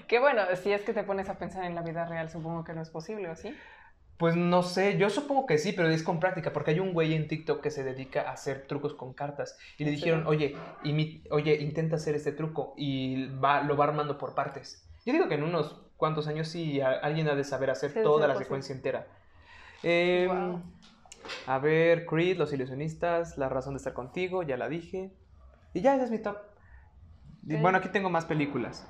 Que 0.06 0.18
bueno, 0.18 0.42
si 0.62 0.72
es 0.72 0.82
que 0.82 0.92
te 0.92 1.04
pones 1.04 1.28
a 1.28 1.38
pensar 1.38 1.64
en 1.64 1.74
la 1.74 1.82
vida 1.82 2.04
real, 2.06 2.30
supongo 2.30 2.64
que 2.64 2.72
no 2.72 2.82
es 2.82 2.90
posible, 2.90 3.28
¿o 3.28 3.36
sí? 3.36 3.54
Pues 4.16 4.34
no 4.34 4.64
sé, 4.64 4.98
yo 4.98 5.10
supongo 5.10 5.46
que 5.46 5.58
sí, 5.58 5.72
pero 5.72 5.88
es 5.88 6.02
con 6.02 6.18
práctica, 6.18 6.52
porque 6.52 6.72
hay 6.72 6.80
un 6.80 6.92
güey 6.92 7.14
en 7.14 7.28
TikTok 7.28 7.60
que 7.62 7.70
se 7.70 7.84
dedica 7.84 8.22
a 8.22 8.32
hacer 8.32 8.66
trucos 8.66 8.94
con 8.94 9.14
cartas 9.14 9.56
y 9.78 9.84
le 9.84 9.90
¿En 9.90 9.96
dijeron, 9.96 10.26
oye, 10.26 10.56
imi- 10.82 11.22
oye, 11.30 11.54
intenta 11.54 11.96
hacer 11.96 12.16
este 12.16 12.32
truco 12.32 12.74
y 12.76 13.26
va, 13.38 13.62
lo 13.62 13.76
va 13.76 13.84
armando 13.84 14.18
por 14.18 14.34
partes. 14.34 14.84
Yo 15.06 15.12
digo 15.12 15.28
que 15.28 15.36
en 15.36 15.44
unos 15.44 15.80
cuantos 15.96 16.26
años 16.26 16.48
sí 16.48 16.80
alguien 16.80 17.28
ha 17.28 17.36
de 17.36 17.44
saber 17.44 17.70
hacer 17.70 17.92
Sí, 17.92 18.00
toda 18.02 18.22
sí, 18.22 18.28
la 18.28 18.34
pues 18.34 18.44
secuencia 18.46 18.74
entera. 18.74 19.06
Em, 19.84 20.26
Guau. 20.28 20.62
A 21.46 21.58
ver, 21.58 22.04
Creed, 22.06 22.38
Los 22.38 22.52
Ilusionistas, 22.52 23.38
La 23.38 23.48
Razón 23.48 23.74
de 23.74 23.78
Estar 23.78 23.92
Contigo, 23.92 24.42
ya 24.42 24.56
la 24.56 24.68
dije. 24.68 25.12
Y 25.74 25.80
ya, 25.80 25.94
ese 25.94 26.04
es 26.06 26.10
mi 26.10 26.18
top. 26.18 26.38
Bueno, 27.56 27.78
aquí 27.78 27.88
tengo 27.88 28.10
más 28.10 28.24
películas, 28.26 28.86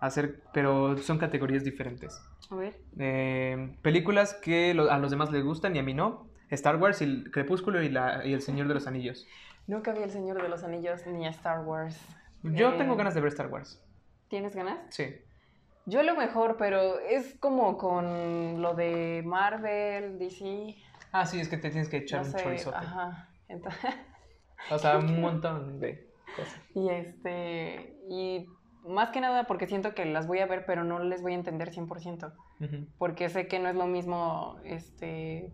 hacer, 0.00 0.42
pero 0.52 0.96
son 0.98 1.18
categorías 1.18 1.62
diferentes. 1.64 2.20
A 2.50 2.54
ver. 2.56 2.76
Eh, 2.98 3.76
películas 3.82 4.34
que 4.34 4.74
lo- 4.74 4.90
a 4.90 4.98
los 4.98 5.10
demás 5.10 5.30
les 5.30 5.44
gustan 5.44 5.76
y 5.76 5.78
a 5.78 5.82
mí 5.82 5.94
no. 5.94 6.28
Star 6.50 6.76
Wars, 6.76 7.00
y 7.00 7.04
el 7.04 7.30
Crepúsculo 7.30 7.80
y, 7.82 7.88
la, 7.88 8.26
y 8.26 8.32
El 8.32 8.42
Señor 8.42 8.66
de 8.66 8.74
los 8.74 8.86
Anillos. 8.88 9.26
Nunca 9.68 9.92
vi 9.92 10.02
El 10.02 10.10
Señor 10.10 10.42
de 10.42 10.48
los 10.48 10.64
Anillos 10.64 11.06
ni 11.06 11.26
a 11.26 11.30
Star 11.30 11.60
Wars. 11.60 11.96
Yo 12.42 12.70
Eh, 12.70 12.78
tengo 12.78 12.96
ganas 12.96 13.14
de 13.14 13.20
ver 13.20 13.28
Star 13.28 13.46
Wars. 13.48 13.80
¿Tienes 14.28 14.56
ganas? 14.56 14.78
Sí. 14.90 15.14
Yo 15.86 16.02
lo 16.02 16.16
mejor, 16.16 16.56
pero 16.58 16.98
es 16.98 17.36
como 17.38 17.76
con 17.78 18.60
lo 18.60 18.74
de 18.74 19.22
Marvel, 19.24 20.18
DC, 20.18 20.76
Ah, 21.12 21.26
sí, 21.26 21.40
es 21.40 21.48
que 21.48 21.56
te 21.56 21.70
tienes 21.70 21.88
que 21.88 21.98
echar 21.98 22.20
no 22.20 22.26
un 22.26 22.32
sé, 22.32 22.42
chorizote. 22.42 22.76
ajá. 22.76 23.28
Entonces, 23.48 23.94
O 24.70 24.78
sea, 24.78 24.98
un 24.98 25.20
montón 25.20 25.78
de 25.80 26.09
cosas. 26.36 26.60
y 26.74 26.88
este, 26.90 27.96
y 28.10 28.46
más 28.84 29.10
que 29.10 29.20
nada 29.20 29.44
porque 29.44 29.66
siento 29.66 29.94
que 29.94 30.04
las 30.06 30.26
voy 30.26 30.38
a 30.40 30.46
ver, 30.46 30.64
pero 30.66 30.84
no 30.84 30.98
les 31.00 31.22
voy 31.22 31.32
a 31.32 31.36
entender 31.36 31.70
100%, 31.70 32.32
Ujú. 32.60 32.86
porque 32.98 33.28
sé 33.28 33.46
que 33.46 33.58
no 33.58 33.68
es 33.68 33.74
lo 33.76 33.86
mismo, 33.86 34.58
este, 34.64 35.52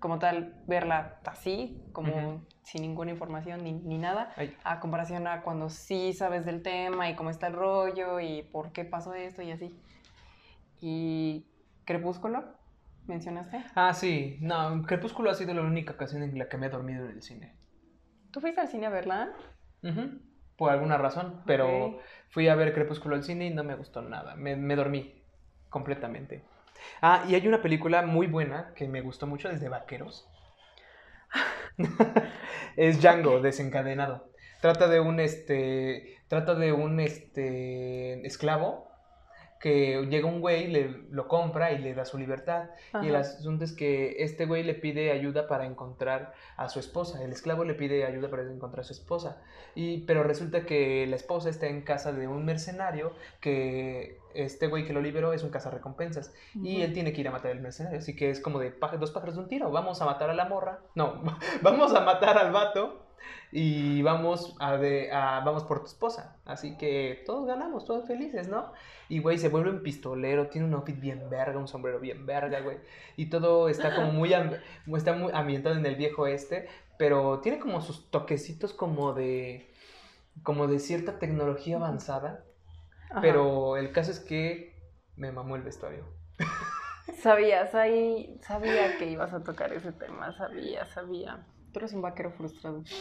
como 0.00 0.18
tal, 0.18 0.62
verla 0.66 1.20
así, 1.26 1.82
como 1.92 2.10
Ujú. 2.16 2.46
sin 2.62 2.82
ninguna 2.82 3.10
información 3.10 3.64
ni, 3.64 3.72
ni 3.72 3.98
nada, 3.98 4.32
Ay, 4.36 4.54
a 4.64 4.80
comparación 4.80 5.26
a 5.26 5.42
cuando 5.42 5.68
sí 5.70 6.12
sabes 6.12 6.46
del 6.46 6.62
tema 6.62 7.10
y 7.10 7.16
cómo 7.16 7.30
está 7.30 7.48
el 7.48 7.54
rollo 7.54 8.20
y 8.20 8.42
por 8.44 8.72
qué 8.72 8.84
pasó 8.84 9.12
esto 9.14 9.42
y 9.42 9.50
así. 9.50 9.76
Y 10.80 11.46
Crepúsculo, 11.84 12.44
mencionaste. 13.06 13.64
Ah, 13.74 13.92
sí. 13.94 14.36
No, 14.40 14.82
Crepúsculo 14.82 15.30
ha 15.30 15.34
sido 15.34 15.54
la 15.54 15.62
única 15.62 15.94
ocasión 15.94 16.22
en 16.22 16.38
la 16.38 16.48
que 16.48 16.56
me 16.58 16.66
he 16.66 16.70
dormido 16.70 17.04
en 17.06 17.10
el 17.12 17.22
cine. 17.22 17.56
¿Tú 18.30 18.40
fuiste 18.40 18.60
al 18.60 18.68
cine 18.68 18.86
a 18.86 18.90
verla? 18.90 19.32
Por 20.56 20.72
alguna 20.72 20.98
razón, 20.98 21.42
pero 21.46 22.00
fui 22.30 22.48
a 22.48 22.54
ver 22.54 22.74
Crepúsculo 22.74 23.14
al 23.14 23.22
cine 23.22 23.46
y 23.46 23.50
no 23.50 23.64
me 23.64 23.76
gustó 23.76 24.02
nada. 24.02 24.34
Me, 24.34 24.56
me 24.56 24.76
dormí 24.76 25.22
completamente. 25.68 26.42
Ah, 27.00 27.24
y 27.28 27.34
hay 27.34 27.46
una 27.46 27.62
película 27.62 28.02
muy 28.02 28.26
buena 28.26 28.72
que 28.74 28.88
me 28.88 29.00
gustó 29.00 29.26
mucho 29.26 29.48
desde 29.48 29.68
Vaqueros. 29.68 30.28
es 32.76 33.00
Django, 33.00 33.40
desencadenado. 33.40 34.30
Trata 34.60 34.88
de 34.88 35.00
un 35.00 35.20
este. 35.20 36.18
Trata 36.28 36.54
de 36.54 36.72
un 36.72 37.00
este. 37.00 38.26
esclavo 38.26 38.87
que 39.60 40.06
llega 40.08 40.26
un 40.28 40.40
güey, 40.40 40.68
le, 40.68 40.88
lo 41.10 41.26
compra 41.28 41.72
y 41.72 41.78
le 41.78 41.94
da 41.94 42.04
su 42.04 42.16
libertad. 42.18 42.70
Y 43.02 43.08
el 43.08 43.16
asunto 43.16 43.64
es 43.64 43.72
que 43.72 44.16
este 44.22 44.46
güey 44.46 44.62
le 44.62 44.74
pide 44.74 45.10
ayuda 45.10 45.48
para 45.48 45.66
encontrar 45.66 46.32
a 46.56 46.68
su 46.68 46.78
esposa. 46.80 47.22
El 47.24 47.32
esclavo 47.32 47.64
le 47.64 47.74
pide 47.74 48.04
ayuda 48.04 48.30
para 48.30 48.42
encontrar 48.42 48.80
a 48.80 48.84
su 48.84 48.92
esposa. 48.92 49.42
Y, 49.74 50.02
pero 50.06 50.22
resulta 50.22 50.64
que 50.66 51.06
la 51.06 51.16
esposa 51.16 51.48
está 51.50 51.66
en 51.66 51.82
casa 51.82 52.12
de 52.12 52.28
un 52.28 52.44
mercenario 52.44 53.12
que 53.40 54.18
este 54.34 54.66
güey 54.68 54.84
que 54.86 54.92
lo 54.92 55.00
liberó 55.00 55.32
es 55.32 55.42
un 55.42 55.50
cazarrecompensas. 55.50 56.32
Y 56.54 56.76
Ujú. 56.76 56.84
él 56.84 56.92
tiene 56.92 57.12
que 57.12 57.20
ir 57.22 57.28
a 57.28 57.32
matar 57.32 57.50
al 57.52 57.60
mercenario. 57.60 57.98
Así 57.98 58.14
que 58.14 58.30
es 58.30 58.40
como 58.40 58.58
de 58.58 58.78
páj- 58.78 58.98
dos 58.98 59.10
pájaros 59.10 59.34
de 59.36 59.40
un 59.42 59.48
tiro. 59.48 59.70
Vamos 59.70 60.00
a 60.02 60.04
matar 60.06 60.30
a 60.30 60.34
la 60.34 60.44
morra. 60.44 60.80
No, 60.94 61.22
vamos 61.62 61.94
a 61.94 62.00
matar 62.00 62.38
al 62.38 62.52
vato. 62.52 63.04
Y 63.52 64.02
vamos 64.02 64.56
a, 64.60 64.76
de, 64.76 65.10
a- 65.12 65.40
vamos 65.40 65.64
por 65.64 65.80
tu 65.80 65.86
esposa. 65.86 66.36
Así 66.44 66.76
que 66.76 67.22
todos 67.26 67.46
ganamos, 67.46 67.84
todos 67.84 68.06
felices, 68.06 68.48
¿no? 68.48 68.72
Y 69.08 69.20
güey, 69.20 69.38
se 69.38 69.48
vuelve 69.48 69.70
un 69.70 69.82
pistolero, 69.82 70.48
tiene 70.48 70.66
un 70.66 70.74
outfit 70.74 70.98
bien 71.00 71.30
verga, 71.30 71.58
un 71.58 71.68
sombrero 71.68 71.98
bien 72.00 72.26
verga, 72.26 72.60
güey. 72.60 72.78
Y 73.16 73.26
todo 73.26 73.68
está 73.68 73.94
como 73.94 74.12
muy, 74.12 74.34
está 74.96 75.12
muy 75.14 75.32
ambientado 75.32 75.76
en 75.76 75.86
el 75.86 75.96
viejo 75.96 76.26
este, 76.26 76.68
pero 76.98 77.40
tiene 77.40 77.58
como 77.58 77.80
sus 77.80 78.10
toquecitos 78.10 78.72
como 78.74 79.14
de, 79.14 79.70
como 80.42 80.66
de 80.66 80.78
cierta 80.78 81.18
tecnología 81.18 81.76
avanzada. 81.76 82.44
Ajá. 83.10 83.20
Pero 83.22 83.76
el 83.78 83.92
caso 83.92 84.10
es 84.10 84.20
que 84.20 84.74
me 85.16 85.32
mamó 85.32 85.56
el 85.56 85.62
vestuario. 85.62 86.04
Sabías, 87.22 87.74
ahí, 87.74 88.38
sabía 88.42 88.98
que 88.98 89.06
ibas 89.10 89.32
a 89.32 89.42
tocar 89.42 89.72
ese 89.72 89.92
tema, 89.92 90.32
sabía, 90.36 90.86
sabía. 90.86 91.38
Tú 91.78 91.84
eres 91.84 91.94
un 91.94 92.02
vaquero 92.02 92.32
frustrado. 92.32 92.82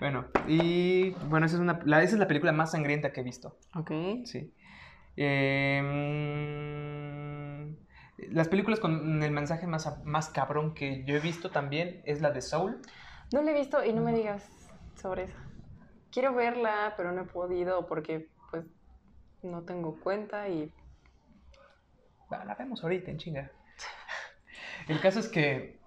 Bueno, 0.00 0.26
y 0.48 1.10
bueno, 1.28 1.44
esa 1.44 1.56
es, 1.56 1.60
una, 1.60 1.78
la, 1.84 2.02
esa 2.02 2.14
es 2.14 2.18
la 2.18 2.26
película 2.26 2.52
más 2.52 2.70
sangrienta 2.70 3.12
que 3.12 3.20
he 3.20 3.22
visto. 3.22 3.58
Ok. 3.74 3.90
Sí. 4.24 4.50
Em, 5.14 5.36
las 8.30 8.48
películas 8.48 8.80
con 8.80 9.22
el 9.22 9.30
mensaje 9.30 9.66
más, 9.66 10.02
más 10.06 10.30
cabrón 10.30 10.72
que 10.72 11.04
yo 11.04 11.16
he 11.16 11.20
visto 11.20 11.50
también 11.50 12.00
es 12.06 12.22
la 12.22 12.30
de 12.30 12.40
Soul. 12.40 12.80
No 13.30 13.42
la 13.42 13.50
he 13.50 13.54
visto 13.54 13.84
y 13.84 13.92
no 13.92 14.00
me 14.00 14.14
digas 14.14 14.48
sobre 14.94 15.24
eso. 15.24 15.36
Quiero 16.10 16.34
verla, 16.34 16.94
pero 16.96 17.12
no 17.12 17.20
he 17.20 17.26
podido 17.26 17.86
porque 17.86 18.30
pues 18.50 18.64
no 19.42 19.64
tengo 19.64 20.00
cuenta 20.00 20.48
y 20.48 20.72
la 22.30 22.54
vemos 22.54 22.82
ahorita 22.82 23.10
en 23.10 23.18
chinga. 23.18 23.50
El 24.88 25.00
caso 25.00 25.20
es 25.20 25.28
que, 25.28 25.78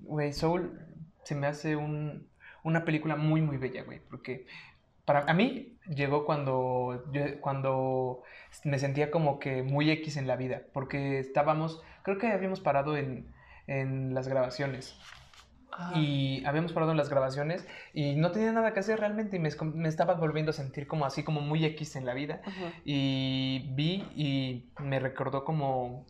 güey, 0.00 0.32
Soul 0.32 0.78
se 1.24 1.34
me 1.34 1.46
hace 1.46 1.76
un- 1.76 2.26
una 2.62 2.84
película 2.84 3.16
muy, 3.16 3.40
muy 3.40 3.56
bella, 3.56 3.82
güey, 3.84 4.00
porque 4.10 4.46
para 5.04 5.20
a 5.20 5.32
mí 5.34 5.78
llegó 5.88 6.24
cuando, 6.26 7.04
yo- 7.12 7.40
cuando 7.40 8.22
me 8.64 8.78
sentía 8.78 9.10
como 9.10 9.38
que 9.38 9.62
muy 9.62 9.90
X 9.90 10.16
en 10.16 10.26
la 10.26 10.36
vida, 10.36 10.62
porque 10.72 11.18
estábamos, 11.18 11.82
creo 12.02 12.18
que 12.18 12.28
habíamos 12.28 12.60
parado 12.60 12.96
en, 12.96 13.32
en 13.66 14.14
las 14.14 14.28
grabaciones. 14.28 14.98
Y 15.94 16.44
habíamos 16.44 16.72
parado 16.72 16.90
en 16.90 16.96
las 16.98 17.08
grabaciones 17.08 17.64
y 17.94 18.16
no 18.16 18.32
tenía 18.32 18.50
nada 18.52 18.72
que 18.72 18.80
hacer 18.80 18.98
realmente 18.98 19.36
y 19.36 19.38
me, 19.38 19.50
me 19.74 19.88
estaba 19.88 20.14
volviendo 20.14 20.50
a 20.50 20.54
sentir 20.54 20.88
como 20.88 21.04
así, 21.06 21.22
como 21.22 21.40
muy 21.40 21.64
X 21.64 21.94
en 21.94 22.04
la 22.04 22.14
vida. 22.14 22.40
Y 22.84 23.70
vi 23.74 24.02
y 24.16 24.64
me 24.82 24.98
recordó 24.98 25.44
como, 25.44 26.04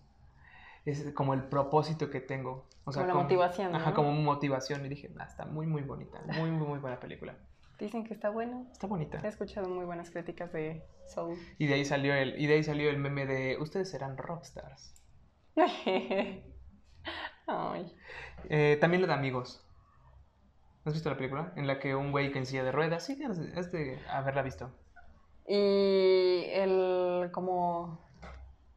es 0.91 1.13
como 1.15 1.35
el 1.35 1.45
propósito 1.45 2.11
que 2.11 2.21
tengo. 2.21 2.67
O 2.85 2.93
sea, 2.93 3.03
Como 3.05 3.15
la 3.17 3.23
motivación, 3.23 3.75
Ajá, 3.75 3.91
¿no? 3.91 3.97
como 3.97 4.13
motivación. 4.13 4.85
Y 4.87 4.89
dije, 4.89 5.11
"Ah, 5.19 5.25
está 5.25 5.45
muy, 5.47 5.67
muy 5.67 5.83
bonita. 5.83 6.21
Muy, 6.27 6.51
muy, 6.51 6.67
muy 6.67 6.79
buena 6.79 6.99
película. 6.99 7.35
Dicen 7.79 8.05
que 8.05 8.15
está 8.15 8.31
bueno. 8.31 8.67
Está 8.73 8.87
bonita. 8.87 9.21
He 9.23 9.29
escuchado 9.29 9.69
muy 9.69 9.85
buenas 9.85 10.11
críticas 10.11 10.53
de 10.53 10.85
Soul. 11.07 11.37
Y 11.59 11.67
de 11.67 11.75
ahí 11.75 11.85
salió 11.85 12.13
el, 12.15 12.41
y 12.41 12.47
de 12.47 12.55
ahí 12.55 12.65
salió 12.65 12.91
el 12.91 12.99
meme 12.99 13.25
de, 13.27 13.57
ustedes 13.61 13.91
serán 13.91 14.17
rockstars. 14.19 14.95
Ay. 17.47 17.95
Eh, 18.51 18.79
también 18.81 19.01
lo 19.03 19.07
de 19.07 19.15
Amigos. 19.15 19.65
¿Has 20.85 20.95
visto 20.95 21.11
la 21.11 21.17
película? 21.17 21.53
En 21.57 21.67
la 21.67 21.79
que 21.79 21.95
un 21.95 22.13
güey 22.13 22.33
que 22.33 22.39
en 22.39 22.47
silla 22.47 22.65
de 22.65 22.73
ruedas, 22.73 23.05
sí, 23.05 23.19
es 23.55 23.73
de 23.73 23.99
haberla 24.09 24.43
visto. 24.43 24.71
Y 25.47 26.45
el 26.53 27.31
como 27.33 28.01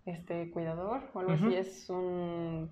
este 0.06 0.50
cuidador 0.52 1.10
o 1.14 1.20
algo 1.20 1.34
así 1.34 1.56
es 1.56 1.90
un 1.90 2.72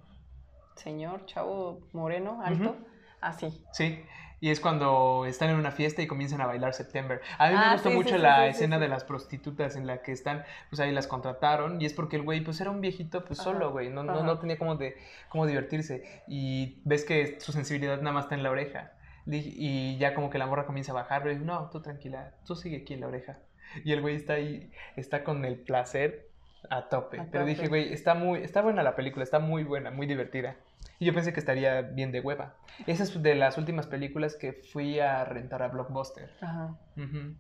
señor, 0.76 1.26
chavo, 1.26 1.82
moreno, 1.94 2.42
alto. 2.44 2.76
Así. 3.22 3.66
Sí, 3.74 4.02
y 4.40 4.50
es 4.50 4.62
cuando 4.62 5.26
están 5.26 5.50
en 5.50 5.58
una 5.58 5.72
fiesta 5.72 6.02
y 6.02 6.08
comienzan 6.08 6.40
a 6.40 6.46
bailar 6.46 6.74
September. 6.74 7.20
A 7.38 7.50
mí 7.50 7.56
me 7.56 7.60
Ah, 7.66 7.74
gustó 7.74 7.90
sí, 7.90 7.96
mucho 7.96 8.16
sí, 8.16 8.22
la 8.22 8.44
sí, 8.46 8.50
escena 8.52 8.80
de 8.80 8.88
las 8.88 9.04
prostitutas 9.04 9.76
en 9.76 9.86
la 9.86 10.02
que 10.02 10.14
están, 10.14 10.46
pues 10.70 10.80
ahí 10.80 10.94
las 10.94 11.08
contrataron 11.08 11.82
y 11.82 11.86
es 11.86 11.94
porque 11.94 12.16
el 12.16 12.24
güey 12.24 12.42
pues 12.42 12.62
era 12.62 12.72
un 12.72 12.80
viejito 12.80 13.26
pues 13.26 13.42
Ajá, 13.42 13.52
solo, 13.52 13.72
güey, 13.72 13.90
no, 13.90 14.04
no, 14.04 14.24
no 14.24 14.40
tenía 14.40 14.58
como 14.58 14.76
de 14.76 14.96
cómo 15.28 15.46
divertirse 15.46 16.24
y 16.28 16.82
ves 16.86 17.04
que 17.04 17.40
su 17.42 17.52
sensibilidad 17.52 17.98
nada 17.98 18.14
más 18.14 18.26
está 18.26 18.36
en 18.36 18.44
la 18.44 18.52
oreja. 18.52 18.94
Y 19.26 19.98
ya 19.98 20.16
como 20.16 20.30
que 20.32 20.40
la 20.40 20.48
morra 20.48 20.66
comienza 20.66 20.92
a 20.92 20.96
bajar, 20.96 21.22
pero 21.22 21.34
dice, 21.34 21.46
no, 21.46 21.70
tú 21.70 21.82
tranquila, 21.82 22.34
tú 22.46 22.56
sigue 22.56 22.78
aquí 22.78 22.96
en 22.96 23.02
la 23.02 23.08
oreja. 23.08 23.38
Y 23.84 23.92
el 23.92 24.02
güey 24.02 24.16
está 24.16 24.34
ahí, 24.34 24.72
está 24.96 25.24
con 25.24 25.46
el 25.46 25.60
placer 25.60 26.29
a 26.70 26.90
tope. 26.90 27.20
A 27.20 27.26
Pero 27.32 27.46
dije, 27.46 27.68
güey, 27.68 27.94
está 27.94 28.14
muy, 28.14 28.44
está 28.44 28.62
buena 28.62 28.84
la 28.84 28.96
película, 28.96 29.24
está 29.24 29.40
muy 29.40 29.64
buena, 29.64 29.92
muy 29.92 30.08
divertida. 30.08 30.56
Y 31.00 31.06
yo 31.06 31.14
pensé 31.14 31.32
que 31.34 31.40
estaría 31.40 31.82
bien 31.82 32.12
de 32.12 32.20
hueva. 32.20 32.56
Esa 32.86 33.04
es 33.04 33.22
de 33.24 33.36
las 33.36 33.58
últimas 33.58 33.88
películas 33.88 34.36
que 34.36 34.54
fui 34.54 35.00
a 35.00 35.24
rentar 35.26 35.62
a 35.64 35.68
Blockbuster. 35.70 36.30
Ajá. 36.42 36.78
Ujú. 36.98 37.36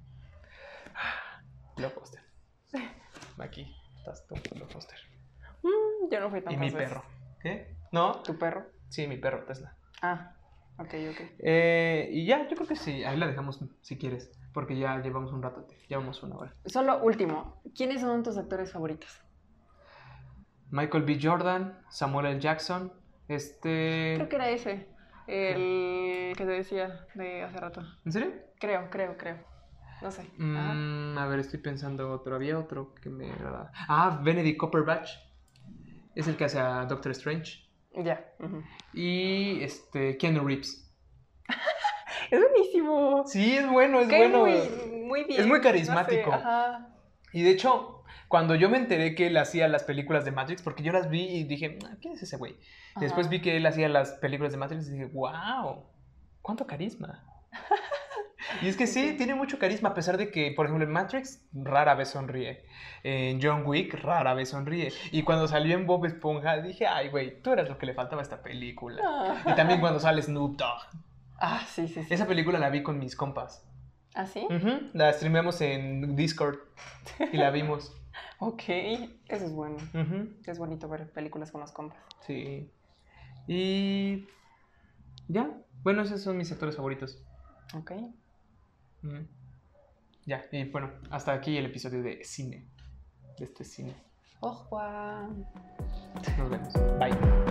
Ah, 0.95 1.41
Blockbuster. 1.75 2.21
Aquí 3.37 3.75
estás 3.97 4.25
tú, 4.27 4.35
Blockbuster. 4.55 4.97
Mm, 5.63 6.11
yo 6.11 6.19
no 6.19 6.29
fui 6.29 6.39
Y 6.39 6.43
tantas 6.43 6.59
mi 6.59 6.69
veces. 6.69 6.89
perro. 6.89 7.03
¿Qué? 7.41 7.75
¿No? 7.91 8.21
¿Tu 8.23 8.37
perro? 8.37 8.65
Sí, 8.89 9.07
mi 9.07 9.17
perro, 9.17 9.43
Tesla. 9.45 9.75
Ah, 10.01 10.35
ok, 10.77 10.93
ok. 11.11 11.21
Eh, 11.39 12.09
y 12.11 12.25
ya, 12.25 12.47
yo 12.47 12.55
creo 12.55 12.67
que 12.67 12.75
sí. 12.75 13.03
Ahí 13.03 13.17
la 13.17 13.27
dejamos 13.27 13.59
si 13.81 13.97
quieres. 13.97 14.31
Porque 14.59 14.77
ya 14.77 15.01
llevamos 15.01 15.31
un 15.31 15.41
rato. 15.41 15.65
Llevamos 15.87 16.21
una 16.21 16.35
hora. 16.35 16.53
Solo 16.65 17.01
último. 17.01 17.61
¿Quiénes 17.73 18.01
son 18.01 18.23
tus 18.23 18.37
actores 18.37 18.73
favoritos? 18.73 19.21
Michael 20.69 21.05
B. 21.05 21.17
Jordan, 21.21 21.79
Samuel 21.87 22.25
L. 22.25 22.41
Jackson. 22.41 22.91
Este. 23.29 24.15
Creo 24.17 24.27
que 24.27 24.35
era 24.35 24.49
ese. 24.49 24.89
El 25.27 26.35
que 26.35 26.45
te 26.45 26.51
decía 26.51 27.07
de 27.15 27.43
hace 27.43 27.57
rato. 27.57 27.83
¿En 28.03 28.11
serio? 28.11 28.33
Creo, 28.59 28.89
creo, 28.89 29.15
creo. 29.17 29.37
No 30.01 30.11
sé. 30.11 30.29
Mm, 30.37 31.17
a 31.17 31.25
ver, 31.27 31.39
estoy 31.39 31.61
pensando 31.61 32.11
otro. 32.11 32.35
Había 32.35 32.59
otro 32.59 32.93
que 32.95 33.09
me 33.09 33.31
agradaba. 33.31 33.71
Ah, 33.87 34.19
Benedict 34.21 34.59
Cumberbatch. 34.59 35.11
Es 36.15 36.27
el 36.27 36.35
que 36.35 36.43
hace 36.43 36.59
a 36.59 36.85
Doctor 36.85 37.13
Strange. 37.13 37.65
Ya. 37.95 38.29
Y 38.91 39.63
este, 39.63 40.17
Keanu 40.17 40.45
Reeves. 40.45 40.88
Es 42.31 42.39
buenísimo. 42.39 43.23
Sí, 43.25 43.57
es 43.57 43.67
bueno, 43.69 43.99
es 43.99 44.07
Cae 44.07 44.27
bueno. 44.29 44.39
muy, 44.45 45.01
muy 45.03 45.23
bien. 45.23 45.41
Es 45.41 45.47
muy 45.47 45.57
no 45.57 45.63
sé, 45.63 45.69
carismático. 45.69 46.33
ajá. 46.33 46.89
Y 47.33 47.43
de 47.43 47.51
hecho, 47.51 48.03
cuando 48.27 48.55
yo 48.55 48.69
me 48.69 48.77
enteré 48.77 49.15
que 49.15 49.27
él 49.27 49.37
hacía 49.37 49.67
las 49.67 49.83
películas 49.83 50.25
de 50.25 50.31
Matrix, 50.31 50.61
porque 50.61 50.83
yo 50.83 50.91
las 50.91 51.09
vi 51.09 51.23
y 51.23 51.43
dije, 51.43 51.77
"Ah, 51.85 51.95
¿quién 52.01 52.13
es 52.13 52.23
ese 52.23 52.37
güey? 52.37 52.57
Después 52.99 53.29
vi 53.29 53.41
que 53.41 53.57
él 53.57 53.65
hacía 53.65 53.87
las 53.89 54.13
películas 54.13 54.51
de 54.51 54.57
Matrix 54.57 54.87
y 54.89 54.91
dije, 54.93 55.05
wow, 55.05 55.85
cuánto 56.41 56.67
carisma. 56.67 57.23
y 58.61 58.67
es 58.67 58.75
que 58.75 58.87
sí, 58.87 59.15
tiene 59.17 59.35
mucho 59.35 59.57
carisma, 59.57 59.89
a 59.89 59.93
pesar 59.93 60.17
de 60.17 60.31
que, 60.31 60.51
por 60.51 60.65
ejemplo, 60.65 60.85
en 60.85 60.91
Matrix 60.91 61.47
rara 61.53 61.95
vez 61.95 62.09
sonríe. 62.09 62.65
En 63.03 63.39
John 63.41 63.63
Wick 63.65 63.93
rara 63.93 64.33
vez 64.33 64.49
sonríe. 64.49 64.91
Y 65.11 65.23
cuando 65.23 65.47
salió 65.47 65.75
en 65.75 65.85
Bob 65.85 66.05
Esponja 66.05 66.57
dije, 66.61 66.87
ay, 66.87 67.09
güey, 67.09 67.41
tú 67.41 67.51
eras 67.53 67.69
lo 67.69 67.77
que 67.77 67.85
le 67.85 67.93
faltaba 67.93 68.21
a 68.21 68.23
esta 68.23 68.41
película. 68.41 69.01
Ah. 69.05 69.35
Y 69.45 69.53
también 69.55 69.79
cuando 69.79 69.99
sale 69.99 70.21
Snoop 70.21 70.57
Dogg. 70.57 70.81
Ah, 71.39 71.65
sí, 71.67 71.87
sí, 71.87 72.03
sí. 72.03 72.13
Esa 72.13 72.27
película 72.27 72.59
la 72.59 72.69
vi 72.69 72.83
con 72.83 72.99
mis 72.99 73.15
compas. 73.15 73.65
¿Ah, 74.15 74.25
sí? 74.25 74.47
La 74.93 75.13
streameamos 75.13 75.61
en 75.61 76.15
Discord 76.15 76.57
y 77.31 77.37
la 77.37 77.51
vimos. 77.51 77.95
Ok. 78.41 78.63
Eso 78.67 79.45
es 79.45 79.53
bueno. 79.53 79.77
Es 80.45 80.59
bonito 80.59 80.87
ver 80.87 81.09
películas 81.11 81.51
con 81.51 81.61
los 81.61 81.71
compas. 81.71 81.97
Sí. 82.25 82.69
Y 83.47 84.27
ya. 85.27 85.49
Bueno, 85.83 86.01
esos 86.03 86.21
son 86.21 86.37
mis 86.37 86.51
actores 86.51 86.75
favoritos. 86.75 87.21
Ok. 87.75 87.91
Ya, 90.25 90.45
y 90.51 90.65
bueno, 90.65 90.91
hasta 91.09 91.33
aquí 91.33 91.57
el 91.57 91.65
episodio 91.65 92.01
de 92.01 92.23
cine. 92.23 92.65
De 93.37 93.45
este 93.45 93.63
cine. 93.63 93.95
Ojo. 94.41 94.81
Nos 96.37 96.49
vemos. 96.49 96.73
Bye. 96.97 97.48